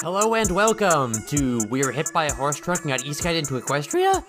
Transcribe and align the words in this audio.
Hello 0.00 0.34
and 0.34 0.50
welcome 0.50 1.12
to 1.26 1.60
We're 1.68 1.92
Hit 1.92 2.10
by 2.12 2.26
a 2.26 2.32
Horse 2.32 2.56
Trucking 2.56 2.92
on 2.92 3.00
Isekai 3.00 3.24
Guide 3.24 3.36
into 3.36 3.60
Equestria. 3.60 4.24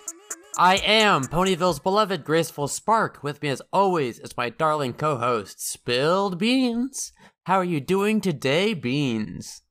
I 0.57 0.78
am 0.78 1.23
Ponyville's 1.23 1.79
beloved 1.79 2.26
Graceful 2.26 2.68
Spark. 2.68 3.23
With 3.23 3.42
me 3.42 3.49
as 3.49 3.62
always 3.71 4.20
is 4.20 4.36
my 4.36 4.49
darling 4.49 4.94
co-host, 4.94 5.65
Spilled 5.65 6.38
Beans. 6.38 7.13
How 7.46 7.56
are 7.58 7.63
you 7.63 7.79
doing 7.79 8.19
today, 8.19 8.74
Beans? 8.74 9.62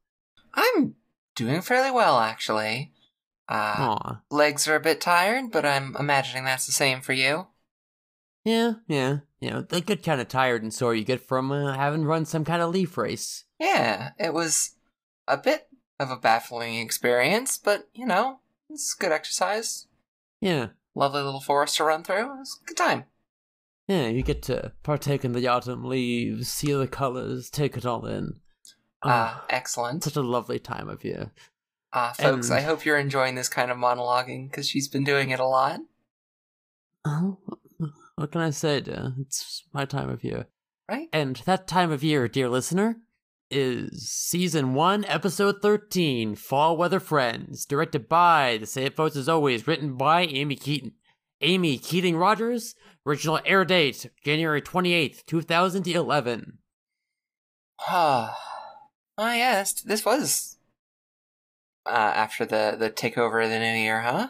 I'm 0.55 0.95
doing 1.35 1.61
fairly 1.61 1.91
well, 1.91 2.19
actually. 2.19 2.93
Uh, 3.48 3.96
Aw. 3.98 4.21
legs 4.30 4.67
are 4.67 4.77
a 4.77 4.80
bit 4.80 5.01
tired, 5.01 5.51
but 5.51 5.67
I'm 5.67 5.95
imagining 5.98 6.45
that's 6.45 6.67
the 6.67 6.73
same 6.73 7.01
for 7.01 7.12
you. 7.12 7.48
Yeah, 8.45 8.75
yeah, 8.89 9.19
you 9.41 9.50
know, 9.50 9.62
the 9.62 9.80
get 9.80 10.02
kind 10.02 10.20
of 10.20 10.29
tired 10.29 10.62
and 10.62 10.72
sore 10.72 10.95
you 10.95 11.04
get 11.04 11.21
from 11.26 11.50
uh, 11.53 11.75
having 11.75 12.04
run 12.04 12.25
some 12.25 12.44
kind 12.44 12.62
of 12.62 12.71
leaf 12.71 12.96
race. 12.98 13.44
Yeah, 13.58 14.11
it 14.18 14.32
was 14.35 14.72
a 15.29 15.36
bit 15.36 15.68
of 15.98 16.11
a 16.11 16.17
baffling 16.17 16.76
experience, 16.76 17.58
but 17.58 17.89
you 17.95 18.07
know, 18.07 18.40
it's 18.68 18.95
good 18.95 19.12
exercise. 19.12 19.86
Yeah, 20.40 20.68
Lovely 20.95 21.22
little 21.22 21.40
forest 21.40 21.76
to 21.76 21.84
run 21.84 22.03
through. 22.03 22.32
It 22.32 22.39
was 22.39 22.58
a 22.62 22.67
good 22.67 22.76
time. 22.76 23.04
yeah, 23.86 24.08
you 24.08 24.22
get 24.22 24.43
to 24.45 24.72
partake 24.82 25.25
in 25.25 25.32
the 25.32 25.46
autumn 25.46 25.84
leaves, 25.84 26.48
see 26.48 26.72
the 26.72 26.86
colors, 26.89 27.48
take 27.50 27.76
it 27.76 27.86
all 27.86 28.07
in. 28.07 28.40
Ah, 29.03 29.43
Ah, 29.43 29.45
excellent. 29.48 30.04
such 30.04 30.17
a 30.17 30.20
lovely 30.22 30.59
time 30.59 30.89
of 30.89 31.04
year. 31.04 31.31
Ah, 31.93 32.12
folks, 32.12 32.50
and- 32.50 32.59
I 32.59 32.62
hope 32.62 32.84
you're 32.84 32.98
enjoying 32.98 33.34
this 33.34 33.48
kind 33.48 33.70
of 33.70 33.77
monologuing 33.78 34.50
because 34.50 34.69
she's 34.69 34.89
been 34.89 35.05
doing 35.05 35.31
it 35.31 35.41
a 35.41 35.47
lot. 35.47 35.81
Oh, 37.05 37.39
what 38.20 38.33
can 38.33 38.42
I 38.42 38.51
say, 38.51 38.83
dear? 38.83 39.15
It's 39.19 39.65
my 39.73 39.87
time 39.87 40.11
of 40.11 40.23
year. 40.23 40.47
Right? 40.91 41.09
And 41.11 41.37
that 41.47 41.67
time 41.67 41.91
of 41.91 42.05
year, 42.05 42.29
dear 42.29 42.51
listener, 42.51 42.97
is 43.51 44.11
season 44.11 44.75
1, 44.75 45.07
episode 45.07 45.62
13, 45.62 46.35
Fall 46.35 46.77
Weather 46.77 47.01
Friends, 47.01 47.65
directed 47.65 48.11
by 48.11 48.59
the 48.59 48.67
same 48.67 48.93
folks 48.93 49.17
as 49.17 49.27
always, 49.27 49.67
written 49.67 49.97
by 49.97 50.27
Amy 50.27 50.57
Keaton. 50.57 50.93
Amy 51.41 51.79
Keating 51.79 52.19
Rogers, 52.19 52.75
original 53.07 53.41
air 53.47 53.65
date, 53.65 54.11
January 54.23 54.61
28th, 54.61 55.25
2011. 55.25 56.59
Ah, 57.89 58.37
I 59.17 59.39
asked. 59.39 59.89
This 59.89 60.05
was 60.05 60.59
uh, 61.87 61.89
after 61.89 62.45
the 62.45 62.77
the 62.79 62.91
takeover 62.91 63.43
of 63.43 63.49
the 63.49 63.59
new 63.59 63.79
year, 63.79 64.03
huh? 64.03 64.29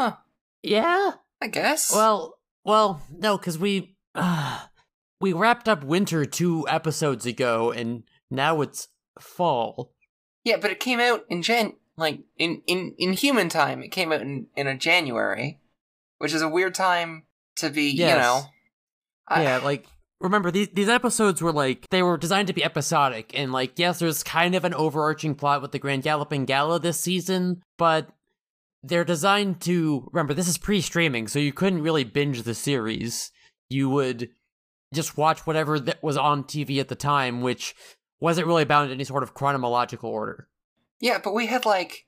huh? 0.00 0.16
Yeah? 0.64 1.12
I 1.40 1.46
guess. 1.46 1.94
Well, 1.94 2.35
well, 2.66 3.00
no, 3.10 3.38
because 3.38 3.58
we, 3.58 3.96
uh, 4.14 4.60
we 5.20 5.32
wrapped 5.32 5.68
up 5.68 5.84
winter 5.84 6.24
two 6.24 6.66
episodes 6.68 7.24
ago, 7.24 7.70
and 7.70 8.02
now 8.30 8.60
it's 8.60 8.88
fall. 9.18 9.92
yeah, 10.44 10.56
but 10.60 10.70
it 10.70 10.80
came 10.80 11.00
out 11.00 11.24
in 11.30 11.42
Jan, 11.42 11.74
like 11.96 12.20
in 12.36 12.62
in 12.66 12.94
in 12.98 13.12
human 13.14 13.48
time. 13.48 13.82
It 13.82 13.88
came 13.92 14.12
out 14.12 14.20
in 14.20 14.48
in 14.56 14.66
a 14.66 14.76
January, 14.76 15.60
which 16.18 16.34
is 16.34 16.42
a 16.42 16.48
weird 16.48 16.74
time 16.74 17.22
to 17.56 17.70
be. 17.70 17.90
You 17.90 18.06
know. 18.06 18.42
I- 19.28 19.42
yeah, 19.42 19.58
like 19.58 19.86
remember 20.20 20.50
these 20.50 20.68
these 20.72 20.88
episodes 20.88 21.42
were 21.42 21.52
like 21.52 21.86
they 21.90 22.02
were 22.02 22.16
designed 22.16 22.46
to 22.48 22.54
be 22.54 22.64
episodic 22.64 23.32
and 23.38 23.52
like 23.52 23.78
yes, 23.78 23.98
there's 23.98 24.22
kind 24.22 24.54
of 24.54 24.64
an 24.64 24.74
overarching 24.74 25.34
plot 25.34 25.62
with 25.62 25.72
the 25.72 25.78
Grand 25.78 26.02
Galloping 26.02 26.44
Gala 26.44 26.78
this 26.80 27.00
season, 27.00 27.62
but 27.78 28.08
they're 28.82 29.04
designed 29.04 29.60
to 29.62 30.08
remember 30.12 30.34
this 30.34 30.48
is 30.48 30.58
pre-streaming, 30.58 31.28
so 31.28 31.38
you 31.38 31.52
couldn't 31.52 31.82
really 31.82 32.04
binge 32.04 32.42
the 32.42 32.54
series. 32.54 33.32
You 33.68 33.90
would 33.90 34.30
just 34.94 35.16
watch 35.16 35.46
whatever 35.46 35.80
that 35.80 36.02
was 36.02 36.16
on 36.16 36.44
TV 36.44 36.78
at 36.78 36.88
the 36.88 36.94
time, 36.94 37.42
which 37.42 37.74
wasn't 38.20 38.46
really 38.46 38.64
bound 38.64 38.90
in 38.90 38.94
any 38.94 39.04
sort 39.04 39.22
of 39.22 39.34
chronological 39.34 40.10
order. 40.10 40.48
Yeah, 41.00 41.18
but 41.22 41.34
we 41.34 41.46
had 41.46 41.66
like 41.66 42.06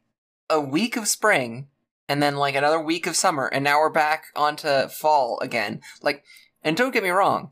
a 0.48 0.60
week 0.60 0.96
of 0.96 1.08
spring 1.08 1.68
and 2.08 2.22
then 2.22 2.36
like 2.36 2.54
another 2.54 2.80
week 2.80 3.06
of 3.06 3.16
summer 3.16 3.46
and 3.46 3.62
now 3.62 3.78
we're 3.78 3.90
back 3.90 4.26
onto 4.34 4.88
fall 4.88 5.38
again. 5.42 5.80
Like 6.02 6.24
and 6.62 6.76
don't 6.76 6.92
get 6.92 7.02
me 7.02 7.10
wrong, 7.10 7.50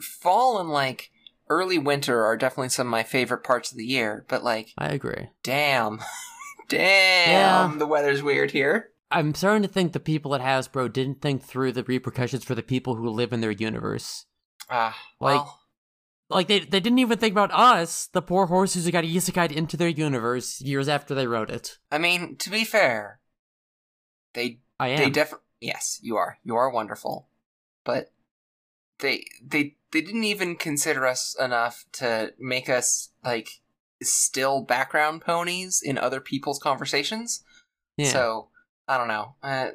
fall 0.00 0.58
and 0.60 0.70
like 0.70 1.10
early 1.48 1.78
winter 1.78 2.24
are 2.24 2.36
definitely 2.36 2.68
some 2.68 2.86
of 2.86 2.90
my 2.90 3.02
favorite 3.02 3.42
parts 3.42 3.72
of 3.72 3.78
the 3.78 3.84
year, 3.84 4.24
but 4.28 4.44
like 4.44 4.72
I 4.78 4.88
agree. 4.88 5.28
damn. 5.42 6.00
damn, 6.70 7.72
Yeah. 7.72 7.78
the 7.78 7.86
weather's 7.86 8.22
weird 8.22 8.50
here. 8.52 8.90
I'm 9.10 9.34
starting 9.34 9.62
to 9.62 9.68
think 9.68 9.92
the 9.92 10.00
people 10.00 10.34
at 10.34 10.40
Hasbro 10.40 10.92
didn't 10.92 11.20
think 11.20 11.42
through 11.42 11.72
the 11.72 11.82
repercussions 11.84 12.44
for 12.44 12.54
the 12.54 12.62
people 12.62 12.94
who 12.94 13.08
live 13.10 13.32
in 13.32 13.40
their 13.40 13.50
universe. 13.50 14.26
Ah, 14.70 14.96
Like- 15.20 15.36
well, 15.40 15.56
Like 16.32 16.46
they 16.46 16.60
they 16.60 16.78
didn't 16.78 17.00
even 17.00 17.18
think 17.18 17.32
about 17.32 17.50
us, 17.52 18.06
the 18.06 18.22
poor 18.22 18.46
horses 18.46 18.84
who 18.84 18.92
got 18.92 19.02
isekai'd 19.02 19.50
into 19.50 19.76
their 19.76 19.88
universe 19.88 20.60
years 20.60 20.88
after 20.88 21.12
they 21.12 21.26
wrote 21.26 21.50
it. 21.50 21.78
I 21.90 21.98
mean, 21.98 22.36
to 22.36 22.50
be 22.50 22.64
fair, 22.64 23.18
they 24.34 24.60
I 24.78 24.88
am. 24.90 24.98
they 24.98 25.10
definitely 25.10 25.46
yes, 25.60 25.98
you 26.02 26.16
are. 26.16 26.38
You 26.44 26.54
are 26.54 26.70
wonderful. 26.70 27.28
But 27.82 28.12
they 29.00 29.24
they 29.42 29.76
they 29.90 30.02
didn't 30.02 30.22
even 30.22 30.54
consider 30.54 31.04
us 31.04 31.34
enough 31.34 31.84
to 31.94 32.32
make 32.38 32.68
us 32.68 33.08
like 33.24 33.59
still 34.02 34.62
background 34.62 35.22
ponies 35.22 35.80
in 35.82 35.98
other 35.98 36.20
people's 36.20 36.58
conversations. 36.58 37.42
yeah. 37.96 38.10
So, 38.10 38.48
I 38.88 38.96
don't 38.98 39.08
know. 39.08 39.34
Uh, 39.42 39.70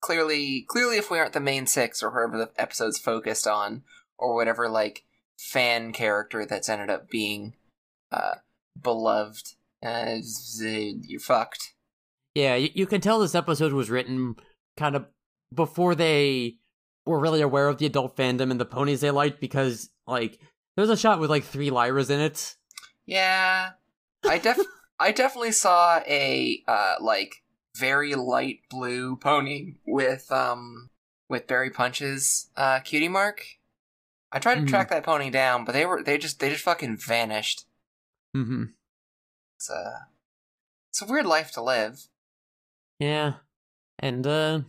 clearly 0.00 0.64
clearly 0.68 0.96
if 0.96 1.10
we 1.10 1.18
aren't 1.18 1.32
the 1.32 1.40
main 1.40 1.66
6 1.66 2.02
or 2.04 2.10
whoever 2.12 2.38
the 2.38 2.50
episode's 2.56 2.98
focused 2.98 3.48
on 3.48 3.82
or 4.16 4.32
whatever 4.32 4.68
like 4.68 5.04
fan 5.36 5.92
character 5.92 6.46
that's 6.46 6.68
ended 6.68 6.88
up 6.88 7.10
being 7.10 7.54
uh 8.12 8.34
beloved 8.80 9.54
uh, 9.84 10.16
you're 10.60 11.20
fucked. 11.20 11.74
yeah, 12.34 12.56
you, 12.56 12.70
you 12.74 12.86
can 12.86 13.00
tell 13.00 13.20
this 13.20 13.34
episode 13.34 13.72
was 13.72 13.90
written 13.90 14.36
kind 14.76 14.96
of 14.96 15.06
before 15.54 15.94
they 15.94 16.56
were 17.06 17.18
really 17.18 17.40
aware 17.40 17.68
of 17.68 17.78
the 17.78 17.86
adult 17.86 18.16
fandom 18.16 18.50
and 18.50 18.60
the 18.60 18.64
ponies 18.64 19.00
they 19.00 19.10
liked 19.10 19.40
because 19.40 19.88
like 20.06 20.38
there's 20.76 20.90
a 20.90 20.96
shot 20.96 21.20
with 21.20 21.30
like 21.30 21.44
three 21.44 21.70
lyras 21.70 22.10
in 22.10 22.20
it. 22.20 22.56
Yeah, 23.08 23.70
I 24.28 24.38
def 24.38 24.58
I 25.00 25.12
definitely 25.12 25.52
saw 25.52 26.00
a 26.06 26.62
uh 26.68 26.96
like 27.00 27.42
very 27.76 28.14
light 28.14 28.60
blue 28.68 29.16
pony 29.16 29.74
with 29.86 30.30
um 30.30 30.90
with 31.28 31.46
Berry 31.46 31.70
Punch's 31.70 32.50
uh 32.56 32.80
cutie 32.80 33.08
mark. 33.08 33.44
I 34.30 34.38
tried 34.38 34.56
to 34.56 34.60
Mhm. 34.60 34.68
track 34.68 34.90
that 34.90 35.04
pony 35.04 35.30
down, 35.30 35.64
but 35.64 35.72
they 35.72 35.86
were 35.86 36.02
they 36.02 36.18
just 36.18 36.38
they 36.38 36.50
just 36.50 36.64
fucking 36.64 36.98
vanished. 36.98 37.64
Mm-hmm. 38.36 38.64
It's 39.56 39.70
a 39.70 40.08
it's 40.90 41.00
a 41.00 41.06
weird 41.06 41.24
life 41.26 41.50
to 41.52 41.62
live. 41.62 42.08
Yeah. 42.98 43.34
And, 44.00 44.26
uh, 44.26 44.60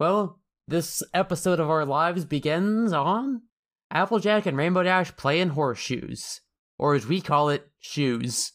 well, 0.00 0.38
this 0.66 1.02
episode 1.12 1.60
of 1.60 1.68
our 1.70 1.84
lives 1.84 2.24
begins 2.24 2.92
on 2.92 3.42
Applejack 3.90 4.46
and 4.46 4.56
Rainbow 4.56 4.82
Dash 4.84 5.14
playing 5.16 5.50
horseshoes. 5.50 6.40
Or 6.78 6.94
as 6.94 7.06
we 7.06 7.20
call 7.20 7.48
it, 7.50 7.70
shoes. 7.78 8.52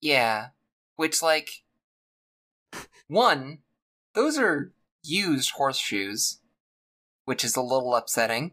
Yeah, 0.00 0.48
which 0.96 1.22
like 1.22 1.62
one, 3.08 3.58
those 4.14 4.38
are 4.38 4.72
used 5.02 5.52
horseshoes, 5.52 6.38
which 7.24 7.44
is 7.44 7.56
a 7.56 7.62
little 7.62 7.94
upsetting. 7.94 8.52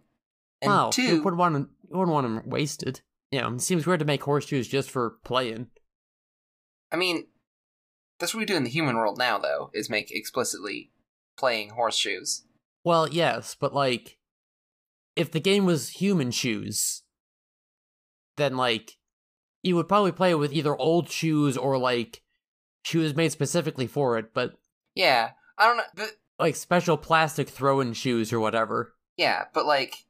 And 0.61 0.71
wow, 0.71 0.85
you 0.87 0.91
two, 0.91 1.23
wouldn't 1.23 1.39
want 1.39 1.53
them, 1.53 1.69
you 1.89 1.97
wouldn't 1.97 2.13
want 2.13 2.25
them 2.25 2.49
wasted. 2.49 3.01
You 3.31 3.41
know, 3.41 3.53
it 3.55 3.61
seems 3.61 3.85
weird 3.85 3.99
to 3.99 4.05
make 4.05 4.23
horseshoes 4.23 4.67
just 4.67 4.89
for 4.89 5.17
playing. 5.23 5.67
I 6.91 6.95
mean, 6.95 7.27
that's 8.19 8.33
what 8.33 8.39
we 8.39 8.45
do 8.45 8.55
in 8.55 8.63
the 8.63 8.69
human 8.69 8.95
world 8.95 9.17
now, 9.17 9.37
though, 9.37 9.69
is 9.73 9.89
make 9.89 10.11
explicitly 10.11 10.91
playing 11.37 11.69
horseshoes. 11.69 12.45
Well, 12.83 13.07
yes, 13.09 13.55
but 13.59 13.73
like, 13.73 14.17
if 15.15 15.31
the 15.31 15.39
game 15.39 15.65
was 15.65 15.89
human 15.89 16.31
shoes, 16.31 17.03
then 18.37 18.55
like, 18.55 18.97
you 19.63 19.75
would 19.75 19.87
probably 19.87 20.11
play 20.11 20.33
with 20.35 20.53
either 20.53 20.75
old 20.75 21.09
shoes 21.09 21.57
or 21.57 21.77
like 21.77 22.21
shoes 22.83 23.15
made 23.15 23.31
specifically 23.31 23.87
for 23.87 24.17
it, 24.17 24.33
but 24.33 24.53
Yeah, 24.95 25.31
I 25.57 25.65
don't 25.67 25.77
know. 25.77 25.83
But, 25.95 26.11
like 26.39 26.55
special 26.55 26.97
plastic 26.97 27.49
throw-in 27.49 27.93
shoes 27.93 28.31
or 28.31 28.39
whatever. 28.39 28.93
yeah, 29.17 29.45
but 29.53 29.65
like, 29.65 30.05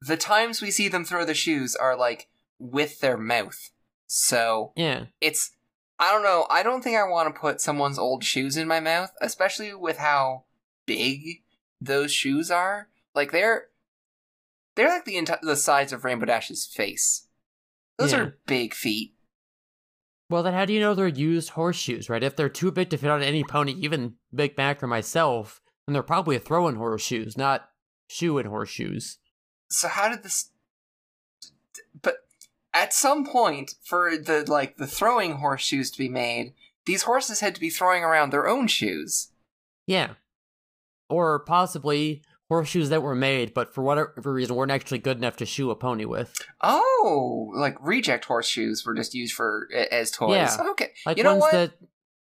the 0.00 0.16
times 0.16 0.62
we 0.62 0.70
see 0.70 0.88
them 0.88 1.04
throw 1.04 1.24
the 1.24 1.34
shoes 1.34 1.76
are 1.76 1.96
like 1.96 2.28
with 2.58 3.00
their 3.00 3.16
mouth. 3.18 3.70
So 4.06 4.72
Yeah. 4.76 5.06
it's, 5.20 5.50
I 5.98 6.12
don't 6.12 6.22
know. 6.22 6.46
I 6.48 6.62
don't 6.62 6.82
think 6.82 6.96
I 6.96 7.02
want 7.08 7.34
to 7.34 7.38
put 7.40 7.60
someone's 7.60 7.98
old 7.98 8.24
shoes 8.24 8.56
in 8.56 8.66
my 8.68 8.80
mouth, 8.80 9.10
especially 9.20 9.74
with 9.74 9.98
how 9.98 10.44
big 10.86 11.42
those 11.80 12.12
shoes 12.12 12.50
are. 12.50 12.88
Like 13.14 13.32
they're, 13.32 13.64
they're 14.76 14.88
like 14.88 15.04
the 15.04 15.16
enti- 15.16 15.40
the 15.42 15.56
size 15.56 15.92
of 15.92 16.04
Rainbow 16.04 16.24
Dash's 16.26 16.64
face. 16.64 17.26
Those 18.00 18.12
Yeah. 18.12 18.18
are 18.20 18.38
big 18.46 18.74
feet. 18.74 19.14
Well, 20.30 20.42
then 20.42 20.54
how 20.54 20.64
do 20.64 20.72
you 20.72 20.80
know 20.80 20.94
they're 20.94 21.06
used 21.08 21.50
horseshoes, 21.50 22.08
right? 22.08 22.22
If 22.22 22.34
they're 22.36 22.48
too 22.48 22.70
big 22.70 22.88
to 22.90 22.96
fit 22.96 23.10
on 23.10 23.22
any 23.22 23.44
pony, 23.44 23.72
even 23.72 24.14
Big 24.34 24.56
Mac 24.56 24.82
or 24.82 24.86
myself, 24.86 25.60
then 25.86 25.92
they're 25.92 26.02
probably 26.02 26.38
throwing 26.38 26.76
horseshoes, 26.76 27.36
not 27.36 27.70
shoe 28.08 28.38
and 28.38 28.48
horseshoes. 28.48 29.18
so 29.68 29.86
how 29.88 30.08
did 30.08 30.22
this? 30.22 30.50
But 32.02 32.16
at 32.72 32.92
some 32.94 33.24
point, 33.26 33.74
for 33.84 34.16
the 34.16 34.44
like 34.48 34.76
the 34.76 34.86
throwing 34.86 35.34
horseshoes 35.34 35.90
to 35.92 35.98
be 35.98 36.08
made, 36.08 36.54
these 36.86 37.02
horses 37.02 37.40
had 37.40 37.54
to 37.54 37.60
be 37.60 37.70
throwing 37.70 38.02
around 38.02 38.30
their 38.30 38.48
own 38.48 38.66
shoes. 38.66 39.30
Yeah. 39.86 40.14
Or 41.08 41.40
possibly 41.40 42.22
horseshoes 42.50 42.88
that 42.88 43.02
were 43.02 43.14
made, 43.14 43.54
but 43.54 43.72
for 43.72 43.82
whatever 43.82 44.12
reason 44.24 44.56
weren't 44.56 44.72
actually 44.72 44.98
good 44.98 45.16
enough 45.16 45.36
to 45.36 45.46
shoe 45.46 45.70
a 45.70 45.76
pony 45.76 46.04
with. 46.04 46.34
Oh, 46.60 47.52
like 47.54 47.76
reject 47.80 48.24
horseshoes 48.24 48.84
were 48.84 48.94
just 48.94 49.14
used 49.14 49.34
for 49.34 49.68
as 49.90 50.10
toys. 50.10 50.34
Yeah. 50.34 50.70
Okay. 50.72 50.90
Like 51.06 51.16
you 51.16 51.22
know 51.22 51.36
what? 51.36 51.52
that 51.52 51.72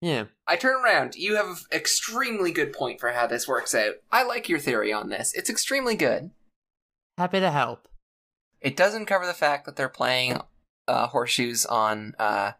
yeah. 0.02 0.26
I 0.48 0.56
turn 0.56 0.82
around. 0.82 1.16
You 1.16 1.36
have 1.36 1.48
an 1.48 1.56
extremely 1.74 2.52
good 2.52 2.72
point 2.72 3.00
for 3.00 3.10
how 3.10 3.28
this 3.28 3.48
works 3.48 3.74
out. 3.74 3.96
I 4.12 4.24
like 4.24 4.48
your 4.48 4.60
theory 4.60 4.94
on 4.94 5.10
this. 5.10 5.34
It's 5.34 5.50
extremely 5.50 5.96
good. 5.96 6.30
Happy 7.18 7.40
to 7.40 7.52
help. 7.52 7.88
It 8.62 8.78
doesn't 8.78 9.08
cover 9.08 9.26
the 9.26 9.34
fact 9.34 9.66
that 9.66 9.76
they're 9.76 9.90
playing 9.90 10.40
uh, 10.88 11.08
horseshoes 11.08 11.66
on, 11.66 12.14
uh, 12.20 12.52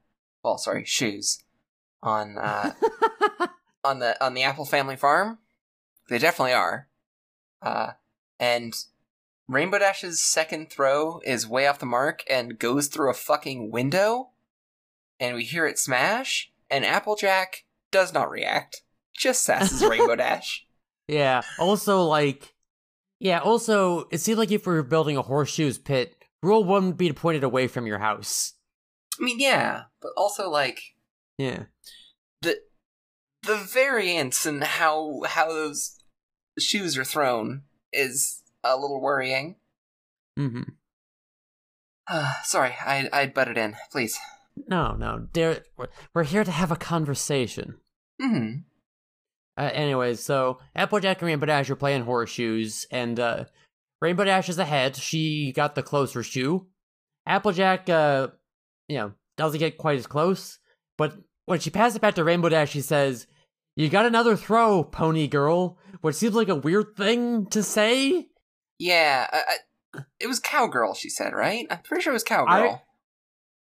well, 0.44 0.58
sorry, 0.58 0.86
shoes 0.86 1.44
on 2.02 2.38
uh, 2.38 2.72
on 3.84 4.00
the 4.00 4.22
on 4.24 4.34
the 4.34 4.44
Apple 4.44 4.66
Family 4.66 4.96
Farm. 4.96 5.38
They 6.10 6.18
definitely 6.18 6.54
are. 6.54 6.89
Uh, 7.62 7.92
and 8.40 8.74
Rainbow 9.48 9.80
Dash's 9.80 10.24
second 10.24 10.70
throw 10.70 11.20
is 11.26 11.48
way 11.48 11.68
off 11.68 11.80
the 11.80 11.86
mark 11.86 12.24
and 12.30 12.60
goes 12.60 12.88
through 12.88 13.10
a 13.10 13.16
fucking 13.16 13.72
window. 13.72 14.30
And 15.20 15.36
we 15.36 15.44
hear 15.44 15.66
it 15.66 15.78
smash, 15.78 16.52
and 16.70 16.86
Applejack 16.86 17.66
does 17.92 18.14
not 18.14 18.30
react. 18.30 18.84
Just 19.18 19.46
sasses 19.48 19.82
Rainbow 19.88 20.16
Dash. 20.18 20.66
yeah. 21.08 21.42
Also 21.60 22.04
like 22.04 22.54
yeah, 23.20 23.40
also 23.40 24.08
it 24.12 24.20
seems 24.20 24.38
like 24.38 24.52
if 24.52 24.66
we 24.66 24.74
were 24.74 24.84
building 24.84 25.18
a 25.18 25.22
horseshoes 25.22 25.78
pit, 25.78 26.16
rule 26.42 26.64
one 26.64 26.86
would 26.88 26.98
be 26.98 27.10
to 27.10 27.14
point 27.14 27.36
it 27.36 27.44
away 27.44 27.68
from 27.68 27.86
your 27.86 28.00
house. 28.00 28.54
I 29.20 29.24
mean, 29.26 29.40
yeah, 29.40 29.84
but 30.02 30.12
also 30.16 30.50
like 30.50 30.80
Yeah. 31.38 31.64
the 32.42 32.60
the 33.44 33.58
variance 33.58 34.46
in 34.46 34.62
how 34.62 35.24
how 35.26 35.50
those 35.50 35.99
shoes 36.60 36.98
are 36.98 37.06
thrown 37.06 37.64
is 37.92 38.44
a 38.64 38.78
little 38.78 39.02
worrying. 39.02 39.56
Mm-hmm. 40.38 40.64
Uh, 42.08 42.34
sorry, 42.44 42.74
I 42.86 43.10
I 43.12 43.28
butted 43.28 43.58
in. 43.58 43.76
Please. 43.92 44.18
No, 44.68 44.94
no. 44.94 45.28
Dear, 45.32 45.64
we're, 45.78 45.88
we're 46.14 46.24
here 46.24 46.44
to 46.44 46.52
have 46.52 46.72
a 46.72 46.76
conversation. 46.76 47.76
Hmm. 48.22 48.50
Uh, 49.58 49.70
anyways, 49.74 50.22
so 50.22 50.60
Applejack 50.76 51.22
and 51.22 51.28
Rainbow 51.28 51.46
Dash 51.46 51.70
are 51.70 51.76
playing 51.76 52.04
horseshoes, 52.04 52.86
and 52.92 53.20
uh, 53.20 53.46
Rainbow 54.02 54.24
Dash 54.24 54.50
is 54.50 54.58
ahead. 54.58 54.96
She 54.96 55.52
got 55.52 55.76
the 55.76 55.84
closer 55.84 56.24
shoe. 56.24 56.68
Applejack, 57.26 57.90
uh, 57.90 58.30
you 58.88 58.98
know, 58.98 59.14
doesn't 59.38 59.60
get 59.60 59.78
quite 59.78 60.00
as 60.00 60.08
close, 60.08 60.60
but 60.98 61.16
when 61.46 61.60
she 61.60 61.70
passes 61.70 61.98
it 61.98 62.02
back 62.02 62.16
to 62.16 62.24
Rainbow 62.24 62.50
Dash, 62.50 62.72
she 62.72 62.82
says, 62.82 63.28
You 63.80 63.88
got 63.88 64.06
another 64.06 64.36
throw, 64.36 64.84
pony 64.84 65.26
girl, 65.28 65.78
which 66.02 66.18
seems 66.18 66.36
like 66.36 66.50
a 66.50 66.56
weird 66.56 66.98
thing 66.98 67.46
to 67.46 67.64
say. 67.64 68.28
Yeah, 68.78 69.26
I, 69.32 69.44
I, 69.96 70.02
it 70.20 70.28
was 70.28 70.42
cowgirl. 70.42 70.96
She 70.96 71.10
said, 71.10 71.32
right? 71.32 71.66
I'm 71.72 71.80
pretty 71.86 72.04
sure 72.04 72.12
it 72.12 72.14
was 72.14 72.26
cowgirl. 72.26 72.82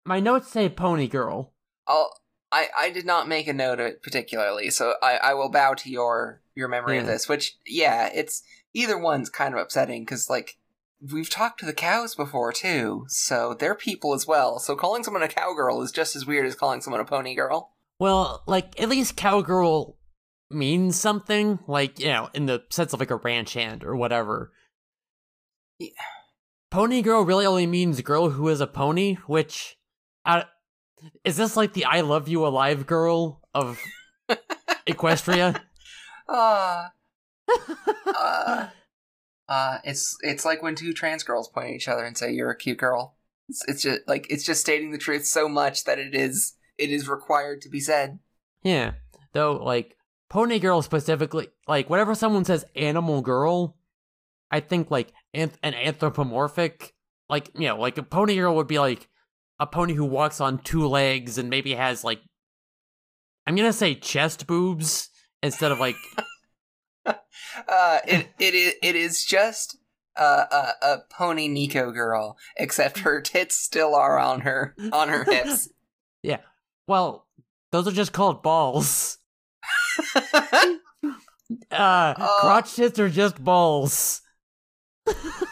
My 0.04 0.18
notes 0.18 0.48
say 0.48 0.68
pony 0.70 1.06
girl. 1.06 1.52
I'll. 1.86 2.12
I, 2.50 2.66
I 2.76 2.90
did 2.90 3.06
not 3.06 3.28
make 3.28 3.46
a 3.46 3.52
note 3.52 3.78
of 3.78 3.86
it 3.86 4.02
particularly, 4.02 4.70
so 4.70 4.94
I, 5.00 5.18
I 5.22 5.34
will 5.34 5.50
bow 5.50 5.74
to 5.74 5.90
your 5.90 6.42
your 6.56 6.66
memory 6.66 6.98
of 6.98 7.06
this. 7.06 7.28
Which, 7.28 7.56
yeah, 7.64 8.10
it's 8.12 8.42
either 8.74 8.98
one's 8.98 9.30
kind 9.30 9.54
of 9.54 9.60
upsetting 9.60 10.02
because 10.02 10.28
like 10.28 10.56
we've 11.00 11.30
talked 11.30 11.60
to 11.60 11.66
the 11.66 11.72
cows 11.72 12.16
before 12.16 12.52
too, 12.52 13.04
so 13.06 13.54
they're 13.54 13.76
people 13.76 14.14
as 14.14 14.26
well. 14.26 14.58
So 14.58 14.74
calling 14.74 15.04
someone 15.04 15.22
a 15.22 15.28
cowgirl 15.28 15.80
is 15.82 15.92
just 15.92 16.16
as 16.16 16.26
weird 16.26 16.46
as 16.46 16.56
calling 16.56 16.80
someone 16.80 17.00
a 17.00 17.04
pony 17.04 17.36
girl. 17.36 17.74
Well, 18.00 18.44
like, 18.46 18.80
at 18.80 18.88
least 18.88 19.16
cowgirl 19.16 19.97
means 20.50 20.98
something, 20.98 21.58
like, 21.66 21.98
you 21.98 22.08
know, 22.08 22.30
in 22.34 22.46
the 22.46 22.62
sense 22.70 22.92
of 22.92 23.00
like 23.00 23.10
a 23.10 23.16
ranch 23.16 23.54
hand 23.54 23.84
or 23.84 23.96
whatever. 23.96 24.52
Yeah. 25.78 25.90
Pony 26.70 27.02
girl 27.02 27.22
really 27.24 27.46
only 27.46 27.66
means 27.66 28.00
girl 28.02 28.30
who 28.30 28.48
is 28.48 28.60
a 28.60 28.66
pony, 28.66 29.14
which. 29.26 29.76
I, 30.24 30.44
is 31.24 31.36
this 31.36 31.56
like 31.56 31.72
the 31.72 31.84
I 31.84 32.00
love 32.02 32.28
you 32.28 32.46
alive 32.46 32.86
girl 32.86 33.40
of 33.54 33.80
Equestria? 34.86 35.60
Ah. 36.28 36.92
uh, 38.06 38.68
uh, 39.48 39.78
it's 39.84 40.18
it's 40.20 40.44
like 40.44 40.62
when 40.62 40.74
two 40.74 40.92
trans 40.92 41.22
girls 41.22 41.48
point 41.48 41.68
at 41.68 41.74
each 41.74 41.88
other 41.88 42.04
and 42.04 42.18
say 42.18 42.30
you're 42.30 42.50
a 42.50 42.56
cute 42.56 42.78
girl. 42.78 43.16
It's, 43.48 43.64
it's 43.66 43.82
just 43.82 44.00
like 44.06 44.26
it's 44.28 44.44
just 44.44 44.60
stating 44.60 44.90
the 44.90 44.98
truth 44.98 45.24
so 45.24 45.48
much 45.48 45.84
that 45.84 45.98
it 45.98 46.14
is 46.14 46.54
it 46.76 46.90
is 46.90 47.08
required 47.08 47.62
to 47.62 47.68
be 47.68 47.80
said. 47.80 48.18
yeah. 48.62 48.92
Though, 49.34 49.56
like, 49.62 49.97
pony 50.28 50.58
girl 50.58 50.82
specifically, 50.82 51.48
like, 51.66 51.88
whenever 51.90 52.14
someone 52.14 52.44
says 52.44 52.64
animal 52.76 53.20
girl, 53.22 53.76
I 54.50 54.60
think, 54.60 54.90
like, 54.90 55.12
anth- 55.34 55.58
an 55.62 55.74
anthropomorphic, 55.74 56.94
like, 57.28 57.50
you 57.54 57.68
know, 57.68 57.76
like 57.78 57.98
a 57.98 58.02
pony 58.02 58.36
girl 58.36 58.56
would 58.56 58.66
be 58.66 58.78
like 58.78 59.08
a 59.60 59.66
pony 59.66 59.94
who 59.94 60.04
walks 60.04 60.40
on 60.40 60.58
two 60.58 60.86
legs 60.88 61.38
and 61.38 61.50
maybe 61.50 61.74
has, 61.74 62.04
like, 62.04 62.20
I'm 63.46 63.56
gonna 63.56 63.72
say 63.72 63.94
chest 63.94 64.46
boobs 64.46 65.10
instead 65.42 65.72
of, 65.72 65.78
like, 65.78 65.96
Uh, 67.66 67.98
it 68.06 68.28
it 68.38 68.54
is 68.54 68.74
it 68.82 68.96
is 68.96 69.24
just 69.24 69.76
uh, 70.16 70.44
a 70.50 70.86
a 70.86 70.98
pony 71.10 71.48
neko 71.48 71.92
girl, 71.92 72.36
except 72.56 72.98
her 73.00 73.20
tits 73.20 73.56
still 73.56 73.94
are 73.94 74.18
on 74.18 74.40
her 74.40 74.74
on 74.92 75.08
her 75.08 75.24
hips. 75.24 75.68
Yeah. 76.20 76.38
Well, 76.88 77.28
those 77.70 77.86
are 77.86 77.92
just 77.92 78.12
called 78.12 78.42
balls. 78.42 79.17
Uh, 81.70 82.12
Oh. 82.18 82.38
crotch 82.40 82.74
tits 82.74 82.98
are 82.98 83.08
just 83.08 83.42
balls. 83.42 84.20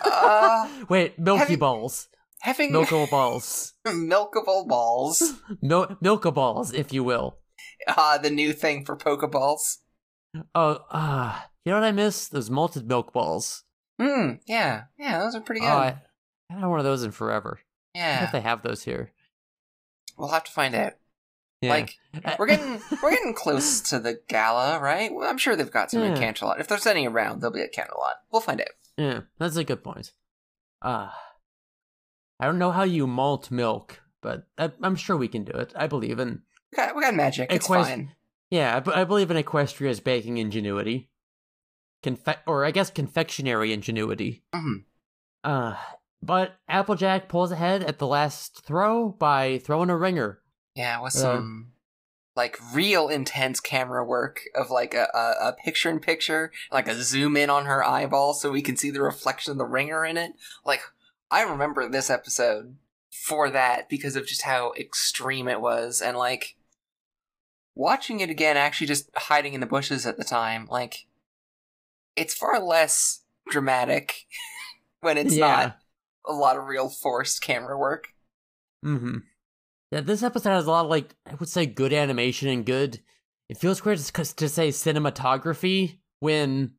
uh, 0.05 0.69
Wait, 0.91 1.19
milky 1.19 1.39
having- 1.41 1.59
balls. 1.59 2.09
having 2.41 2.71
Milkable 2.71 3.09
balls. 3.11 3.73
milkable 3.87 4.69
balls. 4.69 5.41
Mil- 5.63 5.97
milka 6.03 6.31
balls, 6.31 6.75
if 6.75 6.93
you 6.93 7.03
will. 7.03 7.39
Ah, 7.89 8.19
the 8.23 8.29
new 8.31 8.53
thing 8.53 8.85
for 8.85 8.95
Pokeballs. 8.97 9.79
Oh, 10.55 10.81
ah, 10.91 11.49
you 11.65 11.73
know 11.73 11.81
what 11.81 11.87
I 11.87 11.93
miss? 11.93 12.29
Those 12.29 12.51
malted 12.51 12.87
milk 12.87 13.15
balls. 13.15 13.65
Hmm. 13.99 14.33
Yeah. 14.47 14.85
Yeah. 14.99 15.21
Those 15.21 15.35
are 15.35 15.41
pretty 15.41 15.63
good. 15.63 15.69
Oh, 15.71 15.79
I, 15.79 15.87
I 15.87 15.97
haven't 16.51 16.61
had 16.63 16.67
one 16.69 16.79
of 16.79 16.85
those 16.85 17.03
in 17.05 17.11
forever. 17.13 17.61
I 17.95 17.99
yeah. 17.99 18.25
if 18.25 18.33
they 18.33 18.43
have 18.43 18.63
those 18.63 18.83
here. 18.83 19.13
We'll 20.19 20.29
have 20.29 20.45
to 20.45 20.53
find 20.53 20.75
out. 20.75 20.93
Yeah. 21.63 21.71
Like 21.71 21.97
we're 22.39 22.47
getting 22.47 22.81
we're 23.03 23.11
getting 23.11 23.35
close 23.35 23.81
to 23.91 23.99
the 23.99 24.21
gala, 24.29 24.79
right? 24.81 25.13
Well, 25.13 25.29
I'm 25.29 25.39
sure 25.39 25.57
they've 25.57 25.71
got 25.71 25.91
some 25.91 26.03
in 26.03 26.15
Yeah. 26.17 26.33
Canterlot. 26.33 26.61
If 26.61 26.69
there's 26.69 26.87
any 26.87 27.07
around, 27.09 27.41
they'll 27.41 27.51
be 27.51 27.63
at 27.63 27.73
Canterlot. 27.75 28.15
We'll 28.31 28.43
find 28.43 28.61
out. 28.61 28.69
yeah, 28.97 29.21
that's 29.39 29.57
a 29.57 29.65
good 29.65 29.83
point. 29.83 30.13
Ah, 30.83 31.19
I 32.39 32.45
don't 32.47 32.59
know 32.59 32.73
how 32.73 32.83
you 32.83 33.07
malt 33.07 33.51
milk, 33.51 34.01
but 34.21 34.47
I, 34.59 34.71
I'm 34.83 34.97
sure 34.97 35.17
we 35.17 35.29
can 35.29 35.45
do 35.45 35.53
it. 35.53 35.73
I 35.75 35.87
believe 35.87 36.19
in. 36.19 36.43
We 36.73 36.77
got, 36.77 36.95
we 36.95 37.03
got 37.03 37.15
magic. 37.15 37.51
It's 37.53 37.67
fine. 37.67 38.13
Yeah, 38.51 38.81
I 38.95 39.05
believe 39.05 39.31
in 39.31 39.37
Equestria's 39.39 39.99
baking 40.01 40.37
ingenuity. 40.39 41.09
Confe- 42.05 42.37
or 42.47 42.65
I 42.65 42.71
guess 42.71 42.91
confectionery 42.91 43.73
ingenuity. 43.73 44.45
Mhm. 44.55 44.85
Uh, 45.43 45.77
but 46.23 46.57
Applejack 46.69 47.29
pulls 47.29 47.51
ahead 47.51 47.83
at 47.83 47.99
the 47.99 48.07
last 48.07 48.63
throw 48.65 49.09
by 49.09 49.59
throwing 49.59 49.91
a 49.91 49.97
ringer. 49.97 50.41
Yeah, 50.77 51.01
with 51.03 51.17
Uh, 51.17 51.19
some 51.19 51.73
like 52.37 52.59
real 52.75 53.09
intense 53.09 53.61
camera 53.61 54.05
work 54.05 54.43
of 54.55 54.71
like 54.71 54.93
a, 54.95 55.09
a, 55.15 55.49
a 55.49 55.53
picture 55.55 55.89
in 55.89 55.99
picture, 56.01 56.53
like 56.71 56.87
a 56.87 57.03
zoom 57.03 57.35
in 57.37 57.49
on 57.49 57.65
her 57.65 57.83
eyeball 57.83 58.35
so 58.35 58.53
we 58.53 58.61
can 58.61 58.77
see 58.77 58.91
the 58.91 59.01
reflection 59.01 59.53
of 59.53 59.59
the 59.59 59.65
ringer 59.65 60.05
in 60.05 60.19
it. 60.19 60.33
Like 60.65 60.83
I 61.31 61.43
remember 61.43 61.89
this 61.89 62.11
episode 62.11 62.77
for 63.11 63.49
that 63.51 63.89
because 63.89 64.17
of 64.17 64.27
just 64.27 64.43
how 64.43 64.73
extreme 64.79 65.49
it 65.49 65.63
was 65.63 66.03
and 66.03 66.17
like 66.17 66.57
watching 67.75 68.21
it 68.21 68.29
again 68.29 68.59
actually 68.59 68.87
just 68.87 69.09
hiding 69.17 69.55
in 69.55 69.61
the 69.61 69.67
bushes 69.67 70.05
at 70.07 70.19
the 70.19 70.25
time, 70.25 70.67
like 70.71 71.07
it's 72.17 72.35
far 72.35 72.61
less 72.61 73.23
dramatic 73.49 74.27
when 75.01 75.17
it's 75.17 75.35
Yeah. 75.35 75.47
not 75.47 75.79
a 76.27 76.33
lot 76.35 76.57
of 76.59 76.67
real 76.67 76.91
forced 76.91 77.41
camera 77.41 77.79
work. 77.79 78.09
Mm-hmm. 78.85 79.19
Yeah, 79.91 80.01
this 80.01 80.23
episode 80.23 80.51
has 80.51 80.67
a 80.67 80.71
lot 80.71 80.85
of 80.85 80.91
like 80.91 81.15
I 81.27 81.35
would 81.35 81.49
say 81.49 81.67
good 81.67 81.93
animation 81.93 82.49
and 82.49 82.67
good. 82.67 83.01
It 83.49 83.59
feels 83.59 83.85
weird 83.85 83.99
to 83.99 84.35
to 84.35 84.49
say 84.49 84.69
cinematography 84.69 85.99
when 86.21 86.73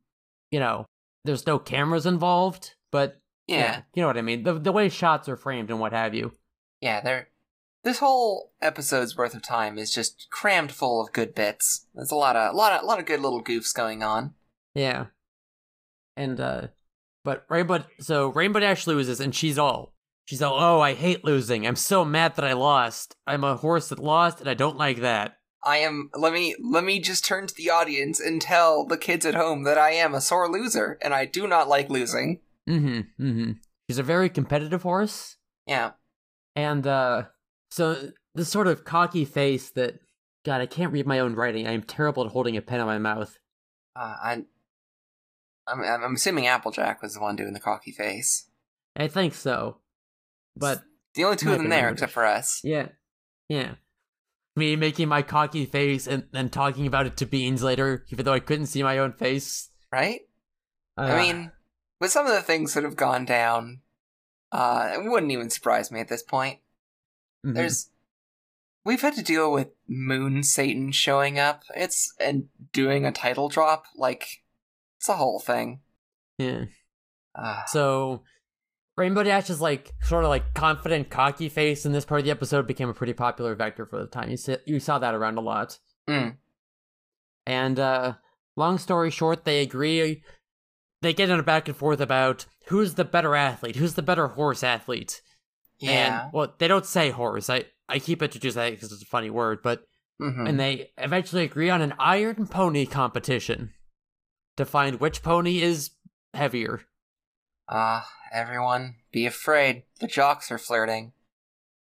you 0.50 0.60
know 0.60 0.86
there's 1.24 1.46
no 1.46 1.58
cameras 1.58 2.06
involved, 2.06 2.74
but 2.92 3.20
yeah. 3.46 3.82
you 3.94 4.02
know 4.02 4.08
what 4.08 4.18
I 4.18 4.22
mean. 4.22 4.42
The 4.42 4.54
the 4.58 4.72
way 4.72 4.88
shots 4.88 5.28
are 5.28 5.36
framed 5.36 5.70
and 5.70 5.80
what 5.80 5.92
have 5.92 6.14
you. 6.14 6.32
Yeah, 6.80 7.00
they're 7.00 7.28
this 7.84 7.98
whole 7.98 8.52
episode's 8.60 9.16
worth 9.16 9.34
of 9.34 9.42
time 9.42 9.78
is 9.78 9.92
just 9.92 10.28
crammed 10.30 10.72
full 10.72 11.00
of 11.00 11.12
good 11.12 11.34
bits. 11.34 11.86
There's 11.94 12.10
a 12.10 12.16
lot 12.16 12.36
of 12.36 12.52
a 12.52 12.56
lot 12.56 12.72
of 12.72 12.82
a 12.82 12.86
lot 12.86 12.98
of 12.98 13.06
good 13.06 13.20
little 13.20 13.42
goofs 13.42 13.74
going 13.74 14.02
on. 14.02 14.34
Yeah, 14.74 15.06
and 16.18 16.38
uh, 16.40 16.68
But 17.24 17.46
Rainbow, 17.48 17.84
so 18.00 18.28
Rainbow 18.28 18.60
Dash 18.60 18.86
loses, 18.86 19.20
and 19.20 19.34
she's 19.34 19.58
all, 19.58 19.94
she's 20.28 20.42
all, 20.42 20.58
oh, 20.60 20.80
I 20.82 20.92
hate 20.92 21.24
losing. 21.24 21.66
I'm 21.66 21.74
so 21.74 22.04
mad 22.04 22.36
that 22.36 22.44
I 22.44 22.52
lost. 22.52 23.16
I'm 23.26 23.44
a 23.44 23.56
horse 23.56 23.88
that 23.88 23.98
lost, 23.98 24.40
and 24.40 24.48
I 24.48 24.52
don't 24.52 24.76
like 24.76 24.98
that. 25.00 25.38
I 25.64 25.78
am. 25.78 26.10
Let 26.14 26.34
me 26.34 26.54
let 26.62 26.84
me 26.84 27.00
just 27.00 27.24
turn 27.24 27.46
to 27.46 27.54
the 27.54 27.70
audience 27.70 28.20
and 28.20 28.40
tell 28.42 28.84
the 28.86 28.98
kids 28.98 29.24
at 29.24 29.34
home 29.34 29.64
that 29.64 29.78
I 29.78 29.92
am 29.92 30.14
a 30.14 30.20
sore 30.20 30.48
loser, 30.50 30.98
and 31.02 31.14
I 31.14 31.24
do 31.24 31.48
not 31.48 31.66
like 31.66 31.88
losing. 31.88 32.40
Mm-hmm. 32.68 33.24
Mm-hmm. 33.26 33.52
She's 33.88 33.98
a 33.98 34.02
very 34.02 34.28
competitive 34.28 34.82
horse, 34.82 35.36
Yeah. 35.66 35.92
and 36.54 36.86
uh, 36.86 37.22
so 37.70 38.10
this 38.34 38.50
sort 38.50 38.66
of 38.68 38.84
cocky 38.84 39.24
face 39.24 39.70
that, 39.70 39.98
God, 40.44 40.60
I 40.60 40.66
can't 40.66 40.92
read 40.92 41.06
my 41.06 41.18
own 41.20 41.34
writing. 41.34 41.66
I 41.66 41.72
am 41.72 41.82
terrible 41.82 42.24
at 42.26 42.32
holding 42.32 42.56
a 42.56 42.60
pen 42.62 42.80
in 42.80 42.86
my 42.86 42.98
mouth. 42.98 43.38
Uh, 43.96 44.14
I. 44.22 44.42
I'm, 45.66 45.82
I'm 45.82 46.14
assuming 46.14 46.46
Applejack 46.46 47.02
was 47.02 47.14
the 47.14 47.20
one 47.20 47.36
doing 47.36 47.52
the 47.52 47.60
cocky 47.60 47.92
face. 47.92 48.48
I 48.96 49.08
think 49.08 49.34
so, 49.34 49.78
but 50.58 50.82
The 51.14 51.24
only 51.24 51.36
two 51.36 51.50
of 51.52 51.58
them 51.58 51.68
there, 51.68 51.88
except 51.88 52.12
for 52.12 52.24
us. 52.24 52.60
Yeah. 52.64 52.88
Yeah. 53.48 53.74
Me 54.56 54.74
making 54.76 55.08
my 55.08 55.22
cocky 55.22 55.66
face 55.66 56.06
and 56.06 56.24
then 56.32 56.48
talking 56.50 56.86
about 56.86 57.06
it 57.06 57.16
to 57.18 57.26
Beans 57.26 57.62
later, 57.62 58.04
even 58.10 58.24
though 58.24 58.32
I 58.32 58.40
couldn't 58.40 58.66
see 58.66 58.82
my 58.82 58.98
own 58.98 59.12
face. 59.12 59.70
Right? 59.92 60.22
Uh, 60.96 61.02
I 61.02 61.16
mean, 61.16 61.52
with 62.00 62.10
some 62.10 62.26
of 62.26 62.32
the 62.32 62.42
things 62.42 62.74
that 62.74 62.82
have 62.84 62.96
gone 62.96 63.24
down, 63.24 63.80
uh, 64.52 64.90
it 64.94 65.08
wouldn't 65.08 65.30
even 65.32 65.48
surprise 65.50 65.90
me 65.92 66.00
at 66.00 66.08
this 66.08 66.22
point. 66.22 66.58
mhm. 67.46 67.54
There's. 67.54 67.90
We've 68.84 69.00
had 69.02 69.14
to 69.16 69.22
deal 69.22 69.52
with 69.52 69.68
Moon 69.86 70.42
Satan 70.42 70.92
showing 70.92 71.38
up. 71.38 71.62
It's. 71.76 72.12
and 72.18 72.48
doing 72.72 73.04
a 73.06 73.12
title 73.12 73.48
drop. 73.48 73.84
Like, 73.96 74.42
it's 74.98 75.08
a 75.08 75.14
whole 75.16 75.38
thing. 75.38 75.80
yeah. 76.38 76.64
Uh, 77.34 77.64
So 77.66 78.24
Rainbow 78.98 79.22
Dash's 79.22 79.60
like 79.60 79.92
sort 80.02 80.24
of 80.24 80.30
like 80.30 80.54
confident, 80.54 81.08
cocky 81.08 81.48
face 81.48 81.86
in 81.86 81.92
this 81.92 82.04
part 82.04 82.18
of 82.20 82.24
the 82.24 82.30
episode 82.32 82.66
became 82.66 82.88
a 82.88 82.94
pretty 82.94 83.12
popular 83.12 83.54
vector 83.54 83.86
for 83.86 83.98
the 84.00 84.06
time. 84.08 84.28
You 84.30 84.36
saw, 84.36 84.56
you 84.66 84.80
saw 84.80 84.98
that 84.98 85.14
around 85.14 85.38
a 85.38 85.40
lot. 85.40 85.78
mm, 86.08 86.36
And 87.46 87.78
uh 87.78 88.14
long 88.56 88.78
story 88.78 89.10
short, 89.10 89.44
they 89.44 89.60
agree. 89.62 90.22
They 91.00 91.12
get 91.14 91.30
in 91.30 91.38
a 91.38 91.44
back 91.44 91.68
and 91.68 91.76
forth 91.76 92.00
about 92.00 92.46
who's 92.66 92.94
the 92.94 93.04
better 93.04 93.36
athlete, 93.36 93.76
who's 93.76 93.94
the 93.94 94.02
better 94.02 94.26
horse 94.28 94.64
athlete. 94.64 95.22
yeah. 95.78 96.24
And 96.24 96.32
well, 96.34 96.54
they 96.58 96.66
don't 96.68 96.84
say 96.86 97.10
horse. 97.10 97.48
I 97.48 97.66
I 97.88 98.00
keep 98.00 98.20
introducing 98.22 98.60
that 98.60 98.70
because 98.72 98.92
it's 98.92 99.02
a 99.02 99.06
funny 99.06 99.30
word, 99.30 99.60
but 99.62 99.82
hmm 100.20 100.46
and 100.46 100.58
they 100.58 100.90
eventually 100.98 101.44
agree 101.44 101.70
on 101.70 101.80
an 101.82 101.94
iron 102.00 102.48
pony 102.48 102.84
competition 102.84 103.72
to 104.56 104.64
find 104.64 104.98
which 104.98 105.22
pony 105.22 105.62
is 105.62 105.90
heavier. 106.34 106.80
Uh, 107.68 108.02
everyone, 108.32 108.96
be 109.12 109.26
afraid. 109.26 109.82
The 110.00 110.06
jocks 110.06 110.50
are 110.50 110.58
flirting. 110.58 111.12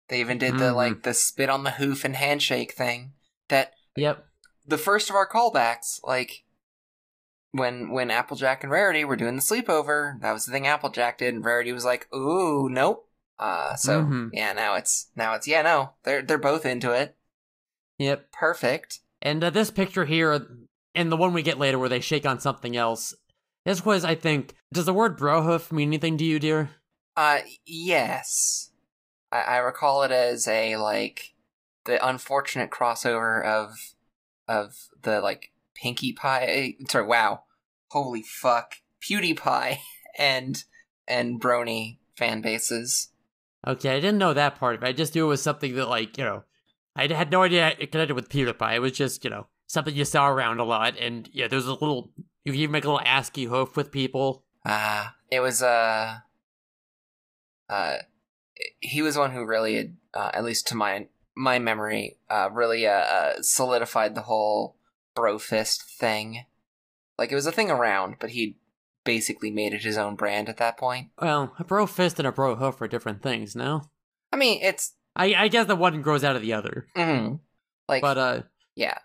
They 0.09 0.21
even 0.21 0.37
did 0.39 0.59
the, 0.59 0.73
like, 0.73 1.03
the 1.05 1.15
spit 1.15 1.49
on 1.49 1.65
the 1.65 1.71
hoof 1.73 2.05
and 2.05 2.15
handshake 2.17 2.73
thing. 2.73 3.13
That, 3.49 3.73
Yep. 3.97 4.27
the 4.67 4.77
first 4.79 5.09
of 5.09 5.17
our 5.17 5.29
callbacks, 5.29 6.01
like, 6.05 6.45
when 7.53 7.91
when 7.91 8.11
Applejack 8.11 8.63
and 8.63 8.73
Rarity 8.73 9.05
were 9.05 9.17
doing 9.17 9.37
the 9.37 9.43
sleepover, 9.43 10.21
that 10.21 10.33
was 10.33 10.47
the 10.47 10.53
thing 10.53 10.67
Applejack 10.67 11.19
did, 11.19 11.35
and 11.35 11.45
Rarity 11.45 11.73
was 11.73 11.85
like, 11.85 12.13
ooh, 12.15 12.69
nope. 12.69 13.09
Uh, 13.39 13.75
so, 13.75 14.03
Mhm. 14.03 14.31
yeah, 14.33 14.53
now 14.53 14.75
it's, 14.75 15.11
now 15.17 15.35
it's, 15.35 15.47
yeah, 15.49 15.63
no, 15.63 15.93
they're, 16.05 16.23
they're 16.23 16.39
both 16.39 16.65
into 16.65 16.93
it. 16.93 17.17
Yep. 17.99 18.33
Perfect. 18.33 19.01
And 19.21 19.43
uh, 19.45 19.51
this 19.51 19.71
picture 19.71 20.05
here, 20.05 20.47
and 20.95 21.13
the 21.13 21.17
one 21.17 21.33
we 21.33 21.43
get 21.43 21.59
later 21.59 21.79
where 21.79 21.89
they 21.89 22.01
shake 22.01 22.27
on 22.27 22.41
something 22.41 22.77
else, 22.77 23.15
this 23.65 23.85
was, 23.85 24.05
I 24.05 24.15
think, 24.15 24.55
does 24.73 24.87
the 24.87 24.95
word 24.95 25.19
brohoof 25.19 25.73
mean 25.73 25.89
anything 25.89 26.17
to 26.19 26.25
you, 26.25 26.39
dear? 26.39 26.71
Uh, 27.17 27.41
yes. 27.67 28.71
I, 29.31 29.41
I 29.41 29.57
recall 29.59 30.03
it 30.03 30.11
as 30.11 30.47
a 30.49 30.77
like 30.77 31.35
the 31.85 32.05
unfortunate 32.07 32.71
crossover 32.71 33.45
of 33.45 33.95
of 34.49 34.89
the 35.03 35.21
like 35.21 35.53
Pinkie 35.75 36.13
Pie. 36.13 36.77
Sorry, 36.89 37.07
wow, 37.07 37.45
holy 37.89 38.23
fuck, 38.23 38.77
PewDiePie 39.03 39.79
and 40.19 40.65
and 41.09 41.41
Brony 41.41 41.99
fan 42.17 42.41
bases. 42.41 43.09
Okay, 43.67 43.91
I 43.91 44.01
didn't 44.01 44.19
know 44.19 44.35
that 44.35 44.57
part 44.57 44.75
of 44.75 44.83
it. 44.83 44.87
I 44.87 44.93
just 44.93 45.15
knew 45.15 45.27
it 45.27 45.29
was 45.29 45.43
something 45.43 45.77
that, 45.77 45.89
like, 45.89 46.19
you 46.19 46.25
know, 46.25 46.43
I 46.97 47.07
had 47.07 47.31
no 47.31 47.43
idea 47.43 47.75
it 47.79 47.93
connected 47.93 48.15
with 48.15 48.29
PewDiePie. 48.29 48.75
It 48.75 48.81
was 48.81 48.93
just, 48.93 49.23
you 49.25 49.31
know, 49.31 49.47
something 49.67 49.95
you 49.95 50.05
saw 50.05 50.29
around 50.29 50.59
a 50.59 50.65
lot. 50.65 50.99
And 50.99 51.29
yeah, 51.33 51.47
there's 51.47 51.67
a 51.67 51.73
little, 51.73 52.11
you 52.45 52.53
can 52.53 52.61
even 52.61 52.73
make 52.73 52.85
a 52.85 52.89
little 52.89 53.07
ASCII 53.07 53.45
hoof 53.45 53.77
with 53.77 53.93
people. 53.93 54.45
Uh 54.65 55.09
it 55.31 55.41
was 55.41 55.63
uh 55.63 56.19
uh 57.69 57.97
he 58.81 59.03
was 59.03 59.17
one 59.17 59.33
who 59.33 59.45
really 59.45 59.95
uh, 60.15 60.31
at 60.35 60.45
least 60.45 60.69
to 60.69 60.75
my 60.75 61.07
my 61.35 61.59
memory, 61.59 62.19
uh, 62.29 62.51
really 62.53 62.87
uh, 62.87 62.91
uh, 62.91 63.33
solidified 63.41 64.15
the 64.15 64.23
whole 64.23 64.77
bro 65.15 65.39
fist 65.39 65.83
thing. 65.83 66.45
Like 67.19 67.33
it 67.33 67.35
was 67.35 67.47
a 67.47 67.53
thing 67.53 67.71
around, 67.71 68.17
but 68.21 68.31
he 68.31 68.59
basically 69.05 69.51
made 69.51 69.73
it 69.73 69.83
his 69.83 69.97
own 69.97 70.15
brand 70.15 70.49
at 70.49 70.59
that 70.59 70.77
point. 70.77 71.09
Well, 71.21 71.55
a 71.59 71.65
bro 71.65 71.87
fist 71.87 72.19
and 72.19 72.29
a 72.29 72.33
bro 72.33 72.57
hoof 72.57 72.81
are 72.81 72.89
different 72.89 73.23
things, 73.23 73.57
no? 73.57 73.85
I 74.33 74.37
mean, 74.37 74.61
it's 74.63 74.93
I, 75.17 75.35
I 75.35 75.49
guess 75.49 75.67
the 75.67 75.77
one 75.77 76.03
grows 76.03 76.25
out 76.25 76.37
of 76.37 76.43
the 76.43 76.53
other. 76.53 76.87
mm, 76.97 77.41
like 77.89 78.03
But, 78.03 78.19
uh, 78.19 78.43
yeah, 78.75 78.99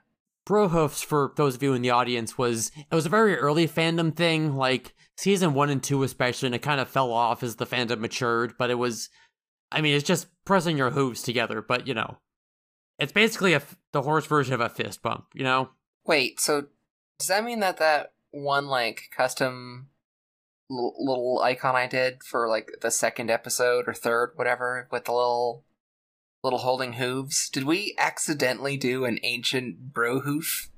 Bro 0.47 0.69
Hoofs, 0.69 1.01
for 1.01 1.33
those 1.35 1.55
of 1.55 1.63
you 1.63 1.73
in 1.73 1.81
the 1.81 1.89
audience, 1.89 2.37
was 2.37 2.71
it 2.77 2.95
was 2.95 3.05
a 3.05 3.09
very 3.09 3.35
early 3.35 3.67
fandom 3.67 4.15
thing, 4.15 4.55
like 4.55 4.95
season 5.17 5.53
one 5.53 5.69
and 5.69 5.83
two 5.83 6.03
especially, 6.03 6.45
and 6.45 6.55
it 6.55 6.61
kind 6.61 6.79
of 6.79 6.87
fell 6.87 7.11
off 7.11 7.43
as 7.43 7.57
the 7.57 7.65
fandom 7.65 7.99
matured. 7.99 8.53
But 8.57 8.69
it 8.69 8.75
was, 8.75 9.09
I 9.73 9.81
mean, 9.81 9.93
it's 9.93 10.07
just 10.07 10.27
pressing 10.45 10.77
your 10.77 10.91
hooves 10.91 11.21
together. 11.21 11.61
But 11.61 11.85
you 11.85 11.93
know, 11.93 12.19
it's 12.97 13.11
basically 13.11 13.55
a 13.55 13.61
the 13.91 14.03
horse 14.03 14.25
version 14.25 14.53
of 14.53 14.61
a 14.61 14.69
fist 14.69 15.01
bump. 15.01 15.25
You 15.33 15.43
know? 15.43 15.71
Wait, 16.05 16.39
so 16.39 16.67
does 17.19 17.27
that 17.27 17.43
mean 17.43 17.59
that 17.59 17.75
that 17.79 18.13
one 18.31 18.67
like 18.67 19.09
custom 19.15 19.89
l- 20.71 20.95
little 20.97 21.41
icon 21.43 21.75
I 21.75 21.87
did 21.87 22.23
for 22.23 22.47
like 22.47 22.71
the 22.79 22.89
second 22.89 23.29
episode 23.29 23.83
or 23.85 23.93
third, 23.93 24.31
whatever, 24.35 24.87
with 24.93 25.03
the 25.03 25.11
little 25.11 25.65
little 26.47 26.59
holding 26.59 26.93
hooves? 26.93 27.49
Did 27.49 27.65
we 27.65 27.93
accidentally 27.97 28.77
do 28.77 29.03
an 29.03 29.19
ancient 29.21 29.91
bro 29.93 30.21
hoof 30.21 30.69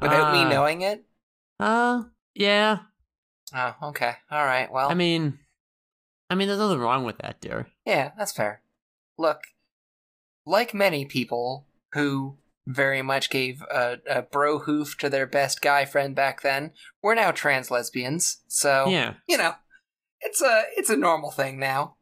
without 0.00 0.32
me 0.32 0.44
Uh, 0.44 0.48
knowing 0.48 0.80
it? 0.80 1.04
Uh, 1.58 2.04
yeah. 2.34 2.78
Oh, 3.54 3.74
okay, 3.82 4.14
all 4.30 4.46
right. 4.46 4.72
Well, 4.72 4.88
I 4.90 4.94
mean, 4.94 5.38
I 6.30 6.34
mean, 6.36 6.48
there's 6.48 6.58
nothing 6.60 6.78
wrong 6.78 7.04
with 7.04 7.18
that, 7.18 7.40
dear. 7.42 7.66
yeah, 7.84 8.12
that's 8.16 8.32
fair. 8.32 8.62
Look, 9.18 9.40
like 10.46 10.72
many 10.72 11.04
people 11.04 11.66
who 11.92 12.38
very 12.66 13.02
much 13.02 13.28
gave 13.28 13.60
a, 13.70 13.98
a 14.08 14.22
bro 14.22 14.60
hoof 14.60 14.96
to 14.98 15.10
their 15.10 15.26
best 15.26 15.60
guy 15.60 15.84
friend 15.84 16.14
back 16.14 16.40
then, 16.40 16.72
we're 17.02 17.14
now 17.14 17.30
trans 17.30 17.70
lesbians. 17.70 18.38
So 18.48 18.86
Yeah, 18.88 19.14
you 19.28 19.36
know, 19.36 19.54
it's 20.22 20.40
a 20.40 20.62
it's 20.76 20.88
a 20.90 20.96
normal 20.96 21.30
thing 21.30 21.58
now. 21.58 21.96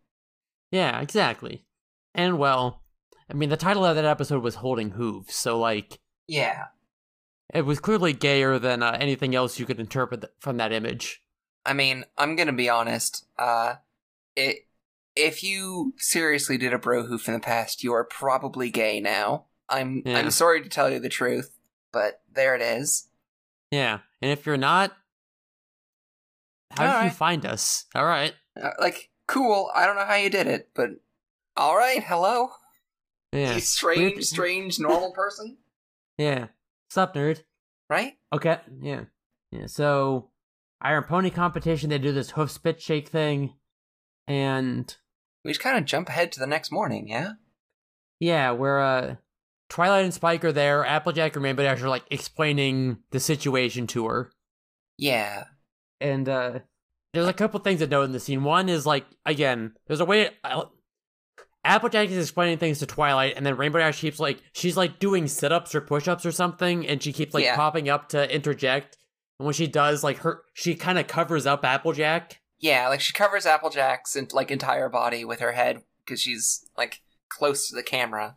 yeah, 0.71 1.00
exactly. 1.00 1.64
And 2.19 2.37
well, 2.39 2.83
I 3.31 3.35
mean, 3.35 3.49
the 3.49 3.57
title 3.57 3.85
of 3.85 3.95
that 3.95 4.05
episode 4.05 4.43
was 4.43 4.57
"Holding 4.57 4.91
Hooves," 4.91 5.35
so 5.37 5.59
like, 5.59 6.01
Yeah. 6.27 6.67
it 7.55 7.63
was 7.63 7.79
clearly 7.79 8.13
gayer 8.13 8.59
than 8.59 8.83
uh, 8.83 8.97
anything 9.01 9.35
else 9.37 9.59
you 9.61 9.65
could 9.67 9.79
interpret 9.79 10.23
th- 10.23 10.33
from 10.41 10.57
that 10.57 10.73
image. 10.73 11.23
I 11.65 11.75
mean, 11.75 12.05
I'm 12.19 12.35
gonna 12.35 12.53
be 12.53 12.69
honest. 12.69 13.25
Uh, 13.39 13.77
it 14.35 14.67
if 15.15 15.43
you 15.45 15.95
seriously 15.97 16.59
did 16.59 16.73
a 16.73 16.79
bro 16.79 17.05
hoof 17.07 17.29
in 17.29 17.35
the 17.35 17.41
past, 17.41 17.83
you 17.85 17.93
are 17.93 18.05
probably 18.05 18.71
gay 18.71 19.01
now. 19.01 19.47
I'm 19.69 20.03
Yeah. 20.05 20.19
I'm 20.19 20.31
sorry 20.33 20.61
to 20.63 20.69
tell 20.69 20.91
you 20.91 20.99
the 20.99 21.09
truth, 21.09 21.57
but 21.93 22.21
there 22.33 22.57
it 22.57 22.63
is. 22.63 23.09
Yeah, 23.71 24.01
and 24.21 24.31
if 24.33 24.45
you're 24.45 24.57
not, 24.57 24.97
how 26.71 27.01
did 27.01 27.05
you 27.05 27.11
find 27.11 27.45
us? 27.47 27.85
All 27.95 28.05
right. 28.07 28.35
Uh, 28.61 28.71
like, 28.81 29.11
cool. 29.29 29.71
I 29.75 29.87
don't 29.87 29.97
know 29.97 30.05
how 30.07 30.15
you 30.17 30.31
did 30.31 30.47
it, 30.47 30.71
but 30.75 30.91
all 31.59 31.77
right. 31.77 32.03
Hello, 32.03 32.50
Yeah. 33.33 33.55
you 33.55 33.61
strange, 33.61 33.99
Weird- 34.15 34.25
strange, 34.25 34.79
normal 34.81 35.12
person, 35.12 35.59
Yeah. 36.19 36.47
Sup, 36.91 37.15
nerd? 37.15 37.43
right? 37.91 38.15
Okay. 38.33 38.59
Yeah. 38.81 39.05
Yeah. 39.50 39.67
So, 39.67 40.31
Iron 40.81 41.05
Pony 41.05 41.31
competition. 41.31 41.91
They 41.91 41.99
do 41.99 42.12
this 42.12 42.31
hoof 42.31 42.50
spit 42.50 42.81
shake 42.81 43.09
thing, 43.09 43.55
and 44.27 44.95
We 45.45 45.50
just 45.50 45.61
kind 45.61 45.77
of 45.79 45.85
jump 45.85 46.09
ahead 46.09 46.33
to 46.33 46.41
the 46.41 46.47
next 46.47 46.71
morning. 46.73 47.09
Yeah. 47.09 47.33
yeah, 48.21 48.50
where 48.53 48.81
uh, 48.81 49.17
Twilight 49.69 50.05
and 50.05 50.15
Spike 50.15 50.45
are 50.45 50.53
there. 50.53 50.85
Applejack 50.85 51.35
and 51.37 51.45
Rainbow 51.45 51.62
Dash 51.62 51.83
are 51.83 51.88
like 51.88 52.05
explaining 52.11 52.99
the 53.11 53.21
situation 53.21 53.87
to 53.88 54.07
her. 54.07 54.31
Yeah. 54.97 55.45
and 56.00 56.29
uh 56.29 56.59
there's 57.15 57.29
a 57.29 57.33
couple 57.33 57.59
things 57.61 57.81
to 57.81 57.87
note 57.87 58.03
in 58.05 58.12
the 58.12 58.21
scene. 58.21 58.45
One 58.45 58.69
is 58.69 58.85
like 58.87 59.07
again, 59.25 59.75
there's 59.87 60.00
a 60.00 60.05
way 60.05 60.31
uh, 60.45 60.65
Applejack 61.65 62.09
is 62.11 62.19
explaining 62.19 62.59
things 62.59 62.79
to 62.79 62.87
Twilight, 62.87 63.35
and 63.37 63.45
then 63.45 63.57
Rainbow 63.57 63.79
Dash 63.79 64.00
keeps 64.00 64.19
like 64.21 64.41
she's 64.53 64.77
like 64.77 64.99
doing 64.99 65.27
sit 65.27 65.53
ups 65.53 65.75
or 65.75 65.81
push 65.81 66.09
ups 66.09 66.25
or 66.25 66.33
something, 66.33 66.87
and 66.87 67.03
she 67.03 67.12
keeps 67.12 67.35
like 67.35 67.45
Yeah. 67.45 67.57
popping 67.57 67.88
up 67.88 68.09
to 68.11 68.33
interject. 68.35 68.97
And 69.38 69.47
when 69.47 69.55
she 69.55 69.67
does, 69.67 70.03
like 70.03 70.19
her, 70.19 70.43
she 70.55 70.75
kind 70.75 70.99
of 70.99 71.07
covers 71.07 71.47
up 71.47 71.65
Applejack. 71.65 72.41
Yeah, 72.59 72.88
like 72.88 73.00
she 73.00 73.12
covers 73.12 73.45
Applejack's 73.47 74.17
and 74.17 74.33
like 74.33 74.50
entire 74.50 74.88
body 74.88 75.25
with 75.25 75.41
her 75.41 75.53
head 75.53 75.83
because 76.05 76.21
she's 76.21 76.65
like 76.77 77.00
close 77.29 77.69
to 77.69 77.75
the 77.77 77.83
camera, 77.83 78.37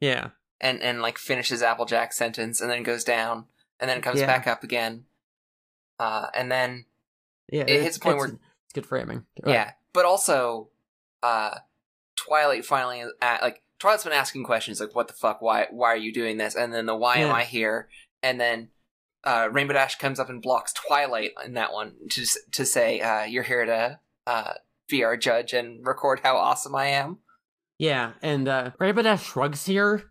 Yeah, 0.00 0.30
and 0.60 0.80
and 0.82 1.02
like 1.02 1.18
finishes 1.18 1.62
Applejack's 1.62 2.16
sentence 2.16 2.60
and 2.60 2.70
then 2.70 2.82
goes 2.82 3.04
down 3.04 3.46
and 3.80 3.88
then 3.90 4.00
comes 4.00 4.20
Yeah. 4.20 4.26
back 4.26 4.46
up 4.46 4.62
again. 4.62 5.04
Uh, 5.98 6.26
and 6.34 6.50
then 6.52 6.84
yeah. 7.50 7.64
It 7.66 7.82
hits 7.82 7.96
a 7.96 8.00
point 8.00 8.16
where- 8.18 8.26
it's 8.28 8.72
good 8.74 8.86
framing. 8.86 9.26
yeah, 9.44 9.72
but 9.92 10.04
also, 10.04 10.68
uh, 11.22 11.58
Twilight 12.26 12.64
finally 12.64 13.04
at, 13.20 13.42
like 13.42 13.62
Twilight's 13.78 14.04
been 14.04 14.12
asking 14.12 14.44
questions 14.44 14.80
like, 14.80 14.94
"What 14.94 15.08
the 15.08 15.14
fuck? 15.14 15.40
Why? 15.40 15.66
Why 15.70 15.88
are 15.88 15.96
you 15.96 16.12
doing 16.12 16.36
this?" 16.36 16.54
And 16.54 16.72
then 16.72 16.86
the 16.86 16.94
"Why 16.94 17.16
am 17.16 17.34
I 17.34 17.44
here?" 17.44 17.88
And 18.22 18.40
then 18.40 18.68
uh, 19.24 19.48
Rainbow 19.50 19.72
Dash 19.72 19.96
comes 19.96 20.20
up 20.20 20.28
and 20.28 20.42
blocks 20.42 20.72
Twilight 20.72 21.32
in 21.44 21.54
that 21.54 21.72
one 21.72 21.94
to 22.10 22.26
to 22.52 22.66
say, 22.66 23.00
uh, 23.00 23.24
"You're 23.24 23.42
here 23.42 23.64
to 23.64 24.00
uh, 24.26 24.52
be 24.88 25.02
our 25.02 25.16
judge 25.16 25.52
and 25.54 25.86
record 25.86 26.20
how 26.22 26.36
awesome 26.36 26.74
I 26.74 26.86
am." 26.88 27.18
Yeah, 27.78 28.12
and 28.20 28.46
uh 28.48 28.72
Rainbow 28.78 29.02
Dash 29.02 29.24
shrugs 29.24 29.64
here, 29.64 30.10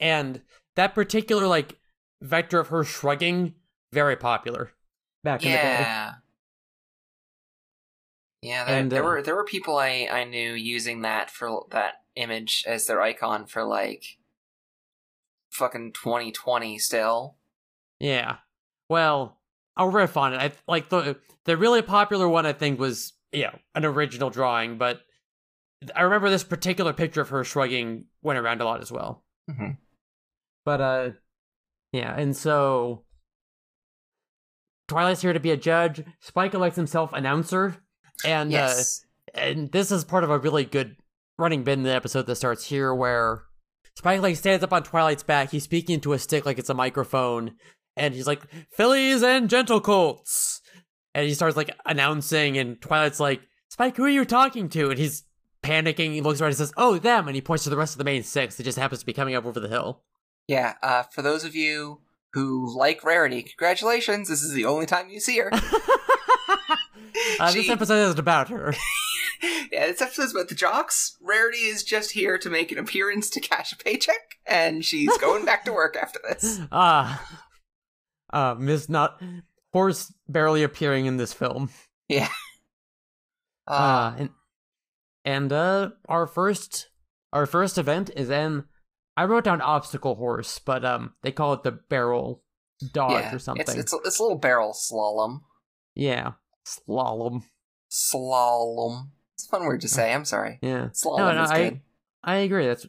and 0.00 0.42
that 0.74 0.94
particular 0.94 1.46
like 1.46 1.78
vector 2.20 2.58
of 2.58 2.68
her 2.68 2.82
shrugging 2.82 3.54
very 3.92 4.16
popular 4.16 4.72
back 5.22 5.44
in 5.44 5.52
the 5.52 5.56
day. 5.56 6.10
Yeah. 8.44 8.64
There, 8.64 8.78
And, 8.78 8.92
there 8.92 9.02
uh, 9.02 9.06
were 9.06 9.22
there 9.22 9.34
were 9.34 9.44
people 9.44 9.78
I, 9.78 10.08
I 10.10 10.24
knew 10.24 10.52
using 10.52 11.00
that 11.02 11.30
for 11.30 11.64
that 11.70 11.94
image 12.14 12.64
as 12.66 12.86
their 12.86 13.00
icon 13.00 13.46
for 13.46 13.64
like 13.64 14.18
fucking 15.50 15.92
2020 15.92 16.78
still. 16.78 17.36
Yeah. 18.00 18.36
Well, 18.88 19.40
I'll 19.76 19.88
riff 19.88 20.16
on 20.16 20.34
it. 20.34 20.38
I 20.38 20.52
like 20.68 20.90
the 20.90 21.16
the 21.44 21.56
really 21.56 21.82
popular 21.82 22.28
one. 22.28 22.44
I 22.44 22.52
think 22.52 22.78
was 22.78 23.14
you 23.32 23.44
know 23.44 23.58
an 23.74 23.84
original 23.84 24.30
drawing, 24.30 24.76
but 24.76 25.00
I 25.96 26.02
remember 26.02 26.28
this 26.28 26.44
particular 26.44 26.92
picture 26.92 27.22
of 27.22 27.30
her 27.30 27.44
shrugging 27.44 28.04
went 28.22 28.38
around 28.38 28.60
a 28.60 28.64
lot 28.64 28.82
as 28.82 28.92
well. 28.92 29.24
Mhm. 29.50 29.78
But 30.66 30.80
uh, 30.80 31.10
yeah, 31.92 32.14
and 32.14 32.36
so 32.36 33.04
Twilight's 34.86 35.22
here 35.22 35.32
to 35.32 35.40
be 35.40 35.50
a 35.50 35.56
judge. 35.56 36.04
Spike 36.20 36.52
elects 36.54 36.76
himself 36.76 37.12
announcer, 37.12 37.76
and 38.24 38.50
yes. 38.50 39.04
uh, 39.34 39.40
and 39.40 39.72
this 39.72 39.90
is 39.90 40.04
part 40.04 40.24
of 40.24 40.30
a 40.30 40.38
really 40.38 40.64
good 40.64 40.96
running 41.38 41.64
bit 41.64 41.74
in 41.74 41.82
the 41.82 41.94
episode 41.94 42.26
that 42.26 42.36
starts 42.36 42.66
here, 42.66 42.94
where 42.94 43.42
Spike 43.96 44.22
like 44.22 44.36
stands 44.36 44.64
up 44.64 44.72
on 44.72 44.82
Twilight's 44.82 45.22
back. 45.22 45.50
He's 45.50 45.64
speaking 45.64 45.94
into 45.94 46.12
a 46.12 46.18
stick 46.18 46.46
like 46.46 46.58
it's 46.58 46.70
a 46.70 46.74
microphone, 46.74 47.52
and 47.96 48.14
he's 48.14 48.26
like, 48.26 48.42
"Fillies 48.72 49.22
and 49.22 49.48
gentle 49.48 49.80
colts," 49.80 50.60
and 51.14 51.26
he 51.26 51.34
starts 51.34 51.56
like 51.56 51.70
announcing, 51.86 52.58
and 52.58 52.80
Twilight's 52.80 53.20
like, 53.20 53.42
"Spike, 53.68 53.96
who 53.96 54.04
are 54.04 54.08
you 54.08 54.24
talking 54.24 54.68
to?" 54.70 54.90
And 54.90 54.98
he's 54.98 55.24
panicking. 55.62 56.12
He 56.12 56.20
looks 56.20 56.40
around 56.40 56.50
and 56.50 56.58
says, 56.58 56.72
"Oh, 56.76 56.98
them," 56.98 57.28
and 57.28 57.34
he 57.34 57.40
points 57.40 57.64
to 57.64 57.70
the 57.70 57.76
rest 57.76 57.94
of 57.94 57.98
the 57.98 58.04
main 58.04 58.22
six 58.22 58.56
that 58.56 58.64
just 58.64 58.78
happens 58.78 59.00
to 59.00 59.06
be 59.06 59.12
coming 59.12 59.34
up 59.34 59.46
over 59.46 59.60
the 59.60 59.68
hill. 59.68 60.02
Yeah, 60.48 60.74
uh, 60.82 61.04
for 61.04 61.22
those 61.22 61.44
of 61.44 61.54
you 61.54 62.00
who 62.32 62.76
like 62.76 63.04
Rarity, 63.04 63.42
congratulations. 63.42 64.28
This 64.28 64.42
is 64.42 64.52
the 64.52 64.64
only 64.64 64.86
time 64.86 65.08
you 65.08 65.20
see 65.20 65.38
her. 65.38 65.50
uh, 67.40 67.52
this 67.52 67.68
episode 67.68 68.02
isn't 68.04 68.18
about 68.18 68.48
her. 68.48 68.74
yeah, 69.72 69.86
this 69.86 70.00
episode's 70.02 70.32
about 70.34 70.48
the 70.48 70.54
jocks. 70.54 71.16
Rarity 71.20 71.58
is 71.58 71.82
just 71.84 72.12
here 72.12 72.38
to 72.38 72.50
make 72.50 72.72
an 72.72 72.78
appearance 72.78 73.30
to 73.30 73.40
cash 73.40 73.72
a 73.72 73.76
paycheck, 73.76 74.38
and 74.46 74.84
she's 74.84 75.16
going 75.18 75.44
back 75.44 75.64
to 75.64 75.72
work 75.72 75.96
after 75.96 76.20
this. 76.28 76.60
Ah, 76.72 77.38
uh, 78.32 78.54
Miss 78.58 78.88
Not 78.88 79.20
Horse 79.72 80.12
barely 80.28 80.62
appearing 80.62 81.06
in 81.06 81.16
this 81.16 81.32
film. 81.32 81.70
Uh, 82.12 82.26
Uh, 83.66 84.14
and 84.18 84.28
and 85.24 85.52
uh, 85.52 85.90
our 86.08 86.26
first 86.26 86.90
our 87.32 87.46
first 87.46 87.78
event 87.78 88.10
is 88.14 88.28
in. 88.30 88.64
I 89.16 89.24
wrote 89.24 89.44
down 89.44 89.60
obstacle 89.60 90.16
horse, 90.16 90.58
but 90.58 90.84
um, 90.84 91.14
they 91.22 91.30
call 91.32 91.52
it 91.54 91.62
the 91.62 91.72
barrel 91.72 92.42
dodge 92.92 93.22
yeah, 93.22 93.34
or 93.34 93.38
something. 93.38 93.62
It's, 93.62 93.74
it's, 93.74 93.92
a- 93.92 93.98
it's 94.04 94.18
a 94.18 94.22
little 94.22 94.38
barrel 94.38 94.72
slalom. 94.74 95.40
yeah, 95.94 96.32
slalom. 96.64 97.42
Slalom. 97.90 99.08
It's 99.34 99.46
a 99.46 99.48
fun 99.48 99.64
word 99.66 99.80
to 99.82 99.88
say. 99.88 100.12
I'm 100.12 100.24
sorry. 100.24 100.58
Yeah, 100.62 100.88
Slalom 100.92 101.18
No, 101.18 101.32
no, 101.34 101.42
is 101.44 101.50
I- 101.50 101.68
good. 101.70 101.80
I 102.22 102.36
agree. 102.36 102.66
That's 102.66 102.86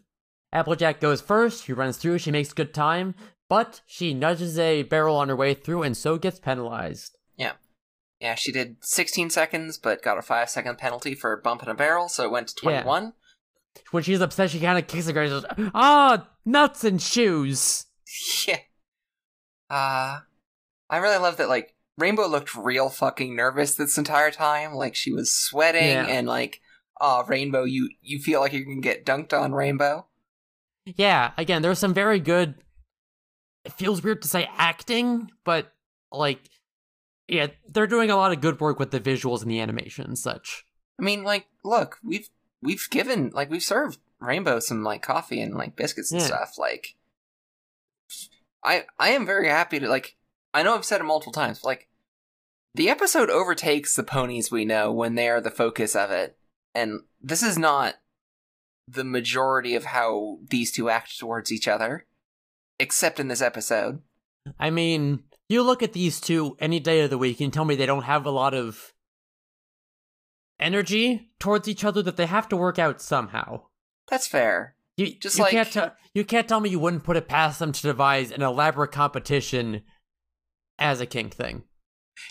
Applejack 0.54 1.02
goes 1.02 1.20
first. 1.22 1.66
She 1.66 1.74
runs 1.74 1.98
through. 1.98 2.20
She 2.20 2.32
makes 2.32 2.54
good 2.54 2.74
time, 2.74 3.16
but 3.50 3.82
she 3.86 4.14
nudges 4.14 4.58
a 4.58 4.84
barrel 4.84 5.18
on 5.18 5.28
her 5.30 5.36
way 5.36 5.54
through, 5.54 5.84
and 5.84 5.98
so 5.98 6.18
gets 6.18 6.40
penalized. 6.40 7.18
Yeah, 7.36 7.54
Yeah, 8.22 8.36
she 8.36 8.52
did 8.54 8.78
16 8.82 9.30
seconds, 9.30 9.78
but 9.78 10.02
got 10.02 10.18
a 10.18 10.22
five 10.22 10.50
second 10.50 10.78
penalty 10.78 11.14
for 11.16 11.36
bumping 11.42 11.68
a 11.68 11.74
barrel, 11.74 12.08
so 12.08 12.24
it 12.24 12.32
went 12.32 12.48
to 12.50 12.56
Yeah. 12.70 12.84
21. 12.84 13.14
When 13.92 14.04
she's 14.04 14.22
upset, 14.22 14.52
she 14.52 14.62
kind 14.62 14.80
of 14.80 14.88
kicks 14.88 15.06
the 15.08 15.12
ground. 15.14 15.34
and 15.34 15.42
says, 15.58 15.72
Ah, 15.76 16.30
nuts 16.46 16.84
and 16.86 17.02
shoes. 17.02 17.86
Yeah. 18.48 18.60
Uh, 19.70 20.20
I 20.90 20.98
really 20.98 21.18
love 21.18 21.36
that, 21.38 21.50
like, 21.50 21.75
Rainbow 21.98 22.28
looked 22.28 22.56
real 22.56 22.90
fucking 22.90 23.36
nervous 23.36 23.76
this 23.76 23.98
entire 23.98 24.32
time. 24.32 24.74
Like, 24.74 24.96
she 24.96 25.14
was 25.14 25.34
sweating 25.34 25.84
Yeah. 25.90 26.06
and, 26.08 26.28
like, 26.28 26.62
oh, 27.00 27.24
Rainbow, 27.26 27.64
you, 27.64 27.90
you 28.02 28.20
feel 28.20 28.40
like 28.42 28.54
you 28.54 28.64
can 28.66 28.82
get 28.82 29.06
dunked 29.06 29.34
on, 29.34 29.54
Rainbow? 29.54 30.08
Yeah, 30.86 31.32
again, 31.38 31.62
there's 31.62 31.80
some 31.80 31.94
very 31.94 32.20
good. 32.20 32.56
It 33.64 33.74
feels 33.74 34.04
weird 34.04 34.22
to 34.22 34.28
say 34.28 34.48
acting, 34.58 35.32
but 35.44 35.74
like, 36.12 36.40
yeah, 37.28 37.48
they're 37.68 37.88
doing 37.88 38.12
a 38.12 38.16
lot 38.16 38.32
of 38.32 38.40
good 38.42 38.60
work 38.60 38.78
with 38.78 38.92
the 38.92 39.00
visuals 39.00 39.42
and 39.42 39.50
the 39.50 39.60
animation 39.60 40.06
and 40.06 40.18
such. 40.20 40.64
I 41.00 41.04
mean, 41.04 41.24
like, 41.24 41.48
look, 41.64 41.98
we've, 42.04 42.30
we've 42.62 42.88
given, 42.92 43.32
like, 43.34 43.50
we've 43.50 43.64
served 43.64 43.98
Rainbow 44.20 44.60
some, 44.60 44.84
like, 44.84 45.02
coffee 45.02 45.42
and, 45.42 45.56
like, 45.56 45.76
biscuits 45.76 46.12
and 46.12 46.22
Yeah. 46.22 46.28
stuff. 46.28 46.60
Like, 46.60 46.96
I, 48.64 48.86
I 49.00 49.10
am 49.10 49.26
very 49.26 49.48
happy 49.50 49.80
to, 49.80 49.90
like, 49.90 50.16
I 50.56 50.64
know 50.64 50.74
I've 50.76 50.86
said 50.86 51.02
it 51.02 51.06
multiple 51.06 51.34
times, 51.34 51.60
but, 51.60 51.68
like, 51.68 51.90
the 52.74 52.90
episode 52.90 53.30
overtakes 53.30 53.96
the 53.96 54.04
ponies 54.04 54.50
we 54.52 54.66
know 54.66 54.92
when 54.92 55.16
they 55.16 55.30
are 55.30 55.42
the 55.42 55.52
focus 55.52 55.96
of 55.96 56.12
it. 56.12 56.38
And 56.74 57.02
this 57.22 57.44
is 57.44 57.58
not 57.58 57.96
the 58.88 59.04
majority 59.04 59.76
of 59.76 59.86
how 59.86 60.40
these 60.50 60.72
two 60.72 60.90
act 60.90 61.18
towards 61.20 61.52
each 61.52 61.68
other, 61.68 62.06
except 62.80 63.20
in 63.20 63.28
this 63.28 63.42
episode. 63.42 64.02
I 64.60 64.70
mean, 64.70 65.24
you 65.50 65.62
look 65.64 65.82
at 65.84 65.94
these 65.94 66.22
two 66.22 66.56
any 66.60 66.80
day 66.80 67.02
of 67.02 67.10
the 67.10 67.18
week 67.18 67.42
and 67.42 67.52
tell 67.52 67.66
me 67.66 67.76
they 67.76 67.86
don't 67.86 68.04
have 68.04 68.26
a 68.26 68.32
lot 68.32 68.54
of 68.54 68.94
energy 70.60 71.32
towards 71.40 71.68
each 71.68 71.84
other 71.84 72.02
that 72.04 72.18
they 72.18 72.26
have 72.28 72.48
to 72.50 72.58
work 72.58 72.80
out 72.80 73.02
somehow. 73.02 73.62
That's 74.10 74.28
fair. 74.28 74.76
You 74.98 75.14
Just 75.16 75.38
you 75.38 75.44
like- 75.44 75.52
can't 75.52 75.72
tell 75.72 75.96
you 76.14 76.24
can't 76.24 76.48
tell 76.48 76.62
me 76.62 76.70
you 76.70 76.80
wouldn't 76.80 77.04
put 77.04 77.18
it 77.18 77.28
past 77.28 77.60
them 77.60 77.72
to 77.74 77.82
devise 77.82 78.32
an 78.32 78.42
elaborate 78.42 78.92
competition 78.94 79.82
as 80.80 81.02
a 81.02 81.06
kink 81.06 81.34
thing. 81.34 81.64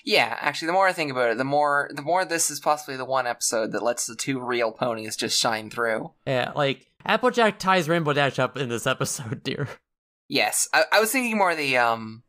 Yeah, 0.04 0.37
actually, 0.40 0.66
the 0.66 0.72
more 0.72 0.88
I 0.88 0.92
think 0.92 1.11
about 1.11 1.30
it, 1.30 1.38
the 1.38 1.44
more 1.44 1.90
the 1.94 2.02
more 2.02 2.24
this 2.24 2.50
is 2.50 2.59
possibly 2.61 2.96
the 2.96 3.04
one 3.04 3.26
episode 3.26 3.72
that 3.72 3.83
lets 3.83 4.07
the 4.07 4.16
two 4.16 4.40
real 4.40 4.72
ponies 4.72 5.16
just 5.16 5.38
shine 5.38 5.68
through. 5.70 6.12
Yeah, 6.26 6.52
like 6.57 6.87
Applejack 7.04 7.59
ties 7.59 7.88
Rainbow 7.88 8.14
Dash 8.14 8.38
up 8.38 8.57
in 8.57 8.68
this 8.70 8.87
episode, 8.87 9.42
dear. 9.44 9.68
Yes, 10.28 10.68
I, 10.72 10.85
I 10.90 11.00
was 11.00 11.12
thinking 11.12 11.37
more 11.37 11.54
the 11.54 11.76
um, 11.76 12.22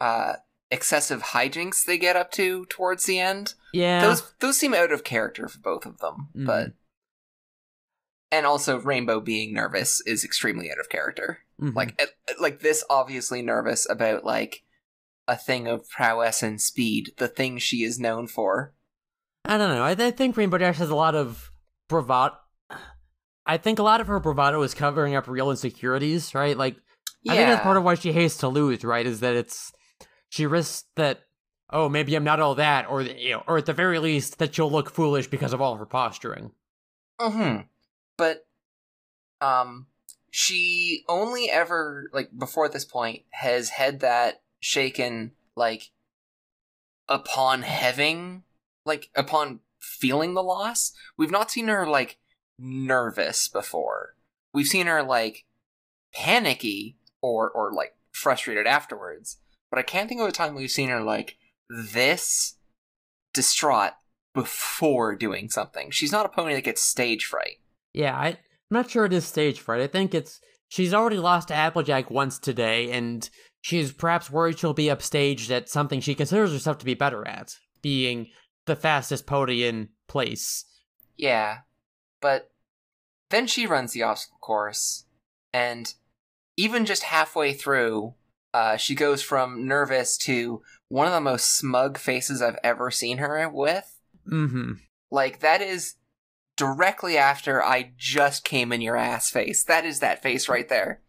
uh, 0.00 0.34
excessive 0.72 1.22
hijinks 1.22 1.84
they 1.84 1.98
get 1.98 2.16
up 2.16 2.32
to 2.32 2.66
towards 2.66 3.04
the 3.06 3.20
end. 3.20 3.54
Yeah. 3.72 4.00
Those 4.04 4.32
those 4.40 4.58
seem 4.58 4.74
out 4.74 4.90
of 4.92 5.04
character 5.04 5.46
for 5.46 5.60
both 5.60 5.86
of 5.86 5.98
them, 5.98 6.30
Mhm. 6.36 6.46
but 6.46 6.72
and 8.32 8.44
also 8.46 8.80
Rainbow 8.80 9.20
being 9.20 9.52
nervous 9.54 10.00
is 10.06 10.24
extremely 10.24 10.70
out 10.70 10.80
of 10.80 10.88
character. 10.88 11.38
Mhm. 11.60 11.74
Like 11.76 12.00
like 12.40 12.60
this 12.60 12.82
obviously 12.90 13.40
nervous 13.42 13.88
about 13.88 14.24
like 14.24 14.64
a 15.28 15.36
thing 15.36 15.68
of 15.68 15.88
prowess 15.88 16.42
and 16.42 16.60
speed, 16.60 17.12
the 17.18 17.28
thing 17.28 17.58
she 17.58 17.84
is 17.84 17.98
known 17.98 18.26
for. 18.26 18.74
I 19.44 19.58
don't 19.58 19.74
know. 19.74 19.82
I, 19.82 19.90
I 19.90 20.10
think 20.10 20.36
Rainbow 20.36 20.58
Dash 20.58 20.78
has 20.78 20.90
a 20.90 20.94
lot 20.94 21.14
of 21.14 21.50
bravado. 21.88 22.36
I 23.44 23.56
think 23.56 23.78
a 23.78 23.82
lot 23.82 24.00
of 24.00 24.06
her 24.06 24.20
bravado 24.20 24.62
is 24.62 24.74
covering 24.74 25.16
up 25.16 25.26
real 25.26 25.50
insecurities, 25.50 26.34
right? 26.34 26.56
Like, 26.56 26.76
yeah. 27.22 27.32
I 27.32 27.36
think 27.36 27.48
that's 27.48 27.62
part 27.62 27.76
of 27.76 27.82
why 27.84 27.94
she 27.94 28.12
hates 28.12 28.36
to 28.38 28.48
lose, 28.48 28.84
right? 28.84 29.04
Is 29.06 29.20
that 29.20 29.34
it's 29.34 29.72
she 30.28 30.46
risks 30.46 30.84
that 30.96 31.20
oh 31.70 31.88
maybe 31.88 32.14
I'm 32.14 32.24
not 32.24 32.40
all 32.40 32.54
that, 32.56 32.88
or 32.88 33.02
you 33.02 33.32
know, 33.32 33.42
or 33.46 33.58
at 33.58 33.66
the 33.66 33.72
very 33.72 33.98
least 33.98 34.38
that 34.38 34.54
she'll 34.54 34.70
look 34.70 34.90
foolish 34.90 35.26
because 35.26 35.52
of 35.52 35.60
all 35.60 35.76
her 35.76 35.86
posturing. 35.86 36.52
hmm 37.20 37.58
But 38.16 38.46
um 39.40 39.86
she 40.30 41.04
only 41.08 41.50
ever 41.50 42.08
like 42.12 42.30
before 42.36 42.68
this 42.68 42.84
point 42.84 43.22
has 43.30 43.68
had 43.68 44.00
that 44.00 44.42
shaken 44.62 45.32
like 45.56 45.90
upon 47.08 47.62
having 47.62 48.44
like 48.86 49.10
upon 49.14 49.60
feeling 49.80 50.32
the 50.32 50.42
loss. 50.42 50.92
We've 51.18 51.30
not 51.30 51.50
seen 51.50 51.68
her 51.68 51.86
like 51.86 52.18
nervous 52.58 53.48
before. 53.48 54.14
We've 54.54 54.66
seen 54.66 54.86
her 54.86 55.02
like 55.02 55.44
panicky 56.14 56.96
or 57.20 57.50
or 57.50 57.72
like 57.72 57.94
frustrated 58.12 58.66
afterwards. 58.66 59.38
But 59.68 59.78
I 59.78 59.82
can't 59.82 60.08
think 60.08 60.20
of 60.20 60.28
a 60.28 60.32
time 60.32 60.54
we've 60.54 60.70
seen 60.70 60.90
her 60.90 61.00
like 61.00 61.36
this 61.68 62.56
distraught 63.34 63.92
before 64.34 65.16
doing 65.16 65.48
something. 65.48 65.90
She's 65.90 66.12
not 66.12 66.26
a 66.26 66.28
pony 66.28 66.54
that 66.54 66.64
gets 66.64 66.82
stage 66.82 67.24
fright. 67.24 67.58
Yeah, 67.92 68.16
I, 68.16 68.26
I'm 68.28 68.36
not 68.70 68.90
sure 68.90 69.06
it 69.06 69.12
is 69.12 69.26
stage 69.26 69.60
fright. 69.60 69.80
I 69.80 69.86
think 69.86 70.14
it's 70.14 70.40
she's 70.72 70.94
already 70.94 71.18
lost 71.18 71.48
to 71.48 71.54
Applejack 71.54 72.10
once 72.10 72.38
today, 72.38 72.90
and 72.92 73.28
she's 73.60 73.92
perhaps 73.92 74.30
worried 74.30 74.58
she'll 74.58 74.72
be 74.72 74.86
upstaged 74.86 75.50
at 75.50 75.68
something 75.68 76.00
she 76.00 76.14
considers 76.14 76.50
herself 76.50 76.78
to 76.78 76.86
be 76.86 76.94
better 76.94 77.28
at, 77.28 77.54
being 77.82 78.28
the 78.64 78.74
fastest 78.74 79.26
pony 79.26 79.64
in 79.64 79.90
place. 80.08 80.64
Yeah, 81.18 81.58
but 82.22 82.50
then 83.28 83.46
she 83.46 83.66
runs 83.66 83.92
the 83.92 84.02
obstacle 84.02 84.38
course, 84.40 85.04
and 85.52 85.92
even 86.56 86.86
just 86.86 87.02
halfway 87.02 87.52
through, 87.52 88.14
uh, 88.54 88.78
she 88.78 88.94
goes 88.94 89.22
from 89.22 89.68
nervous 89.68 90.16
to 90.16 90.62
one 90.88 91.06
of 91.06 91.12
the 91.12 91.20
most 91.20 91.54
smug 91.54 91.98
faces 91.98 92.40
I've 92.40 92.58
ever 92.64 92.90
seen 92.90 93.18
her 93.18 93.46
with. 93.46 94.00
Mm-hmm. 94.26 94.72
Like, 95.10 95.40
that 95.40 95.60
is 95.60 95.96
directly 96.62 97.16
after 97.18 97.62
I 97.62 97.92
just 97.96 98.44
came 98.44 98.72
in 98.72 98.80
your 98.80 98.96
ass 98.96 99.30
face. 99.30 99.64
That 99.64 99.84
is 99.84 100.00
that 100.00 100.22
face 100.22 100.48
right 100.48 100.68
there. 100.68 101.00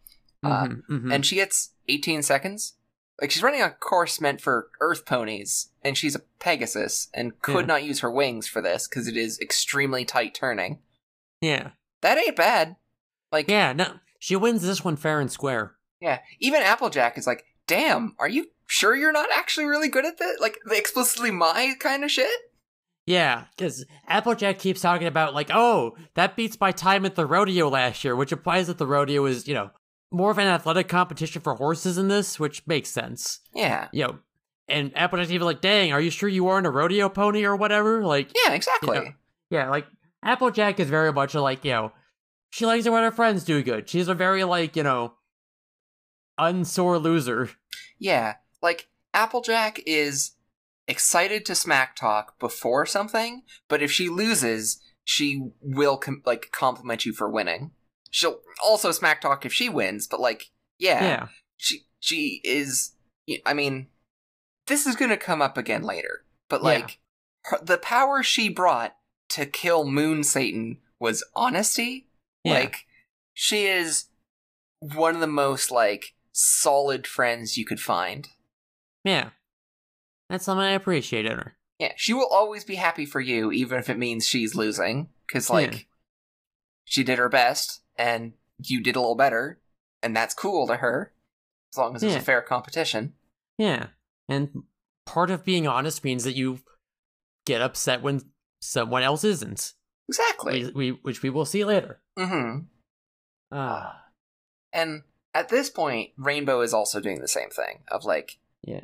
Mm-hmm. 0.44 0.92
mm-hmm. 0.94 1.12
And 1.12 1.24
she 1.24 1.36
gets 1.36 1.70
18 1.88 2.22
seconds. 2.22 2.74
Like, 3.20 3.30
she's 3.30 3.42
running 3.44 3.62
a 3.62 3.70
course 3.70 4.20
meant 4.20 4.40
for 4.40 4.68
Earth 4.80 5.06
ponies, 5.06 5.68
and 5.82 5.96
she's 5.96 6.16
a 6.16 6.22
Pegasus, 6.40 7.08
and 7.14 7.40
could 7.40 7.60
Yeah. 7.60 7.66
not 7.66 7.84
use 7.84 8.00
her 8.00 8.10
wings 8.10 8.48
for 8.48 8.60
this 8.60 8.88
because 8.88 9.06
it 9.06 9.16
is 9.16 9.38
extremely 9.40 10.04
tight 10.04 10.34
turning. 10.34 10.80
yeah. 11.40 11.70
That 12.00 12.18
ain't 12.18 12.36
bad. 12.36 12.76
Like, 13.32 13.48
Yeah, 13.48 13.72
no. 13.72 13.94
She 14.18 14.36
wins 14.36 14.60
this 14.62 14.84
one 14.84 14.96
fair 14.96 15.20
and 15.20 15.30
square. 15.32 15.76
Yeah, 16.00 16.18
even 16.38 16.60
Applejack 16.62 17.16
is 17.16 17.26
like, 17.26 17.44
"Damn, 17.66 18.14
are 18.18 18.28
you 18.28 18.50
sure 18.66 18.94
you're 18.94 19.12
not 19.12 19.30
actually 19.34 19.64
really 19.66 19.88
good 19.88 20.04
at 20.04 20.18
this? 20.18 20.38
Like 20.40 20.58
the 20.66 20.76
explicitly 20.76 21.30
my 21.30 21.74
kind 21.78 22.04
of 22.04 22.10
shit?" 22.10 22.28
Yeah, 23.06 23.44
because 23.56 23.84
Applejack 24.08 24.58
keeps 24.58 24.80
talking 24.80 25.06
about, 25.06 25.34
like, 25.34 25.50
oh, 25.52 25.94
that 26.14 26.36
beats 26.36 26.58
my 26.58 26.72
time 26.72 27.04
at 27.04 27.16
the 27.16 27.26
rodeo 27.26 27.68
last 27.68 28.02
year, 28.02 28.16
which 28.16 28.32
implies 28.32 28.66
that 28.68 28.78
the 28.78 28.86
rodeo 28.86 29.26
is, 29.26 29.46
you 29.46 29.54
know, 29.54 29.70
more 30.10 30.30
of 30.30 30.38
an 30.38 30.46
athletic 30.46 30.88
competition 30.88 31.42
for 31.42 31.54
horses 31.54 31.98
in 31.98 32.08
this, 32.08 32.40
which 32.40 32.66
makes 32.66 32.88
sense. 32.88 33.40
Yeah, 33.54 33.88
You 33.92 34.04
know, 34.04 34.18
and 34.68 34.96
Applejack's 34.96 35.32
even 35.32 35.46
like, 35.46 35.60
dang, 35.60 35.92
are 35.92 36.00
you 36.00 36.10
sure 36.10 36.28
you 36.28 36.48
aren't 36.48 36.66
a 36.66 36.70
rodeo 36.70 37.08
pony 37.10 37.44
or 37.44 37.56
whatever? 37.56 38.02
Like, 38.04 38.30
yeah, 38.34 38.54
exactly. 38.54 38.96
Yeah. 38.96 39.10
yeah, 39.50 39.70
like, 39.70 39.86
Applejack 40.22 40.80
is 40.80 40.88
very 40.88 41.12
much 41.12 41.34
like, 41.34 41.64
you 41.64 41.72
know, 41.72 41.92
she 42.48 42.64
likes 42.64 42.86
it 42.86 42.90
when 42.92 43.02
her 43.02 43.10
friends 43.10 43.44
do 43.44 43.62
good. 43.62 43.88
She's 43.88 44.08
a 44.08 44.14
very, 44.14 44.44
like, 44.44 44.76
you 44.76 44.82
know, 44.82 45.14
unsore 46.38 46.98
loser. 46.98 47.50
Yeah, 47.98 48.34
like 48.62 48.88
Applejack 49.12 49.80
is 49.86 50.32
excited 50.86 51.44
to 51.46 51.54
smack 51.54 51.96
talk 51.96 52.38
before 52.38 52.86
something, 52.86 53.42
but 53.68 53.82
if 53.82 53.90
she 53.90 54.08
loses, 54.08 54.80
she 55.04 55.50
will 55.60 55.96
com- 55.96 56.22
like 56.26 56.50
compliment 56.52 57.04
you 57.06 57.12
for 57.12 57.28
winning. 57.28 57.72
She'll 58.10 58.40
also 58.62 58.92
smack 58.92 59.20
talk 59.20 59.44
if 59.44 59.52
she 59.52 59.68
wins, 59.68 60.06
but 60.06 60.20
like, 60.20 60.50
yeah, 60.78 61.02
Yeah. 61.04 61.28
she 61.56 61.86
she 62.00 62.40
is. 62.44 62.92
I 63.46 63.54
mean, 63.54 63.88
this 64.66 64.86
is 64.86 64.96
gonna 64.96 65.16
come 65.16 65.40
up 65.42 65.56
again 65.56 65.82
later, 65.82 66.24
but 66.48 66.60
Yeah. 66.60 66.68
like, 66.68 66.98
her, 67.44 67.58
the 67.62 67.78
power 67.78 68.22
she 68.22 68.48
brought 68.48 68.96
to 69.30 69.46
kill 69.46 69.84
Moon 69.84 70.22
Satan 70.22 70.78
was 71.00 71.24
honesty. 71.34 72.08
Yeah. 72.44 72.54
Like, 72.54 72.86
she 73.32 73.64
is 73.66 74.06
one 74.80 75.14
of 75.14 75.20
the 75.20 75.26
most 75.26 75.70
like 75.70 76.14
solid 76.32 77.06
friends 77.06 77.56
you 77.56 77.64
could 77.64 77.80
find. 77.80 78.28
Yeah. 79.02 79.30
That's 80.34 80.46
something 80.46 80.64
I 80.66 80.72
appreciate 80.72 81.26
in 81.26 81.38
her. 81.38 81.56
Yeah, 81.78 81.92
she 81.96 82.12
will 82.12 82.26
always 82.28 82.64
be 82.64 82.74
happy 82.74 83.06
for 83.06 83.20
you, 83.20 83.52
even 83.52 83.78
if 83.78 83.88
it 83.88 83.98
means 83.98 84.26
she's 84.26 84.56
losing. 84.56 85.10
Because, 85.28 85.48
like, 85.48 85.72
Yeah. 85.72 85.78
she 86.84 87.04
did 87.04 87.18
her 87.18 87.28
best, 87.28 87.82
and 87.96 88.32
you 88.58 88.82
did 88.82 88.96
a 88.96 89.00
little 89.00 89.14
better, 89.14 89.60
and 90.02 90.16
that's 90.16 90.34
cool 90.34 90.66
to 90.66 90.76
her, 90.78 91.12
as 91.72 91.78
long 91.78 91.94
as 91.94 92.02
it's 92.02 92.16
a 92.16 92.20
fair 92.20 92.42
competition. 92.42 93.14
Yeah. 93.58 93.90
And 94.28 94.64
part 95.06 95.30
of 95.30 95.44
being 95.44 95.68
honest 95.68 96.02
means 96.02 96.24
that 96.24 96.34
you 96.34 96.58
get 97.46 97.62
upset 97.62 98.02
when 98.02 98.22
someone 98.60 99.04
else 99.04 99.22
isn't. 99.22 99.74
Exactly. 100.08 100.64
We, 100.64 100.70
we, 100.72 100.90
which 101.02 101.22
we 101.22 101.30
will 101.30 101.44
see 101.44 101.64
later. 101.64 102.00
hmm 102.18 102.58
Ah. 103.52 104.06
And 104.72 105.02
at 105.32 105.48
this 105.48 105.70
point, 105.70 106.10
Rainbow 106.16 106.60
is 106.60 106.74
also 106.74 106.98
doing 107.00 107.20
the 107.20 107.28
same 107.28 107.50
thing 107.50 107.84
of 107.86 108.04
like, 108.04 108.38
Yeah. 108.62 108.80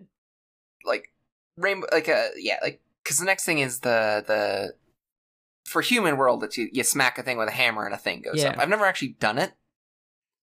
like 0.84 1.12
Rainbow, 1.60 1.86
like 1.92 2.08
uh, 2.08 2.28
yeah, 2.36 2.58
like 2.62 2.80
because 3.04 3.18
the 3.18 3.24
next 3.24 3.44
thing 3.44 3.58
is 3.58 3.80
the 3.80 4.24
the 4.26 4.74
for 5.66 5.82
human 5.82 6.16
world 6.16 6.40
that 6.40 6.56
you 6.56 6.68
you 6.72 6.82
smack 6.82 7.18
a 7.18 7.22
thing 7.22 7.38
with 7.38 7.48
a 7.48 7.52
hammer 7.52 7.84
and 7.84 7.94
a 7.94 7.98
thing 7.98 8.22
goes 8.22 8.42
Yeah. 8.42 8.50
up. 8.50 8.58
I've 8.58 8.68
never 8.68 8.84
actually 8.84 9.16
done 9.20 9.38
it. 9.38 9.52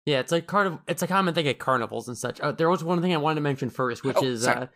Yeah, 0.05 0.19
it's 0.19 0.31
like 0.31 0.45
carnival. 0.45 0.81
It's 0.87 1.01
a 1.01 1.07
common 1.07 1.33
thing 1.33 1.47
at 1.47 1.57
carnivals 1.57 2.07
and 2.07 2.17
such. 2.17 2.39
Uh, 2.39 2.51
there 2.51 2.69
was 2.69 2.83
one 2.83 3.01
thing 3.01 3.13
I 3.13 3.17
wanted 3.17 3.35
to 3.35 3.41
mention 3.41 3.69
first, 3.69 4.03
which 4.03 4.17
Oh, 4.17 4.23
is 4.25 4.43
sorry. 4.43 4.63
uh, 4.63 4.67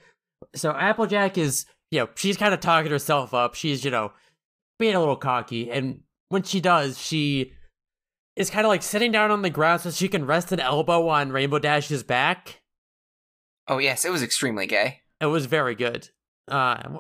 so 0.55 0.71
Applejack 0.71 1.37
is 1.37 1.65
you 1.91 1.99
know 1.99 2.09
she's 2.15 2.37
kind 2.37 2.53
of 2.53 2.59
talking 2.61 2.91
herself 2.91 3.33
up. 3.33 3.53
She's 3.53 3.83
you 3.85 3.91
know 3.91 4.11
being 4.79 4.95
a 4.95 4.99
little 4.99 5.15
cocky, 5.17 5.69
and 5.69 6.01
when 6.29 6.43
she 6.43 6.61
does, 6.61 6.97
she 6.97 7.53
is 8.35 8.49
kind 8.49 8.65
of 8.65 8.69
like 8.69 8.81
sitting 8.81 9.11
down 9.11 9.29
on 9.31 9.41
the 9.41 9.49
ground 9.49 9.81
so 9.81 9.91
she 9.91 10.07
can 10.07 10.25
rest 10.25 10.51
an 10.51 10.59
elbow 10.59 11.07
on 11.09 11.31
Rainbow 11.31 11.59
Dash's 11.59 12.01
back. 12.03 12.61
Oh 13.67 13.77
yes, 13.77 14.05
it 14.05 14.11
was 14.11 14.23
extremely 14.23 14.65
gay. 14.65 15.01
It 15.21 15.25
was 15.27 15.45
very 15.45 15.75
good. 15.75 16.09
Uh, 16.49 16.81
I'm 16.83 16.91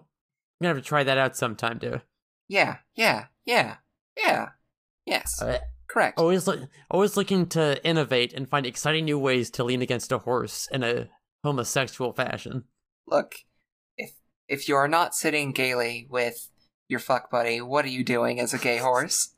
gonna 0.61 0.73
have 0.75 0.77
to 0.77 0.81
try 0.81 1.03
that 1.03 1.17
out 1.17 1.35
sometime 1.35 1.79
too. 1.79 2.01
Yeah, 2.47 2.77
yeah, 2.95 3.25
yeah, 3.45 3.77
yeah. 4.17 4.49
Yes, 5.05 5.41
Uh, 5.41 5.57
correct. 5.87 6.19
always, 6.19 6.45
look, 6.47 6.59
always 6.91 7.17
looking 7.17 7.47
to 7.49 7.83
innovate 7.85 8.33
and 8.33 8.47
find 8.49 8.65
exciting 8.65 9.05
new 9.05 9.17
ways 9.17 9.49
to 9.51 9.63
lean 9.63 9.81
against 9.81 10.11
a 10.11 10.19
horse 10.19 10.67
in 10.71 10.83
a 10.83 11.09
homosexual 11.43 12.13
fashion. 12.13 12.65
Look, 13.07 13.35
if 13.97 14.11
if 14.47 14.67
you 14.67 14.75
are 14.75 14.87
not 14.87 15.15
sitting 15.15 15.51
gaily 15.51 16.07
with 16.09 16.49
your 16.87 16.99
fuck 16.99 17.31
buddy, 17.31 17.61
what 17.61 17.85
are 17.85 17.89
you 17.89 18.03
doing 18.03 18.39
as 18.39 18.53
a 18.53 18.59
gay 18.59 18.77
horse? 18.77 19.33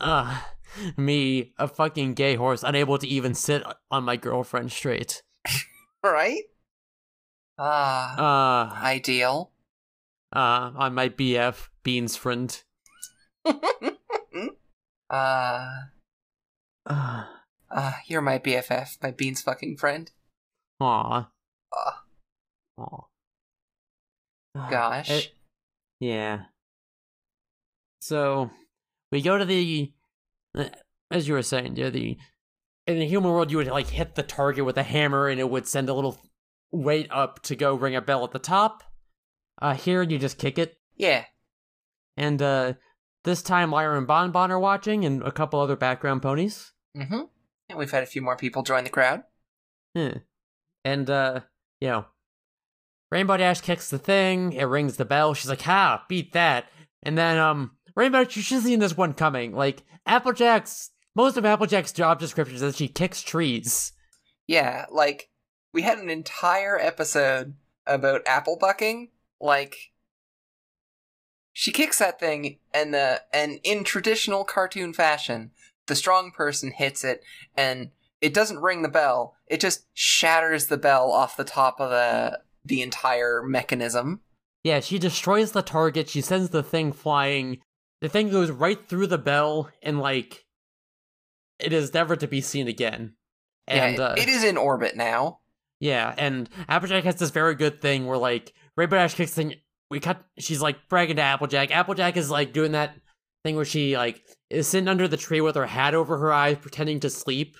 Ah, 0.00 0.52
me, 0.96 1.52
a 1.58 1.68
fucking 1.68 2.14
gay 2.14 2.34
horse, 2.34 2.62
unable 2.62 2.98
to 2.98 3.06
even 3.06 3.34
sit 3.34 3.62
on 3.90 4.04
my 4.04 4.16
girlfriend 4.16 4.72
straight. 4.72 5.22
Right? 6.04 6.42
Ah, 7.58 8.14
Ah, 8.18 8.82
ideal. 8.84 9.51
Uh, 10.32 10.72
on 10.76 10.94
my 10.94 11.08
BF, 11.08 11.68
Beans 11.82 12.16
friend. 12.16 12.62
uh, 13.44 13.52
uh, 15.10 15.64
ah, 16.86 17.98
you're 18.06 18.20
my 18.22 18.38
BFF, 18.38 19.02
my 19.02 19.10
beans 19.10 19.42
fucking 19.42 19.76
friend. 19.76 20.10
aw. 20.80 21.28
Aw. 22.78 23.00
Ah, 24.54 24.68
Gosh. 24.70 25.10
it- 25.10 25.32
yeah. 26.00 26.42
So, 28.00 28.50
we 29.12 29.22
go 29.22 29.38
to 29.38 29.44
the, 29.44 29.92
uh, 30.58 30.64
as 31.10 31.28
you 31.28 31.34
were 31.34 31.42
saying, 31.42 31.76
yeah, 31.76 31.90
the, 31.90 32.16
in 32.86 32.98
the 32.98 33.06
human 33.06 33.30
world, 33.30 33.50
you 33.52 33.58
would 33.58 33.68
like 33.68 33.88
hit 33.88 34.16
the 34.16 34.24
target 34.24 34.64
with 34.64 34.76
a 34.76 34.82
hammer 34.82 35.28
and 35.28 35.38
it 35.38 35.48
would 35.48 35.68
send 35.68 35.88
a 35.88 35.94
little 35.94 36.18
weight 36.72 37.06
up 37.12 37.40
to 37.42 37.54
go 37.54 37.74
ring 37.74 37.94
a 37.94 38.00
bell 38.02 38.24
at 38.24 38.32
the 38.32 38.40
top. 38.40 38.82
Uh, 39.62 39.74
here 39.74 40.02
you 40.02 40.18
just 40.18 40.38
kick 40.38 40.58
it, 40.58 40.76
Yeah. 40.96 41.24
and 42.16 42.42
uh, 42.42 42.72
this 43.24 43.42
time 43.42 43.70
Lyra 43.70 43.96
and 43.96 44.06
Bon 44.08 44.32
Bon 44.32 44.50
are 44.50 44.58
watching, 44.58 45.04
and 45.04 45.22
a 45.22 45.30
couple 45.30 45.60
other 45.60 45.76
background 45.76 46.20
ponies. 46.20 46.72
Mm-hmm. 46.96 47.22
And 47.68 47.78
we've 47.78 47.90
had 47.92 48.02
a 48.02 48.06
few 48.06 48.20
more 48.22 48.36
people 48.36 48.62
join 48.64 48.82
the 48.84 48.90
crowd. 48.90 49.22
Yeah. 49.94 50.14
And, 50.84 51.08
uh, 51.08 51.40
you 51.80 51.88
know, 51.88 52.06
Rainbow 53.12 53.36
Dash 53.36 53.60
kicks 53.60 53.88
the 53.88 53.98
thing, 53.98 54.52
it 54.52 54.64
rings 54.64 54.96
the 54.96 55.04
bell, 55.04 55.32
she's 55.32 55.48
like, 55.48 55.62
ha, 55.62 56.04
beat 56.08 56.32
that. 56.32 56.64
And 57.04 57.16
then, 57.16 57.38
um, 57.38 57.76
Rainbow, 57.94 58.20
you 58.20 58.42
should've 58.42 58.64
seen 58.64 58.80
this 58.80 58.96
one 58.96 59.14
coming. 59.14 59.52
Like, 59.54 59.84
Applejack's, 60.06 60.90
most 61.14 61.36
of 61.36 61.44
Applejack's 61.44 61.92
job 61.92 62.18
description 62.18 62.56
is 62.56 62.62
that 62.62 62.74
she 62.74 62.88
kicks 62.88 63.22
trees. 63.22 63.92
Yeah, 64.48 64.86
like 64.90 65.30
we 65.72 65.82
had 65.82 65.98
an 65.98 66.10
entire 66.10 66.76
episode 66.80 67.54
about 67.86 68.22
apple 68.26 68.56
bucking. 68.58 69.10
Like 69.42 69.90
she 71.52 71.70
kicks 71.70 71.98
that 71.98 72.18
thing, 72.18 72.58
and 72.72 72.94
the 72.94 73.22
and 73.34 73.60
in 73.62 73.84
traditional 73.84 74.44
cartoon 74.44 74.94
fashion, 74.94 75.50
the 75.86 75.94
strong 75.94 76.30
person 76.30 76.70
hits 76.70 77.04
it, 77.04 77.22
and 77.56 77.90
it 78.22 78.32
doesn't 78.32 78.60
ring 78.60 78.82
the 78.82 78.88
bell. 78.88 79.36
It 79.46 79.60
just 79.60 79.84
shatters 79.92 80.66
the 80.66 80.78
bell 80.78 81.12
off 81.12 81.36
the 81.36 81.44
top 81.44 81.80
of 81.80 81.90
the 81.90 82.40
the 82.64 82.80
entire 82.80 83.42
mechanism. 83.42 84.20
Yeah, 84.62 84.80
she 84.80 84.98
destroys 84.98 85.52
the 85.52 85.62
target, 85.62 86.08
she 86.08 86.20
sends 86.20 86.50
the 86.50 86.62
thing 86.62 86.92
flying. 86.92 87.58
The 88.00 88.08
thing 88.08 88.30
goes 88.30 88.50
right 88.50 88.78
through 88.88 89.08
the 89.08 89.18
bell, 89.18 89.70
and, 89.82 90.00
like, 90.00 90.44
it 91.58 91.72
is 91.72 91.94
never 91.94 92.16
to 92.16 92.26
be 92.26 92.40
seen 92.40 92.68
again. 92.68 93.14
And, 93.66 93.98
yeah, 93.98 94.04
uh, 94.04 94.14
it 94.16 94.28
is 94.28 94.44
in 94.44 94.56
orbit 94.56 94.96
now. 94.96 95.40
Yeah, 95.80 96.14
and 96.16 96.48
Applejack 96.68 97.04
has 97.04 97.16
this 97.16 97.30
very 97.30 97.54
good 97.54 97.80
thing 97.80 98.06
where, 98.06 98.18
like, 98.18 98.52
Rainbow 98.76 98.96
Dash 98.96 99.14
kicks 99.14 99.32
thing. 99.32 99.54
We 99.90 100.00
cut. 100.00 100.24
She's 100.38 100.62
like 100.62 100.88
bragging 100.88 101.16
to 101.16 101.22
Applejack. 101.22 101.70
Applejack 101.70 102.16
is 102.16 102.30
like 102.30 102.52
doing 102.52 102.72
that 102.72 102.94
thing 103.44 103.56
where 103.56 103.64
she 103.64 103.96
like 103.96 104.22
is 104.50 104.68
sitting 104.68 104.88
under 104.88 105.08
the 105.08 105.16
tree 105.16 105.40
with 105.40 105.56
her 105.56 105.66
hat 105.66 105.94
over 105.94 106.18
her 106.18 106.32
eyes, 106.32 106.56
pretending 106.58 107.00
to 107.00 107.10
sleep. 107.10 107.56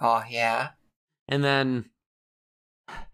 Oh 0.00 0.22
yeah. 0.28 0.70
And 1.28 1.44
then 1.44 1.90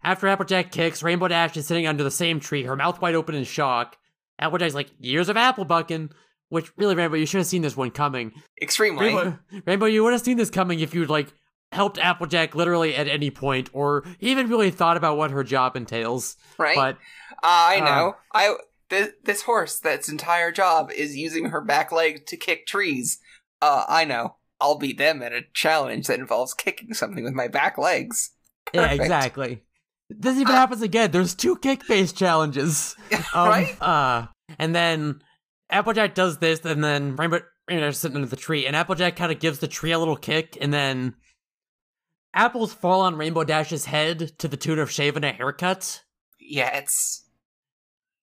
after 0.03 0.27
Applejack 0.27 0.71
kicks, 0.71 1.03
Rainbow 1.03 1.27
Dash 1.27 1.57
is 1.57 1.67
sitting 1.67 1.87
under 1.87 2.03
the 2.03 2.11
same 2.11 2.39
tree, 2.39 2.63
her 2.63 2.75
mouth 2.75 3.01
wide 3.01 3.15
open 3.15 3.35
in 3.35 3.43
shock. 3.43 3.97
Applejack's 4.39 4.73
like, 4.75 4.89
years 4.99 5.29
of 5.29 5.37
apple 5.37 5.65
bucking. 5.65 6.09
Which 6.49 6.71
really, 6.77 6.93
Rainbow, 6.95 7.17
you 7.17 7.25
should 7.25 7.39
have 7.39 7.47
seen 7.47 7.63
this 7.63 7.75
one 7.75 7.89
coming. 7.89 8.31
Extremely. 8.61 9.07
Rainbow, 9.07 9.39
Rainbow, 9.65 9.85
you 9.87 10.03
would 10.03 10.13
have 10.13 10.21
seen 10.21 10.37
this 10.37 10.51
coming 10.51 10.79
if 10.79 10.93
you'd 10.93 11.09
like 11.09 11.33
helped 11.71 11.97
Applejack 11.97 12.55
literally 12.55 12.95
at 12.95 13.07
any 13.07 13.31
point, 13.31 13.69
or 13.73 14.05
even 14.19 14.49
really 14.49 14.71
thought 14.71 14.97
about 14.97 15.17
what 15.17 15.31
her 15.31 15.43
job 15.43 15.75
entails. 15.75 16.37
Right. 16.57 16.75
But 16.75 16.97
I 17.43 17.79
uh, 17.81 17.85
know. 17.85 18.15
I 18.33 18.55
this, 18.89 19.09
this 19.23 19.41
horse 19.43 19.79
that's 19.79 20.09
entire 20.09 20.51
job 20.51 20.91
is 20.91 21.15
using 21.15 21.45
her 21.49 21.61
back 21.61 21.91
leg 21.91 22.25
to 22.27 22.37
kick 22.37 22.67
trees. 22.67 23.19
Uh, 23.61 23.83
I 23.87 24.05
know. 24.05 24.37
I'll 24.61 24.77
beat 24.77 24.97
them 24.97 25.21
at 25.21 25.33
a 25.33 25.41
challenge 25.53 26.07
that 26.07 26.19
involves 26.19 26.53
kicking 26.53 26.93
something 26.93 27.23
with 27.23 27.33
my 27.33 27.47
back 27.47 27.77
legs. 27.77 28.31
yeah, 28.73 28.91
exactly. 28.91 29.63
This 30.09 30.37
even 30.37 30.53
Uh, 30.53 30.57
happens 30.57 30.81
again. 30.81 31.11
There's 31.11 31.33
two 31.35 31.57
kick-based 31.57 32.15
challenges. 32.15 32.95
Um, 33.33 33.49
right? 33.49 33.81
Uh, 33.81 34.27
and 34.57 34.73
then 34.73 35.21
Applejack 35.69 36.15
does 36.15 36.37
this, 36.37 36.63
and 36.63 36.81
then 36.83 37.15
Rainbow 37.17 37.41
Rainbow 37.67 37.91
sitting 37.91 38.15
under 38.15 38.27
the 38.27 38.35
tree, 38.37 38.65
and 38.65 38.75
Applejack 38.75 39.15
kind 39.17 39.31
of 39.31 39.39
gives 39.39 39.59
the 39.59 39.67
tree 39.67 39.91
a 39.91 39.99
little 39.99 40.15
kick, 40.15 40.57
and 40.61 40.73
then 40.73 41.15
apples 42.35 42.73
fall 42.73 43.01
on 43.01 43.15
Rainbow 43.15 43.43
Dash's 43.43 43.85
head 43.85 44.37
to 44.37 44.47
the 44.47 44.57
tune 44.57 44.77
of 44.79 44.91
shaving 44.91 45.23
a 45.23 45.31
haircut. 45.31 46.03
Yeah, 46.39 46.75
it's 46.77 47.25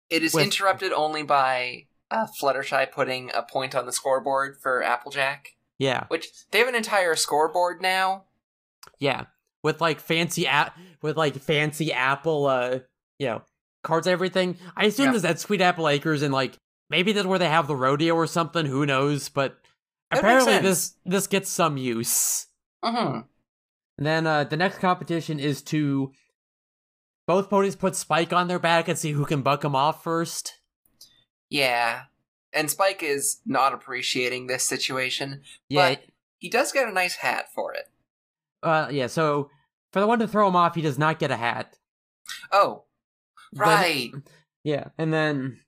it 0.10 0.22
is 0.24 0.34
With- 0.34 0.44
interrupted 0.44 0.92
only 0.92 1.24
by 1.24 1.88
uh, 2.12 2.28
Fluttershy 2.40 2.92
putting 2.92 3.32
a 3.34 3.42
point 3.42 3.74
on 3.74 3.86
the 3.86 3.92
scoreboard 3.94 4.58
for 4.62 4.84
Applejack, 4.84 5.56
Yeah, 5.80 6.06
which 6.10 6.28
they 6.52 6.60
have 6.60 6.68
an 6.68 6.76
entire 6.76 7.16
scoreboard 7.16 7.82
now. 7.82 8.26
yeah, 9.00 9.26
with 9.64 9.80
like 9.82 10.00
fancy 10.00 10.46
app, 10.46 10.78
with 11.02 11.16
like 11.18 11.36
fancy 11.38 11.94
Apple, 11.94 12.46
uh, 12.48 12.80
you 13.18 13.28
know, 13.28 13.42
cards, 13.84 14.08
everything. 14.08 14.58
I 14.76 14.86
assume 14.86 15.06
Yeah. 15.06 15.12
there's 15.12 15.22
that 15.24 15.40
Sweet 15.40 15.62
Apple 15.62 15.88
Acres, 15.88 16.22
and 16.22 16.34
like 16.34 16.58
maybe 16.90 17.14
that's 17.14 17.26
where 17.26 17.40
they 17.40 17.48
have 17.50 17.68
the 17.68 17.76
rodeo 17.76 18.14
or 18.16 18.28
something. 18.28 18.66
Who 18.66 18.86
knows? 18.86 19.30
But 19.30 19.58
That 20.12 20.20
apparently, 20.20 20.60
this 20.60 20.96
this 21.06 21.28
gets 21.28 21.50
some 21.50 21.78
use. 21.78 22.48
hmm 22.84 23.20
And 24.02 24.08
then 24.08 24.26
uh, 24.26 24.46
the 24.46 24.58
next 24.58 24.80
competition 24.80 25.40
is 25.40 25.62
to 25.62 26.12
both 27.28 27.52
ponies 27.52 27.76
put 27.76 27.96
Spike 27.96 28.34
on 28.34 28.48
their 28.48 28.58
back 28.58 28.88
and 28.88 28.98
see 28.98 29.12
who 29.12 29.26
can 29.26 29.44
buck 29.44 29.64
him 29.64 29.76
off 29.76 30.04
first. 30.04 30.56
Yeah, 31.52 32.06
and 32.52 32.68
Spike 32.72 33.04
is 33.04 33.42
not 33.46 33.76
appreciating 33.76 34.48
this 34.48 34.64
situation. 34.64 35.44
Yeah, 35.70 35.90
But- 35.92 36.06
He 36.40 36.50
does 36.50 36.72
get 36.72 36.88
a 36.90 36.92
nice 36.92 37.18
hat 37.18 37.54
for 37.54 37.76
it. 37.76 37.92
uh, 38.64 38.88
yeah. 38.90 39.06
So 39.06 39.52
for 39.94 40.00
the 40.00 40.08
one 40.08 40.18
to 40.18 40.28
throw 40.28 40.48
him 40.48 40.56
off, 40.56 40.74
he 40.74 40.82
does 40.82 40.98
not 40.98 41.20
get 41.20 41.30
a 41.30 41.38
hat. 41.38 41.78
Oh, 42.52 42.86
But- 43.54 43.60
right. 43.68 44.12
yeah, 44.64 44.86
and 44.98 45.14
then 45.14 45.60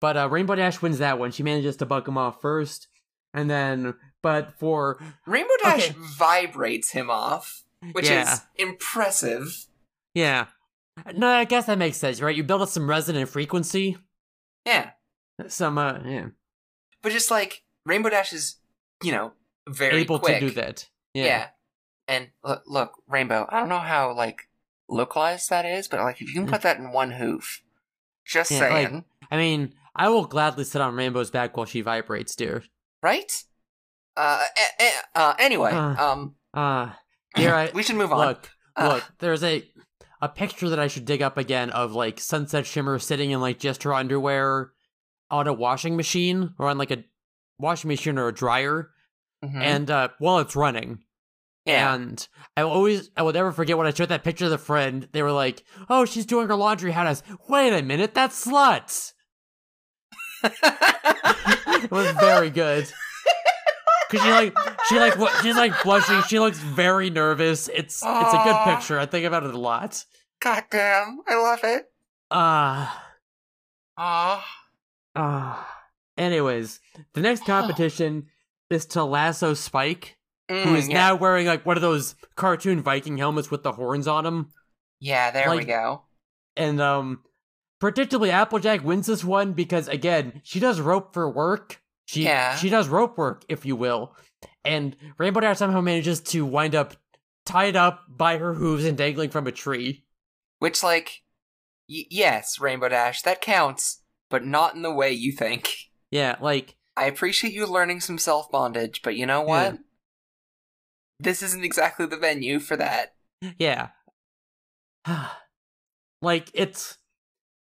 but 0.00 0.16
uh, 0.16 0.28
Rainbow 0.28 0.56
Dash 0.56 0.82
wins 0.82 0.98
that 0.98 1.20
one. 1.20 1.30
She 1.30 1.44
manages 1.44 1.76
to 1.76 1.86
buck 1.86 2.08
him 2.08 2.18
off 2.18 2.40
first, 2.40 2.88
and 3.32 3.48
then 3.48 3.94
but 4.22 4.58
for 4.58 5.00
Rainbow 5.24 5.54
Dash 5.62 5.90
Okay. 5.90 5.96
vibrates 6.18 6.90
him 6.90 7.10
off, 7.10 7.62
which 7.92 8.08
Yeah. 8.08 8.32
is 8.34 8.40
impressive. 8.56 9.66
yeah. 10.14 10.46
No, 11.14 11.28
I 11.28 11.44
guess 11.44 11.66
that 11.66 11.76
makes 11.76 11.98
sense, 11.98 12.22
right? 12.22 12.34
You 12.34 12.42
build 12.42 12.62
up 12.62 12.70
some 12.70 12.88
resonant 12.88 13.28
frequency, 13.28 13.98
Yeah, 14.64 14.92
some 15.46 15.76
uh, 15.76 15.98
yeah, 16.06 16.28
but 17.02 17.12
just 17.12 17.30
like 17.30 17.62
Rainbow 17.84 18.08
Dash 18.08 18.32
is, 18.32 18.56
you 19.02 19.12
know, 19.12 19.32
very 19.68 20.00
able 20.00 20.18
quick. 20.18 20.40
to 20.40 20.48
do 20.48 20.54
that. 20.54 20.88
Yeah. 21.12 21.24
Yeah, 21.24 21.48
And 22.08 22.28
look, 22.42 22.62
look, 22.66 23.02
Rainbow, 23.08 23.46
I 23.50 23.60
don't 23.60 23.68
know 23.68 23.78
how 23.78 24.14
like 24.14 24.48
localized 24.88 25.50
that 25.50 25.66
is, 25.66 25.86
but 25.86 26.00
like 26.00 26.22
if 26.22 26.28
you 26.28 26.34
can 26.34 26.46
put 26.46 26.62
that 26.62 26.78
in 26.78 26.92
one 26.92 27.10
hoof, 27.10 27.62
just 28.24 28.50
Yeah, 28.50 28.60
like- 28.60 28.70
saying, 28.88 29.04
I 29.30 29.36
mean, 29.36 29.74
I 29.94 30.08
will 30.08 30.24
gladly 30.24 30.64
sit 30.64 30.80
on 30.80 30.94
Rainbow's 30.94 31.30
back 31.30 31.56
while 31.58 31.66
she 31.66 31.82
vibrates, 31.82 32.34
dear. 32.34 32.64
right? 33.02 33.44
Uh, 34.16 34.44
eh, 34.78 34.90
uh, 35.14 35.34
anyway, 35.38 35.72
Uh, 35.72 35.94
um, 36.12 36.36
Uh, 36.54 36.92
here 37.36 37.54
I 37.54 37.70
we 37.74 37.82
should 37.82 37.96
move 37.96 38.12
on. 38.12 38.26
look. 38.26 38.50
Uh, 38.76 38.88
Look, 38.94 39.04
there's 39.20 39.42
a 39.42 39.64
a 40.20 40.28
picture 40.28 40.68
that 40.68 40.78
I 40.78 40.86
should 40.88 41.04
dig 41.04 41.22
up 41.22 41.38
again 41.38 41.70
of 41.70 41.92
like 41.92 42.20
Sunset 42.20 42.66
Shimmer 42.66 42.98
sitting 42.98 43.30
in 43.30 43.40
like 43.40 43.58
just 43.58 43.82
her 43.84 43.94
underwear 43.94 44.72
on 45.30 45.46
a 45.46 45.52
washing 45.52 45.96
machine 45.96 46.54
or 46.58 46.68
on 46.68 46.78
like 46.78 46.90
a 46.90 47.04
washing 47.58 47.88
machine 47.88 48.18
or 48.18 48.28
a 48.28 48.34
dryer, 48.34 48.90
mhm. 49.44 49.60
and 49.62 49.90
uh, 49.90 50.08
while 50.18 50.38
it's 50.38 50.54
running. 50.56 50.98
yeah, 51.64 51.94
And 51.94 52.26
I 52.56 52.64
will 52.64 52.70
always, 52.72 53.10
I 53.16 53.22
will 53.22 53.32
never 53.32 53.50
forget 53.50 53.76
when 53.78 53.86
I 53.86 53.92
showed 53.92 54.10
that 54.10 54.24
picture 54.24 54.44
to 54.44 54.50
the 54.50 54.58
friend. 54.58 55.08
They 55.12 55.22
were 55.22 55.32
like, 55.32 55.64
"Oh, 55.88 56.04
she's 56.04 56.26
doing 56.26 56.48
her 56.48 56.54
laundry." 56.54 56.92
How 56.92 57.04
does? 57.04 57.22
Wait 57.48 57.72
a 57.72 57.82
minute, 57.82 58.12
that's 58.14 58.44
slut. 58.46 59.12
It 61.82 61.90
was 61.90 62.10
very 62.16 62.50
good. 62.50 62.86
Cause 64.10 64.20
she 64.22 64.30
like 64.30 64.56
she 64.88 64.98
like 65.00 65.14
she's 65.42 65.56
like 65.56 65.82
blushing. 65.82 66.22
She 66.28 66.38
looks 66.38 66.58
very 66.58 67.10
nervous. 67.10 67.68
It's 67.68 68.02
it's 68.04 68.34
a 68.34 68.40
good 68.44 68.64
picture. 68.64 68.98
I 68.98 69.06
think 69.06 69.26
about 69.26 69.44
it 69.44 69.54
a 69.54 69.58
lot. 69.58 70.04
God 70.40 70.64
damn, 70.70 71.20
I 71.26 71.34
love 71.36 71.60
it. 71.64 71.86
Ah. 72.30 73.02
Ah, 73.96 74.46
Ah. 75.14 75.82
Anyways, 76.18 76.80
the 77.14 77.20
next 77.20 77.44
competition 77.46 78.26
is 78.70 78.86
to 78.86 79.04
lasso 79.04 79.54
Spike, 79.54 80.16
who 80.48 80.74
is 80.74 80.86
Mm, 80.86 80.90
yeah. 80.90 80.94
now 80.94 81.14
wearing 81.16 81.46
like 81.46 81.64
one 81.66 81.76
of 81.76 81.82
those 81.82 82.14
cartoon 82.36 82.82
Viking 82.82 83.16
helmets 83.18 83.50
with 83.50 83.62
the 83.62 83.72
horns 83.72 84.06
on 84.06 84.26
him. 84.26 84.48
Yeah, 85.00 85.30
there 85.30 85.50
we 85.54 85.64
go. 85.64 86.02
And 86.56 86.80
um 86.80 87.22
predictably 87.82 88.30
Applejack 88.30 88.84
wins 88.84 89.06
this 89.06 89.24
one 89.24 89.52
because 89.52 89.88
again, 89.88 90.40
she 90.44 90.60
does 90.60 90.80
rope 90.80 91.12
for 91.14 91.28
work. 91.30 91.80
She 92.06 92.24
Yeah. 92.24 92.56
she 92.56 92.70
does 92.70 92.88
rope 92.88 93.18
work, 93.18 93.44
if 93.48 93.64
you 93.66 93.76
will. 93.76 94.16
And 94.64 94.96
Rainbow 95.18 95.40
Dash 95.40 95.58
somehow 95.58 95.80
manages 95.80 96.20
to 96.22 96.44
wind 96.44 96.74
up 96.74 96.94
tied 97.44 97.76
up 97.76 98.04
by 98.08 98.38
her 98.38 98.54
hooves 98.54 98.84
and 98.84 98.96
dangling 98.98 99.30
from 99.30 99.46
a 99.46 99.52
tree. 99.52 100.04
Which, 100.58 100.82
like, 100.82 101.22
y- 101.88 102.06
yes, 102.10 102.58
Rainbow 102.58 102.88
Dash, 102.88 103.22
that 103.22 103.40
counts, 103.40 104.02
but 104.30 104.44
not 104.44 104.74
in 104.74 104.82
the 104.82 104.92
way 104.92 105.12
you 105.12 105.32
think. 105.32 105.72
Yeah, 106.10 106.36
like 106.40 106.76
I 106.96 107.06
appreciate 107.06 107.52
you 107.52 107.66
learning 107.66 108.00
some 108.00 108.18
self 108.18 108.50
bondage, 108.50 109.02
but 109.02 109.16
you 109.16 109.26
know 109.26 109.42
what? 109.42 109.74
Yeah. 109.74 109.78
This 111.20 111.42
isn't 111.42 111.64
exactly 111.64 112.06
the 112.06 112.16
venue 112.16 112.58
for 112.60 112.76
that. 112.76 113.14
Yeah. 113.58 113.88
like 116.22 116.50
it's 116.54 116.98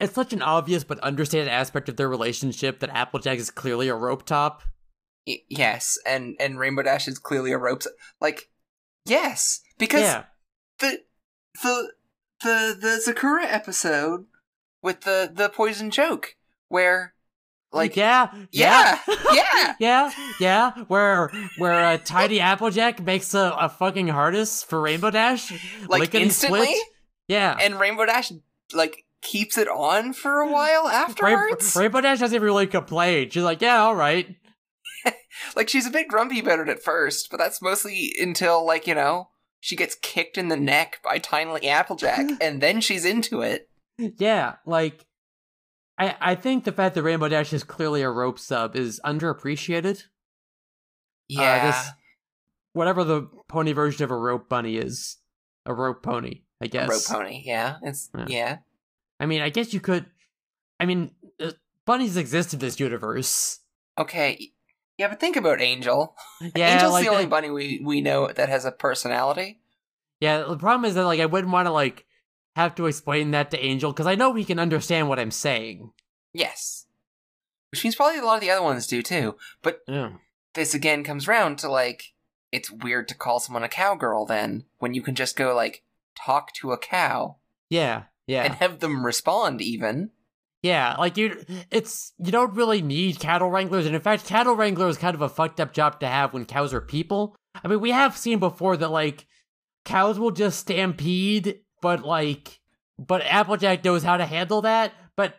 it's 0.05 0.15
such 0.15 0.33
an 0.33 0.43
obvious 0.43 0.85
but 0.85 1.03
understated 1.03 1.49
aspect 1.49 1.89
of 1.89 1.97
their 1.97 2.09
relationship 2.09 2.81
that 2.81 2.91
Applejack 2.91 3.39
is 3.39 3.51
clearly 3.51 3.89
a 3.89 3.95
rope 3.95 4.25
top. 4.25 4.63
Y- 5.27 5.43
yes, 5.49 5.99
and 6.07 6.37
and 6.39 6.59
Rainbow 6.59 6.83
Dash 6.83 7.09
is 7.09 7.19
clearly 7.19 7.53
a 7.53 7.59
rope. 7.59 7.83
Like, 8.21 8.51
yes, 9.07 9.61
because 9.79 10.03
yeah. 10.03 10.25
the 10.79 11.01
the 11.63 11.93
the 12.43 12.77
the 12.81 13.13
Zecora 13.13 13.45
episode 13.45 14.27
with 14.83 15.01
the 15.01 15.31
the 15.33 15.49
poison 15.49 15.91
joke 15.91 16.37
where 16.69 17.15
like 17.73 17.97
yeah, 17.97 18.33
yeah 18.53 18.99
yeah 19.33 19.75
yeah, 19.81 20.11
yeah, 20.39 20.71
where 20.89 21.31
where 21.59 21.85
uh, 21.85 21.99
Tiny 22.05 22.39
Applejack 22.39 23.03
makes 23.03 23.35
a, 23.35 23.57
a 23.59 23.69
fucking 23.69 24.09
harness 24.09 24.63
for 24.63 24.81
Rainbow 24.81 25.11
Dash, 25.11 25.53
like 25.89 26.15
instantly, 26.15 26.67
split. 26.67 26.83
Yeah, 27.29 27.57
and 27.61 27.81
Rainbow 27.81 28.07
Dash 28.07 28.31
like 28.73 29.04
keeps 29.25 29.59
it 29.59 29.67
on 29.69 30.13
for 30.13 30.39
a 30.41 30.49
while 30.51 30.87
afterwards. 30.89 31.75
Rainbow 31.75 32.01
Dash 32.01 32.21
doesn't 32.21 32.41
really 32.43 32.69
complain. 32.69 33.31
She's 33.31 33.43
like, 33.43 33.61
yeah, 33.61 33.81
all 33.83 33.97
right. 33.97 34.37
Like 35.57 35.69
she's 35.69 35.87
a 35.87 35.91
bit 35.91 36.07
grumpy 36.09 36.39
about 36.39 36.61
it 36.61 36.69
at 36.69 36.81
first, 36.83 37.29
but 37.31 37.39
that's 37.39 37.61
mostly 37.61 38.13
until 38.21 38.65
like 38.65 38.87
you 38.87 38.95
know 38.95 39.31
she 39.61 39.75
gets 39.75 39.97
kicked 40.01 40.39
in 40.39 40.47
the 40.49 40.57
neck 40.57 41.01
by 41.03 41.19
Tiny 41.19 41.69
Applejack, 41.69 42.25
and 42.41 42.61
then 42.63 42.81
she's 42.81 43.05
into 43.05 43.43
it. 43.43 43.69
Yeah, 43.99 44.55
like 44.65 45.05
I 45.99 46.17
I 46.21 46.35
think 46.37 46.63
the 46.65 46.73
fact 46.73 46.95
that 46.95 47.03
Rainbow 47.03 47.29
Dash 47.29 47.53
is 47.53 47.65
clearly 47.65 48.01
a 48.03 48.11
rope 48.11 48.39
sub 48.39 48.77
is 48.77 49.01
underappreciated. 49.05 50.05
Uh, 50.05 50.05
yeah, 51.29 51.67
this- 51.67 51.91
Whatever 52.73 53.03
the 53.05 53.29
pony 53.49 53.73
version 53.73 54.05
of 54.05 54.11
a 54.13 54.17
rope 54.17 54.49
bunny 54.49 54.77
is, 54.77 55.19
a 55.67 55.75
rope 55.75 56.03
pony, 56.03 56.43
I 56.63 56.69
guess. 56.69 56.89
rope 56.89 57.05
pony. 57.21 57.43
Yeah, 57.45 57.77
it's 57.83 58.09
Yeah. 58.17 58.27
yeah. 58.29 58.57
I 59.21 59.27
mean, 59.27 59.41
I 59.41 59.49
guess 59.51 59.73
you 59.73 59.81
could. 59.81 60.07
I 60.81 60.87
mean, 60.87 61.13
uh, 61.41 61.53
bunnies 61.87 62.17
exist 62.17 62.53
in 62.53 62.59
this 62.61 62.81
universe. 62.81 63.61
Okay. 63.99 64.53
Yeah, 64.99 65.09
but 65.09 65.21
think 65.21 65.37
about 65.37 65.61
Angel. 65.61 66.17
Yeah, 66.55 66.69
Angel's 66.69 66.93
like 66.93 67.05
the 67.05 67.11
only 67.11 67.25
that- 67.25 67.31
bunny 67.31 67.51
we, 67.51 67.81
we 67.85 68.01
know 68.01 68.29
that 68.31 68.49
has 68.49 68.65
a 68.65 68.73
personality. 68.73 69.61
Yeah, 70.21 70.43
the 70.45 70.57
problem 70.57 70.85
is 70.85 70.95
that 70.95 71.05
like 71.05 71.21
I 71.21 71.27
wouldn't 71.27 71.53
want 71.53 71.67
to 71.67 71.73
like 71.73 72.07
have 72.57 72.75
to 72.77 72.87
explain 72.87 73.33
that 73.33 73.51
to 73.51 73.65
Angel 73.65 73.93
because 73.93 74.07
I 74.07 74.15
know 74.15 74.35
he 74.35 74.45
can 74.45 74.59
understand 74.59 75.09
what 75.09 75.19
I'm 75.19 75.31
saying. 75.33 75.93
Yes. 76.33 76.87
Which 77.71 77.83
means 77.83 77.97
probably 77.97 78.19
a 78.21 78.25
lot 78.25 78.37
of 78.37 78.41
the 78.41 78.51
other 78.51 78.63
ones 78.63 78.87
do 78.87 79.03
too. 79.03 79.37
But 79.63 79.81
Yeah. 79.89 80.13
this 80.55 80.75
again 80.75 81.03
comes 81.03 81.27
round 81.27 81.59
to 81.59 81.69
like, 81.69 82.13
it's 82.53 82.71
weird 82.71 83.09
to 83.09 83.17
call 83.17 83.41
someone 83.41 83.65
a 83.65 83.69
cowgirl 83.69 84.27
then, 84.27 84.65
when 84.79 84.95
you 84.95 85.03
can 85.03 85.17
just 85.17 85.35
go 85.37 85.55
like, 85.55 85.83
talk 86.17 86.53
to 86.55 86.71
a 86.73 86.79
cow 86.79 87.37
Yeah. 87.69 88.05
Yeah. 88.27 88.45
and 88.45 88.55
have 88.55 88.81
them 88.81 89.05
respond 89.05 89.61
even. 89.61 90.11
Yeah, 90.63 90.97
like 90.99 91.19
you, 91.19 91.45
it's 91.71 92.15
you 92.19 92.33
don't 92.33 92.55
really 92.55 92.81
need 92.81 93.21
cattle 93.21 93.51
wranglers, 93.51 93.85
and 93.85 93.95
in 93.95 94.01
fact, 94.01 94.25
cattle 94.25 94.57
wrangler 94.57 94.89
is 94.89 94.97
kind 94.97 95.15
of 95.15 95.21
a 95.21 95.29
fucked 95.29 95.61
up 95.61 95.75
job 95.75 96.01
to 96.01 96.07
have 96.07 96.33
when 96.33 96.47
cows 96.47 96.73
are 96.73 96.81
people. 96.81 97.37
I 97.63 97.69
mean, 97.69 97.81
we 97.81 97.91
have 97.91 98.17
seen 98.17 98.39
before 98.39 98.77
that 98.79 98.89
like 98.91 99.27
cows 99.85 100.19
will 100.19 100.31
just 100.31 100.61
stampede, 100.61 101.61
but 101.83 102.03
like, 102.03 102.61
but 102.99 103.21
Applejack 103.27 103.85
knows 103.85 104.03
how 104.03 104.17
to 104.17 104.25
handle 104.25 104.63
that. 104.63 104.95
But 105.17 105.35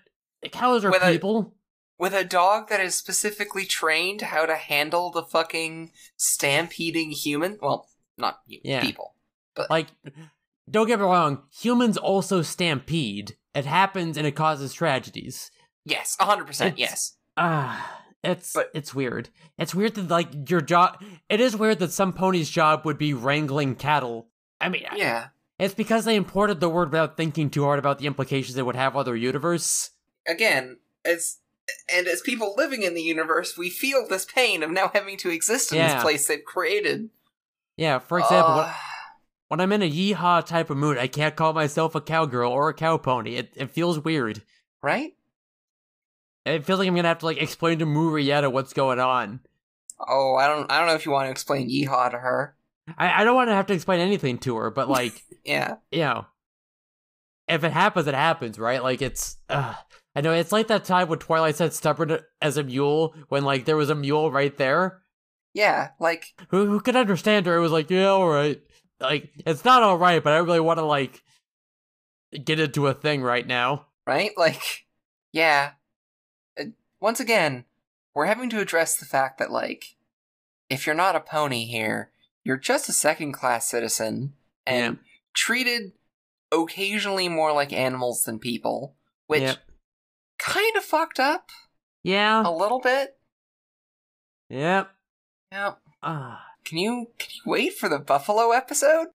cows 0.52 0.86
are 0.86 0.92
With 0.92 1.02
a- 1.02 1.12
people. 1.12 1.56
With 1.98 2.14
a 2.14 2.24
dog 2.26 2.68
that 2.70 2.82
is 2.82 2.94
specifically 2.94 3.66
trained 3.66 4.22
how 4.22 4.46
to 4.46 4.56
handle 4.56 5.10
the 5.12 5.24
fucking 5.24 5.92
stampeding 6.18 7.10
human. 7.12 7.58
Well, 7.62 7.88
not 8.18 8.42
hu- 8.48 8.58
Yeah. 8.64 8.82
people. 8.82 9.16
But 9.56 9.70
like, 9.70 9.88
don't 10.70 10.88
get 10.88 11.00
me 11.00 11.06
wrong, 11.06 11.44
humans 11.52 11.98
also 11.98 12.42
stampede. 12.42 13.36
It 13.54 13.66
happens 13.66 14.18
and 14.18 14.26
it 14.28 14.36
causes 14.36 14.74
tragedies. 14.74 15.52
Yes, 15.86 16.16
100%. 16.20 16.50
It's- 16.50 16.74
yes. 16.78 17.18
Ah, 17.38 18.02
it's 18.24 18.54
But- 18.54 18.72
it's 18.74 18.94
weird. 18.94 19.30
It's 19.58 19.76
weird 19.76 19.96
that 19.96 20.08
like 20.10 20.50
your 20.50 20.62
job. 20.62 21.04
It 21.30 21.40
is 21.40 21.56
weird 21.56 21.80
that 21.80 21.92
some 21.92 22.12
ponies' 22.14 22.50
job 22.50 22.86
would 22.86 22.98
be 22.98 23.14
wrangling 23.14 23.76
cattle. 23.76 24.30
I 24.60 24.70
mean, 24.70 24.86
Yeah. 24.96 25.28
it's 25.60 25.74
because 25.74 26.06
they 26.06 26.16
imported 26.16 26.60
the 26.60 26.70
word 26.70 26.92
without 26.92 27.18
thinking 27.18 27.50
too 27.50 27.64
hard 27.64 27.78
about 27.80 28.00
the 28.00 28.08
implications 28.08 28.58
it 28.58 28.66
would 28.66 28.76
have 28.76 28.96
on 28.96 29.06
their 29.06 29.16
universe. 29.16 29.92
Again, 30.28 30.80
as 31.04 31.38
and 31.92 32.08
as 32.08 32.22
people 32.22 32.54
living 32.58 32.84
in 32.84 32.94
the 32.94 33.02
universe, 33.02 33.58
we 33.58 33.70
feel 33.70 34.08
this 34.08 34.26
pain 34.26 34.62
of 34.64 34.70
now 34.72 34.90
having 34.94 35.18
to 35.18 35.30
exist 35.30 35.72
in 35.72 35.78
Yeah. 35.80 35.94
this 35.96 36.04
place 36.04 36.28
they've 36.28 36.44
created. 36.46 37.10
Yeah, 37.76 38.00
for 38.00 38.20
example, 38.20 38.54
Ugh. 38.66 38.76
When 39.48 39.60
I'm 39.60 39.72
in 39.72 39.82
a 39.82 39.90
yeehaw 39.92 40.46
type 40.46 40.70
of 40.70 40.78
mood, 40.78 40.98
I 40.98 41.08
can't 41.08 41.36
call 41.36 41.54
myself 41.54 41.96
a 41.96 42.02
cowgirl 42.02 42.52
or 42.52 42.70
a 42.70 42.74
cow 42.74 42.98
pony. 42.98 43.36
It 43.36 43.54
it 43.56 43.72
feels 43.72 44.00
weird. 44.00 44.42
right? 44.82 45.14
It 46.46 46.66
feels 46.66 46.80
like 46.80 46.88
I'm 46.88 46.96
gonna 46.96 47.08
have 47.08 47.20
to 47.20 47.26
like 47.26 47.42
explain 47.42 47.80
to 47.80 47.86
Murietta 47.86 48.52
what's 48.52 48.74
going 48.74 49.00
on. 49.00 49.40
Oh, 50.00 50.36
I 50.36 50.48
don't 50.48 50.72
I 50.72 50.78
don't 50.78 50.88
know 50.88 50.94
if 50.96 51.06
you 51.06 51.12
want 51.12 51.28
to 51.28 51.32
explain 51.32 51.70
yeehaw 51.70 52.12
to 52.12 52.18
her. 52.20 52.56
I, 52.98 53.22
I 53.22 53.24
don't 53.24 53.34
want 53.36 53.50
to 53.50 53.56
have 53.56 53.66
to 53.68 53.74
explain 53.74 54.00
anything 54.00 54.38
to 54.40 54.56
her, 54.58 54.70
but 54.70 54.90
like. 54.90 55.24
Yeah. 55.44 55.76
you 55.92 56.00
know, 56.00 56.26
if 57.48 57.64
it 57.64 57.72
happens, 57.72 58.08
it 58.08 58.16
happens, 58.16 58.58
right? 58.58 58.82
Like 58.82 59.04
it's, 59.04 59.38
uh, 59.48 59.76
I 60.16 60.22
know 60.22 60.32
it's 60.34 60.52
like 60.52 60.70
that 60.70 60.86
time 60.86 61.08
when 61.08 61.20
Twilight 61.20 61.56
said 61.56 61.72
stubborn 61.72 62.18
as 62.42 62.58
a 62.58 62.64
mule 62.64 63.14
when 63.30 63.44
like 63.44 63.66
there 63.66 63.78
was 63.78 63.92
a 63.92 63.96
mule 63.96 64.32
right 64.32 64.58
there. 64.58 65.04
Yeah, 65.54 65.90
like 66.00 66.34
Who 66.50 66.66
who 66.66 66.80
could 66.80 66.96
understand 66.96 67.46
her? 67.46 67.56
It 67.58 67.60
was 67.62 67.72
like, 67.72 67.92
yeah, 67.92 68.08
all 68.08 68.28
right. 68.28 68.60
Like 69.00 69.30
it's 69.46 69.66
not 69.66 69.84
all 69.84 69.98
right, 69.98 70.24
but 70.24 70.34
I 70.34 70.38
really 70.38 70.60
want 70.60 70.80
to 70.80 70.86
like 70.86 71.24
get 72.44 72.60
into 72.60 72.88
a 72.88 72.94
thing 72.94 73.22
right 73.22 73.46
now. 73.46 73.88
right? 74.08 74.32
Like 74.38 74.86
yeah. 75.32 75.72
Uh, 76.60 76.66
once 77.02 77.20
again, 77.20 77.66
we're 78.14 78.26
having 78.26 78.50
to 78.52 78.60
address 78.60 78.98
the 78.98 79.06
fact 79.06 79.38
that 79.40 79.52
like 79.52 79.96
if 80.70 80.86
you're 80.86 80.96
not 80.96 81.16
a 81.16 81.20
pony 81.20 81.66
here, 81.66 82.12
you're 82.44 82.58
just 82.58 82.88
a 82.90 82.94
second-class 82.94 83.68
citizen 83.70 84.34
and 84.66 84.98
treated 85.34 85.92
occasionally 86.52 87.28
more 87.30 87.52
like 87.54 87.74
animals 87.74 88.24
than 88.24 88.40
people, 88.40 88.96
which 89.28 89.42
Yep. 89.42 89.58
kind 90.40 90.76
of 90.78 90.84
fucked 90.86 91.20
up 91.20 91.50
Yeah, 92.04 92.42
a 92.48 92.50
little 92.52 92.80
bit. 92.80 93.18
yep. 94.50 94.92
Yeah. 95.52 95.74
Ah, 96.02 96.44
Can 96.66 96.78
you 96.80 97.08
can 97.20 97.30
you 97.34 97.42
wait 97.52 97.74
for 97.78 97.88
the 97.90 98.00
buffalo 98.00 98.52
episode? 98.52 99.08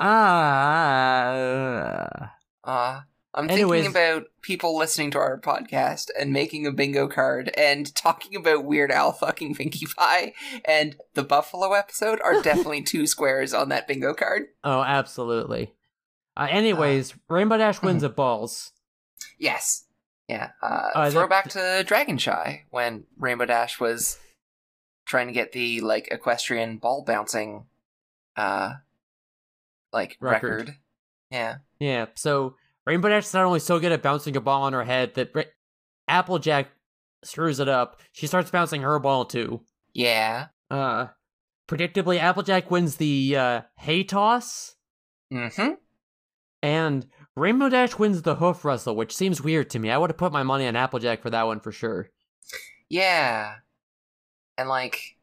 ah. 0.00 2.32
Uh 2.64 3.00
I'm 3.34 3.48
Anyways. 3.50 3.84
thinking 3.84 3.90
about 3.90 4.24
people 4.42 4.76
listening 4.76 5.10
to 5.12 5.18
our 5.18 5.38
podcast 5.38 6.06
and 6.18 6.32
making 6.32 6.66
a 6.66 6.72
bingo 6.72 7.06
card 7.08 7.52
and 7.56 7.94
talking 7.94 8.34
about 8.34 8.64
Weird 8.64 8.90
Al 8.90 9.12
fucking 9.12 9.54
Pinkie 9.54 9.86
Pie 9.96 10.32
and 10.64 10.96
the 11.14 11.22
Buffalo 11.22 11.72
episode 11.74 12.20
are 12.22 12.40
definitely 12.42 12.82
two 12.82 13.06
squares 13.06 13.52
on 13.54 13.68
that 13.68 13.86
bingo 13.86 14.14
card. 14.14 14.46
Oh, 14.64 14.82
absolutely. 14.82 15.72
Uh, 16.36 16.48
anyways, 16.50 17.14
Rainbow 17.28 17.58
Dash 17.58 17.80
wins 17.82 18.02
at 18.02 18.16
balls. 18.16 18.72
Yes. 19.38 19.84
Yeah. 20.26 20.50
Uh, 20.62 20.88
Uh, 20.94 21.10
throwback 21.10 21.50
to 21.50 21.84
Dragonshy 21.86 22.62
when 22.70 23.04
Rainbow 23.18 23.44
Dash 23.44 23.78
was 23.78 24.18
trying 25.08 25.26
to 25.26 25.32
get 25.32 25.50
the 25.52 25.80
like 25.80 26.08
equestrian 26.12 26.76
ball 26.78 27.02
bouncing 27.04 27.64
uh 28.36 28.74
like 29.92 30.16
Record. 30.20 30.50
record. 30.68 30.76
Yeah. 31.30 31.56
Yeah, 31.80 32.06
so 32.14 32.54
Rainbow 32.86 33.08
Dash 33.08 33.24
is 33.26 33.34
not 33.34 33.44
only 33.44 33.60
so 33.60 33.78
good 33.78 33.92
at 33.92 34.02
bouncing 34.02 34.36
a 34.36 34.40
ball 34.40 34.62
on 34.62 34.72
her 34.72 34.84
head 34.84 35.14
that 35.14 35.30
Ra- 35.34 35.42
Applejack 36.08 36.68
screws 37.22 37.58
it 37.60 37.68
up. 37.68 38.00
She 38.12 38.26
starts 38.26 38.50
bouncing 38.50 38.82
her 38.82 38.98
ball 38.98 39.24
too. 39.24 39.62
Yeah. 39.94 40.46
Uh, 40.70 41.06
predictably, 41.68 42.18
Applejack 42.18 42.70
wins 42.70 42.96
the 42.96 43.36
uh, 43.36 43.60
hay 43.78 44.04
toss, 44.04 44.74
Mm-hmm. 45.32 45.72
and 46.62 47.06
Rainbow 47.36 47.68
Dash 47.68 47.98
wins 47.98 48.22
the 48.22 48.36
hoof 48.36 48.64
wrestle, 48.64 48.96
which 48.96 49.14
seems 49.14 49.42
weird 49.42 49.68
to 49.70 49.78
me. 49.78 49.90
I 49.90 49.98
would 49.98 50.10
have 50.10 50.16
put 50.16 50.32
my 50.32 50.42
money 50.42 50.66
on 50.66 50.74
Applejack 50.76 51.20
for 51.22 51.30
that 51.30 51.46
one 51.46 51.60
for 51.60 51.70
sure. 51.72 52.08
Yeah. 52.88 53.56
And 54.58 54.68
like 54.68 55.16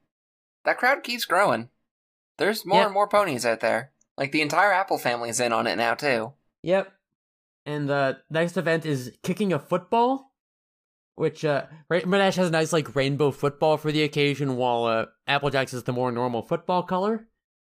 that 0.63 0.77
crowd 0.79 1.03
keeps 1.03 1.25
growing. 1.25 1.69
There's 2.37 2.65
more 2.65 2.79
Yep. 2.79 2.85
and 2.87 2.93
more 2.93 3.07
ponies 3.07 3.45
out 3.45 3.59
there. 3.59 3.91
Like 4.17 4.31
the 4.31 4.41
entire 4.41 4.71
Apple 4.71 4.97
family's 4.97 5.39
in 5.39 5.51
on 5.53 5.67
it 5.67 5.75
now 5.75 5.93
too. 5.93 6.33
Yep. 6.63 6.91
And 7.67 7.87
the 7.89 8.19
next 8.29 8.57
event 8.57 8.85
is 8.85 9.11
kicking 9.23 9.51
a 9.53 9.59
football, 9.59 10.31
which 11.15 11.43
uh, 11.43 11.65
Rainbow 11.89 12.17
Dash 12.17 12.35
has 12.37 12.47
a 12.47 12.51
nice 12.51 12.71
like 12.73 12.95
rainbow 12.95 13.31
football 13.31 13.77
for 13.77 13.91
the 13.91 14.03
occasion, 14.03 14.55
while 14.57 14.85
uh, 14.85 15.05
Applejack's 15.27 15.73
is 15.73 15.83
the 15.83 15.91
more 15.93 16.11
normal 16.11 16.41
football 16.41 16.83
color. 16.83 17.27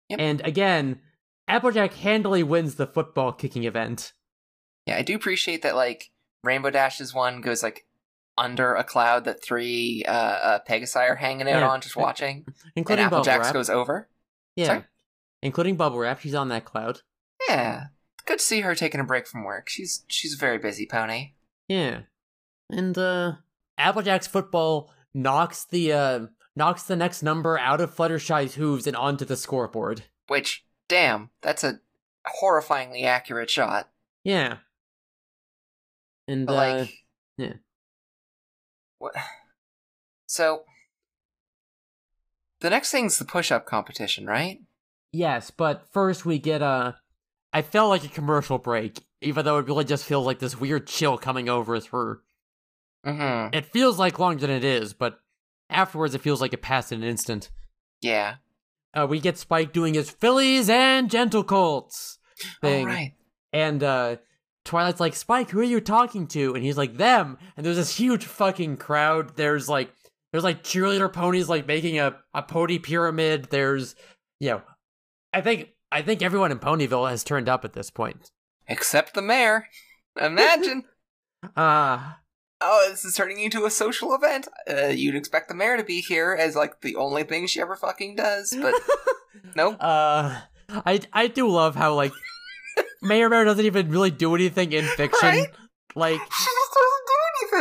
Yep. 0.08 0.18
And 0.20 0.40
again, 0.46 1.00
Applejack 1.48 1.94
handily 1.94 2.42
wins 2.42 2.76
the 2.76 2.86
football 2.86 3.32
kicking 3.32 3.64
event. 3.64 4.12
Yeah, 4.86 4.96
I 4.96 5.02
do 5.02 5.14
appreciate 5.16 5.62
that 5.62 5.76
like 5.76 6.10
Rainbow 6.42 6.70
Dash's 6.70 7.12
one 7.12 7.40
goes 7.40 7.62
like 7.62 7.86
under 8.40 8.74
a 8.74 8.82
cloud 8.84 9.24
that 9.26 9.42
three 9.42 10.02
uh, 10.08 10.10
uh 10.12 10.58
Pegasi 10.68 10.96
are 10.96 11.14
hanging 11.16 11.48
out 11.48 11.60
Yeah. 11.60 11.68
on 11.68 11.80
just 11.80 11.96
watching. 11.96 12.46
Including 12.74 13.04
and 13.04 13.12
Applejack's 13.12 13.52
goes 13.52 13.70
over. 13.70 14.08
yeah. 14.56 14.66
sorry? 14.66 14.84
Including 15.42 15.76
Bubble 15.76 15.98
Wrap, 15.98 16.20
she's 16.20 16.34
on 16.34 16.48
that 16.48 16.64
cloud. 16.64 17.00
Yeah. 17.48 17.84
Good 18.26 18.38
to 18.38 18.44
see 18.44 18.60
her 18.60 18.74
taking 18.74 19.00
a 19.00 19.04
break 19.04 19.26
from 19.26 19.44
work. 19.44 19.68
She's 19.68 20.04
she's 20.08 20.34
a 20.34 20.38
very 20.38 20.58
busy 20.58 20.86
pony. 20.86 21.32
Yeah. 21.68 22.00
And 22.70 22.96
uh 22.98 23.32
Applejack's 23.78 24.26
football 24.26 24.92
knocks 25.14 25.64
the 25.64 25.92
uh 25.92 26.26
knocks 26.56 26.82
the 26.84 26.96
next 26.96 27.22
number 27.22 27.58
out 27.58 27.80
of 27.80 27.94
Fluttershy's 27.94 28.54
hooves 28.56 28.86
and 28.86 28.96
onto 28.96 29.24
the 29.24 29.36
scoreboard. 29.36 30.02
Which, 30.28 30.64
damn, 30.88 31.30
that's 31.42 31.64
a 31.64 31.80
horrifyingly 32.42 33.04
accurate 33.04 33.50
shot. 33.50 33.88
Yeah. 34.24 34.58
And 36.28 36.46
But 36.46 36.52
uh 36.52 36.78
like, 36.80 36.94
yeah. 37.38 37.52
What? 39.00 39.14
So, 40.26 40.62
the 42.60 42.70
next 42.70 42.92
thing's 42.92 43.18
the 43.18 43.24
push-up 43.24 43.66
competition, 43.66 44.26
right? 44.26 44.60
Yes, 45.10 45.50
but 45.50 45.88
first 45.90 46.24
we 46.24 46.38
get 46.38 46.62
a. 46.62 46.96
I 47.52 47.62
felt 47.62 47.88
like 47.88 48.04
a 48.04 48.08
commercial 48.08 48.58
break, 48.58 49.00
even 49.20 49.44
though 49.44 49.58
it 49.58 49.66
really 49.66 49.84
just 49.84 50.04
feels 50.04 50.26
like 50.26 50.38
this 50.38 50.60
weird 50.60 50.86
chill 50.86 51.18
coming 51.18 51.48
over 51.48 51.74
us 51.74 51.86
for. 51.86 52.22
Mm-hmm. 53.04 53.54
It 53.54 53.66
feels 53.72 53.98
like 53.98 54.18
longer 54.18 54.46
than 54.46 54.50
it 54.50 54.64
is, 54.64 54.92
but 54.92 55.18
afterwards 55.70 56.14
it 56.14 56.20
feels 56.20 56.40
like 56.40 56.52
it 56.52 56.62
passed 56.62 56.92
in 56.92 57.02
an 57.02 57.08
instant. 57.08 57.50
Yeah. 58.02 58.36
Uh, 58.92 59.06
we 59.08 59.18
get 59.18 59.38
Spike 59.38 59.72
doing 59.72 59.94
his 59.94 60.10
Fillies 60.10 60.68
and 60.68 61.10
Gentle 61.10 61.42
Colts 61.42 62.18
thing, 62.60 62.86
right. 62.86 63.14
and 63.52 63.82
uh, 63.82 64.16
Twilight's 64.64 65.00
like, 65.00 65.14
Spike, 65.14 65.50
who 65.50 65.60
are 65.60 65.64
you 65.64 65.80
talking 65.80 66.26
to? 66.28 66.54
And 66.54 66.62
he's 66.62 66.76
like, 66.76 66.96
them. 66.96 67.38
And 67.56 67.64
there's 67.64 67.76
this 67.76 67.96
huge 67.96 68.24
fucking 68.24 68.76
crowd. 68.76 69.36
There's 69.36 69.68
like, 69.68 69.92
there's 70.32 70.44
like 70.44 70.62
cheerleader 70.62 71.12
ponies 71.12 71.48
like 71.48 71.66
making 71.66 71.98
a 71.98 72.16
a 72.34 72.42
pony 72.42 72.78
pyramid. 72.78 73.48
There's, 73.50 73.96
you 74.38 74.50
know, 74.50 74.62
I 75.32 75.40
think 75.40 75.70
I 75.90 76.02
think 76.02 76.22
everyone 76.22 76.52
in 76.52 76.58
Ponyville 76.58 77.10
has 77.10 77.24
turned 77.24 77.48
up 77.48 77.64
at 77.64 77.72
this 77.72 77.90
point. 77.90 78.30
Except 78.68 79.14
the 79.14 79.22
mayor. 79.22 79.66
Imagine. 80.20 80.84
Uh 81.56 82.12
oh, 82.60 82.88
this 82.90 83.02
is 83.02 83.14
turning 83.14 83.40
into 83.40 83.64
a 83.64 83.70
social 83.70 84.14
event. 84.14 84.46
Uh, 84.70 84.88
you'd 84.88 85.14
expect 85.14 85.48
the 85.48 85.54
mayor 85.54 85.78
to 85.78 85.84
be 85.84 86.02
here 86.02 86.36
as 86.38 86.54
like 86.54 86.82
the 86.82 86.96
only 86.96 87.22
thing 87.22 87.46
she 87.46 87.62
ever 87.62 87.76
fucking 87.76 88.16
does, 88.16 88.54
but 88.60 88.74
nope. 89.56 89.76
uh, 89.80 90.40
I 90.68 91.00
I 91.14 91.28
do 91.28 91.48
love 91.48 91.74
how 91.76 91.94
like 91.94 92.12
Mayor 93.02 93.28
Mare 93.28 93.44
doesn't 93.44 93.64
even 93.64 93.90
really 93.90 94.10
do 94.10 94.34
anything 94.34 94.72
in 94.72 94.84
fiction. 94.84 95.28
Right? 95.28 95.46
Like, 95.94 96.20
She 96.20 96.44
just 96.44 96.74
doesn't 96.74 97.06
do 97.06 97.58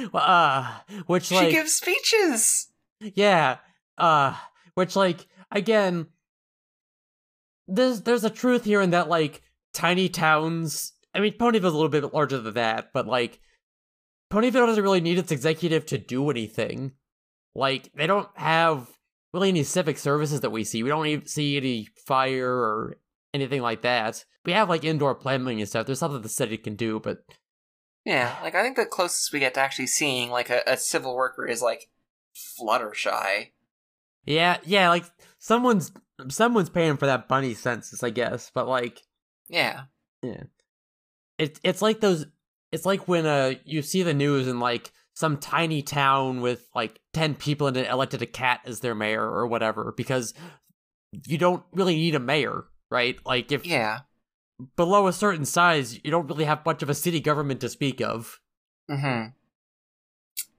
anything. 0.00 0.10
uh, 0.14 0.78
which 1.06 1.30
like, 1.30 1.46
She 1.48 1.52
gives 1.52 1.74
speeches. 1.74 2.68
yeah, 3.00 3.58
uh, 3.98 4.34
which 4.74 4.96
like 4.96 5.26
again, 5.50 6.06
there's 7.68 8.02
there's 8.02 8.24
a 8.24 8.30
truth 8.30 8.64
here 8.64 8.80
in 8.80 8.90
that 8.90 9.08
like 9.08 9.42
tiny 9.72 10.08
towns. 10.08 10.92
I 11.14 11.20
mean, 11.20 11.34
Ponyville's 11.38 11.64
a 11.74 11.76
little 11.76 11.88
bit 11.88 12.12
larger 12.12 12.38
than 12.38 12.54
that, 12.54 12.92
but 12.92 13.06
like, 13.06 13.38
Ponyville 14.32 14.66
doesn't 14.66 14.82
really 14.82 15.00
need 15.00 15.18
its 15.18 15.30
executive 15.30 15.86
to 15.86 15.98
do 15.98 16.28
anything. 16.30 16.92
Like, 17.54 17.92
they 17.94 18.08
don't 18.08 18.28
have 18.34 18.88
really 19.32 19.48
any 19.50 19.62
civic 19.62 19.96
services 19.98 20.40
that 20.40 20.50
we 20.50 20.64
see. 20.64 20.82
We 20.82 20.88
don't 20.88 21.06
even 21.06 21.26
see 21.26 21.56
any 21.56 21.86
fire 22.06 22.50
or 22.52 22.96
anything 23.34 23.60
like 23.60 23.82
that. 23.82 24.24
We 24.46 24.52
have 24.52 24.70
like 24.70 24.84
indoor 24.84 25.14
plumbing 25.14 25.60
and 25.60 25.68
stuff. 25.68 25.84
There's 25.84 25.98
something 25.98 26.22
the 26.22 26.28
city 26.30 26.56
can 26.56 26.76
do, 26.76 27.00
but 27.00 27.18
Yeah, 28.06 28.34
like 28.42 28.54
I 28.54 28.62
think 28.62 28.76
the 28.76 28.86
closest 28.86 29.32
we 29.32 29.40
get 29.40 29.52
to 29.54 29.60
actually 29.60 29.88
seeing 29.88 30.30
like 30.30 30.48
a, 30.48 30.62
a 30.66 30.76
civil 30.78 31.14
worker 31.14 31.46
is 31.46 31.60
like 31.60 31.90
Fluttershy. 32.58 33.50
yeah, 34.24 34.58
yeah, 34.64 34.88
like 34.88 35.04
someone's 35.38 35.92
someone's 36.28 36.70
paying 36.70 36.96
for 36.96 37.06
that 37.06 37.28
bunny 37.28 37.54
census, 37.54 38.02
I 38.02 38.10
guess. 38.10 38.50
But 38.54 38.68
like, 38.68 39.02
Yeah. 39.48 39.82
Yeah, 40.22 40.44
it's 41.38 41.60
it's 41.62 41.82
like 41.82 42.00
those. 42.00 42.26
It's 42.72 42.86
like 42.86 43.06
when 43.06 43.26
uh 43.26 43.54
you 43.64 43.82
see 43.82 44.02
the 44.02 44.14
news 44.14 44.48
in 44.48 44.58
like 44.58 44.90
some 45.14 45.36
tiny 45.38 45.82
town 45.82 46.40
with 46.40 46.66
like 46.74 46.98
ten 47.12 47.34
people 47.34 47.66
and 47.66 47.76
it 47.76 47.88
elected 47.90 48.22
a 48.22 48.26
cat 48.26 48.60
as 48.64 48.80
their 48.80 48.94
mayor 48.94 49.22
or 49.22 49.46
whatever 49.46 49.92
because 49.96 50.34
you 51.26 51.38
don't 51.38 51.62
really 51.72 51.94
need 51.94 52.14
a 52.14 52.20
mayor, 52.20 52.64
right? 52.94 53.18
Like 53.26 53.52
if 53.52 53.66
Yeah. 53.66 54.00
below 54.76 55.06
a 55.08 55.12
certain 55.12 55.44
size, 55.44 55.98
you 56.02 56.10
don't 56.10 56.28
really 56.28 56.44
have 56.44 56.64
much 56.64 56.82
of 56.82 56.88
a 56.88 56.94
city 56.94 57.20
government 57.20 57.60
to 57.60 57.68
speak 57.68 58.00
of. 58.00 58.40
Mm-hmm. 58.90 59.30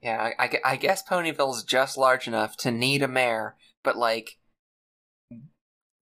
Yeah, 0.03 0.31
I, 0.37 0.45
I 0.45 0.59
I 0.73 0.75
guess 0.75 1.01
Ponyville's 1.07 1.63
just 1.63 1.97
large 1.97 2.27
enough 2.27 2.57
to 2.57 2.69
need 2.71 3.01
a 3.01 3.07
mayor, 3.07 3.55
but 3.83 3.97
like, 3.97 4.37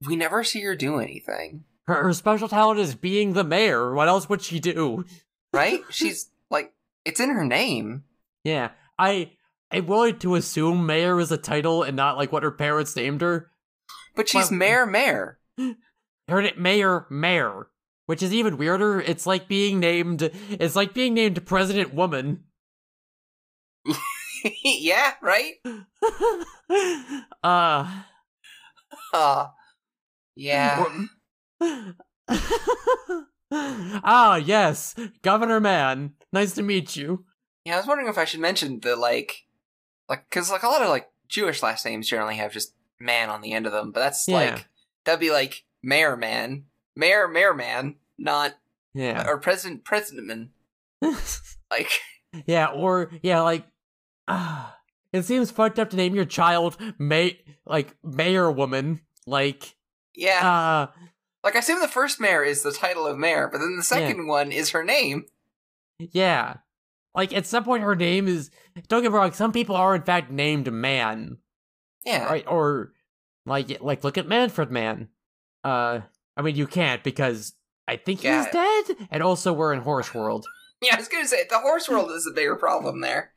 we 0.06 0.16
never 0.18 0.44
see 0.44 0.62
her 0.62 0.76
do 0.76 1.00
anything, 1.00 1.64
Her, 1.88 2.04
her 2.04 2.14
special 2.14 2.50
talent 2.50 2.80
is 2.80 2.96
being 2.96 3.34
the 3.34 3.44
mayor. 3.46 3.94
What 3.94 4.10
else 4.10 4.28
would 4.28 4.42
she 4.42 4.60
do? 4.60 5.06
right? 5.54 5.80
She's 5.90 6.30
like, 6.50 6.74
it's 7.06 7.20
in 7.22 7.30
her 7.30 7.46
name. 7.46 8.04
Yeah, 8.44 8.72
I 9.00 9.32
I'm 9.72 9.88
willing 9.88 10.20
to 10.20 10.36
assume 10.36 10.86
mayor 10.86 11.20
is 11.20 11.32
a 11.32 11.38
title 11.38 11.84
and 11.84 11.96
not 11.96 12.18
like 12.18 12.32
what 12.32 12.44
her 12.44 12.52
parents 12.52 12.96
named 12.96 13.22
her. 13.22 13.50
But 14.16 14.28
she's 14.30 14.52
Well- 14.52 14.60
Mayor 14.60 14.86
Mayor. 14.86 15.40
Her 16.28 16.42
it 16.42 16.58
mayor 16.58 17.06
mayor, 17.10 17.68
which 18.06 18.24
is 18.24 18.34
even 18.34 18.58
weirder. 18.58 19.02
It's 19.02 19.26
like 19.26 19.48
being 19.48 19.80
named. 19.80 20.30
It's 20.50 20.76
like 20.76 20.94
being 20.94 21.14
named 21.14 21.46
President 21.46 21.94
Woman. 21.94 22.44
yeah, 24.64 25.14
right? 25.22 25.54
uh. 27.44 28.02
Uh, 29.14 29.48
yeah. 30.36 30.86
ah 33.52 34.36
yes, 34.38 34.96
Governor 35.22 35.60
Man. 35.60 36.14
Nice 36.32 36.54
to 36.56 36.64
meet 36.64 36.96
you. 36.96 37.26
Yeah, 37.66 37.76
I 37.76 37.78
was 37.78 37.88
wondering 37.88 38.10
if 38.10 38.18
I 38.18 38.26
should 38.26 38.40
mention 38.40 38.80
the, 38.82 38.96
like, 38.96 39.44
like, 40.10 40.30
cause 40.30 40.52
like 40.52 40.64
a 40.64 40.68
lot 40.68 40.82
of, 40.82 40.90
like, 40.90 41.10
Jewish 41.30 41.64
last 41.64 41.86
names 41.86 42.08
generally 42.10 42.36
have 42.36 42.52
just 42.52 42.74
man 43.00 43.30
on 43.30 43.42
the 43.42 43.54
end 43.54 43.66
of 43.66 43.72
them, 43.72 43.92
but 43.92 44.00
that's 44.02 44.28
Yeah. 44.28 44.36
like, 44.36 44.68
that'd 45.06 45.20
be 45.20 45.32
like 45.32 45.64
Mayor 45.84 46.16
Man. 46.18 46.66
Mayor, 46.96 47.28
Mayor 47.28 47.54
Man, 47.54 47.96
not, 48.18 48.54
Yeah. 48.94 49.28
or 49.28 49.38
President, 49.40 49.84
President 49.84 50.28
Man. 50.28 50.50
Like, 51.72 51.90
Yeah, 52.46 52.68
or 52.68 53.10
yeah, 53.24 53.42
like 53.42 53.66
ah, 54.28 54.78
it 55.14 55.24
seems 55.24 55.50
fucked 55.52 55.80
up 55.80 55.90
to 55.90 55.96
name 55.98 56.14
your 56.16 56.26
child 56.26 56.78
May 57.00 57.40
like 57.66 57.96
Mayor 58.04 58.52
Woman. 58.52 59.02
Like 59.26 59.76
yeah. 60.16 60.48
uh 60.48 61.00
like, 61.44 61.56
I 61.58 61.60
assume 61.60 61.82
the 61.82 61.88
first 61.90 62.22
mayor 62.22 62.42
is 62.44 62.62
the 62.64 62.72
title 62.72 63.06
of 63.06 63.18
mayor, 63.18 63.50
but 63.52 63.58
then 63.58 63.76
the 63.76 63.84
second 63.84 64.28
one 64.28 64.52
is 64.54 64.70
her 64.70 64.84
name. 64.84 65.26
yeah. 66.00 66.58
Like 67.16 67.34
at 67.34 67.46
some 67.46 67.64
point 67.64 67.84
her 67.84 67.96
name 67.96 68.28
is 68.28 68.50
don't 68.88 69.02
get 69.04 69.12
me 69.12 69.18
wrong, 69.18 69.32
some 69.34 69.52
people 69.52 69.76
are 69.76 69.96
in 69.96 70.04
fact 70.04 70.32
named 70.32 70.72
Man. 70.72 71.38
Yeah. 72.06 72.26
Right? 72.26 72.46
Or 72.48 72.94
like 73.46 73.82
like 73.82 74.04
look 74.04 74.18
at 74.18 74.28
Manfred 74.28 74.72
Mann. 74.72 75.10
Uh 75.64 76.02
I 76.38 76.42
mean 76.42 76.56
you 76.56 76.68
can't 76.68 77.04
because 77.04 77.54
I 77.88 77.98
think 77.98 78.24
Yeah. 78.24 78.44
he's 78.44 78.52
dead. 78.54 79.08
And 79.12 79.22
also 79.24 79.54
we're 79.54 79.74
in 79.74 79.82
horse 79.82 80.14
world. 80.16 80.46
Yeah, 80.82 80.96
I 80.96 80.98
was 80.98 81.08
gonna 81.08 81.28
say, 81.28 81.46
the 81.50 81.60
horse 81.60 81.88
world 81.90 82.12
is 82.12 82.28
a 82.28 82.32
bigger 82.32 82.56
problem 82.56 83.02
there. 83.02 83.32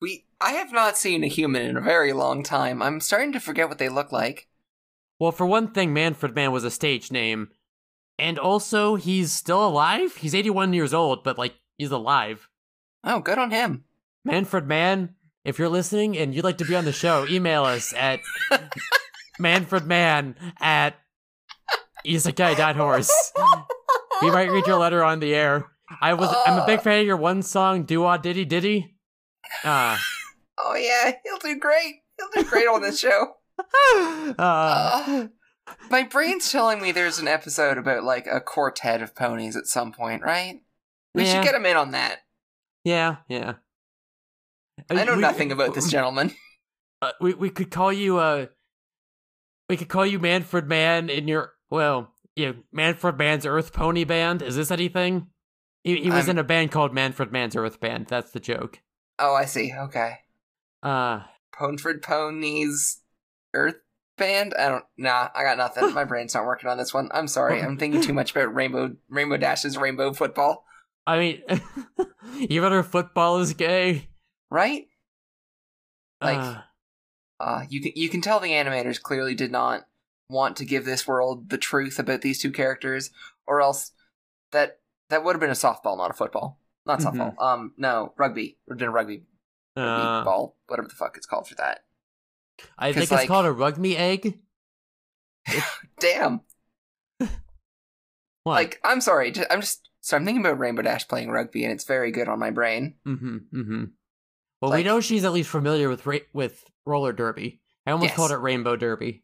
We, 0.00 0.24
I 0.40 0.52
have 0.52 0.72
not 0.72 0.96
seen 0.98 1.22
a 1.22 1.28
human 1.28 1.62
in 1.62 1.76
a 1.76 1.80
very 1.80 2.12
long 2.12 2.42
time. 2.42 2.82
I'm 2.82 2.98
starting 3.00 3.32
to 3.34 3.40
forget 3.40 3.68
what 3.68 3.78
they 3.78 3.88
look 3.88 4.10
like. 4.10 4.48
Well, 5.20 5.30
for 5.30 5.46
one 5.46 5.68
thing, 5.72 5.92
Manfred 5.94 6.34
Mann 6.34 6.50
was 6.50 6.64
a 6.64 6.70
stage 6.72 7.12
name. 7.12 7.50
And 8.18 8.38
also 8.38 8.96
he's 8.96 9.30
still 9.32 9.64
alive? 9.64 10.16
He's 10.16 10.34
81 10.34 10.72
years 10.72 10.92
old, 10.92 11.22
but 11.22 11.38
like 11.38 11.54
he's 11.78 11.90
alive. 11.92 12.48
Oh, 13.04 13.20
good 13.20 13.38
on 13.38 13.50
him. 13.52 13.84
Manfred 14.24 14.66
Mann, 14.66 15.14
if 15.44 15.58
you're 15.58 15.68
listening 15.68 16.16
and 16.18 16.34
you'd 16.34 16.44
like 16.44 16.58
to 16.58 16.64
be 16.64 16.74
on 16.76 16.84
the 16.84 16.92
show, 16.92 17.26
email 17.28 17.64
us 17.64 17.92
at 17.94 18.20
manfredman 19.40 20.34
at 20.60 20.94
isekai.horse. 22.06 23.32
We 24.22 24.30
might 24.30 24.50
read 24.50 24.66
your 24.66 24.78
letter 24.78 25.02
on 25.04 25.20
the 25.20 25.34
air. 25.34 25.66
I 26.00 26.14
was 26.14 26.34
I'm 26.46 26.58
a 26.58 26.66
big 26.66 26.80
fan 26.80 27.00
of 27.00 27.06
your 27.06 27.16
one 27.16 27.42
song, 27.42 27.84
Doo 27.84 28.16
Diddy 28.22 28.44
Diddy. 28.44 28.96
Ah. 29.64 30.00
Oh 30.58 30.74
yeah, 30.74 31.12
he'll 31.24 31.38
do 31.38 31.58
great. 31.58 31.96
He'll 32.18 32.42
do 32.44 32.48
great 32.48 32.66
on 32.68 32.82
this 32.82 32.98
show. 33.00 33.34
uh, 33.58 34.34
Uh, 34.38 35.26
my 35.90 36.02
brain's 36.02 36.50
telling 36.50 36.80
me 36.82 36.90
there's 36.92 37.18
an 37.18 37.28
episode 37.28 37.78
about 37.78 38.02
like 38.04 38.26
a 38.26 38.40
quartet 38.40 39.00
of 39.02 39.14
ponies 39.14 39.56
at 39.56 39.66
some 39.66 39.92
point, 39.92 40.22
right? 40.22 40.60
We 41.14 41.24
Yeah. 41.24 41.34
should 41.34 41.44
get 41.44 41.54
him 41.54 41.66
in 41.66 41.76
on 41.76 41.92
that. 41.92 42.20
yeah, 42.84 43.16
yeah. 43.28 43.54
I 44.90 45.04
know 45.04 45.14
We- 45.16 45.20
nothing 45.20 45.52
about 45.52 45.74
this 45.74 45.90
gentleman. 45.90 46.34
Uh, 47.02 47.10
we 47.20 47.34
we 47.34 47.50
could 47.50 47.68
call 47.68 47.92
you 47.92 48.18
uh 48.18 48.46
we 49.68 49.76
could 49.76 49.88
call 49.88 50.06
you 50.06 50.20
Manfred 50.20 50.68
Mann 50.68 51.10
in 51.10 51.26
your 51.26 51.52
well, 51.72 52.12
yeah, 52.36 52.52
Manfred 52.70 53.16
Mann's 53.18 53.46
Earth 53.46 53.72
Pony 53.72 54.04
Band. 54.04 54.42
Is 54.42 54.56
this 54.56 54.70
anything? 54.70 55.28
He, 55.84 55.96
he 56.02 56.10
was 56.10 56.28
I'm- 56.28 56.30
in 56.32 56.38
a 56.38 56.44
band 56.44 56.70
called 56.70 56.92
Manfred 56.92 57.32
Mann's 57.32 57.56
Earth 57.56 57.80
Band. 57.80 58.06
That's 58.06 58.30
the 58.30 58.40
joke. 58.40 58.80
Oh, 59.18 59.34
I 59.34 59.46
see. 59.46 59.72
Okay. 59.76 60.18
Uh 60.82 61.20
Poneford 61.54 62.02
Ponies 62.02 62.98
Earth 63.54 63.76
Band? 64.18 64.54
I 64.58 64.68
don't 64.68 64.84
nah, 64.96 65.28
I 65.34 65.42
got 65.44 65.56
nothing. 65.58 65.92
My 65.94 66.04
brain's 66.10 66.34
not 66.34 66.44
working 66.44 66.68
on 66.68 66.76
this 66.78 66.92
one. 66.94 67.08
I'm 67.12 67.26
sorry. 67.28 67.60
I'm 67.62 67.78
thinking 67.78 68.00
too 68.02 68.12
much 68.14 68.32
about 68.32 68.54
Rainbow 68.54 68.92
Rainbow 69.08 69.36
Dash's 69.36 69.76
Rainbow 69.78 70.12
Football. 70.12 70.64
I 71.06 71.18
mean 71.18 71.42
even 72.38 72.72
her 72.72 72.82
football 72.82 73.38
is 73.40 73.54
gay. 73.54 74.08
Right? 74.50 74.86
Like- 76.20 76.38
uh, 76.38 76.60
Uh 77.40 77.62
you 77.68 77.80
can 77.80 77.92
you 77.96 78.08
can 78.08 78.20
tell 78.20 78.40
the 78.40 78.50
animators 78.50 79.00
clearly 79.00 79.34
did 79.34 79.50
not 79.52 79.82
want 80.32 80.56
to 80.56 80.64
give 80.64 80.84
this 80.84 81.06
world 81.06 81.50
the 81.50 81.58
truth 81.58 81.98
about 81.98 82.22
these 82.22 82.40
two 82.40 82.50
characters, 82.50 83.10
or 83.46 83.60
else 83.60 83.92
that 84.50 84.80
that 85.10 85.22
would 85.24 85.34
have 85.34 85.40
been 85.40 85.50
a 85.50 85.52
softball, 85.52 85.96
not 85.98 86.10
a 86.10 86.14
football. 86.14 86.58
Not 86.86 86.98
Mhm. 87.00 87.04
softball. 87.36 87.42
Um 87.42 87.74
no, 87.76 88.12
rugby. 88.16 88.58
Would 88.66 88.74
have 88.74 88.78
been 88.78 88.88
a 88.88 88.92
rugby, 88.92 89.24
rugby 89.76 90.02
uh, 90.02 90.24
ball, 90.24 90.56
whatever 90.66 90.88
the 90.88 90.94
fuck 90.94 91.16
it's 91.16 91.26
called 91.26 91.46
for 91.48 91.54
that. 91.56 91.84
I 92.78 92.92
think 92.92 93.04
it's 93.04 93.12
like- 93.12 93.28
called 93.28 93.46
a 93.46 93.52
rugby 93.52 93.96
egg. 93.96 94.40
Damn. 96.00 96.40
What? 98.44 98.54
Like, 98.54 98.80
I'm 98.82 99.00
sorry, 99.00 99.32
I'm 99.50 99.60
just 99.60 99.88
so 100.00 100.16
I'm 100.16 100.24
thinking 100.24 100.44
about 100.44 100.58
Rainbow 100.58 100.82
Dash 100.82 101.06
playing 101.06 101.30
rugby, 101.30 101.62
and 101.64 101.72
it's 101.72 101.84
very 101.84 102.10
good 102.10 102.28
on 102.28 102.40
my 102.40 102.50
brain. 102.50 102.96
mm-hmm, 103.06 103.36
mm-hmm. 103.54 103.84
Well, 104.60 104.72
we 104.72 104.82
know 104.82 105.00
she's 105.00 105.24
at 105.24 105.32
least 105.32 105.48
familiar 105.48 105.88
with 105.88 106.04
ra- 106.06 106.18
with 106.32 106.64
roller 106.84 107.12
derby. 107.12 107.60
I 107.86 107.92
almost 107.92 108.08
Yes. 108.10 108.16
called 108.16 108.32
it 108.32 108.36
rainbow 108.38 108.74
derby. 108.76 109.22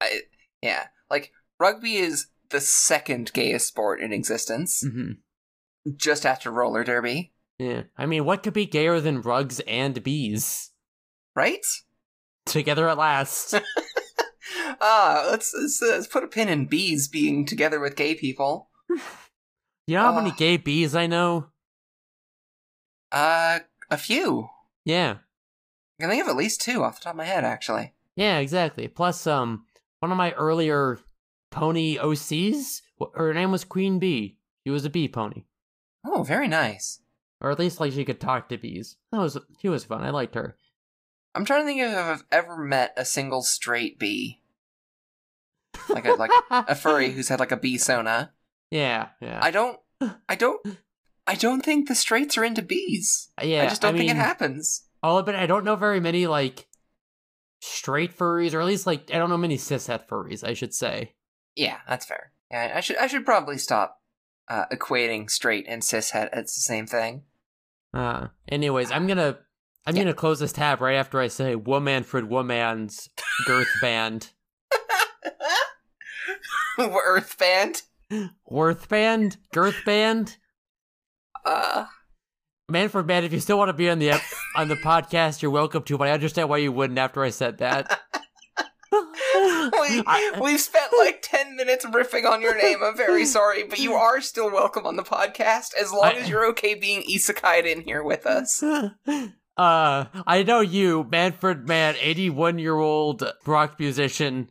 I, 0.00 0.22
yeah, 0.62 0.86
like 1.10 1.32
rugby 1.58 1.96
is 1.96 2.26
the 2.50 2.60
second 2.60 3.32
gayest 3.32 3.68
sport 3.68 4.00
in 4.00 4.12
existence, 4.12 4.82
hmm 4.86 5.12
just 5.96 6.26
after 6.26 6.50
roller 6.50 6.82
derby, 6.82 7.32
Yeah, 7.60 7.82
I 7.96 8.06
mean, 8.06 8.24
what 8.24 8.42
could 8.42 8.52
be 8.54 8.66
gayer 8.66 9.00
than 9.00 9.22
rugs 9.22 9.60
and 9.60 10.02
bees 10.02 10.72
right? 11.36 11.64
together 12.44 12.88
at 12.88 12.98
last? 12.98 13.54
Ah, 14.80 15.26
let's 15.30 15.52
let's, 15.58 15.82
uh, 15.82 15.86
let's 15.86 16.06
put 16.06 16.22
a 16.24 16.28
pin 16.28 16.48
in 16.48 16.66
bees 16.66 17.08
being 17.08 17.46
together 17.46 17.80
with 17.80 17.96
gay 17.96 18.14
people. 18.14 18.68
You 19.86 19.96
know 19.96 20.02
how 20.02 20.16
many 20.16 20.32
gay 20.32 20.56
bees 20.56 20.94
I 20.94 21.06
know? 21.06 21.46
Uh, 23.10 23.60
a 23.90 23.96
few. 23.96 24.48
Yeah, 24.84 25.16
I 25.98 26.02
can 26.02 26.10
think 26.10 26.22
of 26.22 26.28
at 26.28 26.36
least 26.36 26.60
two 26.60 26.82
off 26.84 26.98
the 26.98 27.04
top 27.04 27.12
of 27.14 27.16
my 27.18 27.24
head, 27.24 27.44
actually. 27.44 27.94
yeah, 28.16 28.38
exactly. 28.38 28.86
Plus, 28.88 29.26
um, 29.26 29.64
one 30.06 30.12
of 30.12 30.18
my 30.18 30.30
earlier 30.32 31.00
pony 31.50 31.96
OCs 31.98 32.82
her 33.14 33.34
name 33.34 33.50
was 33.50 33.64
Queen 33.64 33.98
Bee. 33.98 34.38
She 34.64 34.70
was 34.70 34.84
a 34.84 34.90
bee 34.90 35.08
pony, 35.08 35.44
Oh, 36.04 36.22
very 36.22 36.46
nice. 36.48 37.00
or 37.40 37.50
at 37.50 37.58
least 37.58 37.80
like 37.80 37.92
she 37.92 38.04
could 38.04 38.20
talk 38.20 38.48
to 38.48 38.56
bees. 38.56 38.96
That 39.10 39.18
was 39.20 39.36
she 39.60 39.68
was 39.68 39.84
fun. 39.84 40.02
I 40.04 40.10
liked 40.10 40.34
her. 40.36 40.56
I'm 41.34 41.44
trying 41.44 41.62
to 41.62 41.66
think 41.66 41.80
if 41.80 41.94
I've 41.96 42.24
ever 42.32 42.56
met 42.56 42.94
a 42.96 43.04
single 43.04 43.42
straight 43.42 43.98
bee, 43.98 44.40
like 45.88 46.06
a 46.06 46.12
like 46.14 46.30
a 46.50 46.74
furry 46.76 47.10
who's 47.12 47.28
had 47.28 47.40
like 47.40 47.52
a 47.52 47.56
bee 47.56 47.76
sona. 47.78 48.32
yeah, 48.70 49.08
yeah, 49.20 49.40
I 49.42 49.50
don't, 49.50 49.78
I 50.28 50.36
don't, 50.36 50.64
I 51.26 51.34
don't 51.34 51.62
think 51.64 51.88
the 51.88 51.94
straights 51.96 52.38
are 52.38 52.44
into 52.44 52.62
bees. 52.62 53.28
yeah. 53.42 53.64
I 53.64 53.66
just 53.66 53.82
don't 53.82 53.96
think 53.96 54.10
it 54.10 54.16
happens. 54.16 54.84
I'll 55.02 55.18
admit 55.18 55.34
I 55.34 55.46
don't 55.46 55.64
know 55.64 55.76
very 55.76 56.00
many 56.00 56.26
like 56.28 56.66
straight 57.60 58.16
furries, 58.16 58.54
or 58.54 58.60
at 58.60 58.66
least 58.66 58.86
like 58.86 59.10
I 59.12 59.18
don't 59.18 59.30
know 59.30 59.36
many 59.36 59.56
cishet 59.56 60.06
furries. 60.08 60.42
I 60.46 60.54
should 60.54 60.74
say. 60.74 61.14
Yeah, 61.54 61.78
that's 61.88 62.04
fair. 62.06 62.32
Yeah, 62.50 62.72
I 62.76 62.80
should 62.80 62.96
I 62.98 63.06
should 63.06 63.24
probably 63.24 63.58
stop 63.58 64.00
uh, 64.48 64.66
equating 64.72 65.30
straight 65.30 65.64
and 65.68 65.82
cishet 65.82 66.28
as 66.32 66.54
the 66.54 66.60
same 66.60 66.86
thing. 66.86 67.22
Uh, 67.94 68.28
anyways, 68.48 68.90
I'm 68.90 69.06
gonna 69.06 69.38
I'm 69.86 69.96
Yeah. 69.96 70.02
gonna 70.02 70.14
close 70.14 70.38
this 70.40 70.52
tab 70.52 70.80
right 70.80 70.96
after 70.96 71.20
I 71.20 71.28
say 71.28 71.54
Womanfred 71.56 72.28
Woman's 72.28 73.08
girth 73.46 73.68
band. 73.80 74.30
Earth 76.78 77.38
band. 77.38 77.82
Worth 78.46 78.88
band? 78.88 79.38
Girth 79.52 79.84
band? 79.84 80.36
Uh, 81.44 81.86
Manfred 82.68 83.06
Mann, 83.06 83.22
if 83.22 83.32
you 83.32 83.38
still 83.38 83.58
want 83.58 83.68
to 83.68 83.72
be 83.72 83.88
on 83.88 84.00
the 84.00 84.10
ep- 84.10 84.22
on 84.56 84.66
the 84.68 84.74
podcast, 84.74 85.40
you're 85.40 85.52
welcome 85.52 85.84
to, 85.84 85.96
but 85.96 86.08
I 86.08 86.10
understand 86.10 86.48
why 86.48 86.56
you 86.58 86.72
wouldn't 86.72 86.98
after 86.98 87.22
I 87.22 87.30
said 87.30 87.58
that. 87.58 88.00
we, 88.92 90.02
we've 90.40 90.60
spent 90.60 90.92
like 90.98 91.20
10 91.22 91.56
minutes 91.56 91.84
riffing 91.84 92.24
on 92.24 92.40
your 92.40 92.56
name. 92.60 92.78
I'm 92.82 92.96
very 92.96 93.24
sorry, 93.26 93.64
but 93.64 93.78
you 93.78 93.92
are 93.94 94.20
still 94.20 94.50
welcome 94.50 94.86
on 94.86 94.96
the 94.96 95.02
podcast 95.02 95.74
as 95.80 95.92
long 95.92 96.04
I- 96.06 96.12
as 96.14 96.28
you're 96.28 96.46
okay 96.50 96.74
being 96.74 97.02
isekai'd 97.02 97.66
in 97.66 97.82
here 97.82 98.02
with 98.02 98.26
us. 98.26 98.62
uh, 98.62 98.84
I 99.56 100.42
know 100.44 100.60
you, 100.60 101.06
Manfred 101.10 101.68
Mann, 101.68 101.94
81 102.00 102.58
year 102.58 102.76
old 102.76 103.22
rock 103.44 103.78
musician, 103.78 104.50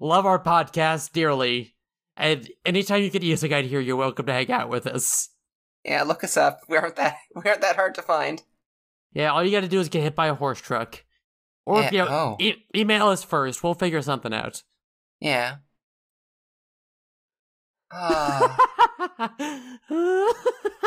love 0.00 0.26
our 0.26 0.42
podcast 0.42 1.12
dearly. 1.12 1.74
And 2.16 2.50
anytime 2.64 3.02
you 3.02 3.10
get 3.10 3.22
isekai 3.22 3.64
here, 3.64 3.80
you're 3.80 3.96
welcome 3.96 4.26
to 4.26 4.32
hang 4.32 4.50
out 4.50 4.68
with 4.68 4.86
us. 4.86 5.28
Yeah, 5.86 6.02
look 6.02 6.24
us 6.24 6.36
up. 6.36 6.60
We 6.68 6.76
aren't 6.76 6.96
that 6.96 7.16
we 7.34 7.42
aren't 7.48 7.60
that 7.62 7.76
hard 7.76 7.94
to 7.94 8.02
find. 8.02 8.42
Yeah, 9.12 9.30
all 9.32 9.42
you 9.44 9.50
gotta 9.52 9.68
do 9.68 9.80
is 9.80 9.88
get 9.88 10.02
hit 10.02 10.14
by 10.14 10.26
a 10.26 10.34
horse 10.34 10.60
truck. 10.60 11.04
Or 11.64 11.82
if 11.82 11.92
Yeah, 11.92 12.04
you 12.04 12.10
oh. 12.10 12.36
e- 12.38 12.64
email 12.74 13.06
us 13.08 13.22
first, 13.24 13.62
we'll 13.64 13.74
figure 13.74 14.02
something 14.02 14.34
out. 14.34 14.62
Yeah. 15.20 15.56
Ah. 17.92 18.56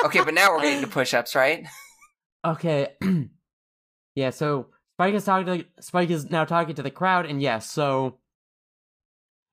okay, 0.05 0.23
but 0.23 0.33
now 0.33 0.51
we're 0.51 0.61
getting 0.61 0.81
to 0.81 0.87
push-ups, 0.91 1.33
right? 1.35 1.65
Okay. 2.45 2.89
yeah, 4.15 4.29
so 4.29 4.67
Spike 4.97 5.13
is 5.15 5.23
talking 5.25 5.45
to 5.47 5.65
Spike 5.81 6.09
is 6.09 6.29
now 6.29 6.45
talking 6.45 6.75
to 6.75 6.83
the 6.83 6.91
crowd, 6.91 7.25
and 7.25 7.41
yes, 7.41 7.69
so 7.71 8.19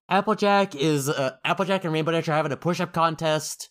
Applejack 0.08 0.74
is 0.74 1.08
uh, 1.08 1.36
Applejack 1.44 1.84
and 1.84 1.92
Rainbow 1.92 2.12
Dash 2.12 2.28
are 2.28 2.32
having 2.32 2.52
a 2.52 2.56
push-up 2.56 2.92
contest. 2.92 3.70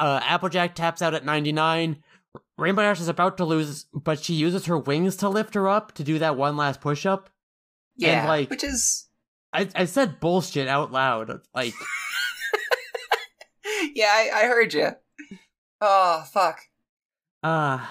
Uh, 0.00 0.20
Applejack 0.24 0.74
taps 0.74 1.02
out 1.02 1.14
at 1.14 1.24
99. 1.24 2.02
Rainbow 2.58 2.82
Dash 2.82 3.00
is 3.00 3.08
about 3.08 3.36
to 3.36 3.44
lose, 3.44 3.86
but 3.92 4.22
she 4.22 4.34
uses 4.34 4.66
her 4.66 4.78
wings 4.78 5.16
to 5.16 5.28
lift 5.28 5.54
her 5.54 5.68
up 5.68 5.92
to 5.92 6.04
do 6.04 6.18
that 6.18 6.36
one 6.36 6.56
last 6.56 6.80
push-up. 6.80 7.30
Yeah, 7.96 8.26
like- 8.28 8.50
which 8.50 8.64
is 8.64 9.06
I 9.52 9.68
I 9.76 9.84
said 9.84 10.18
bullshit 10.18 10.66
out 10.66 10.90
loud. 10.90 11.40
Like, 11.54 11.74
yeah, 13.94 14.10
I, 14.12 14.30
I 14.34 14.42
heard 14.46 14.74
you. 14.74 14.88
Oh 15.80 16.24
fuck. 16.32 16.60
uh 17.42 17.84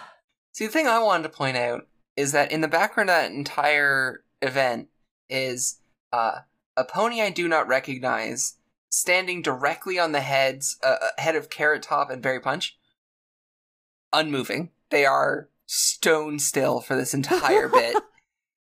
See, 0.52 0.66
the 0.66 0.72
thing 0.72 0.88
I 0.88 1.00
wanted 1.00 1.24
to 1.24 1.30
point 1.30 1.58
out 1.58 1.88
is 2.16 2.32
that 2.34 2.52
in 2.52 2.62
the 2.62 2.68
background 2.68 3.10
of 3.10 3.16
that 3.16 3.32
entire 3.32 4.24
event 4.42 4.90
is 5.30 5.80
uh, 6.12 6.40
a 6.78 6.84
pony 6.84 7.22
I 7.22 7.32
do 7.32 7.48
not 7.48 7.68
recognize 7.68 8.56
standing 8.94 9.42
directly 9.42 9.98
on 9.98 10.12
the 10.12 10.22
heads 10.22 10.78
uh, 10.84 10.98
uh, 11.02 11.08
head 11.18 11.36
of 11.36 11.50
Carrot 11.50 11.84
Top 11.84 12.10
and 12.10 12.22
Berry 12.22 12.40
Punch, 12.40 12.78
unmoving. 14.12 14.70
They 14.90 15.06
are 15.06 15.50
stone 15.66 16.40
still 16.40 16.80
for 16.80 16.96
this 16.96 17.14
entire 17.14 17.68
bit. 17.74 17.96